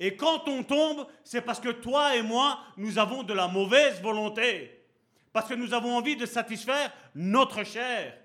Et 0.00 0.16
quand 0.16 0.48
on 0.48 0.64
tombe, 0.64 1.06
c'est 1.22 1.42
parce 1.42 1.60
que 1.60 1.68
toi 1.68 2.16
et 2.16 2.22
moi, 2.22 2.58
nous 2.76 2.98
avons 2.98 3.22
de 3.22 3.32
la 3.32 3.46
mauvaise 3.46 4.02
volonté. 4.02 4.84
Parce 5.32 5.48
que 5.48 5.54
nous 5.54 5.72
avons 5.72 5.96
envie 5.96 6.16
de 6.16 6.26
satisfaire 6.26 6.92
notre 7.14 7.62
chair. 7.62 8.18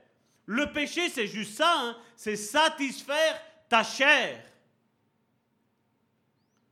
Le 0.48 0.74
péché, 0.74 1.08
c'est 1.10 1.28
juste 1.28 1.56
ça, 1.56 1.72
hein, 1.72 1.98
c'est 2.16 2.36
satisfaire 2.36 3.40
ta 3.70 3.84
chair. 3.84 4.44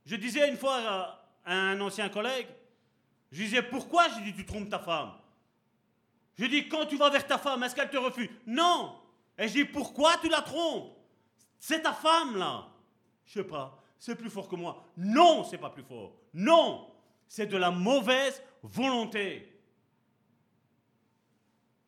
Je 0.04 0.16
disais 0.16 0.48
une 0.48 0.56
fois 0.56 1.20
à 1.44 1.54
un 1.54 1.80
ancien 1.80 2.08
collègue, 2.08 2.48
je 3.32 3.42
disais, 3.42 3.62
pourquoi 3.62 4.08
Je 4.08 4.22
dis, 4.22 4.34
tu 4.34 4.44
trompes 4.46 4.68
ta 4.68 4.78
femme. 4.78 5.12
Je 6.38 6.44
dis, 6.46 6.68
quand 6.68 6.86
tu 6.86 6.96
vas 6.96 7.10
vers 7.10 7.26
ta 7.26 7.38
femme, 7.38 7.62
est-ce 7.62 7.74
qu'elle 7.74 7.90
te 7.90 7.96
refuse 7.96 8.28
Non. 8.46 8.96
Et 9.38 9.48
je 9.48 9.54
dis, 9.54 9.64
pourquoi 9.64 10.16
tu 10.18 10.28
la 10.28 10.42
trompes 10.42 10.96
C'est 11.58 11.82
ta 11.82 11.92
femme, 11.92 12.36
là. 12.36 12.68
Je 13.24 13.40
sais 13.40 13.44
pas, 13.44 13.82
c'est 13.98 14.14
plus 14.14 14.30
fort 14.30 14.48
que 14.48 14.56
moi. 14.56 14.84
Non, 14.96 15.44
c'est 15.44 15.58
pas 15.58 15.70
plus 15.70 15.82
fort. 15.82 16.12
Non, 16.32 16.90
c'est 17.26 17.46
de 17.46 17.56
la 17.56 17.70
mauvaise 17.70 18.42
volonté. 18.62 19.52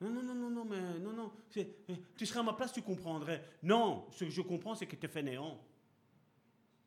Non, 0.00 0.10
non, 0.10 0.22
non, 0.22 0.34
non, 0.34 0.50
non, 0.50 0.64
mais 0.64 0.98
non, 1.00 1.12
non. 1.12 1.32
Tu 1.50 2.26
serais 2.26 2.40
à 2.40 2.42
ma 2.42 2.52
place, 2.52 2.72
tu 2.72 2.82
comprendrais. 2.82 3.44
Non, 3.62 4.06
ce 4.10 4.24
que 4.24 4.30
je 4.30 4.42
comprends, 4.42 4.74
c'est 4.74 4.86
que 4.86 4.96
tu 4.96 5.06
es 5.06 5.08
fainéant. 5.08 5.58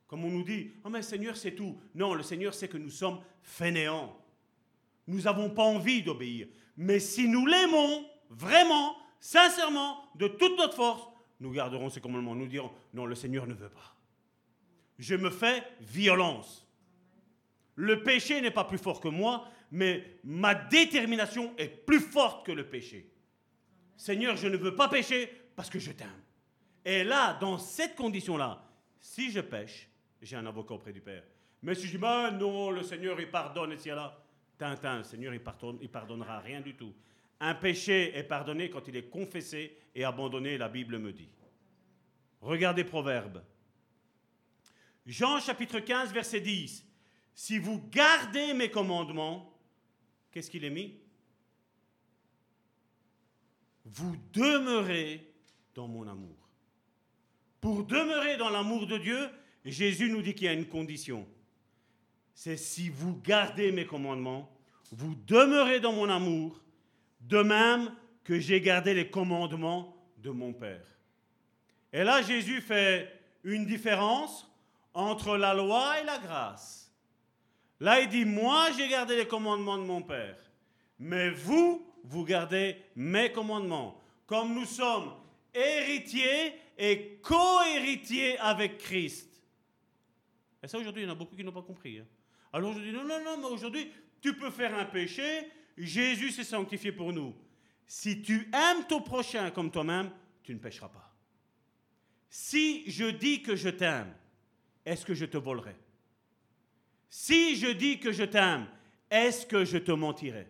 Comme 0.07 0.26
on 0.26 0.30
nous 0.30 0.44
dit, 0.44 0.72
oh 0.84 0.90
mais 0.90 1.02
Seigneur, 1.02 1.38
c'est 1.38 1.56
tout. 1.56 1.78
Non, 1.95 2.14
le 2.14 2.23
Seigneur 2.23 2.53
sait 2.53 2.68
que 2.68 2.78
nous 2.78 2.90
sommes 2.90 3.22
fainéants. 3.41 4.18
Nous 5.12 5.24
n'avons 5.24 5.50
pas 5.50 5.64
envie 5.64 6.04
d'obéir. 6.04 6.48
Mais 6.78 7.02
si 7.02 7.28
nous 7.28 7.46
l'aimons 7.46 8.06
vraiment, 8.30 8.96
sincèrement, 9.20 9.98
de 10.16 10.30
toute 10.30 10.58
notre 10.58 10.76
force, 10.76 11.04
nous 11.42 11.52
garderons 11.52 11.90
ses 11.90 12.00
commandements. 12.00 12.34
Nous 12.34 12.48
dirons, 12.48 12.72
non, 12.94 13.06
le 13.06 13.14
Seigneur 13.16 13.46
ne 13.46 13.54
veut 13.54 13.70
pas. 13.70 13.94
Je 14.98 15.16
me 15.16 15.30
fais 15.30 15.64
violence. 15.82 16.66
Le 17.76 18.04
péché 18.04 18.40
n'est 18.40 18.52
pas 18.52 18.64
plus 18.64 18.78
fort 18.78 19.02
que 19.02 19.10
moi, 19.10 19.50
mais 19.70 20.20
ma 20.24 20.56
détermination 20.56 21.54
est 21.58 21.68
plus 21.68 22.00
forte 22.00 22.46
que 22.46 22.54
le 22.54 22.70
péché. 22.70 23.12
Seigneur, 23.98 24.38
je 24.38 24.48
ne 24.48 24.56
veux 24.56 24.76
pas 24.76 24.88
pécher 24.88 25.30
parce 25.58 25.70
que 25.70 25.80
je 25.80 25.92
t'aime. 25.92 26.08
Et 26.86 27.04
là, 27.04 27.38
dans 27.42 27.58
cette 27.58 27.98
condition-là, 27.98 28.64
si 29.02 29.30
je 29.30 29.42
pêche, 29.42 29.90
j'ai 30.22 30.38
un 30.38 30.46
avocat 30.46 30.76
auprès 30.76 30.94
du 30.94 31.02
Père. 31.02 31.24
Mais 31.64 31.76
si 31.76 31.86
je 31.88 31.92
dis, 31.92 31.98
bah 31.98 32.32
non, 32.32 32.72
le 32.72 32.82
Seigneur, 32.82 33.20
il 33.20 33.30
pardonne, 33.30 33.74
et 33.74 33.90
là, 33.90 34.20
Tintin, 34.62 35.02
Seigneur, 35.02 35.34
il, 35.34 35.42
il 35.82 35.90
pardonnera 35.90 36.40
rien 36.40 36.62
du 36.62 36.76
tout. 36.76 36.94
Un 37.40 37.56
péché 37.56 38.16
est 38.16 38.24
pardonné 38.24 38.70
quand 38.70 38.88
il 38.88 38.96
est 38.96 39.10
confessé 39.10 39.76
et 39.96 40.04
abandonné, 40.04 40.56
la 40.60 40.70
Bible 40.70 41.00
me 41.00 41.12
dit. 41.12 41.34
Regardez 42.42 42.84
Proverbe. 42.84 43.44
Jean 45.08 45.40
chapitre 45.40 45.80
15, 45.80 46.14
verset 46.14 46.42
10. 46.42 46.86
Si 47.34 47.58
vous 47.58 47.82
gardez 47.90 48.54
mes 48.54 48.70
commandements, 48.70 49.52
qu'est-ce 50.32 50.52
qu'il 50.52 50.64
est 50.64 50.70
mis? 50.70 50.96
Vous 53.84 54.16
demeurez 54.32 55.34
dans 55.74 55.88
mon 55.88 56.08
amour. 56.08 56.38
Pour 57.62 57.84
demeurer 57.84 58.38
dans 58.38 58.52
l'amour 58.52 58.86
de 58.86 59.00
Dieu, 59.00 59.28
Jésus 59.66 60.12
nous 60.12 60.22
dit 60.22 60.36
qu'il 60.36 60.46
y 60.46 60.50
a 60.50 60.54
une 60.54 60.68
condition. 60.68 61.28
C'est 62.36 62.58
si 62.58 62.90
vous 62.90 63.20
gardez 63.22 63.72
mes 63.72 63.88
commandements, 63.88 64.51
vous 64.92 65.16
demeurez 65.26 65.80
dans 65.80 65.94
mon 65.94 66.10
amour, 66.10 66.62
de 67.22 67.42
même 67.42 67.92
que 68.24 68.40
j'ai 68.40 68.62
gardé 68.62 68.94
les 68.94 69.10
commandements 69.10 69.96
de 70.18 70.30
mon 70.30 70.54
Père. 70.54 70.86
Et 71.94 72.04
là, 72.04 72.22
Jésus 72.22 72.62
fait 72.62 73.12
une 73.44 73.66
différence 73.66 74.50
entre 74.94 75.38
la 75.38 75.54
loi 75.54 76.00
et 76.00 76.04
la 76.04 76.18
grâce. 76.18 76.92
Là, 77.80 78.02
il 78.02 78.10
dit, 78.10 78.26
moi, 78.26 78.68
j'ai 78.78 78.88
gardé 78.88 79.16
les 79.16 79.28
commandements 79.28 79.78
de 79.78 79.84
mon 79.84 80.02
Père, 80.02 80.38
mais 81.00 81.32
vous, 81.32 81.86
vous 82.04 82.24
gardez 82.24 82.78
mes 82.96 83.32
commandements. 83.32 84.00
Comme 84.28 84.54
nous 84.54 84.66
sommes 84.66 85.14
héritiers 85.54 86.54
et 86.78 87.20
co-héritiers 87.22 88.38
avec 88.40 88.78
Christ. 88.78 89.42
Et 90.64 90.68
ça, 90.68 90.78
aujourd'hui, 90.78 91.04
il 91.04 91.06
y 91.06 91.10
en 91.10 91.14
a 91.14 91.16
beaucoup 91.16 91.36
qui 91.36 91.44
n'ont 91.44 91.52
pas 91.52 91.62
compris. 91.62 92.00
Hein. 92.00 92.06
Alors 92.54 92.74
dis, 92.76 92.92
non, 92.92 93.04
non, 93.04 93.24
non, 93.24 93.38
mais 93.38 93.46
aujourd'hui, 93.46 93.92
tu 94.22 94.35
peux 94.35 94.52
faire 94.52 94.77
un 94.77 94.85
péché, 94.85 95.52
Jésus 95.77 96.31
s'est 96.31 96.43
sanctifié 96.43 96.91
pour 96.91 97.11
nous. 97.11 97.35
Si 97.88 98.22
tu 98.22 98.49
aimes 98.53 98.85
ton 98.88 99.02
prochain 99.02 99.52
comme 99.52 99.72
toi-même, 99.72 100.11
tu 100.43 100.53
ne 100.53 100.60
pécheras 100.60 100.89
pas. 100.89 101.14
Si 102.30 102.89
je 102.89 103.06
dis 103.06 103.41
que 103.41 103.56
je 103.56 103.69
t'aime, 103.69 104.15
est-ce 104.85 105.06
que 105.06 105.14
je 105.14 105.26
te 105.26 105.38
volerai? 105.38 105.76
Si 107.10 107.57
je 107.57 107.68
dis 107.68 107.99
que 107.99 108.11
je 108.11 108.23
t'aime, 108.23 108.68
est-ce 109.10 109.45
que 109.45 109.65
je 109.65 109.77
te 109.77 109.91
mentirai? 109.91 110.48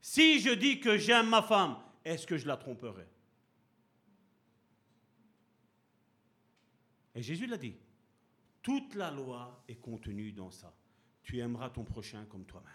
Si 0.00 0.40
je 0.40 0.50
dis 0.50 0.80
que 0.80 0.98
j'aime 0.98 1.28
ma 1.28 1.42
femme, 1.42 1.78
est-ce 2.04 2.26
que 2.26 2.36
je 2.36 2.46
la 2.46 2.56
tromperai? 2.56 3.06
Et 7.14 7.22
Jésus 7.22 7.46
l'a 7.46 7.56
dit. 7.56 7.76
Toute 8.60 8.94
la 8.94 9.10
loi 9.10 9.62
est 9.68 9.76
contenue 9.76 10.32
dans 10.32 10.50
ça. 10.50 10.74
Tu 11.24 11.40
aimeras 11.40 11.70
ton 11.70 11.84
prochain 11.84 12.24
comme 12.26 12.44
toi-même. 12.44 12.70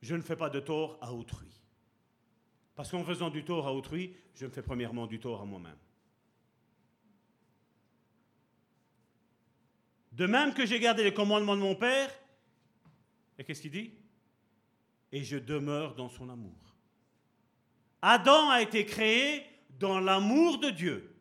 Je 0.00 0.14
ne 0.14 0.22
fais 0.22 0.36
pas 0.36 0.50
de 0.50 0.60
tort 0.60 0.98
à 1.00 1.12
autrui. 1.12 1.48
Parce 2.74 2.90
qu'en 2.90 3.04
faisant 3.04 3.30
du 3.30 3.44
tort 3.44 3.66
à 3.66 3.72
autrui, 3.72 4.16
je 4.34 4.46
me 4.46 4.50
fais 4.50 4.62
premièrement 4.62 5.06
du 5.06 5.20
tort 5.20 5.40
à 5.40 5.44
moi-même. 5.44 5.76
De 10.12 10.26
même 10.26 10.54
que 10.54 10.64
j'ai 10.64 10.78
gardé 10.78 11.02
les 11.02 11.14
commandements 11.14 11.56
de 11.56 11.60
mon 11.60 11.74
Père, 11.74 12.10
et 13.36 13.44
qu'est-ce 13.44 13.62
qu'il 13.62 13.72
dit? 13.72 13.92
Et 15.10 15.24
je 15.24 15.36
demeure 15.36 15.94
dans 15.94 16.08
son 16.08 16.28
amour. 16.28 16.76
Adam 18.00 18.50
a 18.50 18.62
été 18.62 18.84
créé 18.84 19.42
dans 19.78 19.98
l'amour 19.98 20.58
de 20.58 20.70
Dieu. 20.70 21.16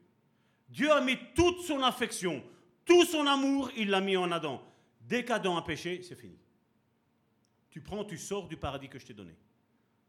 Dieu 0.70 0.92
a 0.92 1.02
mis 1.02 1.18
toute 1.36 1.62
son 1.62 1.82
affection, 1.82 2.44
tout 2.86 3.06
son 3.06 3.26
amour, 3.26 3.72
il 3.78 3.90
l'a 3.90 4.02
mis 4.02 4.18
en 4.18 4.32
Adam. 4.32 4.62
Dès 5.04 5.26
qu'Adam 5.26 5.58
a 5.58 5.62
péché, 5.62 6.02
c'est 6.02 6.16
fini. 6.16 6.38
Tu 7.70 7.82
prends, 7.82 8.06
tu 8.06 8.18
sors 8.18 8.48
du 8.48 8.58
paradis 8.58 8.88
que 8.88 9.00
je 9.00 9.06
t'ai 9.06 9.14
donné. 9.14 9.36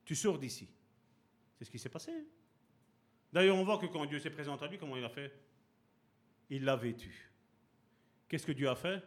Tu 0.05 0.15
sors 0.15 0.39
d'ici. 0.39 0.69
C'est 1.57 1.65
ce 1.65 1.71
qui 1.71 1.79
s'est 1.79 1.89
passé. 1.89 2.13
D'ailleurs, 3.33 3.57
on 3.57 3.65
voit 3.65 3.79
que 3.79 3.87
quand 3.87 4.07
Dieu 4.07 4.19
s'est 4.19 4.31
présenté 4.31 4.65
à 4.65 4.69
lui, 4.69 4.79
comment 4.79 4.97
il 4.97 5.05
a 5.05 5.09
fait? 5.09 5.33
Il 6.51 6.65
l'a 6.65 6.77
vêtu. 6.77 7.31
Qu'est-ce 8.29 8.47
que 8.47 8.53
Dieu 8.53 8.69
a 8.69 8.77
fait? 8.77 9.03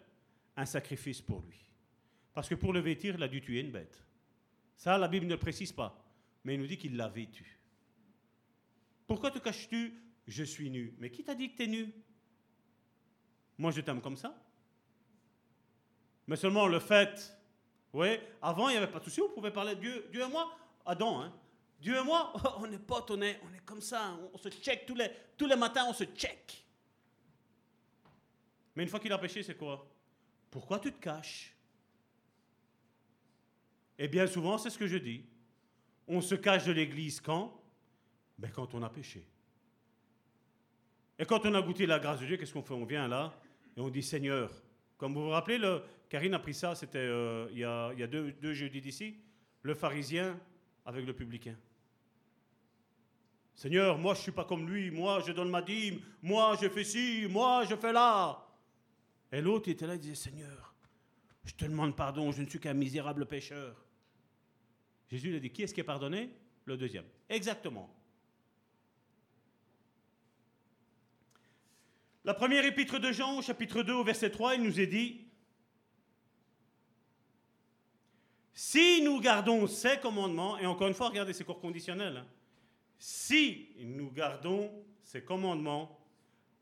Un 0.56 0.66
sacrifice 0.66 1.22
pour 1.22 1.42
lui. 1.42 1.60
Parce 2.34 2.50
que 2.50 2.56
pour 2.56 2.74
le 2.74 2.80
vêtir, 2.80 3.16
il 3.16 3.24
a 3.24 3.28
dû 3.28 3.42
tuer 3.42 3.62
une 3.62 3.72
bête. 3.72 4.04
Ça, 4.76 4.98
la 4.98 5.08
Bible 5.08 5.28
ne 5.28 5.34
le 5.34 5.40
précise 5.40 5.72
pas. 5.72 6.04
Mais 6.44 6.56
il 6.56 6.60
nous 6.60 6.68
dit 6.68 6.78
qu'il 6.78 6.98
l'a 6.98 7.08
vêtu. 7.08 7.60
Pourquoi 9.06 9.32
te 9.32 9.40
caches-tu? 9.40 9.94
Je 10.28 10.44
suis 10.44 10.70
nu. 10.70 10.94
Mais 10.98 11.10
qui 11.10 11.24
t'a 11.24 11.36
dit 11.36 11.52
que 11.52 11.58
tu 11.58 11.64
es 11.64 11.68
nu? 11.68 11.94
Moi, 13.58 13.72
je 13.72 13.82
t'aime 13.82 14.02
comme 14.02 14.18
ça. 14.18 14.44
Mais 16.28 16.36
seulement 16.36 16.68
le 16.68 16.80
fait, 16.80 17.34
oui, 17.94 18.20
avant, 18.42 18.68
il 18.70 18.74
n'y 18.74 18.78
avait 18.78 18.92
pas 18.92 19.00
de 19.00 19.06
souci, 19.06 19.22
on 19.22 19.30
pouvait 19.30 19.52
parler 19.52 19.76
de 19.76 19.80
Dieu. 19.80 20.08
Dieu 20.12 20.22
et 20.22 20.30
moi, 20.30 20.52
Adam, 20.86 21.22
hein. 21.22 21.34
Dieu 21.80 21.96
et 21.96 22.04
moi, 22.04 22.34
on 22.60 22.72
est 22.72 22.80
potes, 22.80 23.12
on 23.12 23.22
est, 23.22 23.40
on 23.44 23.54
est 23.54 23.66
comme 23.66 23.82
ça, 23.82 24.18
on, 24.34 24.38
se 24.38 24.50
check 24.50 24.86
tous 24.86 24.96
les, 24.96 25.10
tous 25.38 25.48
les 25.48 25.56
matins, 25.56 25.86
on 25.88 25.94
se 25.94 26.04
check. 26.04 26.66
Mais 28.76 28.84
une 28.84 28.90
fois 28.90 29.00
qu'il 29.00 29.12
a 29.12 29.18
péché, 29.18 29.42
c'est 29.42 29.56
quoi? 29.56 29.90
Pourquoi 30.52 30.80
tu 30.80 30.92
te 30.92 31.02
caches? 31.02 31.56
Et 33.98 34.08
bien 34.08 34.28
souvent, 34.28 34.58
c'est 34.58 34.70
ce 34.70 34.78
que 34.78 34.88
je 34.88 34.98
dis. 34.98 35.26
On 36.08 36.22
se 36.22 36.36
cache 36.36 36.66
de 36.66 36.72
l'église 36.72 37.20
quand? 37.20 37.60
Ben 38.38 38.52
Quand 38.52 38.74
on 38.76 38.84
a 38.84 38.90
péché. 38.90 39.28
Et 41.18 41.26
quand 41.26 41.44
on 41.46 41.54
a 41.56 41.62
goûté 41.62 41.88
la 41.88 41.98
grâce 41.98 42.20
de 42.20 42.28
Dieu, 42.28 42.38
qu'est-ce 42.38 42.54
qu'on 42.54 42.62
fait? 42.62 42.76
On 42.76 42.86
vient 42.86 43.08
là 43.08 43.34
et 43.76 43.82
on 43.82 43.90
dit 43.90 44.04
Seigneur, 44.04 44.52
comme 44.98 45.16
vous 45.16 45.24
vous 45.26 45.30
rappelez, 45.30 45.58
le, 45.58 45.82
Karine 46.10 46.34
a 46.34 46.40
pris 46.40 46.54
ça, 46.54 46.76
c'était 46.76 47.00
euh, 47.00 47.48
il 47.52 47.60
y 47.60 47.64
a, 47.64 48.08
deux, 48.08 48.32
deux 48.34 48.54
jeudis 48.54 48.82
d'ici, 48.82 49.18
le 49.62 49.74
pharisien 49.74 50.40
avec 50.86 51.06
le 51.06 51.14
publicain. 51.14 51.56
Seigneur, 53.56 53.98
moi 53.98 54.14
je 54.14 54.20
ne 54.20 54.24
suis 54.24 54.32
pas 54.32 54.46
comme 54.46 54.70
lui, 54.70 54.92
moi 54.92 55.22
je 55.26 55.32
donne 55.32 55.50
ma 55.50 55.62
dîme, 55.62 56.00
moi 56.22 56.56
je 56.62 56.70
fais 56.70 56.84
ci, 56.84 57.26
moi 57.30 57.66
je 57.66 57.76
fais 57.76 57.92
là. 57.92 58.48
Et 59.32 59.42
l'autre 59.42 59.70
était 59.70 59.88
là, 59.88 59.96
il 59.96 60.00
disait, 60.00 60.16
Seigneur, 60.16 60.76
je 61.44 61.54
te 61.54 61.66
demande 61.66 61.96
pardon, 61.96 62.32
je 62.32 62.42
ne 62.42 62.48
suis 62.48 62.60
qu'un 62.60 62.74
misérable 62.74 63.26
pécheur. 63.26 63.84
Jésus 65.10 65.30
lui 65.30 65.38
a 65.38 65.40
dit, 65.40 65.50
qui 65.50 65.64
est-ce 65.64 65.74
qui 65.74 65.82
est 65.82 65.86
pardonné? 65.86 66.30
Le 66.66 66.78
deuxième. 66.78 67.06
Exactement. 67.30 67.94
La 72.24 72.34
première 72.34 72.66
épître 72.66 73.00
de 73.00 73.12
Jean, 73.12 73.42
chapitre 73.42 73.84
2, 73.84 73.94
au 73.94 74.04
verset 74.04 74.30
3, 74.30 74.56
il 74.56 74.64
nous 74.64 74.80
est 74.80 74.88
dit, 74.88 75.27
si 78.60 79.04
nous 79.04 79.22
gardons 79.22 79.68
ces 79.68 80.00
commandements, 80.00 80.58
et 80.58 80.66
encore 80.66 80.88
une 80.88 80.96
fois, 80.96 81.10
regardez, 81.10 81.32
c'est 81.32 81.44
corps 81.44 81.60
conditionnel, 81.60 82.18
hein. 82.18 82.26
si 82.98 83.70
nous 83.78 84.10
gardons 84.10 84.72
ces 85.04 85.24
commandements, 85.24 85.96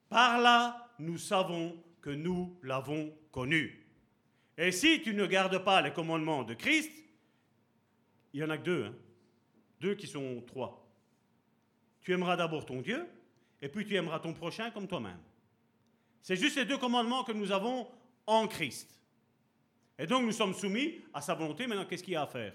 par 0.09 0.41
là, 0.41 0.93
nous 0.99 1.17
savons 1.17 1.81
que 2.01 2.09
nous 2.09 2.59
l'avons 2.63 3.13
connu. 3.31 3.87
Et 4.57 4.73
si 4.73 5.01
tu 5.03 5.13
ne 5.13 5.25
gardes 5.25 5.57
pas 5.63 5.81
les 5.81 5.93
commandements 5.93 6.43
de 6.43 6.53
Christ, 6.53 6.91
il 8.33 8.41
n'y 8.41 8.45
en 8.45 8.49
a 8.49 8.57
que 8.57 8.63
deux, 8.63 8.83
hein. 8.87 8.95
deux 9.79 9.95
qui 9.95 10.07
sont 10.07 10.43
trois. 10.45 10.85
Tu 12.01 12.11
aimeras 12.11 12.35
d'abord 12.35 12.65
ton 12.65 12.81
Dieu, 12.81 13.07
et 13.61 13.69
puis 13.69 13.85
tu 13.85 13.95
aimeras 13.95 14.19
ton 14.19 14.33
prochain 14.33 14.69
comme 14.69 14.89
toi-même. 14.89 15.21
C'est 16.21 16.35
juste 16.35 16.55
ces 16.55 16.65
deux 16.65 16.77
commandements 16.77 17.23
que 17.23 17.31
nous 17.31 17.53
avons 17.53 17.87
en 18.27 18.49
Christ. 18.49 18.99
Et 19.97 20.07
donc 20.07 20.23
nous 20.23 20.31
sommes 20.31 20.53
soumis 20.53 21.01
à 21.13 21.21
sa 21.21 21.33
volonté. 21.33 21.67
Maintenant, 21.67 21.85
qu'est-ce 21.85 22.03
qu'il 22.03 22.13
y 22.13 22.17
a 22.17 22.23
à 22.23 22.27
faire? 22.27 22.53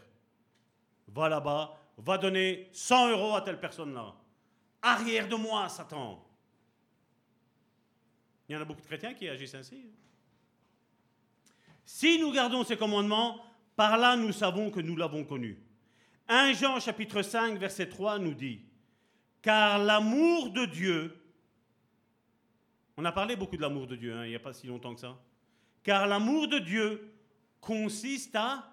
Va 1.09 1.29
là-bas, 1.29 1.77
va 1.97 2.19
donner 2.19 2.69
100 2.73 3.11
euros 3.11 3.35
à 3.35 3.43
telle 3.43 3.59
personne-là. 3.59 4.15
Arrière 4.83 5.29
de 5.29 5.37
moi, 5.37 5.69
Satan. 5.69 6.27
Il 8.49 8.55
y 8.55 8.57
en 8.57 8.61
a 8.61 8.65
beaucoup 8.65 8.81
de 8.81 8.87
chrétiens 8.87 9.15
qui 9.15 9.29
agissent 9.29 9.55
ainsi. 9.55 9.87
Si 11.85 12.19
nous 12.19 12.33
gardons 12.33 12.65
ces 12.65 12.77
commandements, 12.77 13.45
par 13.77 13.97
là 13.97 14.17
nous 14.17 14.33
savons 14.33 14.71
que 14.71 14.81
nous 14.81 14.97
l'avons 14.97 15.25
connu. 15.25 15.59
1 16.29 16.53
Jean 16.53 16.79
chapitre 16.79 17.23
5 17.23 17.59
verset 17.59 17.89
3 17.89 18.19
nous 18.19 18.35
dit, 18.35 18.61
car 19.43 19.79
l'amour 19.79 20.51
de 20.51 20.67
Dieu, 20.67 21.17
on 22.97 23.05
a 23.05 23.13
parlé 23.13 23.37
beaucoup 23.37 23.57
de 23.57 23.63
l'amour 23.63 23.87
de 23.87 23.97
Dieu, 23.97 24.15
hein, 24.15 24.25
il 24.25 24.31
n'y 24.31 24.37
a 24.37 24.41
pas 24.41 24.53
si 24.53 24.67
longtemps 24.67 24.95
que 24.95 25.01
ça, 25.01 25.19
car 25.83 26.07
l'amour 26.07 26.47
de 26.47 26.59
Dieu 26.59 27.13
consiste 27.61 28.35
à 28.37 28.71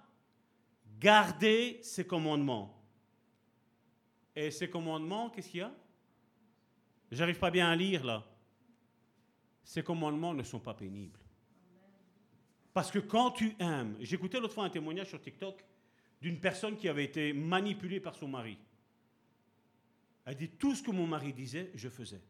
garder 0.99 1.79
ses 1.83 2.05
commandements. 2.05 2.73
Et 4.35 4.51
ces 4.51 4.69
commandements, 4.69 5.29
qu'est-ce 5.29 5.49
qu'il 5.49 5.59
y 5.59 5.63
a? 5.63 5.73
J'arrive 7.11 7.39
pas 7.39 7.51
bien 7.51 7.69
à 7.69 7.75
lire 7.75 8.03
là 8.03 8.23
ces 9.67 9.83
commandements 9.83 10.33
ne 10.33 10.43
sont 10.43 10.61
pas 10.61 10.73
pénibles. 10.73 11.19
Parce 12.73 12.89
que 12.89 12.99
quand 12.99 13.31
tu 13.31 13.53
aimes, 13.59 13.97
j'écoutais 13.99 14.39
l'autre 14.39 14.53
fois 14.53 14.63
un 14.63 14.69
témoignage 14.69 15.09
sur 15.09 15.19
TikTok 15.19 15.61
d'une 16.21 16.39
personne 16.39 16.77
qui 16.77 16.87
avait 16.87 17.03
été 17.03 17.33
manipulée 17.33 17.99
par 17.99 18.15
son 18.15 18.29
mari. 18.29 18.57
Elle 20.25 20.37
dit 20.37 20.47
tout 20.47 20.73
ce 20.73 20.81
que 20.81 20.91
mon 20.91 21.05
mari 21.05 21.33
disait, 21.33 21.69
je 21.75 21.89
faisais, 21.89 22.21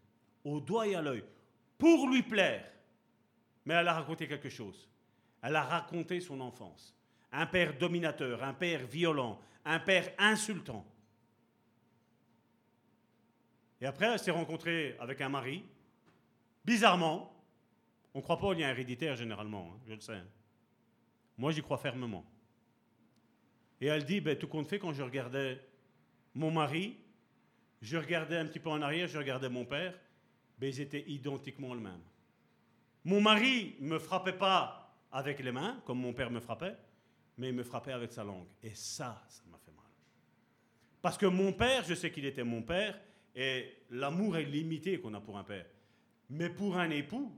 au 0.44 0.60
doigt 0.60 0.88
et 0.88 0.96
à 0.96 1.02
l'œil, 1.04 1.24
pour 1.78 2.10
lui 2.10 2.24
plaire. 2.24 2.68
Mais 3.66 3.76
elle 3.76 3.88
a 3.88 3.94
raconté 3.94 4.28
quelque 4.28 4.50
chose. 4.50 4.90
Elle 5.42 5.56
a 5.56 5.64
raconté 5.64 6.20
son 6.20 6.42
enfance. 6.42 6.96
Un 7.32 7.46
père 7.46 7.78
dominateur, 7.78 8.44
un 8.44 8.54
père 8.54 8.86
violent, 8.86 9.40
un 9.66 9.80
père 9.80 10.12
insultant. 10.18 10.86
Et 13.80 13.86
après, 13.86 14.08
elle 14.08 14.20
s'est 14.20 14.32
rencontrée 14.32 14.96
avec 15.00 15.22
un 15.22 15.30
mari 15.30 15.64
Bizarrement, 16.68 17.34
on 18.14 18.20
ne 18.20 18.24
croit 18.24 18.38
pas 18.38 18.48
au 18.48 18.54
lien 18.54 18.70
héréditaire 18.70 19.16
généralement, 19.16 19.72
hein, 19.72 19.80
je 19.88 19.94
le 19.94 20.02
sais. 20.02 20.16
Hein. 20.16 20.28
Moi, 21.38 21.54
j'y 21.54 21.62
crois 21.62 21.78
fermement. 21.78 22.26
Et 23.80 23.86
elle 23.86 24.04
dit, 24.04 24.20
ben, 24.20 24.38
tout 24.38 24.50
compte 24.50 24.68
fait, 24.68 24.78
quand 24.78 24.92
je 24.92 25.02
regardais 25.02 25.62
mon 26.36 26.52
mari, 26.52 26.98
je 27.82 27.96
regardais 27.96 28.36
un 28.36 28.46
petit 28.46 28.60
peu 28.60 28.70
en 28.70 28.82
arrière, 28.82 29.08
je 29.08 29.18
regardais 29.18 29.48
mon 29.48 29.64
père, 29.64 29.98
ben, 30.60 30.68
ils 30.68 30.82
étaient 30.82 31.06
identiquement 31.08 31.74
le 31.74 31.80
même. 31.80 32.02
Mon 33.06 33.22
mari 33.22 33.78
ne 33.80 33.88
me 33.88 34.00
frappait 34.00 34.34
pas 34.34 34.87
avec 35.12 35.40
les 35.40 35.52
mains, 35.52 35.82
comme 35.86 36.00
mon 36.00 36.14
père 36.14 36.32
me 36.32 36.40
frappait, 36.40 36.76
mais 37.38 37.50
il 37.50 37.56
me 37.56 37.64
frappait 37.64 37.92
avec 37.92 38.12
sa 38.12 38.24
langue. 38.24 38.48
Et 38.64 38.74
ça, 38.74 39.24
ça 39.30 39.44
m'a 39.50 39.58
fait 39.58 39.72
mal. 39.72 39.86
Parce 41.02 41.18
que 41.18 41.26
mon 41.26 41.54
père, 41.54 41.84
je 41.84 41.94
sais 41.94 42.12
qu'il 42.12 42.26
était 42.26 42.44
mon 42.44 42.62
père, 42.62 43.00
et 43.36 43.84
l'amour 43.92 44.38
est 44.38 44.46
limité 44.46 45.00
qu'on 45.00 45.14
a 45.14 45.22
pour 45.22 45.38
un 45.38 45.44
père. 45.44 45.66
Mais 46.30 46.50
pour 46.50 46.78
un 46.78 46.90
époux 46.90 47.32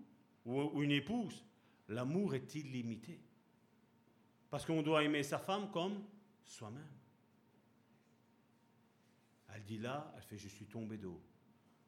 ou 0.46 0.82
une 0.82 0.92
épouse, 0.92 1.46
l'amour 1.90 2.36
est 2.36 2.56
illimité. 2.56 3.22
Parce 4.50 4.66
qu'on 4.66 4.82
doit 4.82 5.04
aimer 5.04 5.24
sa 5.24 5.38
femme 5.38 5.70
comme 5.72 6.04
soi-même. 6.44 6.88
Elle 9.54 9.64
dit 9.64 9.78
là, 9.78 10.12
elle 10.16 10.24
fait 10.24 10.38
Je 10.38 10.48
suis 10.48 10.66
tombée 10.66 10.98
d'eau. 10.98 11.22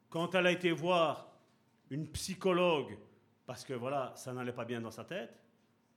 Quand 0.10 0.36
elle 0.36 0.48
a 0.48 0.52
été 0.52 0.72
voir 0.72 1.32
une 1.90 2.08
psychologue, 2.12 2.98
parce 3.46 3.64
que 3.64 3.74
voilà, 3.74 4.14
ça 4.16 4.34
n'allait 4.34 4.54
pas 4.54 4.66
bien 4.66 4.82
dans 4.82 4.92
sa 4.92 5.06
tête, 5.06 5.40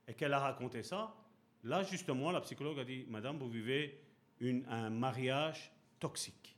et 0.06 0.14
qu'elle 0.14 0.32
a 0.32 0.38
raconté 0.38 0.82
ça, 0.82 1.14
là 1.62 1.82
justement, 1.82 2.30
la 2.30 2.40
psychologue 2.40 2.78
a 2.78 2.84
dit 2.84 3.04
Madame, 3.08 3.38
vous 3.38 3.48
vivez 3.48 4.00
un 4.68 4.90
mariage 4.90 5.72
toxique. 5.98 6.56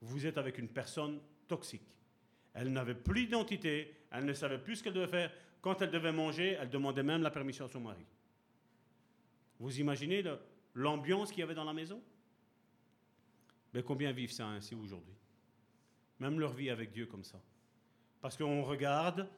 Vous 0.00 0.26
êtes 0.26 0.38
avec 0.38 0.58
une 0.58 0.68
personne 0.68 1.20
toxique. 1.48 1.94
Elle 2.54 2.72
n'avait 2.72 2.94
plus 2.94 3.24
d'identité, 3.24 3.94
elle 4.10 4.24
ne 4.24 4.32
savait 4.32 4.58
plus 4.58 4.76
ce 4.76 4.84
qu'elle 4.84 4.92
devait 4.92 5.08
faire. 5.08 5.32
Quand 5.60 5.82
elle 5.82 5.90
devait 5.90 6.12
manger, 6.12 6.56
elle 6.60 6.70
demandait 6.70 7.02
même 7.02 7.22
la 7.22 7.30
permission 7.30 7.64
à 7.64 7.68
son 7.68 7.80
mari. 7.80 8.04
Vous 9.58 9.80
imaginez 9.80 10.22
l'ambiance 10.74 11.30
qu'il 11.30 11.40
y 11.40 11.42
avait 11.42 11.54
dans 11.54 11.64
la 11.64 11.72
maison? 11.72 12.00
Mais 13.74 13.82
combien 13.82 14.12
vivent 14.12 14.32
ça 14.32 14.46
ainsi 14.46 14.74
aujourd'hui? 14.74 15.14
Même 16.20 16.38
leur 16.38 16.52
vie 16.52 16.70
avec 16.70 16.92
Dieu 16.92 17.06
comme 17.06 17.24
ça. 17.24 17.40
Parce 18.20 18.36
qu'on 18.36 18.62
regarde 18.62 19.28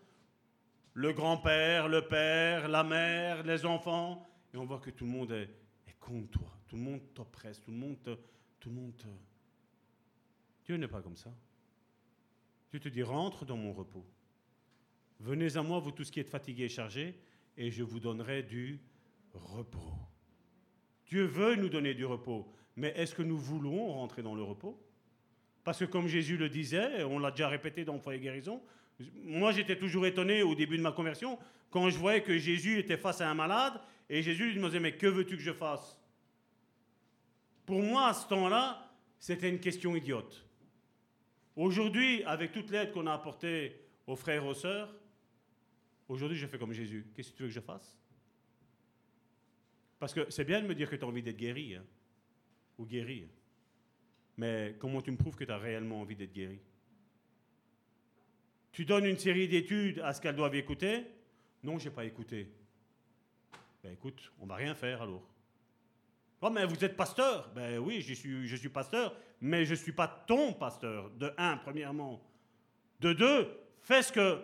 le 1.01 1.15
grand-père, 1.15 1.89
le 1.89 2.07
père, 2.07 2.69
la 2.69 2.85
mère, 2.85 3.43
les 3.43 3.65
enfants, 3.65 4.29
et 4.53 4.59
on 4.59 4.67
voit 4.67 4.81
que 4.81 4.91
tout 4.91 5.07
le 5.07 5.11
monde 5.11 5.33
est, 5.33 5.49
contre 5.99 6.29
toi. 6.29 6.59
Tout 6.69 6.77
le 6.77 6.83
monde 6.83 7.01
t'oppresse, 7.15 7.59
tout 7.61 7.71
le 7.71 7.79
monde 7.79 7.97
Tout 8.59 8.69
le 8.69 8.75
monde 8.75 9.03
Dieu 10.67 10.77
n'est 10.77 10.89
pas 10.89 11.01
comme 11.01 11.17
ça. 11.17 11.33
Dieu 12.71 12.81
te 12.81 12.91
dit, 12.91 13.03
rentre 13.03 13.47
dans 13.47 13.57
mon 13.57 13.73
repos. 13.73 14.05
Venez 15.21 15.57
à 15.57 15.63
moi, 15.63 15.79
vous 15.79 15.91
tous 15.91 16.11
qui 16.11 16.21
êtes 16.21 16.29
fatigués 16.29 16.65
et 16.65 16.69
chargés, 16.69 17.19
et 17.57 17.71
je 17.71 17.83
vous 17.83 17.99
donnerai 17.99 18.43
du 18.43 18.79
repos. 19.33 19.95
Dieu 21.07 21.25
veut 21.25 21.57
nous 21.57 21.71
donner 21.71 21.95
du 21.95 22.05
repos, 22.05 22.47
mais 22.77 22.93
est-ce 22.95 23.15
que 23.15 23.23
nous 23.23 23.39
voulons 23.39 23.91
rentrer 23.91 24.23
dans 24.23 24.35
le 24.35 24.43
repos? 24.43 24.79
Parce 25.65 25.79
que 25.79 25.87
comme 25.87 26.09
Jésus 26.09 26.37
le 26.37 26.51
disait, 26.51 27.05
on 27.05 27.19
l'a 27.19 27.31
déjà 27.31 27.49
répété 27.49 27.87
dans 27.87 27.95
le 27.95 28.01
foyer 28.01 28.21
guérison, 28.21 28.63
moi 29.25 29.53
j'étais 29.53 29.79
toujours 29.79 30.07
étonné 30.07 30.43
au 30.43 30.55
début 30.55 30.77
de 30.77 30.83
ma 30.83 30.93
conversion 30.93 31.39
quand 31.71 31.89
je 31.89 31.99
voyais 31.99 32.23
que 32.23 32.37
Jésus 32.37 32.79
était 32.79 32.97
face 32.97 33.21
à 33.21 33.31
un 33.31 33.35
malade 33.35 33.81
et 34.09 34.23
Jésus 34.23 34.53
lui 34.53 34.61
disait 34.61 34.81
mais 34.81 34.97
que 34.97 35.07
veux-tu 35.07 35.37
que 35.37 35.43
je 35.43 35.53
fasse? 35.53 35.99
Pour 37.65 37.83
moi 37.83 38.09
à 38.09 38.15
ce 38.15 38.27
temps-là, 38.29 38.91
c'était 39.19 39.49
une 39.49 39.61
question 39.61 39.95
idiote. 39.95 40.45
Aujourd'hui, 41.57 42.25
avec 42.25 42.53
toute 42.53 42.71
l'aide 42.71 42.91
qu'on 42.91 43.07
a 43.07 43.13
apportée 43.13 43.77
aux 44.07 44.17
frères 44.17 44.45
et 44.45 44.49
aux 44.49 44.55
sœurs, 44.55 44.93
aujourd'hui 46.09 46.37
je 46.37 46.47
fais 46.47 46.59
comme 46.59 46.73
Jésus. 46.73 47.07
Qu'est-ce 47.15 47.31
que 47.31 47.37
tu 47.37 47.43
veux 47.43 47.49
que 47.49 47.55
je 47.55 47.61
fasse? 47.61 47.97
Parce 49.99 50.15
que 50.15 50.29
c'est 50.31 50.45
bien 50.45 50.63
de 50.63 50.67
me 50.67 50.75
dire 50.75 50.89
que 50.89 50.97
tu 50.97 51.05
as 51.05 51.07
envie 51.07 51.23
d'être 51.23 51.37
guéri, 51.37 51.77
hein, 51.77 51.85
ou 52.79 52.87
guéri. 52.87 53.29
Mais 54.37 54.75
comment 54.79 55.03
tu 55.03 55.11
me 55.11 55.17
prouves 55.17 55.37
que 55.37 55.45
tu 55.45 55.53
as 55.53 55.59
réellement 55.59 56.01
envie 56.01 56.17
d'être 56.17 56.33
guéri? 56.33 56.59
Tu 58.73 58.85
donnes 58.85 59.07
une 59.07 59.19
série 59.19 59.49
d'études 59.49 60.01
à 60.01 60.13
ce 60.13 60.21
qu'elles 60.21 60.37
doivent 60.37 60.55
écouter? 60.55 61.07
Non, 61.63 61.79
je 61.79 61.89
n'ai 61.89 61.95
pas 61.95 62.05
écouté. 62.05 62.49
Ben 63.83 63.93
écoute, 63.93 64.33
on 64.41 64.47
va 64.47 64.57
rien 64.57 64.75
faire 64.75 65.03
alors. 65.03 65.23
Oh, 66.43 66.51
mais 66.51 66.65
vous 66.65 66.83
êtes 66.85 66.97
pasteur 66.97 67.51
Ben 67.55 67.79
oui, 67.79 68.01
je 68.01 68.15
suis, 68.15 68.47
je 68.47 68.57
suis 68.57 68.69
pasteur, 68.69 69.15
mais 69.41 69.65
je 69.65 69.73
ne 69.73 69.77
suis 69.77 69.93
pas 69.93 70.09
ton 70.09 70.53
pasteur, 70.53 71.11
de 71.11 71.33
un, 71.37 71.57
premièrement. 71.57 72.23
De 73.01 73.13
deux, 73.13 73.49
fais 73.83 74.03
ce 74.03 74.13
que, 74.13 74.43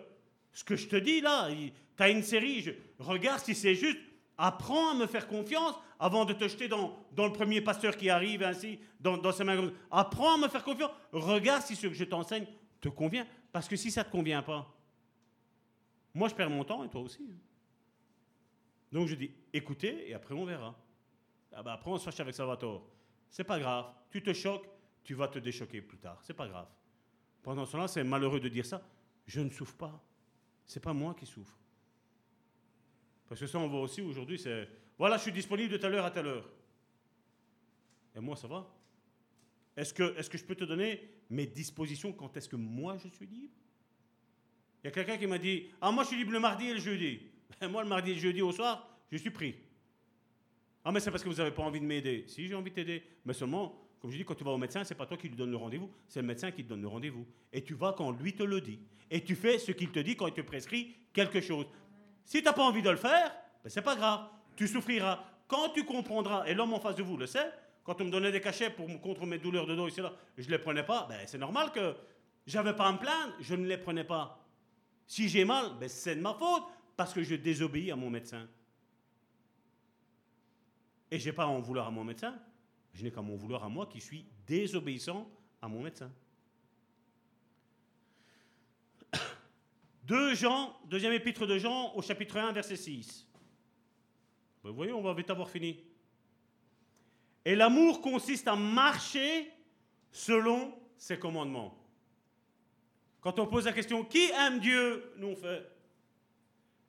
ce 0.53 0.63
que 0.63 0.75
je 0.75 0.87
te 0.87 0.95
dis 0.95 1.21
là. 1.21 1.49
Tu 1.49 2.03
as 2.03 2.09
une 2.09 2.23
série, 2.23 2.61
je, 2.61 2.71
regarde 2.99 3.39
si 3.39 3.55
c'est 3.55 3.75
juste. 3.75 3.97
Apprends 4.39 4.91
à 4.91 4.93
me 4.93 5.07
faire 5.07 5.27
confiance 5.27 5.73
avant 5.99 6.23
de 6.23 6.33
te 6.33 6.47
jeter 6.47 6.67
dans, 6.67 6.95
dans 7.13 7.25
le 7.25 7.33
premier 7.33 7.59
pasteur 7.59 7.97
qui 7.97 8.07
arrive 8.11 8.43
ainsi, 8.43 8.79
dans, 8.99 9.17
dans 9.17 9.31
ses 9.31 9.43
mains. 9.43 9.71
Apprends 9.89 10.35
à 10.35 10.37
me 10.37 10.47
faire 10.47 10.63
confiance. 10.63 10.91
Regarde 11.11 11.63
si 11.63 11.75
ce 11.75 11.87
que 11.87 11.93
je 11.93 12.03
t'enseigne 12.03 12.45
te 12.79 12.89
convient. 12.89 13.25
Parce 13.57 13.67
que 13.67 13.75
si 13.75 13.89
ça 13.89 14.01
ne 14.01 14.05
te 14.05 14.11
convient 14.11 14.43
pas, 14.43 14.71
moi 16.13 16.29
je 16.29 16.35
perds 16.35 16.51
mon 16.51 16.63
temps 16.63 16.83
et 16.83 16.89
toi 16.89 17.01
aussi. 17.01 17.27
Donc 18.91 19.07
je 19.07 19.15
dis, 19.15 19.31
écoutez 19.51 20.07
et 20.07 20.13
après 20.13 20.35
on 20.35 20.45
verra. 20.45 20.75
Ah 21.51 21.63
bah 21.63 21.73
après 21.73 21.89
on 21.89 21.97
se 21.97 22.03
fâche 22.03 22.19
avec 22.19 22.35
Salvatore. 22.35 22.87
C'est 23.31 23.43
pas 23.43 23.57
grave. 23.57 23.91
Tu 24.11 24.21
te 24.21 24.31
choques, 24.31 24.69
tu 25.03 25.15
vas 25.15 25.27
te 25.27 25.39
déchoquer 25.39 25.81
plus 25.81 25.97
tard. 25.97 26.19
C'est 26.21 26.35
pas 26.35 26.47
grave. 26.47 26.67
Pendant 27.41 27.65
ce 27.65 27.71
temps-là, 27.71 27.87
c'est 27.87 28.03
malheureux 28.03 28.39
de 28.39 28.47
dire 28.47 28.63
ça. 28.63 28.87
Je 29.25 29.41
ne 29.41 29.49
souffre 29.49 29.75
pas. 29.75 30.05
C'est 30.63 30.83
pas 30.83 30.93
moi 30.93 31.15
qui 31.15 31.25
souffre. 31.25 31.57
Parce 33.27 33.41
que 33.41 33.47
ça, 33.47 33.57
on 33.57 33.67
voit 33.67 33.81
aussi 33.81 34.03
aujourd'hui, 34.03 34.37
c'est 34.37 34.69
voilà, 34.99 35.17
je 35.17 35.23
suis 35.23 35.31
disponible 35.31 35.71
de 35.71 35.77
telle 35.77 35.95
heure 35.95 36.05
à 36.05 36.11
telle 36.11 36.27
heure. 36.27 36.47
Et 38.15 38.19
moi, 38.19 38.35
ça 38.35 38.47
va 38.47 38.71
Est-ce 39.77 39.93
que, 39.93 40.17
est 40.17 40.27
que 40.27 40.37
je 40.37 40.43
peux 40.43 40.55
te 40.55 40.63
donner 40.63 41.07
mes 41.29 41.45
dispositions 41.45 42.11
quand 42.11 42.35
est-ce 42.35 42.49
que 42.49 42.55
moi 42.55 42.97
je 42.97 43.07
suis 43.09 43.27
libre? 43.27 43.53
Il 44.83 44.87
y 44.87 44.89
a 44.89 44.91
quelqu'un 44.91 45.17
qui 45.17 45.27
m'a 45.27 45.37
dit 45.37 45.67
Ah, 45.79 45.91
moi 45.91 46.03
je 46.03 46.09
suis 46.09 46.17
libre 46.17 46.31
le 46.31 46.39
mardi 46.39 46.67
et 46.67 46.73
le 46.73 46.79
jeudi. 46.79 47.19
Ben, 47.61 47.69
moi, 47.69 47.81
le 47.81 47.89
mardi 47.89 48.11
et 48.11 48.13
le 48.13 48.19
jeudi 48.19 48.41
au 48.41 48.51
soir, 48.51 48.87
je 49.11 49.17
suis 49.17 49.31
pris. 49.31 49.55
Ah, 50.83 50.91
mais 50.91 50.99
c'est 50.99 51.09
parce 51.09 51.23
que 51.23 51.29
vous 51.29 51.35
n'avez 51.35 51.51
pas 51.51 51.63
envie 51.63 51.79
de 51.79 51.85
m'aider. 51.85 52.25
Si, 52.27 52.47
j'ai 52.47 52.53
envie 52.53 52.69
de 52.69 52.75
t'aider. 52.75 53.03
Mais 53.25 53.33
seulement, 53.33 53.87
comme 53.99 54.11
je 54.11 54.17
dis, 54.17 54.25
quand 54.25 54.35
tu 54.35 54.43
vas 54.43 54.51
au 54.51 54.57
médecin, 54.57 54.83
c'est 54.83 54.95
pas 54.95 55.05
toi 55.05 55.17
qui 55.17 55.27
lui 55.27 55.35
donne 55.35 55.51
le 55.51 55.57
rendez-vous, 55.57 55.89
c'est 56.07 56.21
le 56.21 56.27
médecin 56.27 56.51
qui 56.51 56.63
te 56.63 56.69
donne 56.69 56.81
le 56.81 56.87
rendez-vous. 56.87 57.25
Et 57.51 57.63
tu 57.63 57.73
vas 57.73 57.93
quand 57.97 58.11
lui 58.11 58.33
te 58.33 58.43
le 58.43 58.61
dit. 58.61 58.79
Et 59.09 59.23
tu 59.23 59.35
fais 59.35 59.57
ce 59.57 59.71
qu'il 59.71 59.89
te 59.89 59.99
dit 59.99 60.15
quand 60.15 60.27
il 60.27 60.33
te 60.33 60.41
prescrit 60.41 60.95
quelque 61.13 61.41
chose. 61.41 61.65
Si 62.25 62.39
tu 62.39 62.43
n'as 62.43 62.53
pas 62.53 62.63
envie 62.63 62.81
de 62.81 62.89
le 62.89 62.97
faire, 62.97 63.31
ben 63.63 63.69
c'est 63.69 63.81
pas 63.81 63.95
grave. 63.95 64.27
Tu 64.55 64.67
souffriras. 64.67 65.23
Quand 65.47 65.69
tu 65.69 65.83
comprendras, 65.83 66.45
et 66.45 66.53
l'homme 66.53 66.73
en 66.73 66.79
face 66.79 66.95
de 66.95 67.03
vous 67.03 67.17
le 67.17 67.25
sait, 67.25 67.51
quand 67.87 68.01
on 68.01 68.03
me 68.03 68.11
donnait 68.11 68.33
des 68.33 68.41
cachets 68.41 68.69
pour, 68.69 68.85
contre 68.99 69.25
mes 69.25 69.37
douleurs 69.37 69.65
de 69.65 69.73
dos 69.73 69.87
je 69.87 70.01
ne 70.01 70.51
les 70.51 70.59
prenais 70.59 70.83
pas, 70.83 71.05
ben 71.07 71.25
c'est 71.25 71.37
normal 71.37 71.71
que 71.71 71.95
j'avais 72.45 72.75
pas 72.75 72.89
à 72.89 72.91
me 72.91 72.99
je 73.39 73.55
ne 73.55 73.65
les 73.65 73.77
prenais 73.77 74.03
pas. 74.03 74.45
Si 75.07 75.29
j'ai 75.29 75.45
mal, 75.45 75.71
ben 75.79 75.87
c'est 75.87 76.17
de 76.17 76.19
ma 76.19 76.33
faute, 76.33 76.65
parce 76.97 77.13
que 77.13 77.23
je 77.23 77.35
désobéis 77.35 77.89
à 77.89 77.95
mon 77.95 78.09
médecin. 78.09 78.45
Et 81.09 81.17
je 81.17 81.29
n'ai 81.29 81.31
pas 81.31 81.43
à 81.43 81.47
en 81.47 81.61
vouloir 81.61 81.87
à 81.87 81.91
mon 81.91 82.03
médecin, 82.03 82.37
je 82.93 83.05
n'ai 83.05 83.11
qu'à 83.11 83.21
m'en 83.21 83.37
vouloir 83.37 83.63
à 83.63 83.69
moi 83.69 83.85
qui 83.85 84.01
suis 84.01 84.25
désobéissant 84.45 85.31
à 85.61 85.69
mon 85.69 85.81
médecin. 85.81 86.11
2 90.03 90.35
Jean, 90.35 90.77
deuxième 90.89 91.13
épître 91.13 91.47
de 91.47 91.57
Jean, 91.57 91.93
au 91.95 92.01
chapitre 92.01 92.35
1, 92.35 92.51
verset 92.51 92.75
6. 92.75 93.25
Vous 94.61 94.73
voyez, 94.73 94.91
on 94.91 95.01
va 95.01 95.13
vite 95.13 95.29
avoir 95.29 95.49
fini. 95.49 95.81
Et 97.47 97.55
l'amour 97.55 98.01
consiste 98.01 98.49
à 98.49 98.57
marcher 98.57 99.49
selon 100.11 100.77
ses 100.97 101.17
commandements. 101.17 101.81
Quand 103.21 103.39
on 103.39 103.47
pose 103.47 103.63
la 103.63 103.71
question 103.71 104.03
qui 104.03 104.29
aime 104.31 104.59
Dieu, 104.59 105.13
nous 105.15 105.29
on 105.29 105.35
fait. 105.37 105.65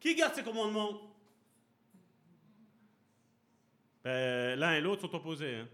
Qui 0.01 0.17
garde 0.17 0.35
ses 0.35 0.43
commandements? 0.43 1.01
Ben, 4.03 4.59
L'un 4.59 4.75
et 4.75 4.81
l'autre 4.81 5.03
sont 5.03 5.15
opposés. 5.15 5.55
Hein. 5.55 5.69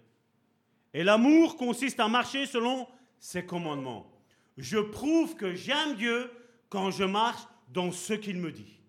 Et 0.93 1.02
l'amour 1.02 1.56
consiste 1.56 1.98
à 1.98 2.09
marcher 2.09 2.44
selon 2.44 2.86
ses 3.19 3.47
commandements. 3.47 4.12
Je 4.59 4.77
prouve 4.77 5.35
que 5.35 5.55
j'aime 5.55 5.94
Dieu 5.94 6.31
quand 6.69 6.90
je 6.90 7.05
marche 7.05 7.44
dans 7.70 7.90
ce 7.90 8.12
qu'il 8.12 8.36
me 8.36 8.52
dit. 8.52 8.82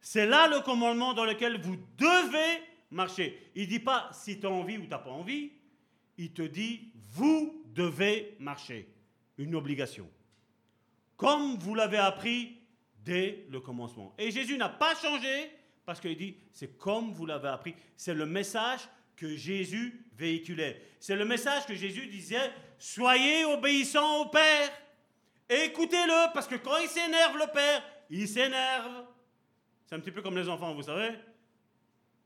C'est 0.00 0.26
là 0.26 0.46
le 0.46 0.60
commandement 0.60 1.12
dans 1.12 1.24
lequel 1.24 1.60
vous 1.60 1.76
devez 1.98 2.62
marcher. 2.90 3.50
Il 3.54 3.62
ne 3.62 3.68
dit 3.68 3.80
pas 3.80 4.10
si 4.12 4.38
tu 4.38 4.46
as 4.46 4.50
envie 4.50 4.78
ou 4.78 4.82
tu 4.82 4.88
n'as 4.88 4.98
pas 4.98 5.10
envie. 5.10 5.52
Il 6.18 6.32
te 6.32 6.42
dit, 6.42 6.92
vous 7.10 7.64
devez 7.74 8.36
marcher. 8.38 8.88
Une 9.38 9.54
obligation. 9.54 10.08
Comme 11.16 11.56
vous 11.56 11.74
l'avez 11.74 11.98
appris 11.98 12.56
dès 13.04 13.46
le 13.50 13.60
commencement. 13.60 14.14
Et 14.18 14.30
Jésus 14.30 14.56
n'a 14.56 14.68
pas 14.68 14.94
changé 14.94 15.50
parce 15.84 16.00
qu'il 16.00 16.16
dit, 16.16 16.36
c'est 16.52 16.76
comme 16.78 17.12
vous 17.12 17.26
l'avez 17.26 17.48
appris. 17.48 17.74
C'est 17.96 18.14
le 18.14 18.26
message 18.26 18.80
que 19.14 19.36
Jésus 19.36 20.06
véhiculait. 20.16 20.82
C'est 20.98 21.16
le 21.16 21.24
message 21.24 21.66
que 21.66 21.74
Jésus 21.74 22.06
disait, 22.06 22.50
soyez 22.78 23.44
obéissants 23.44 24.22
au 24.22 24.26
Père. 24.26 24.70
Écoutez-le, 25.48 26.32
parce 26.34 26.48
que 26.48 26.56
quand 26.56 26.76
il 26.78 26.88
s'énerve, 26.88 27.38
le 27.38 27.46
père, 27.52 27.82
il 28.10 28.26
s'énerve. 28.26 29.04
C'est 29.84 29.94
un 29.94 30.00
petit 30.00 30.10
peu 30.10 30.20
comme 30.20 30.36
les 30.36 30.48
enfants, 30.48 30.74
vous 30.74 30.82
savez. 30.82 31.10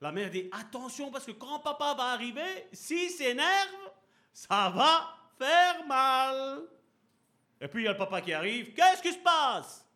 La 0.01 0.13
mère 0.13 0.31
dit 0.31 0.49
attention, 0.53 1.11
parce 1.11 1.27
que 1.27 1.33
quand 1.33 1.61
papa 1.61 1.95
va 1.95 2.05
arriver, 2.05 2.69
s'il 2.73 3.11
s'énerve, 3.11 3.93
ça 4.33 4.71
va 4.71 5.15
faire 5.39 5.87
mal. 5.87 6.63
Et 7.61 7.69
puis 7.69 7.83
il 7.83 7.85
y 7.85 7.89
a 7.89 7.93
le 7.93 7.99
papa 7.99 8.23
qui 8.23 8.33
arrive. 8.33 8.73
Qu'est-ce 8.73 9.03
qui 9.03 9.13
se 9.13 9.19
passe? 9.19 9.87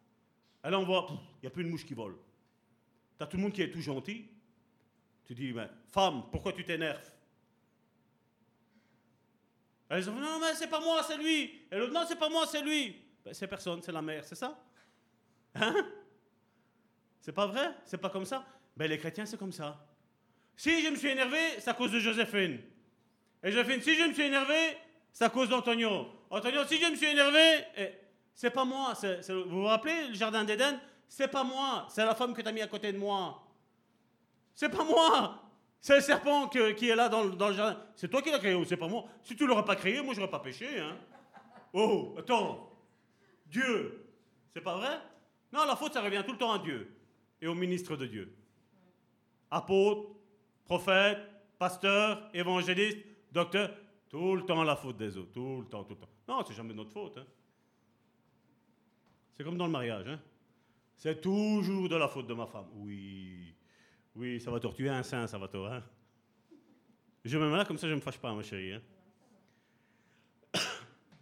Elle 0.62 0.74
envoie. 0.74 1.06
Il 1.10 1.40
n'y 1.42 1.46
a 1.46 1.50
plus 1.50 1.62
une 1.62 1.70
mouche 1.70 1.86
qui 1.86 1.94
vole. 1.94 2.16
Tu 3.16 3.24
as 3.24 3.26
tout 3.26 3.36
le 3.36 3.42
monde 3.42 3.52
qui 3.52 3.62
est 3.62 3.70
tout 3.70 3.80
gentil. 3.80 4.28
Tu 5.24 5.34
dis, 5.34 5.52
mais, 5.54 5.70
femme, 5.90 6.24
pourquoi 6.30 6.52
tu 6.52 6.64
t'énerves? 6.64 7.10
Elle 9.88 10.02
dit, 10.02 10.10
non, 10.10 10.38
mais 10.38 10.54
c'est 10.54 10.68
pas 10.68 10.80
moi, 10.80 11.02
c'est 11.02 11.16
lui. 11.16 11.66
Et 11.70 11.78
l'autre, 11.78 11.92
non, 11.92 12.04
c'est 12.06 12.18
pas 12.18 12.28
moi, 12.28 12.46
c'est 12.46 12.60
lui. 12.60 13.02
Ben, 13.24 13.32
c'est 13.32 13.46
personne, 13.46 13.80
c'est 13.80 13.92
la 13.92 14.02
mère, 14.02 14.22
c'est 14.24 14.34
ça? 14.34 14.58
Hein? 15.54 15.74
C'est 17.20 17.32
pas 17.32 17.46
vrai? 17.46 17.74
C'est 17.86 17.96
pas 17.96 18.10
comme 18.10 18.26
ça? 18.26 18.44
Ben 18.76 18.90
les 18.90 18.98
chrétiens, 18.98 19.24
c'est 19.24 19.38
comme 19.38 19.52
ça. 19.52 19.86
Si 20.56 20.82
je 20.82 20.90
me 20.90 20.96
suis 20.96 21.08
énervé, 21.08 21.38
c'est 21.58 21.70
à 21.70 21.74
cause 21.74 21.90
de 21.90 21.98
Joséphine. 21.98 22.60
Et 23.42 23.50
Joséphine, 23.50 23.82
si 23.82 23.94
je 23.94 24.04
me 24.04 24.12
suis 24.12 24.24
énervé, 24.24 24.76
c'est 25.12 25.24
à 25.24 25.28
cause 25.28 25.48
d'Antonio. 25.48 26.06
Antonio, 26.30 26.64
si 26.66 26.78
je 26.80 26.90
me 26.90 26.96
suis 26.96 27.06
énervé, 27.06 27.64
eh, 27.76 27.90
c'est 28.34 28.50
pas 28.50 28.64
moi. 28.64 28.94
vous 29.28 29.44
vous 29.48 29.64
rappelez 29.64 30.08
le 30.08 30.14
jardin 30.14 30.44
d'Éden? 30.44 30.80
C'est 31.08 31.28
pas 31.28 31.44
moi. 31.44 31.86
C'est 31.90 32.04
la 32.04 32.14
femme 32.14 32.34
que 32.34 32.42
tu 32.42 32.48
as 32.48 32.52
mis 32.52 32.62
à 32.62 32.66
côté 32.66 32.92
de 32.92 32.98
moi. 32.98 33.42
C'est 34.54 34.68
pas 34.68 34.84
moi. 34.84 35.40
C'est 35.80 35.96
le 35.96 36.00
serpent 36.00 36.48
qui 36.48 36.88
est 36.88 36.96
là 36.96 37.08
dans, 37.08 37.24
le 37.24 37.52
jardin. 37.52 37.78
C'est 37.94 38.08
toi 38.08 38.22
qui 38.22 38.30
l'as 38.30 38.38
créé 38.38 38.54
ou 38.54 38.64
c'est 38.64 38.76
pas 38.76 38.88
moi? 38.88 39.04
Si 39.22 39.36
tu 39.36 39.46
l'aurais 39.46 39.64
pas 39.64 39.76
créé, 39.76 40.00
moi 40.00 40.14
j'aurais 40.14 40.30
pas 40.30 40.40
péché. 40.40 40.80
Hein. 40.80 40.96
Oh, 41.72 42.14
attends. 42.18 42.70
Dieu. 43.46 44.06
C'est 44.52 44.62
pas 44.62 44.76
vrai? 44.76 44.98
Non, 45.52 45.66
la 45.66 45.76
faute, 45.76 45.92
ça 45.92 46.00
revient 46.00 46.22
tout 46.24 46.32
le 46.32 46.38
temps 46.38 46.52
à 46.52 46.58
Dieu 46.58 46.96
et 47.40 47.46
au 47.46 47.54
ministre 47.54 47.96
de 47.96 48.06
Dieu. 48.06 48.34
Apôtre, 49.50 50.10
prophète, 50.64 51.18
pasteur, 51.58 52.30
évangéliste, 52.34 52.98
docteur, 53.32 53.70
tout 54.08 54.36
le 54.36 54.44
temps 54.44 54.62
la 54.62 54.76
faute 54.76 54.96
des 54.96 55.16
autres, 55.16 55.32
tout 55.32 55.60
le 55.60 55.66
temps, 55.66 55.84
tout 55.84 55.94
le 55.94 56.00
temps. 56.00 56.10
Non, 56.28 56.44
c'est 56.46 56.54
jamais 56.54 56.74
notre 56.74 56.90
faute. 56.90 57.18
Hein. 57.18 57.26
C'est 59.36 59.44
comme 59.44 59.58
dans 59.58 59.66
le 59.66 59.72
mariage. 59.72 60.06
Hein. 60.08 60.20
C'est 60.96 61.20
toujours 61.20 61.88
de 61.88 61.96
la 61.96 62.08
faute 62.08 62.26
de 62.26 62.34
ma 62.34 62.46
femme. 62.46 62.66
Oui, 62.74 63.54
oui, 64.14 64.40
ça 64.40 64.50
va 64.50 64.60
tortuer 64.60 64.88
un 64.88 65.02
saint, 65.02 65.26
ça 65.26 65.38
va 65.38 65.48
Hein. 65.52 65.82
Je 67.24 67.38
me 67.38 67.50
mets 67.50 67.56
là, 67.56 67.64
comme 67.64 67.78
ça 67.78 67.86
je 67.86 67.92
ne 67.92 67.96
me 67.96 68.00
fâche 68.00 68.18
pas, 68.18 68.32
ma 68.32 68.42
chérie. 68.42 68.74
Hein. 68.74 68.82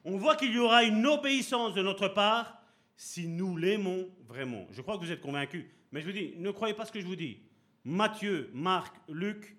On 0.04 0.18
voit 0.18 0.36
qu'il 0.36 0.52
y 0.52 0.58
aura 0.58 0.82
une 0.82 1.06
obéissance 1.06 1.74
de 1.74 1.82
notre 1.82 2.08
part 2.08 2.58
si 2.96 3.28
nous 3.28 3.56
l'aimons 3.56 4.08
vraiment. 4.26 4.66
Je 4.70 4.82
crois 4.82 4.98
que 4.98 5.04
vous 5.04 5.12
êtes 5.12 5.20
convaincus. 5.20 5.64
Mais 5.92 6.00
je 6.00 6.06
vous 6.06 6.12
dis, 6.12 6.34
ne 6.38 6.50
croyez 6.50 6.74
pas 6.74 6.84
ce 6.84 6.92
que 6.92 7.00
je 7.00 7.06
vous 7.06 7.16
dis. 7.16 7.38
Matthieu, 7.84 8.50
Marc, 8.52 8.94
Luc, 9.08 9.56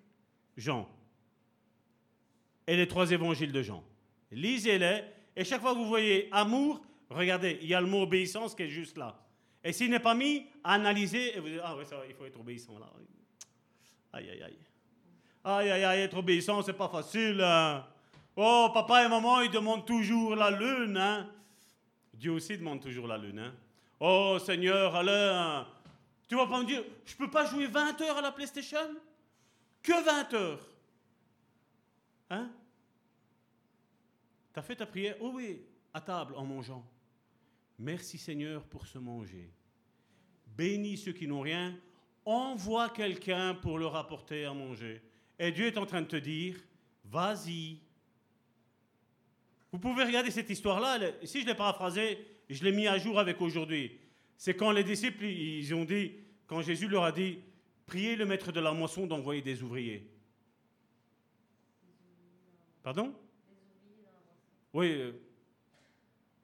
Jean. 0.56 0.88
Et 2.66 2.76
les 2.76 2.88
trois 2.88 3.10
évangiles 3.10 3.52
de 3.52 3.62
Jean. 3.62 3.84
Lisez-les. 4.30 5.02
Et 5.36 5.44
chaque 5.44 5.60
fois 5.60 5.72
que 5.72 5.78
vous 5.78 5.88
voyez 5.88 6.28
amour, 6.32 6.80
regardez, 7.10 7.58
il 7.60 7.68
y 7.68 7.74
a 7.74 7.80
le 7.80 7.86
mot 7.86 8.02
obéissance 8.02 8.54
qui 8.54 8.62
est 8.62 8.68
juste 8.68 8.96
là. 8.96 9.20
Et 9.62 9.72
s'il 9.72 9.90
n'est 9.90 10.00
pas 10.00 10.14
mis, 10.14 10.46
analysez 10.62 11.36
et 11.36 11.40
vous 11.40 11.48
dites, 11.48 11.60
ah 11.62 11.74
oui, 11.76 11.84
ça 11.86 11.96
va, 11.96 12.06
il 12.06 12.14
faut 12.14 12.24
être 12.24 12.38
obéissant 12.38 12.78
là. 12.78 12.86
Aïe, 14.12 14.30
aïe, 14.30 14.42
aïe. 14.42 14.58
Aïe, 15.44 15.70
aïe, 15.70 15.84
aïe, 15.84 16.00
être 16.00 16.16
obéissant, 16.16 16.62
c'est 16.62 16.72
pas 16.72 16.88
facile. 16.88 17.40
Hein. 17.42 17.84
Oh, 18.36 18.70
papa 18.72 19.04
et 19.04 19.08
maman, 19.08 19.40
ils 19.40 19.50
demandent 19.50 19.86
toujours 19.86 20.36
la 20.36 20.50
lune. 20.50 20.96
Hein. 20.96 21.28
Dieu 22.12 22.32
aussi 22.32 22.56
demande 22.56 22.80
toujours 22.80 23.06
la 23.06 23.18
lune. 23.18 23.38
Hein. 23.38 23.54
Oh, 24.00 24.38
Seigneur, 24.38 24.94
Alain, 24.94 25.66
tu 26.28 26.36
vas 26.36 26.46
pas 26.46 26.60
me 26.60 26.66
dire, 26.66 26.84
je 27.04 27.14
peux 27.16 27.30
pas 27.30 27.46
jouer 27.46 27.66
20 27.66 28.00
heures 28.00 28.16
à 28.16 28.22
la 28.22 28.32
PlayStation? 28.32 28.96
Que 29.82 30.04
20 30.04 30.34
heures? 30.34 30.70
Hein? 32.30 32.50
T'as 34.52 34.62
fait 34.62 34.76
ta 34.76 34.86
prière? 34.86 35.16
Oh 35.20 35.32
oui, 35.34 35.62
à 35.92 36.00
table 36.00 36.34
en 36.36 36.44
mangeant. 36.44 36.84
Merci 37.78 38.18
Seigneur 38.18 38.64
pour 38.64 38.86
ce 38.86 38.98
manger. 38.98 39.52
Bénis 40.46 40.96
ceux 40.96 41.12
qui 41.12 41.26
n'ont 41.26 41.40
rien. 41.40 41.76
Envoie 42.24 42.88
quelqu'un 42.88 43.54
pour 43.54 43.78
leur 43.78 43.96
apporter 43.96 44.44
à 44.44 44.54
manger. 44.54 45.02
Et 45.38 45.52
Dieu 45.52 45.66
est 45.66 45.76
en 45.76 45.84
train 45.84 46.02
de 46.02 46.06
te 46.06 46.16
dire, 46.16 46.56
vas-y. 47.04 47.80
Vous 49.72 49.78
pouvez 49.78 50.04
regarder 50.04 50.30
cette 50.30 50.48
histoire-là. 50.48 51.12
Si 51.24 51.42
je 51.42 51.46
l'ai 51.46 51.54
paraphrasée, 51.54 52.24
je 52.48 52.62
l'ai 52.62 52.72
mis 52.72 52.86
à 52.86 52.96
jour 52.96 53.18
avec 53.18 53.40
aujourd'hui. 53.40 53.98
C'est 54.36 54.54
quand 54.54 54.72
les 54.72 54.84
disciples, 54.84 55.24
ils 55.24 55.74
ont 55.74 55.84
dit, 55.84 56.12
quand 56.46 56.62
Jésus 56.62 56.88
leur 56.88 57.04
a 57.04 57.12
dit, 57.12 57.38
priez 57.86 58.16
le 58.16 58.26
maître 58.26 58.52
de 58.52 58.60
la 58.60 58.72
moisson 58.72 59.06
d'envoyer 59.06 59.42
des 59.42 59.62
ouvriers. 59.62 60.06
Pardon? 62.82 63.14
Oui. 64.72 64.92
Euh, 64.92 65.12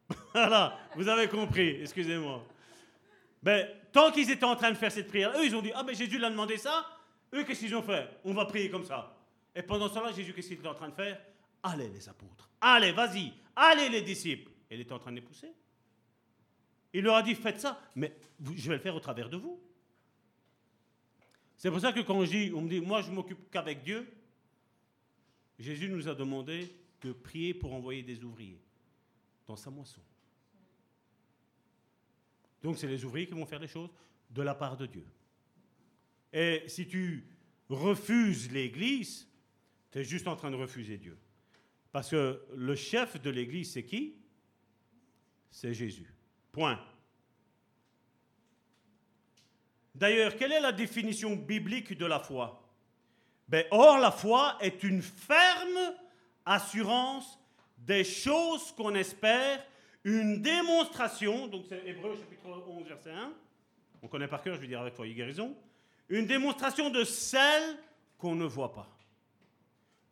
voilà, 0.32 0.78
vous 0.96 1.08
avez 1.08 1.28
compris, 1.28 1.82
excusez-moi. 1.82 2.44
Ben, 3.42 3.68
tant 3.92 4.10
qu'ils 4.10 4.30
étaient 4.30 4.44
en 4.44 4.56
train 4.56 4.70
de 4.70 4.76
faire 4.76 4.92
cette 4.92 5.08
prière, 5.08 5.32
eux, 5.36 5.44
ils 5.44 5.54
ont 5.54 5.62
dit, 5.62 5.72
ah 5.74 5.82
ben 5.82 5.94
Jésus 5.94 6.18
l'a 6.18 6.30
demandé 6.30 6.56
ça, 6.56 6.86
eux, 7.34 7.44
qu'est-ce 7.44 7.60
qu'ils 7.60 7.76
ont 7.76 7.82
fait? 7.82 8.08
On 8.24 8.32
va 8.32 8.44
prier 8.46 8.70
comme 8.70 8.84
ça. 8.84 9.16
Et 9.54 9.62
pendant 9.62 9.88
ce 9.88 9.94
temps-là, 9.94 10.12
Jésus, 10.12 10.32
qu'est-ce 10.32 10.48
qu'il 10.48 10.58
était 10.58 10.68
en 10.68 10.74
train 10.74 10.88
de 10.88 10.94
faire? 10.94 11.20
Allez 11.62 11.88
les 11.88 12.08
apôtres, 12.08 12.48
allez, 12.60 12.92
vas-y, 12.92 13.32
allez 13.54 13.88
les 13.88 14.02
disciples. 14.02 14.50
Et 14.70 14.76
il 14.76 14.80
était 14.80 14.92
en 14.92 14.98
train 14.98 15.10
de 15.10 15.16
les 15.16 15.22
pousser. 15.22 15.52
Il 16.92 17.04
leur 17.04 17.16
a 17.16 17.22
dit, 17.22 17.34
faites 17.34 17.60
ça, 17.60 17.80
mais 17.94 18.14
je 18.56 18.68
vais 18.68 18.76
le 18.76 18.82
faire 18.82 18.94
au 18.94 19.00
travers 19.00 19.28
de 19.28 19.36
vous. 19.36 19.60
C'est 21.56 21.70
pour 21.70 21.80
ça 21.80 21.92
que 21.92 22.00
quand 22.00 22.24
je 22.24 22.30
dis, 22.30 22.52
on 22.54 22.62
me 22.62 22.68
dit, 22.68 22.80
moi 22.80 23.02
je 23.02 23.10
m'occupe 23.10 23.50
qu'avec 23.50 23.82
Dieu, 23.82 24.10
Jésus 25.58 25.88
nous 25.88 26.08
a 26.08 26.14
demandé 26.14 26.74
de 27.02 27.12
prier 27.12 27.54
pour 27.54 27.74
envoyer 27.74 28.02
des 28.02 28.24
ouvriers 28.24 28.60
dans 29.46 29.56
sa 29.56 29.70
moisson. 29.70 30.00
Donc 32.62 32.78
c'est 32.78 32.86
les 32.86 33.04
ouvriers 33.04 33.26
qui 33.26 33.34
vont 33.34 33.46
faire 33.46 33.58
les 33.58 33.68
choses 33.68 33.90
de 34.30 34.42
la 34.42 34.54
part 34.54 34.76
de 34.76 34.86
Dieu. 34.86 35.04
Et 36.32 36.64
si 36.66 36.86
tu 36.86 37.26
refuses 37.68 38.50
l'Église, 38.50 39.28
tu 39.90 39.98
es 39.98 40.04
juste 40.04 40.28
en 40.28 40.36
train 40.36 40.50
de 40.50 40.56
refuser 40.56 40.96
Dieu. 40.96 41.18
Parce 41.92 42.10
que 42.10 42.42
le 42.54 42.74
chef 42.74 43.20
de 43.20 43.30
l'Église, 43.30 43.72
c'est 43.72 43.84
qui? 43.84 44.16
C'est 45.50 45.74
Jésus. 45.74 46.14
Point. 46.52 46.78
D'ailleurs, 49.94 50.36
quelle 50.36 50.52
est 50.52 50.60
la 50.60 50.72
définition 50.72 51.36
biblique 51.36 51.96
de 51.96 52.06
la 52.06 52.18
foi? 52.18 52.62
Ben, 53.48 53.66
Or, 53.70 53.98
la 53.98 54.10
foi 54.10 54.56
est 54.60 54.82
une 54.82 55.02
ferme 55.02 55.94
assurance 56.46 57.38
des 57.78 58.04
choses 58.04 58.72
qu'on 58.72 58.94
espère, 58.94 59.64
une 60.04 60.40
démonstration, 60.40 61.46
donc 61.48 61.64
c'est 61.68 61.82
Hébreu 61.86 62.14
chapitre 62.16 62.46
11, 62.66 62.86
verset 62.86 63.10
1, 63.10 63.32
on 64.02 64.08
connaît 64.08 64.28
par 64.28 64.42
cœur, 64.42 64.54
je 64.54 64.60
vais 64.60 64.66
dire 64.66 64.80
avec 64.80 64.94
foi 64.94 65.06
et 65.06 65.12
guérison, 65.12 65.54
une 66.08 66.26
démonstration 66.26 66.90
de 66.90 67.04
celle 67.04 67.76
qu'on 68.18 68.34
ne 68.34 68.44
voit 68.44 68.72
pas. 68.72 68.88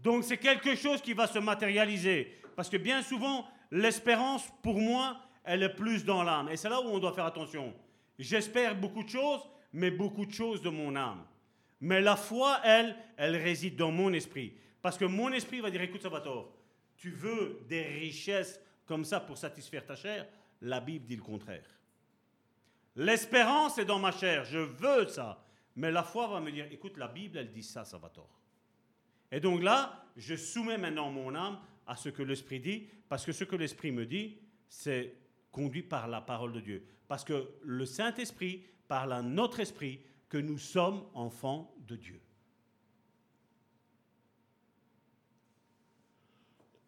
Donc 0.01 0.25
c'est 0.25 0.39
quelque 0.39 0.75
chose 0.75 1.01
qui 1.01 1.13
va 1.13 1.27
se 1.27 1.39
matérialiser, 1.39 2.41
parce 2.57 2.69
que 2.69 2.77
bien 2.77 3.03
souvent, 3.03 3.47
l'espérance, 3.71 4.45
pour 4.63 4.79
moi, 4.79 5.19
elle 5.49 5.63
est 5.63 5.75
plus 5.75 6.05
dans 6.05 6.23
l'âme. 6.23 6.51
Et 6.51 6.57
c'est 6.57 6.69
là 6.69 6.81
où 6.81 6.85
on 6.85 6.99
doit 6.99 7.15
faire 7.15 7.25
attention. 7.25 7.75
J'espère 8.19 8.79
beaucoup 8.79 9.03
de 9.03 9.09
choses, 9.09 9.41
mais 9.73 9.91
beaucoup 9.91 10.27
de 10.27 10.33
choses 10.33 10.61
de 10.61 10.69
mon 10.69 10.95
âme. 10.95 11.25
Mais 11.81 12.03
la 12.03 12.17
foi, 12.17 12.61
elle, 12.65 12.95
elle 13.17 13.35
réside 13.35 13.77
dans 13.77 13.91
mon 13.91 14.13
esprit. 14.13 14.53
Parce 14.83 14.99
que 14.99 15.07
mon 15.07 15.33
esprit 15.33 15.61
va 15.61 15.71
dire, 15.71 15.81
écoute 15.81 16.03
Salvatore, 16.03 16.53
tu 16.99 17.11
veux 17.11 17.61
des 17.67 17.83
richesses 17.83 18.61
comme 18.85 19.05
ça 19.05 19.21
pour 19.21 19.39
satisfaire 19.39 19.87
ta 19.87 19.97
chair? 19.97 20.27
La 20.61 20.81
Bible 20.81 21.07
dit 21.07 21.17
le 21.17 21.23
contraire. 21.23 21.65
L'espérance 22.95 23.79
est 23.79 23.85
dans 23.87 23.99
ma 23.99 24.13
chair, 24.13 24.45
je 24.45 24.59
veux 24.59 25.09
ça. 25.09 25.43
Mais 25.77 25.91
la 25.91 26.03
foi 26.03 26.27
va 26.27 26.41
me 26.41 26.51
dire, 26.51 26.67
écoute, 26.71 26.99
la 26.99 27.09
Bible, 27.09 27.39
elle 27.39 27.53
dit 27.53 27.63
ça, 27.63 27.85
Salvatore. 27.85 28.39
Et 29.31 29.41
donc 29.41 29.63
là, 29.63 30.05
je 30.17 30.35
soumets 30.35 30.79
maintenant 30.79 31.11
mon 31.11 31.35
âme 31.35 31.59
à 31.87 31.97
ce 31.97 32.11
que 32.11 32.23
l'Esprit 32.23 32.61
dit, 32.61 32.89
parce 33.09 33.25
que 33.25 33.33
ce 33.33 33.45
que 33.45 33.57
l'Esprit 33.57 33.93
me 33.93 34.05
dit, 34.05 34.37
c'est 34.69 35.15
conduit 35.59 35.83
par 35.83 36.07
la 36.07 36.21
parole 36.21 36.53
de 36.53 36.61
Dieu. 36.61 36.87
Parce 37.09 37.25
que 37.25 37.51
le 37.63 37.85
Saint-Esprit 37.85 38.63
parle 38.87 39.13
à 39.13 39.23
notre 39.23 39.59
esprit 39.59 40.01
que 40.29 40.39
nous 40.39 40.57
sommes 40.57 41.05
enfants 41.15 41.75
de 41.81 41.97
Dieu. 41.97 42.21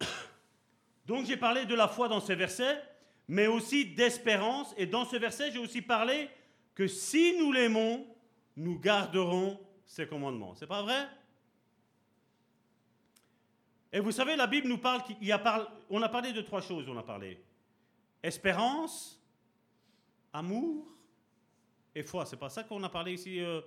Donc 1.07 1.27
j'ai 1.27 1.37
parlé 1.37 1.67
de 1.67 1.75
la 1.75 1.89
foi 1.89 2.07
dans 2.07 2.21
ces 2.21 2.37
versets, 2.37 2.81
mais 3.27 3.49
aussi 3.49 3.87
d'espérance. 3.87 4.73
Et 4.77 4.87
dans 4.87 5.05
ce 5.05 5.17
verset, 5.17 5.51
j'ai 5.51 5.59
aussi 5.59 5.83
parlé 5.83 6.29
que 6.77 6.87
si 6.87 7.37
nous 7.41 7.51
l'aimons, 7.51 8.07
nous 8.57 8.79
garderons 8.79 9.59
ses 9.85 10.07
commandements. 10.07 10.55
C'est 10.55 10.69
pas 10.69 10.83
vrai? 10.83 11.09
Et 13.93 13.99
vous 13.99 14.13
savez, 14.13 14.37
la 14.37 14.47
Bible 14.47 14.69
nous 14.69 14.79
parle, 14.79 15.03
qu'il 15.03 15.25
y 15.25 15.33
a 15.33 15.69
on 15.91 16.01
a 16.03 16.09
parlé 16.09 16.33
de 16.33 16.43
trois 16.43 16.61
choses, 16.61 16.89
on 16.89 16.97
a 16.97 17.03
parlé. 17.03 17.43
Espérance, 18.23 19.21
amour 20.33 20.87
et 21.95 22.03
foi. 22.03 22.27
C'est 22.27 22.37
pas 22.37 22.51
ça 22.51 22.65
qu'on 22.65 22.83
a 22.83 22.89
parlé 22.89 23.15
ici 23.15 23.41
euh, 23.41 23.61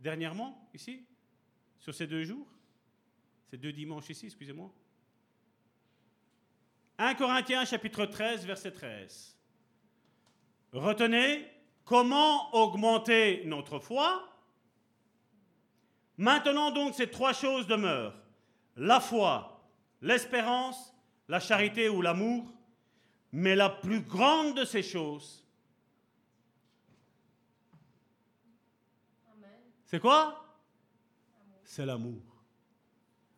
dernièrement, 0.00 0.68
ici, 0.74 1.06
sur 1.78 1.94
ces 1.94 2.06
deux 2.06 2.24
jours? 2.24 2.46
Ces 3.50 3.56
deux 3.56 3.72
dimanches 3.72 4.10
ici, 4.10 4.26
excusez-moi 4.26 4.72
1 6.98 7.14
Corinthiens 7.14 7.64
chapitre 7.64 8.06
13, 8.06 8.44
verset 8.44 8.72
13. 8.72 9.36
Retenez 10.72 11.46
comment 11.84 12.52
augmenter 12.54 13.42
notre 13.44 13.78
foi? 13.78 14.28
Maintenant 16.16 16.72
donc 16.72 16.94
ces 16.94 17.08
trois 17.08 17.32
choses 17.32 17.68
demeurent. 17.68 18.20
La 18.76 19.00
foi, 19.00 19.64
l'espérance, 20.02 20.92
la 21.28 21.38
charité 21.38 21.88
ou 21.88 22.02
l'amour. 22.02 22.52
Mais 23.32 23.54
la 23.54 23.68
plus 23.68 24.00
grande 24.00 24.56
de 24.56 24.64
ces 24.64 24.82
choses, 24.82 25.44
c'est 29.84 30.00
quoi? 30.00 30.44
C'est 31.64 31.84
l'amour. 31.84 32.22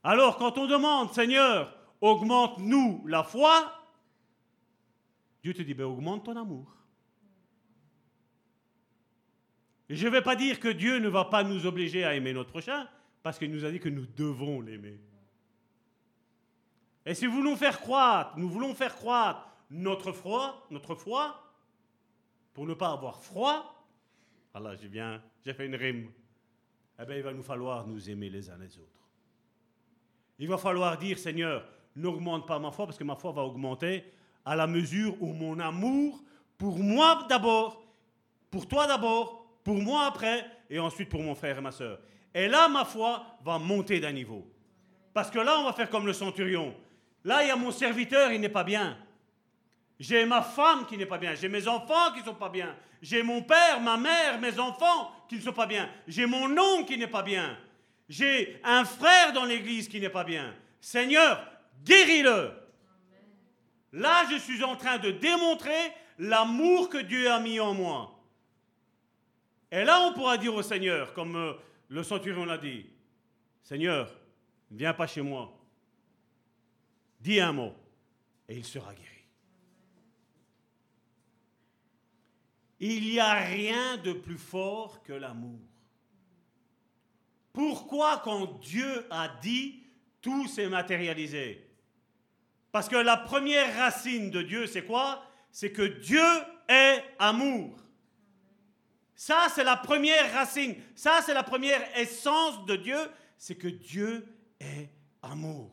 Alors 0.03 0.37
quand 0.37 0.57
on 0.59 0.67
demande, 0.67 1.13
Seigneur, 1.13 1.77
augmente-nous 2.01 3.07
la 3.07 3.25
foi, 3.25 3.73
Dieu 5.43 5.55
te 5.55 5.63
dit, 5.63 5.75
ben, 5.75 5.85
augmente 5.85 6.25
ton 6.25 6.37
amour. 6.37 6.77
je 9.89 10.07
ne 10.07 10.13
vais 10.13 10.23
pas 10.23 10.37
dire 10.37 10.61
que 10.61 10.69
Dieu 10.69 10.99
ne 10.99 11.09
va 11.09 11.25
pas 11.25 11.43
nous 11.43 11.67
obliger 11.67 12.05
à 12.05 12.15
aimer 12.15 12.33
notre 12.33 12.51
prochain, 12.51 12.89
parce 13.23 13.39
qu'il 13.39 13.51
nous 13.51 13.65
a 13.65 13.71
dit 13.71 13.81
que 13.81 13.89
nous 13.89 14.07
devons 14.07 14.61
l'aimer. 14.61 15.01
Et 17.05 17.15
si 17.15 17.25
nous 17.25 17.33
voulons 17.33 17.57
faire 17.57 17.81
croître, 17.81 18.37
nous 18.37 18.49
voulons 18.49 18.75
faire 18.75 18.95
croître 18.95 19.50
notre 19.71 20.13
foi, 20.13 20.67
notre 20.71 20.95
foi, 20.95 21.41
pour 22.53 22.67
ne 22.67 22.75
pas 22.75 22.91
avoir 22.91 23.23
froid, 23.23 23.87
voilà, 24.53 24.75
j'ai 24.75 24.89
bien, 24.89 25.23
j'ai 25.45 25.55
fait 25.55 25.67
une 25.67 25.77
rime. 25.77 26.11
Eh 27.01 27.05
bien, 27.05 27.17
il 27.17 27.23
va 27.23 27.33
nous 27.33 27.43
falloir 27.43 27.87
nous 27.87 28.11
aimer 28.11 28.29
les 28.29 28.51
uns 28.51 28.59
les 28.59 28.77
autres. 28.79 29.09
Il 30.39 30.49
va 30.49 30.59
falloir 30.59 30.99
dire, 30.99 31.19
Seigneur, 31.19 31.65
n'augmente 31.97 32.47
pas 32.47 32.59
ma 32.59 32.71
foi, 32.71 32.87
parce 32.87 32.99
que 32.99 33.05
ma 33.05 33.15
foi 33.15 33.33
va 33.33 33.43
augmenter 33.43 34.05
à 34.45 34.57
la 34.57 34.67
mesure 34.67 35.15
où 35.23 35.33
mon 35.33 35.59
amour, 35.59 36.21
pour 36.59 36.79
moi 36.79 37.27
d'abord, 37.29 37.83
pour 38.51 38.67
toi 38.67 38.87
d'abord, 38.87 39.47
pour 39.63 39.77
moi 39.77 40.07
après, 40.07 40.45
et 40.69 40.79
ensuite 40.79 41.09
pour 41.09 41.23
mon 41.23 41.35
frère 41.35 41.59
et 41.59 41.61
ma 41.61 41.73
soeur. 41.73 42.01
Et 42.35 42.49
là, 42.49 42.69
ma 42.69 42.85
foi 42.85 43.25
va 43.43 43.59
monter 43.59 44.01
d'un 44.01 44.13
niveau. 44.13 44.47
Parce 45.13 45.31
que 45.31 45.39
là, 45.39 45.59
on 45.59 45.65
va 45.65 45.73
faire 45.73 45.91
comme 45.91 46.07
le 46.07 46.13
centurion. 46.13 46.75
Là, 47.25 47.43
il 47.45 47.49
y 47.49 47.51
a 47.51 47.57
mon 47.57 47.71
serviteur, 47.71 48.33
il 48.33 48.41
n'est 48.41 48.49
pas 48.49 48.65
bien. 48.65 48.97
J'ai 50.01 50.25
ma 50.25 50.41
femme 50.41 50.87
qui 50.87 50.97
n'est 50.97 51.05
pas 51.05 51.19
bien. 51.19 51.35
J'ai 51.35 51.51
mes 51.51 51.69
enfants 51.69 52.13
qui 52.15 52.21
ne 52.21 52.25
sont 52.25 52.35
pas 52.35 52.49
bien. 52.49 52.75
J'ai 53.03 53.23
mon 53.23 53.43
père, 53.43 53.81
ma 53.83 53.99
mère, 53.99 54.41
mes 54.41 54.59
enfants 54.59 55.13
qui 55.29 55.37
ne 55.37 55.43
sont 55.43 55.53
pas 55.53 55.67
bien. 55.67 55.91
J'ai 56.09 56.25
mon 56.25 56.57
oncle 56.57 56.87
qui 56.87 56.97
n'est 56.97 57.07
pas 57.07 57.23
bien. 57.23 57.59
J'ai 58.09 58.59
un 58.65 58.87
frère 58.87 59.35
dans 59.35 59.45
l'église 59.45 59.89
qui 59.89 60.01
n'est 60.01 60.09
pas 60.09 60.25
bien. 60.25 60.55
Seigneur, 60.81 61.47
guéris-le. 61.85 62.51
Là, 63.93 64.25
je 64.31 64.39
suis 64.39 64.65
en 64.65 64.75
train 64.75 64.97
de 64.97 65.11
démontrer 65.11 65.93
l'amour 66.19 66.89
que 66.89 66.99
Dieu 66.99 67.31
a 67.31 67.39
mis 67.39 67.61
en 67.61 67.75
moi. 67.75 68.19
Et 69.71 69.85
là, 69.85 70.01
on 70.01 70.15
pourra 70.15 70.39
dire 70.39 70.55
au 70.55 70.63
Seigneur, 70.63 71.13
comme 71.13 71.37
euh, 71.37 71.53
le 71.89 72.03
centurion 72.03 72.47
l'a 72.47 72.57
dit, 72.57 72.87
Seigneur, 73.63 74.11
ne 74.71 74.79
viens 74.79 74.95
pas 74.95 75.07
chez 75.07 75.21
moi. 75.21 75.53
Dis 77.21 77.39
un 77.39 77.53
mot 77.53 77.75
et 78.49 78.57
il 78.57 78.65
sera 78.65 78.95
guéri. 78.95 79.20
Il 82.81 83.03
n'y 83.03 83.21
a 83.21 83.35
rien 83.35 83.99
de 83.99 84.13
plus 84.13 84.39
fort 84.39 85.03
que 85.03 85.13
l'amour. 85.13 85.61
Pourquoi 87.53 88.19
quand 88.25 88.59
Dieu 88.61 89.07
a 89.11 89.29
dit, 89.43 89.83
tout 90.23 90.49
s'est 90.49 90.69
matérialisé? 90.69 91.67
Parce 92.73 92.89
que 92.89 92.97
la 92.97 93.17
première 93.17 93.77
racine 93.77 94.31
de 94.31 94.43
Dieu, 94.43 94.67
c'est 94.67 94.85
quoi? 94.85 95.23
C'est 95.51 95.73
que 95.73 95.83
Dieu 95.83 96.25
est 96.69 97.05
amour. 97.19 97.77
Ça, 99.15 99.49
c'est 99.55 99.65
la 99.65 99.77
première 99.77 100.33
racine. 100.33 100.77
Ça, 100.95 101.21
c'est 101.25 101.35
la 101.35 101.43
première 101.43 101.83
essence 101.99 102.65
de 102.65 102.77
Dieu. 102.77 102.99
C'est 103.37 103.57
que 103.57 103.69
Dieu 103.69 104.27
est 104.59 104.89
amour. 105.21 105.71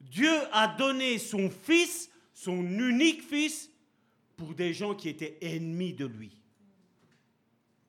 Dieu 0.00 0.34
a 0.52 0.68
donné 0.68 1.18
son 1.18 1.48
fils, 1.48 2.10
son 2.34 2.60
unique 2.62 3.22
fils, 3.22 3.70
pour 4.36 4.54
des 4.54 4.74
gens 4.74 4.94
qui 4.94 5.08
étaient 5.08 5.38
ennemis 5.40 5.94
de 5.94 6.06
lui. 6.06 6.36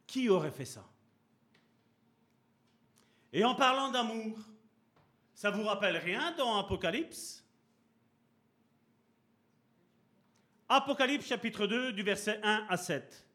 Qui 0.06 0.30
aurait 0.30 0.52
fait 0.52 0.66
ça? 0.66 0.86
Et 3.34 3.44
en 3.44 3.56
parlant 3.56 3.92
d'amour, 3.92 4.38
ça 5.36 5.52
vous 5.52 5.64
rappelle 5.64 5.98
rien 5.98 6.32
dans 6.38 6.58
Apocalypse? 6.58 7.44
Apocalypse 10.70 11.28
chapitre 11.28 11.68
2 11.68 11.94
du 11.94 12.04
verset 12.04 12.40
1 12.44 12.66
à 12.70 12.78
7. 12.78 13.26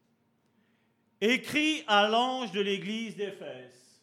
Écrit 1.21 1.83
à 1.87 2.07
l'ange 2.07 2.51
de 2.51 2.59
l'église 2.59 3.15
d'Éphèse. 3.15 4.01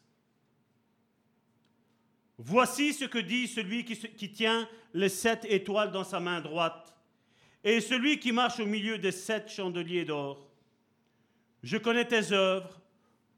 Voici 2.38 2.94
ce 2.94 3.04
que 3.04 3.18
dit 3.18 3.46
celui 3.46 3.84
qui, 3.84 3.96
qui, 3.96 4.32
tient 4.32 4.66
les 4.94 5.10
sept 5.10 5.44
étoiles 5.44 5.92
dans 5.92 6.04
sa 6.04 6.18
main 6.18 6.40
droite 6.40 6.96
et 7.62 7.80
celui 7.80 8.18
qui 8.18 8.32
marche 8.32 8.60
au 8.60 8.66
milieu 8.66 8.98
des 8.98 9.12
sept 9.12 9.50
chandeliers 9.50 10.04
d'or. 10.04 10.50
Je 11.62 11.76
connais 11.76 12.06
tes 12.06 12.32
œuvres, 12.32 12.80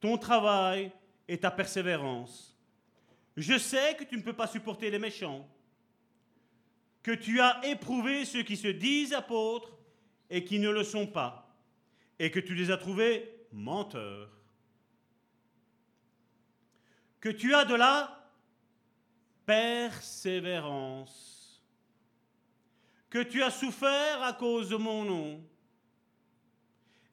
ton 0.00 0.16
travail 0.16 0.92
et 1.26 1.38
ta 1.38 1.50
persévérance. 1.50 2.56
Je 3.36 3.58
sais 3.58 3.96
que 3.96 4.04
tu 4.04 4.16
ne 4.16 4.22
peux 4.22 4.32
pas 4.32 4.46
supporter 4.46 4.90
les 4.90 4.98
méchants, 4.98 5.48
que 7.02 7.12
tu 7.12 7.40
as 7.40 7.60
éprouvé 7.66 8.24
ceux 8.24 8.42
qui 8.42 8.56
se 8.56 8.68
disent 8.68 9.12
apôtres 9.12 9.76
et 10.30 10.44
qui 10.44 10.58
ne 10.58 10.70
le 10.70 10.84
sont 10.84 11.06
pas, 11.06 11.54
et 12.18 12.30
que 12.30 12.40
tu 12.40 12.54
les 12.54 12.70
as 12.70 12.76
trouvés 12.76 13.46
menteurs. 13.52 14.30
Que 17.20 17.28
tu 17.28 17.54
as 17.54 17.64
de 17.64 17.74
la 17.74 18.30
persévérance, 19.46 21.31
que 23.12 23.22
tu 23.22 23.42
as 23.42 23.50
souffert 23.50 24.22
à 24.22 24.32
cause 24.32 24.70
de 24.70 24.76
mon 24.76 25.04
nom 25.04 25.46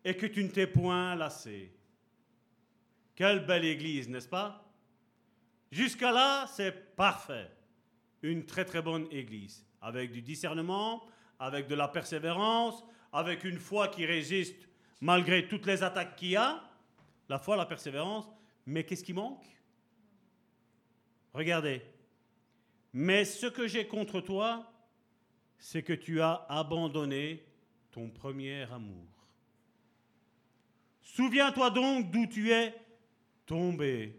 et 0.06 0.16
que 0.16 0.28
tu 0.28 0.42
ne 0.46 0.48
t'es 0.48 0.66
point 0.66 1.14
lassé. 1.14 1.76
Quelle 3.16 3.46
belle 3.46 3.66
église, 3.66 4.08
n'est-ce 4.08 4.30
pas? 4.30 4.66
Jusqu'à 5.70 6.14
là, 6.14 6.48
c'est 6.48 6.96
parfait. 6.96 7.52
Une 8.22 8.46
très 8.46 8.64
très 8.64 8.82
bonne 8.82 9.10
église, 9.12 9.66
avec 9.82 10.14
du 10.14 10.22
discernement, 10.22 11.06
avec 11.38 11.68
de 11.68 11.76
la 11.76 11.90
persévérance, 11.90 12.82
avec 13.12 13.44
une 13.44 13.60
foi 13.60 13.90
qui 13.90 14.06
résiste 14.06 14.70
malgré 15.02 15.50
toutes 15.50 15.66
les 15.66 15.84
attaques 15.84 16.16
qu'il 16.16 16.30
y 16.30 16.38
a. 16.38 16.64
La 17.28 17.40
foi, 17.40 17.58
la 17.58 17.66
persévérance. 17.66 18.30
Mais 18.66 18.86
qu'est-ce 18.86 19.04
qui 19.04 19.12
manque? 19.12 19.46
Regardez, 21.34 21.82
mais 22.94 23.26
ce 23.26 23.48
que 23.48 23.68
j'ai 23.68 23.86
contre 23.86 24.22
toi, 24.22 24.69
c'est 25.60 25.84
que 25.84 25.94
tu 25.94 26.22
as 26.22 26.46
abandonné 26.50 27.44
ton 27.92 28.10
premier 28.10 28.64
amour. 28.72 29.06
Souviens-toi 31.02 31.70
donc 31.70 32.12
d'où 32.12 32.26
tu 32.28 32.52
es 32.52 32.74
tombé. 33.46 34.16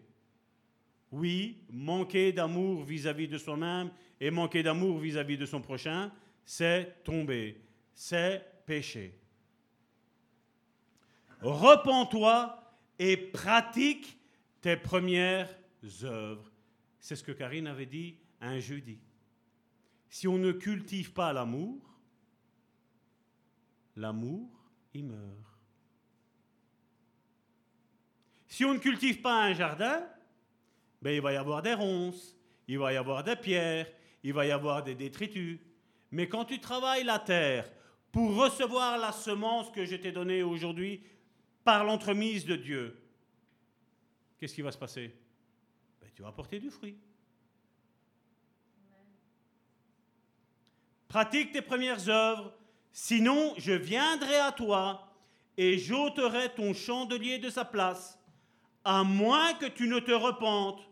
Oui, 1.11 1.65
manquer 1.71 2.33
d'amour 2.33 2.85
vis-à-vis 2.85 3.27
de 3.27 3.39
soi-même 3.39 3.91
et 4.21 4.31
manquer 4.31 4.63
d'amour 4.63 4.99
vis-à-vis 4.99 5.39
de 5.39 5.47
son 5.47 5.61
prochain, 5.61 6.13
c'est 6.45 7.03
tomber, 7.03 7.61
c'est 7.95 8.45
pécher. 8.67 9.19
Repends-toi 11.41 12.63
et 12.99 13.17
pratique 13.17 14.19
tes 14.61 14.77
premières 14.77 15.49
œuvres. 16.03 16.51
C'est 17.01 17.17
ce 17.17 17.25
que 17.25 17.33
Karine 17.33 17.67
avait 17.67 17.87
dit 17.87 18.17
un 18.41 18.61
jeudi. 18.61 18.99
Si 20.11 20.27
on 20.27 20.39
ne 20.39 20.51
cultive 20.51 21.13
pas 21.13 21.33
l'amour, 21.33 21.79
l'amour, 23.95 24.51
il 24.93 25.05
meurt. 25.05 25.37
Si 28.49 28.65
on 28.65 28.75
ne 28.75 28.81
cultive 28.81 29.21
pas 29.21 29.45
un 29.45 29.55
jardin, 29.55 30.05
ben, 31.01 31.13
il 31.13 31.21
va 31.21 31.33
y 31.33 31.37
avoir 31.37 31.63
des 31.63 31.75
ronces, 31.75 32.37
il 32.67 32.81
va 32.81 32.93
y 32.93 32.97
avoir 32.97 33.23
des 33.23 33.37
pierres, 33.37 33.87
il 34.25 34.33
va 34.33 34.45
y 34.45 34.51
avoir 34.51 34.83
des 34.83 34.97
détritus. 34.97 35.61
Mais 36.11 36.29
quand 36.29 36.45
tu 36.45 36.59
travailles 36.59 37.05
la 37.05 37.21
terre 37.21 37.71
pour 38.11 38.35
recevoir 38.35 38.99
la 38.99 39.13
semence 39.13 39.71
que 39.71 39.85
je 39.85 39.95
t'ai 39.95 40.11
donnée 40.11 40.43
aujourd'hui 40.43 41.05
par 41.63 41.85
l'entremise 41.85 42.45
de 42.45 42.57
Dieu, 42.57 43.01
qu'est-ce 44.39 44.57
qui 44.57 44.63
va 44.63 44.73
se 44.73 44.79
passer? 44.79 45.15
Ben, 46.01 46.11
Tu 46.13 46.23
vas 46.23 46.29
apporter 46.29 46.59
du 46.59 46.71
fruit. 46.71 46.99
Pratique 51.11 51.51
tes 51.51 51.61
premières 51.61 52.09
œuvres, 52.09 52.55
sinon 52.93 53.53
je 53.59 53.73
viendrai 53.73 54.37
à 54.37 54.53
toi 54.53 55.13
et 55.57 55.77
j'ôterai 55.77 56.51
ton 56.55 56.73
chandelier 56.73 57.39
de 57.39 57.51
sa 57.51 57.65
place, 57.65 58.17
à 58.85 59.03
moins 59.03 59.53
que 59.55 59.67
tu 59.67 59.89
ne 59.89 59.99
te 59.99 60.13
repentes. 60.13 60.89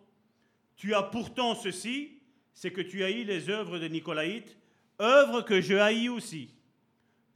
Tu 0.74 0.92
as 0.92 1.04
pourtant 1.04 1.54
ceci, 1.54 2.20
c'est 2.52 2.72
que 2.72 2.80
tu 2.80 3.04
eu 3.04 3.22
les 3.22 3.48
œuvres 3.48 3.78
de 3.78 3.86
Nicolaïte, 3.86 4.58
œuvre 5.00 5.42
que 5.42 5.60
je 5.60 5.76
haïs 5.76 6.08
aussi. 6.08 6.52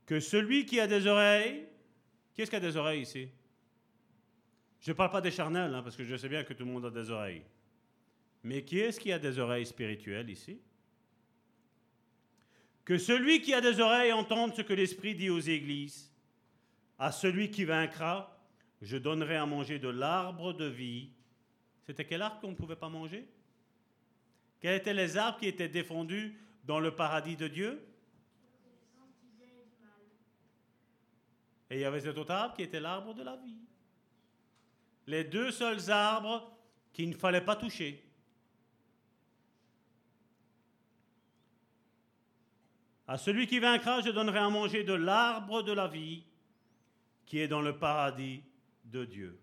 Que 0.05 0.19
celui 0.19 0.67
qui 0.67 0.81
a 0.81 0.89
des 0.89 1.07
oreilles, 1.07 1.69
qui 2.35 2.43
est-ce 2.43 2.51
qui 2.51 2.57
a 2.57 2.61
des 2.61 2.77
oreilles 2.77 3.03
ici? 3.03 3.29
Je 4.81 4.91
ne 4.91 4.97
parle 4.97 5.13
pas 5.13 5.21
des 5.21 5.31
charnels, 5.31 5.73
hein, 5.73 5.85
parce 5.85 5.95
que 5.95 6.03
je 6.03 6.17
sais 6.17 6.29
bien 6.29 6.43
que 6.43 6.53
tout 6.53 6.65
le 6.65 6.73
monde 6.73 6.87
a 6.87 6.91
des 6.91 7.09
oreilles. 7.11 7.45
Mais 8.43 8.65
qui 8.65 8.81
est-ce 8.81 8.99
qui 8.99 9.13
a 9.13 9.21
des 9.21 9.39
oreilles 9.39 9.67
spirituelles 9.67 10.31
ici? 10.31 10.61
Que 12.85 12.99
celui 12.99 13.41
qui 13.41 13.55
a 13.55 13.61
des 13.61 13.81
oreilles 13.81 14.13
entende 14.13 14.55
ce 14.55 14.63
que 14.63 14.73
l'Esprit 14.73 15.15
dit 15.15 15.31
aux 15.31 15.41
églises. 15.41 16.11
À 16.99 17.13
celui 17.13 17.51
qui 17.51 17.65
vaincra, 17.65 18.39
je 18.81 18.97
donnerai 18.97 19.37
à 19.37 19.47
manger 19.47 19.79
de 19.79 19.89
l'arbre 19.89 20.53
de 20.53 20.65
vie. 20.65 21.11
C'était 21.85 22.05
quel 22.05 22.23
arbre 22.23 22.41
qu'on 22.41 22.51
ne 22.51 22.57
pouvait 22.57 22.77
pas 22.77 22.89
manger? 22.89 23.29
Quels 24.61 24.77
étaient 24.77 24.95
les 24.95 25.17
arbres 25.17 25.39
qui 25.39 25.47
étaient 25.47 25.69
défendus 25.69 26.37
dans 26.65 26.81
le 26.81 26.95
paradis 26.95 27.37
de 27.37 27.49
Dieu? 27.49 27.85
Et 31.71 31.77
il 31.77 31.81
y 31.81 31.85
avait 31.85 32.01
cet 32.01 32.19
autre 32.19 32.33
arbre 32.33 32.55
qui 32.55 32.63
était 32.63 32.81
l'arbre 32.81 33.15
de 33.15 33.23
la 33.23 33.37
vie. 33.37 33.57
Les 35.07 35.25
deux 35.25 35.51
seuls 35.51 35.91
arbres 35.91 36.53
qu'il 36.93 37.09
ne 37.09 37.15
fallait 37.15 37.41
pas 37.41 37.57
toucher. 37.57 38.02
À 43.07 43.19
celui 43.19 43.47
qui 43.47 43.59
vaincra, 43.59 44.01
je 44.01 44.11
donnerai 44.11 44.39
à 44.39 44.49
manger 44.49 44.85
de 44.85 44.93
l'arbre 44.93 45.63
de 45.63 45.73
la 45.73 45.89
vie 45.89 46.25
qui 47.27 47.39
est 47.39 47.49
dans 47.49 47.63
le 47.63 47.79
paradis 47.79 48.43
de 48.85 49.05
Dieu. 49.05 49.39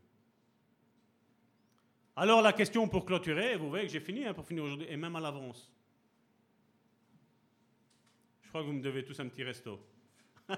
Alors 2.15 2.41
la 2.41 2.53
question 2.53 2.87
pour 2.87 3.05
clôturer, 3.05 3.55
vous 3.55 3.69
voyez 3.69 3.85
que 3.85 3.91
j'ai 3.91 3.99
fini 3.99 4.25
hein, 4.25 4.33
pour 4.33 4.45
finir 4.45 4.63
aujourd'hui, 4.63 4.87
et 4.89 4.97
même 4.97 5.15
à 5.15 5.19
l'avance. 5.19 5.71
Je 8.41 8.49
crois 8.49 8.61
que 8.61 8.67
vous 8.67 8.73
me 8.73 8.81
devez 8.81 9.05
tous 9.05 9.19
un 9.19 9.27
petit 9.27 9.43
resto. 9.43 9.79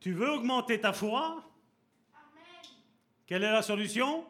tu 0.00 0.12
veux 0.12 0.30
augmenter 0.30 0.80
ta 0.80 0.92
foi? 0.92 1.42
Quelle 3.26 3.42
est 3.42 3.52
la 3.52 3.62
solution? 3.62 4.26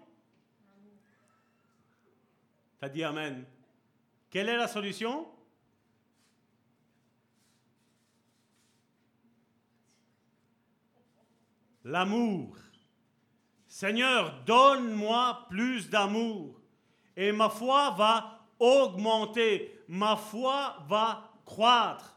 Tu 2.79 2.85
as 2.85 2.89
dit 2.89 3.05
Amen. 3.05 3.45
Quelle 4.31 4.49
est 4.49 4.57
la 4.57 4.69
solution? 4.69 5.27
L'amour. 11.85 12.57
Seigneur, 13.67 14.43
donne-moi 14.45 15.47
plus 15.49 15.89
d'amour 15.91 16.61
et 17.17 17.33
ma 17.33 17.49
foi 17.49 17.91
va 17.91 18.41
augmenter, 18.59 19.85
ma 19.89 20.17
foi 20.17 20.79
va 20.89 21.31
croître. 21.45 22.17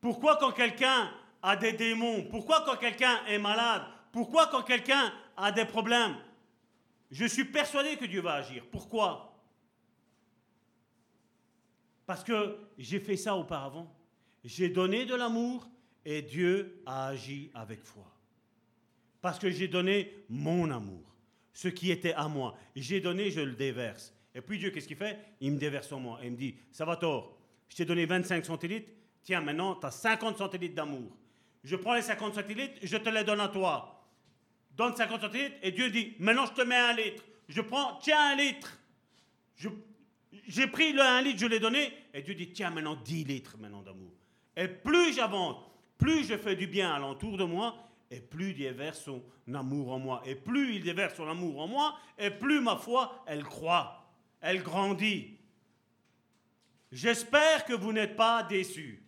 Pourquoi 0.00 0.36
quand 0.36 0.52
quelqu'un 0.52 1.10
a 1.42 1.56
des 1.56 1.72
démons, 1.72 2.24
pourquoi 2.30 2.62
quand 2.64 2.76
quelqu'un 2.76 3.24
est 3.26 3.38
malade, 3.38 3.82
pourquoi 4.12 4.46
quand 4.46 4.62
quelqu'un 4.62 5.12
a 5.36 5.52
des 5.52 5.64
problèmes, 5.64 6.16
je 7.10 7.24
suis 7.24 7.44
persuadé 7.44 7.96
que 7.96 8.04
Dieu 8.04 8.20
va 8.20 8.34
agir. 8.34 8.64
Pourquoi? 8.70 9.27
Parce 12.08 12.24
que 12.24 12.56
j'ai 12.78 13.00
fait 13.00 13.18
ça 13.18 13.36
auparavant. 13.36 13.94
J'ai 14.42 14.70
donné 14.70 15.04
de 15.04 15.14
l'amour 15.14 15.68
et 16.06 16.22
Dieu 16.22 16.80
a 16.86 17.08
agi 17.08 17.50
avec 17.52 17.84
foi. 17.84 18.10
Parce 19.20 19.38
que 19.38 19.50
j'ai 19.50 19.68
donné 19.68 20.14
mon 20.30 20.70
amour, 20.70 21.14
ce 21.52 21.68
qui 21.68 21.90
était 21.90 22.14
à 22.14 22.26
moi. 22.26 22.56
J'ai 22.74 23.02
donné, 23.02 23.30
je 23.30 23.42
le 23.42 23.52
déverse. 23.52 24.14
Et 24.34 24.40
puis 24.40 24.56
Dieu, 24.56 24.70
qu'est-ce 24.70 24.88
qu'il 24.88 24.96
fait? 24.96 25.18
Il 25.42 25.52
me 25.52 25.58
déverse 25.58 25.92
en 25.92 26.00
moi. 26.00 26.18
Et 26.22 26.28
il 26.28 26.32
me 26.32 26.38
dit, 26.38 26.54
ça 26.72 26.86
va 26.86 26.96
tort, 26.96 27.36
je 27.68 27.76
t'ai 27.76 27.84
donné 27.84 28.06
25 28.06 28.42
centilitres, 28.42 28.90
tiens, 29.22 29.42
maintenant, 29.42 29.74
tu 29.74 29.84
as 29.84 29.90
50 29.90 30.38
centilitres 30.38 30.76
d'amour. 30.76 31.14
Je 31.62 31.76
prends 31.76 31.92
les 31.92 32.00
50 32.00 32.36
centilitres, 32.36 32.78
je 32.82 32.96
te 32.96 33.10
les 33.10 33.22
donne 33.22 33.40
à 33.40 33.48
toi. 33.48 34.02
Donne 34.74 34.96
50 34.96 35.20
centilitres, 35.20 35.56
et 35.62 35.72
Dieu 35.72 35.90
dit, 35.90 36.14
maintenant 36.20 36.46
je 36.46 36.54
te 36.54 36.62
mets 36.62 36.74
un 36.74 36.94
litre. 36.94 37.22
Je 37.50 37.60
prends, 37.60 37.98
tiens, 37.98 38.32
un 38.32 38.36
litre. 38.36 38.80
J'ai 40.46 40.66
pris 40.66 40.92
le 40.92 41.00
1 41.00 41.22
litre, 41.22 41.40
je 41.40 41.46
l'ai 41.46 41.60
donné, 41.60 41.92
et 42.12 42.22
Dieu 42.22 42.34
dit, 42.34 42.52
tiens, 42.52 42.70
maintenant 42.70 42.96
10 42.96 43.24
litres 43.24 43.56
maintenant 43.58 43.82
d'amour. 43.82 44.12
Et 44.56 44.68
plus 44.68 45.14
j'avance, 45.14 45.56
plus 45.96 46.24
je 46.24 46.36
fais 46.36 46.56
du 46.56 46.66
bien 46.66 46.92
alentour 46.92 47.36
de 47.36 47.44
moi, 47.44 47.76
et 48.10 48.20
plus 48.20 48.50
il 48.50 48.56
déverse 48.56 49.04
son 49.04 49.22
amour 49.54 49.92
en 49.92 49.98
moi. 49.98 50.22
Et 50.24 50.34
plus 50.34 50.76
il 50.76 50.82
déverse 50.82 51.14
son 51.14 51.28
amour 51.28 51.60
en 51.60 51.68
moi, 51.68 51.98
et 52.18 52.30
plus 52.30 52.60
ma 52.60 52.76
foi, 52.76 53.22
elle 53.26 53.44
croît, 53.44 54.10
elle 54.40 54.62
grandit. 54.62 55.38
J'espère 56.90 57.64
que 57.64 57.74
vous 57.74 57.92
n'êtes 57.92 58.16
pas 58.16 58.42
déçus. 58.42 59.02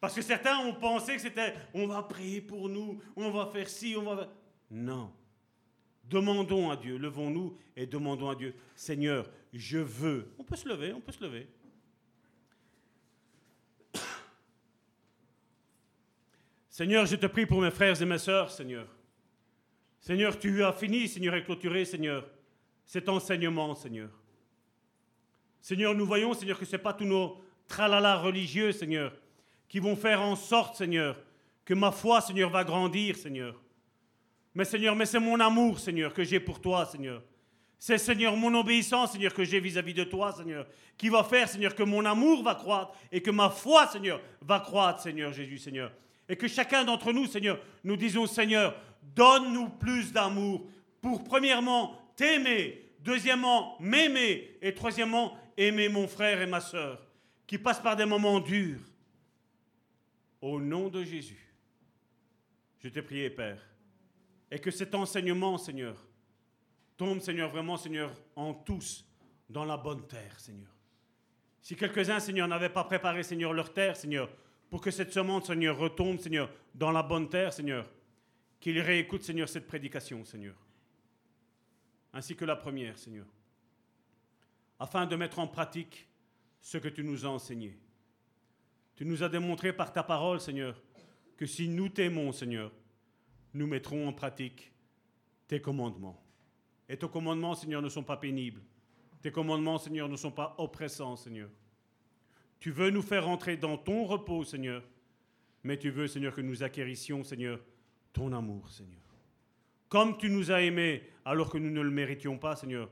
Parce 0.00 0.14
que 0.14 0.22
certains 0.22 0.58
ont 0.58 0.74
pensé 0.74 1.14
que 1.14 1.20
c'était 1.20 1.54
on 1.74 1.86
va 1.86 2.02
prier 2.02 2.40
pour 2.40 2.68
nous, 2.68 3.00
on 3.16 3.30
va 3.30 3.46
faire 3.46 3.68
ci, 3.68 3.94
on 3.96 4.02
va... 4.02 4.28
Non. 4.70 5.12
Demandons 6.04 6.70
à 6.70 6.76
Dieu, 6.76 6.98
levons-nous 6.98 7.56
et 7.74 7.86
demandons 7.86 8.28
à 8.28 8.34
Dieu, 8.34 8.54
Seigneur, 8.74 9.28
je 9.52 9.78
veux. 9.78 10.32
On 10.38 10.44
peut 10.44 10.56
se 10.56 10.68
lever, 10.68 10.92
on 10.92 11.00
peut 11.00 11.12
se 11.12 11.22
lever. 11.22 11.48
Seigneur, 16.68 17.06
je 17.06 17.16
te 17.16 17.26
prie 17.26 17.46
pour 17.46 17.62
mes 17.62 17.70
frères 17.70 18.00
et 18.00 18.04
mes 18.04 18.18
sœurs, 18.18 18.50
Seigneur. 18.50 18.86
Seigneur, 19.98 20.38
tu 20.38 20.62
as 20.62 20.72
fini, 20.72 21.08
Seigneur, 21.08 21.34
et 21.34 21.42
clôturé, 21.42 21.84
Seigneur, 21.84 22.28
cet 22.84 23.08
enseignement, 23.08 23.74
Seigneur. 23.74 24.10
Seigneur, 25.60 25.94
nous 25.94 26.06
voyons, 26.06 26.34
Seigneur, 26.34 26.58
que 26.58 26.64
ce 26.64 26.72
n'est 26.72 26.82
pas 26.82 26.92
tous 26.92 27.06
nos 27.06 27.42
tralala 27.66 28.18
religieux, 28.18 28.72
Seigneur, 28.72 29.12
qui 29.68 29.78
vont 29.78 29.96
faire 29.96 30.20
en 30.20 30.36
sorte, 30.36 30.76
Seigneur, 30.76 31.18
que 31.64 31.74
ma 31.74 31.90
foi, 31.90 32.20
Seigneur, 32.20 32.50
va 32.50 32.62
grandir, 32.62 33.16
Seigneur. 33.16 33.60
Mais 34.54 34.64
Seigneur, 34.64 34.94
mais 34.94 35.06
c'est 35.06 35.18
mon 35.18 35.40
amour, 35.40 35.78
Seigneur, 35.78 36.14
que 36.14 36.24
j'ai 36.24 36.40
pour 36.40 36.60
toi, 36.60 36.86
Seigneur. 36.86 37.22
C'est, 37.78 37.98
Seigneur, 37.98 38.36
mon 38.36 38.54
obéissance, 38.54 39.12
Seigneur, 39.12 39.34
que 39.34 39.44
j'ai 39.44 39.60
vis-à-vis 39.60 39.94
de 39.94 40.04
toi, 40.04 40.32
Seigneur, 40.32 40.66
qui 40.96 41.08
va 41.08 41.22
faire, 41.22 41.48
Seigneur, 41.48 41.74
que 41.74 41.82
mon 41.82 42.04
amour 42.04 42.42
va 42.42 42.54
croître 42.54 42.92
et 43.12 43.20
que 43.20 43.30
ma 43.30 43.50
foi, 43.50 43.86
Seigneur, 43.86 44.20
va 44.40 44.60
croître, 44.60 45.02
Seigneur 45.02 45.32
Jésus, 45.32 45.58
Seigneur. 45.58 45.92
Et 46.28 46.36
que 46.36 46.48
chacun 46.48 46.84
d'entre 46.84 47.12
nous, 47.12 47.26
Seigneur, 47.26 47.60
nous 47.84 47.96
disons, 47.96 48.26
Seigneur, 48.26 48.74
donne-nous 49.14 49.68
plus 49.68 50.12
d'amour 50.12 50.66
pour, 51.00 51.22
premièrement, 51.22 51.96
t'aimer, 52.16 52.82
deuxièmement, 53.00 53.76
m'aimer, 53.78 54.56
et 54.62 54.74
troisièmement, 54.74 55.36
aimer 55.56 55.88
mon 55.88 56.08
frère 56.08 56.40
et 56.40 56.46
ma 56.46 56.60
sœur, 56.60 57.06
qui 57.46 57.58
passent 57.58 57.80
par 57.80 57.94
des 57.94 58.06
moments 58.06 58.40
durs. 58.40 58.80
Au 60.40 60.60
nom 60.60 60.88
de 60.88 61.04
Jésus, 61.04 61.54
je 62.82 62.88
t'ai 62.88 63.02
prié, 63.02 63.30
Père, 63.30 63.62
et 64.50 64.58
que 64.58 64.70
cet 64.70 64.94
enseignement, 64.94 65.58
Seigneur, 65.58 65.96
tombe, 66.96 67.20
Seigneur, 67.20 67.50
vraiment, 67.50 67.76
Seigneur, 67.76 68.12
en 68.34 68.54
tous, 68.54 69.06
dans 69.48 69.64
la 69.64 69.76
bonne 69.76 70.06
terre, 70.06 70.38
Seigneur. 70.38 70.70
Si 71.60 71.76
quelques-uns, 71.76 72.20
Seigneur, 72.20 72.48
n'avaient 72.48 72.68
pas 72.68 72.84
préparé, 72.84 73.22
Seigneur, 73.22 73.52
leur 73.52 73.72
terre, 73.72 73.96
Seigneur, 73.96 74.30
pour 74.70 74.80
que 74.80 74.90
cette 74.90 75.12
semence, 75.12 75.46
Seigneur, 75.46 75.76
retombe, 75.76 76.18
Seigneur, 76.18 76.50
dans 76.74 76.90
la 76.90 77.02
bonne 77.02 77.28
terre, 77.28 77.52
Seigneur. 77.52 77.90
Qu'il 78.60 78.80
réécoute, 78.80 79.22
Seigneur, 79.22 79.48
cette 79.48 79.66
prédication, 79.66 80.24
Seigneur. 80.24 80.56
Ainsi 82.12 82.34
que 82.34 82.44
la 82.44 82.56
première, 82.56 82.98
Seigneur. 82.98 83.26
Afin 84.78 85.06
de 85.06 85.16
mettre 85.16 85.38
en 85.38 85.46
pratique 85.46 86.08
ce 86.60 86.78
que 86.78 86.88
tu 86.88 87.04
nous 87.04 87.24
as 87.24 87.28
enseigné. 87.28 87.78
Tu 88.96 89.04
nous 89.04 89.22
as 89.22 89.28
démontré 89.28 89.72
par 89.72 89.92
ta 89.92 90.02
parole, 90.02 90.40
Seigneur, 90.40 90.82
que 91.36 91.46
si 91.46 91.68
nous 91.68 91.88
t'aimons, 91.88 92.32
Seigneur, 92.32 92.72
nous 93.54 93.66
mettrons 93.66 94.08
en 94.08 94.12
pratique 94.12 94.72
tes 95.46 95.60
commandements. 95.60 96.25
Et 96.88 96.96
tes 96.96 97.08
commandements, 97.08 97.54
Seigneur, 97.54 97.82
ne 97.82 97.88
sont 97.88 98.02
pas 98.02 98.16
pénibles. 98.16 98.60
Tes 99.22 99.32
commandements, 99.32 99.78
Seigneur, 99.78 100.08
ne 100.08 100.16
sont 100.16 100.30
pas 100.30 100.54
oppressants, 100.58 101.16
Seigneur. 101.16 101.48
Tu 102.60 102.70
veux 102.70 102.90
nous 102.90 103.02
faire 103.02 103.28
entrer 103.28 103.56
dans 103.56 103.76
ton 103.76 104.04
repos, 104.04 104.44
Seigneur. 104.44 104.82
Mais 105.64 105.78
tu 105.78 105.90
veux, 105.90 106.06
Seigneur, 106.06 106.34
que 106.34 106.40
nous 106.40 106.62
acquérissions, 106.62 107.24
Seigneur, 107.24 107.60
ton 108.12 108.32
amour, 108.32 108.70
Seigneur. 108.70 109.00
Comme 109.88 110.16
tu 110.16 110.30
nous 110.30 110.50
as 110.50 110.62
aimés 110.62 111.02
alors 111.24 111.50
que 111.50 111.58
nous 111.58 111.70
ne 111.70 111.80
le 111.80 111.90
méritions 111.90 112.38
pas, 112.38 112.56
Seigneur. 112.56 112.90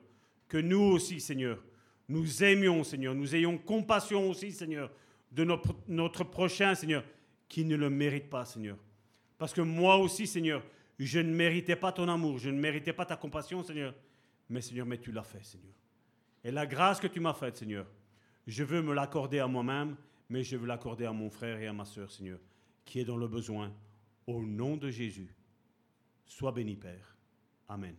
Que 0.49 0.59
nous 0.59 0.81
aussi, 0.81 1.21
Seigneur, 1.21 1.63
nous 2.09 2.43
aimions, 2.43 2.85
Seigneur. 2.85 3.15
Nous 3.15 3.35
ayons 3.35 3.59
compassion 3.59 4.29
aussi, 4.29 4.53
Seigneur, 4.53 4.91
de 5.33 5.45
notre, 5.45 5.75
notre 5.89 6.25
prochain, 6.25 6.75
Seigneur, 6.75 7.05
qui 7.49 7.65
ne 7.65 7.77
le 7.77 7.91
mérite 7.91 8.29
pas, 8.29 8.45
Seigneur. 8.45 8.77
Parce 9.39 9.53
que 9.53 9.61
moi 9.61 9.97
aussi, 9.97 10.27
Seigneur, 10.27 10.63
je 10.99 11.19
ne 11.19 11.33
méritais 11.35 11.77
pas 11.77 11.93
ton 11.93 12.09
amour, 12.09 12.39
je 12.39 12.51
ne 12.51 12.59
méritais 12.59 12.93
pas 12.93 13.05
ta 13.05 13.17
compassion, 13.17 13.63
Seigneur. 13.63 13.95
Mais 14.49 14.61
Seigneur, 14.61 14.87
mais 14.87 14.99
tu 14.99 15.13
l'as 15.13 15.25
fait, 15.25 15.43
Seigneur. 15.43 15.75
Et 16.45 16.51
la 16.51 16.67
grâce 16.67 17.01
que 17.01 17.07
tu 17.07 17.21
m'as 17.21 17.35
faite, 17.35 17.57
Seigneur, 17.57 17.87
je 18.47 18.63
veux 18.63 18.83
me 18.83 18.95
l'accorder 18.95 19.39
à 19.39 19.47
moi-même, 19.47 19.97
mais 20.29 20.45
je 20.45 20.57
veux 20.57 20.67
l'accorder 20.67 21.07
à 21.07 21.13
mon 21.13 21.31
frère 21.31 21.61
et 21.61 21.67
à 21.67 21.73
ma 21.73 21.85
soeur, 21.85 22.11
Seigneur, 22.11 22.39
qui 22.85 23.01
est 23.01 23.05
dans 23.05 23.17
le 23.17 23.29
besoin. 23.29 23.73
Au 24.27 24.43
nom 24.43 24.77
de 24.77 24.91
Jésus, 24.91 25.35
sois 26.27 26.53
béni, 26.53 26.77
Père. 26.77 27.17
Amen. 27.69 27.97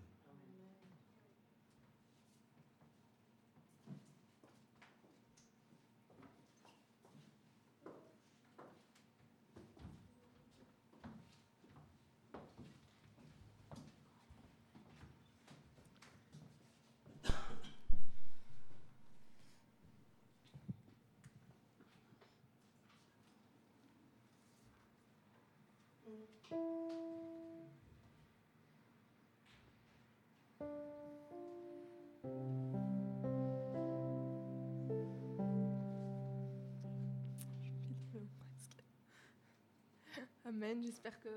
Amen. 40.45 40.81
J'espère 40.81 41.19
que 41.19 41.29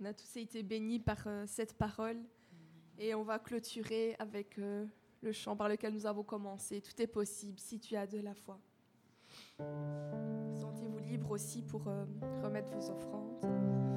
on 0.00 0.04
a 0.04 0.12
tous 0.12 0.36
été 0.36 0.64
bénis 0.64 0.98
par 0.98 1.18
euh, 1.26 1.44
cette 1.46 1.74
parole. 1.74 2.16
Et 2.98 3.14
on 3.14 3.22
va 3.22 3.38
clôturer 3.38 4.16
avec 4.18 4.58
euh, 4.58 4.84
le 5.22 5.32
chant 5.32 5.56
par 5.56 5.68
lequel 5.68 5.94
nous 5.94 6.06
avons 6.06 6.24
commencé. 6.24 6.80
Tout 6.80 7.00
est 7.00 7.06
possible 7.06 7.58
si 7.58 7.78
tu 7.78 7.94
as 7.94 8.06
de 8.06 8.18
la 8.18 8.34
foi. 8.34 8.58
Sentez-vous 9.58 10.98
libre 10.98 11.30
aussi 11.30 11.62
pour 11.62 11.86
euh, 11.86 12.04
remettre 12.42 12.72
vos 12.72 12.90
offrandes. 12.90 13.91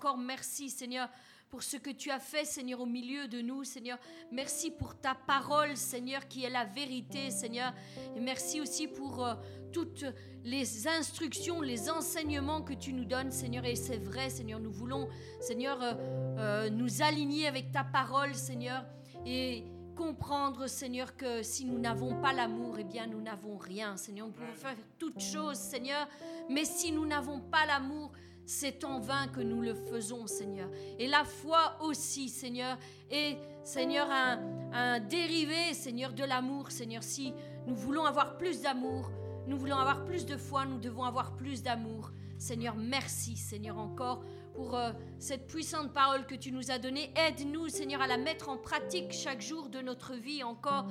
Encore 0.00 0.16
merci, 0.16 0.70
Seigneur, 0.70 1.10
pour 1.50 1.62
ce 1.62 1.76
que 1.76 1.90
tu 1.90 2.10
as 2.10 2.18
fait, 2.18 2.46
Seigneur, 2.46 2.80
au 2.80 2.86
milieu 2.86 3.28
de 3.28 3.42
nous, 3.42 3.64
Seigneur. 3.64 3.98
Merci 4.32 4.70
pour 4.70 4.98
ta 4.98 5.14
parole, 5.14 5.76
Seigneur, 5.76 6.26
qui 6.26 6.42
est 6.42 6.48
la 6.48 6.64
vérité, 6.64 7.30
Seigneur. 7.30 7.74
Et 8.16 8.20
merci 8.20 8.62
aussi 8.62 8.88
pour 8.88 9.22
euh, 9.22 9.34
toutes 9.74 10.06
les 10.42 10.88
instructions, 10.88 11.60
les 11.60 11.90
enseignements 11.90 12.62
que 12.62 12.72
tu 12.72 12.94
nous 12.94 13.04
donnes, 13.04 13.30
Seigneur. 13.30 13.66
Et 13.66 13.76
c'est 13.76 13.98
vrai, 13.98 14.30
Seigneur, 14.30 14.58
nous 14.58 14.72
voulons, 14.72 15.06
Seigneur, 15.38 15.82
euh, 15.82 15.92
euh, 16.38 16.70
nous 16.70 17.02
aligner 17.02 17.46
avec 17.46 17.70
ta 17.70 17.84
parole, 17.84 18.34
Seigneur. 18.34 18.86
Et 19.26 19.64
comprendre, 19.96 20.66
Seigneur, 20.66 21.14
que 21.14 21.42
si 21.42 21.66
nous 21.66 21.78
n'avons 21.78 22.22
pas 22.22 22.32
l'amour, 22.32 22.78
eh 22.78 22.84
bien, 22.84 23.06
nous 23.06 23.20
n'avons 23.20 23.58
rien, 23.58 23.98
Seigneur. 23.98 24.28
Nous 24.28 24.32
pouvons 24.32 24.54
faire 24.54 24.76
toutes 24.98 25.20
choses, 25.20 25.58
Seigneur. 25.58 26.08
Mais 26.48 26.64
si 26.64 26.90
nous 26.90 27.04
n'avons 27.04 27.40
pas 27.40 27.66
l'amour, 27.66 28.12
c'est 28.50 28.82
en 28.82 28.98
vain 28.98 29.28
que 29.28 29.40
nous 29.40 29.62
le 29.62 29.74
faisons, 29.74 30.26
Seigneur. 30.26 30.68
Et 30.98 31.06
la 31.06 31.24
foi 31.24 31.76
aussi, 31.82 32.28
Seigneur, 32.28 32.78
est, 33.08 33.38
Seigneur, 33.62 34.08
un, 34.10 34.98
dérivé, 34.98 35.72
Seigneur, 35.72 36.12
de 36.12 36.24
l'amour, 36.24 36.72
Seigneur. 36.72 37.04
Si 37.04 37.32
nous 37.68 37.76
voulons 37.76 38.04
avoir 38.04 38.36
plus 38.38 38.60
d'amour, 38.60 39.12
nous 39.46 39.56
voulons 39.56 39.76
avoir 39.76 40.04
plus 40.04 40.26
de 40.26 40.36
foi, 40.36 40.66
nous 40.66 40.80
devons 40.80 41.04
avoir 41.04 41.36
plus 41.36 41.62
d'amour. 41.62 42.10
Seigneur, 42.38 42.74
merci 42.74 43.36
Seigneur 43.36 43.78
encore 43.78 44.24
pour 44.54 44.74
euh, 44.74 44.90
cette 45.20 45.46
puissante 45.46 45.92
parole 45.92 46.26
que 46.26 46.34
tu 46.34 46.50
nous 46.50 46.72
as 46.72 46.78
donnée. 46.80 47.14
Aide-nous 47.14 47.68
Seigneur 47.68 48.02
à 48.02 48.08
la 48.08 48.18
mettre 48.18 48.48
en 48.48 48.56
pratique 48.56 49.12
chaque 49.12 49.42
jour 49.42 49.68
de 49.68 49.80
notre 49.80 50.14
vie 50.14 50.42
encore. 50.42 50.86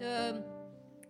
Euh, 0.00 0.40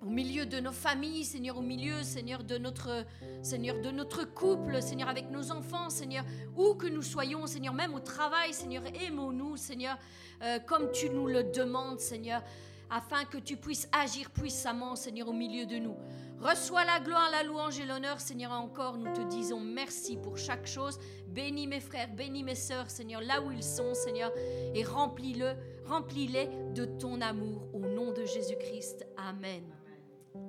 au 0.03 0.07
milieu 0.07 0.47
de 0.47 0.61
nos 0.61 0.73
familles, 0.73 1.25
Seigneur, 1.25 1.59
au 1.59 1.63
milieu, 1.63 2.03
Seigneur, 2.03 2.43
de 2.43 2.57
notre, 2.57 3.05
Seigneur, 3.43 3.81
de 3.81 3.91
notre 3.91 4.25
couple, 4.25 4.81
Seigneur, 4.81 5.09
avec 5.09 5.31
nos 5.31 5.51
enfants, 5.51 5.91
Seigneur, 5.91 6.25
où 6.57 6.75
que 6.75 6.87
nous 6.87 7.03
soyons, 7.03 7.47
Seigneur, 7.47 7.75
même 7.75 7.95
au 7.95 8.01
travail, 8.01 8.55
Seigneur, 8.55 8.83
aimons-nous, 9.07 9.57
Seigneur, 9.57 9.99
euh, 10.43 10.59
comme 10.61 10.91
tu 10.91 11.11
nous 11.11 11.27
le 11.27 11.45
demandes, 11.45 12.01
Seigneur, 12.01 12.43
afin 12.89 13.25
que 13.25 13.39
tu 13.39 13.57
puisses 13.57 13.89
agir 13.93 14.31
puissamment, 14.31 14.97
Seigneur, 14.97 15.29
au 15.29 15.33
milieu 15.33 15.67
de 15.67 15.77
nous. 15.77 15.97
Reçois 16.41 16.87
la 16.87 16.99
gloire, 17.01 17.31
la 17.31 17.43
louange 17.43 17.79
et 17.79 17.85
l'honneur, 17.85 18.19
Seigneur, 18.21 18.53
encore, 18.53 18.97
nous 18.97 19.13
te 19.13 19.21
disons 19.29 19.61
merci 19.61 20.17
pour 20.17 20.39
chaque 20.39 20.67
chose. 20.67 20.99
Bénis 21.29 21.67
mes 21.67 21.81
frères, 21.81 22.09
bénis 22.09 22.43
mes 22.43 22.55
sœurs, 22.55 22.91
Seigneur, 22.91 23.21
là 23.21 23.43
où 23.43 23.53
ils 23.53 23.63
sont, 23.63 23.93
Seigneur, 23.93 24.33
et 24.75 24.83
remplis-le, 24.83 25.53
remplis-les 25.85 26.49
de 26.75 26.87
ton 26.87 27.21
amour, 27.21 27.69
au 27.75 27.81
nom 27.81 28.13
de 28.13 28.25
Jésus-Christ. 28.25 29.07
Amen. 29.19 29.63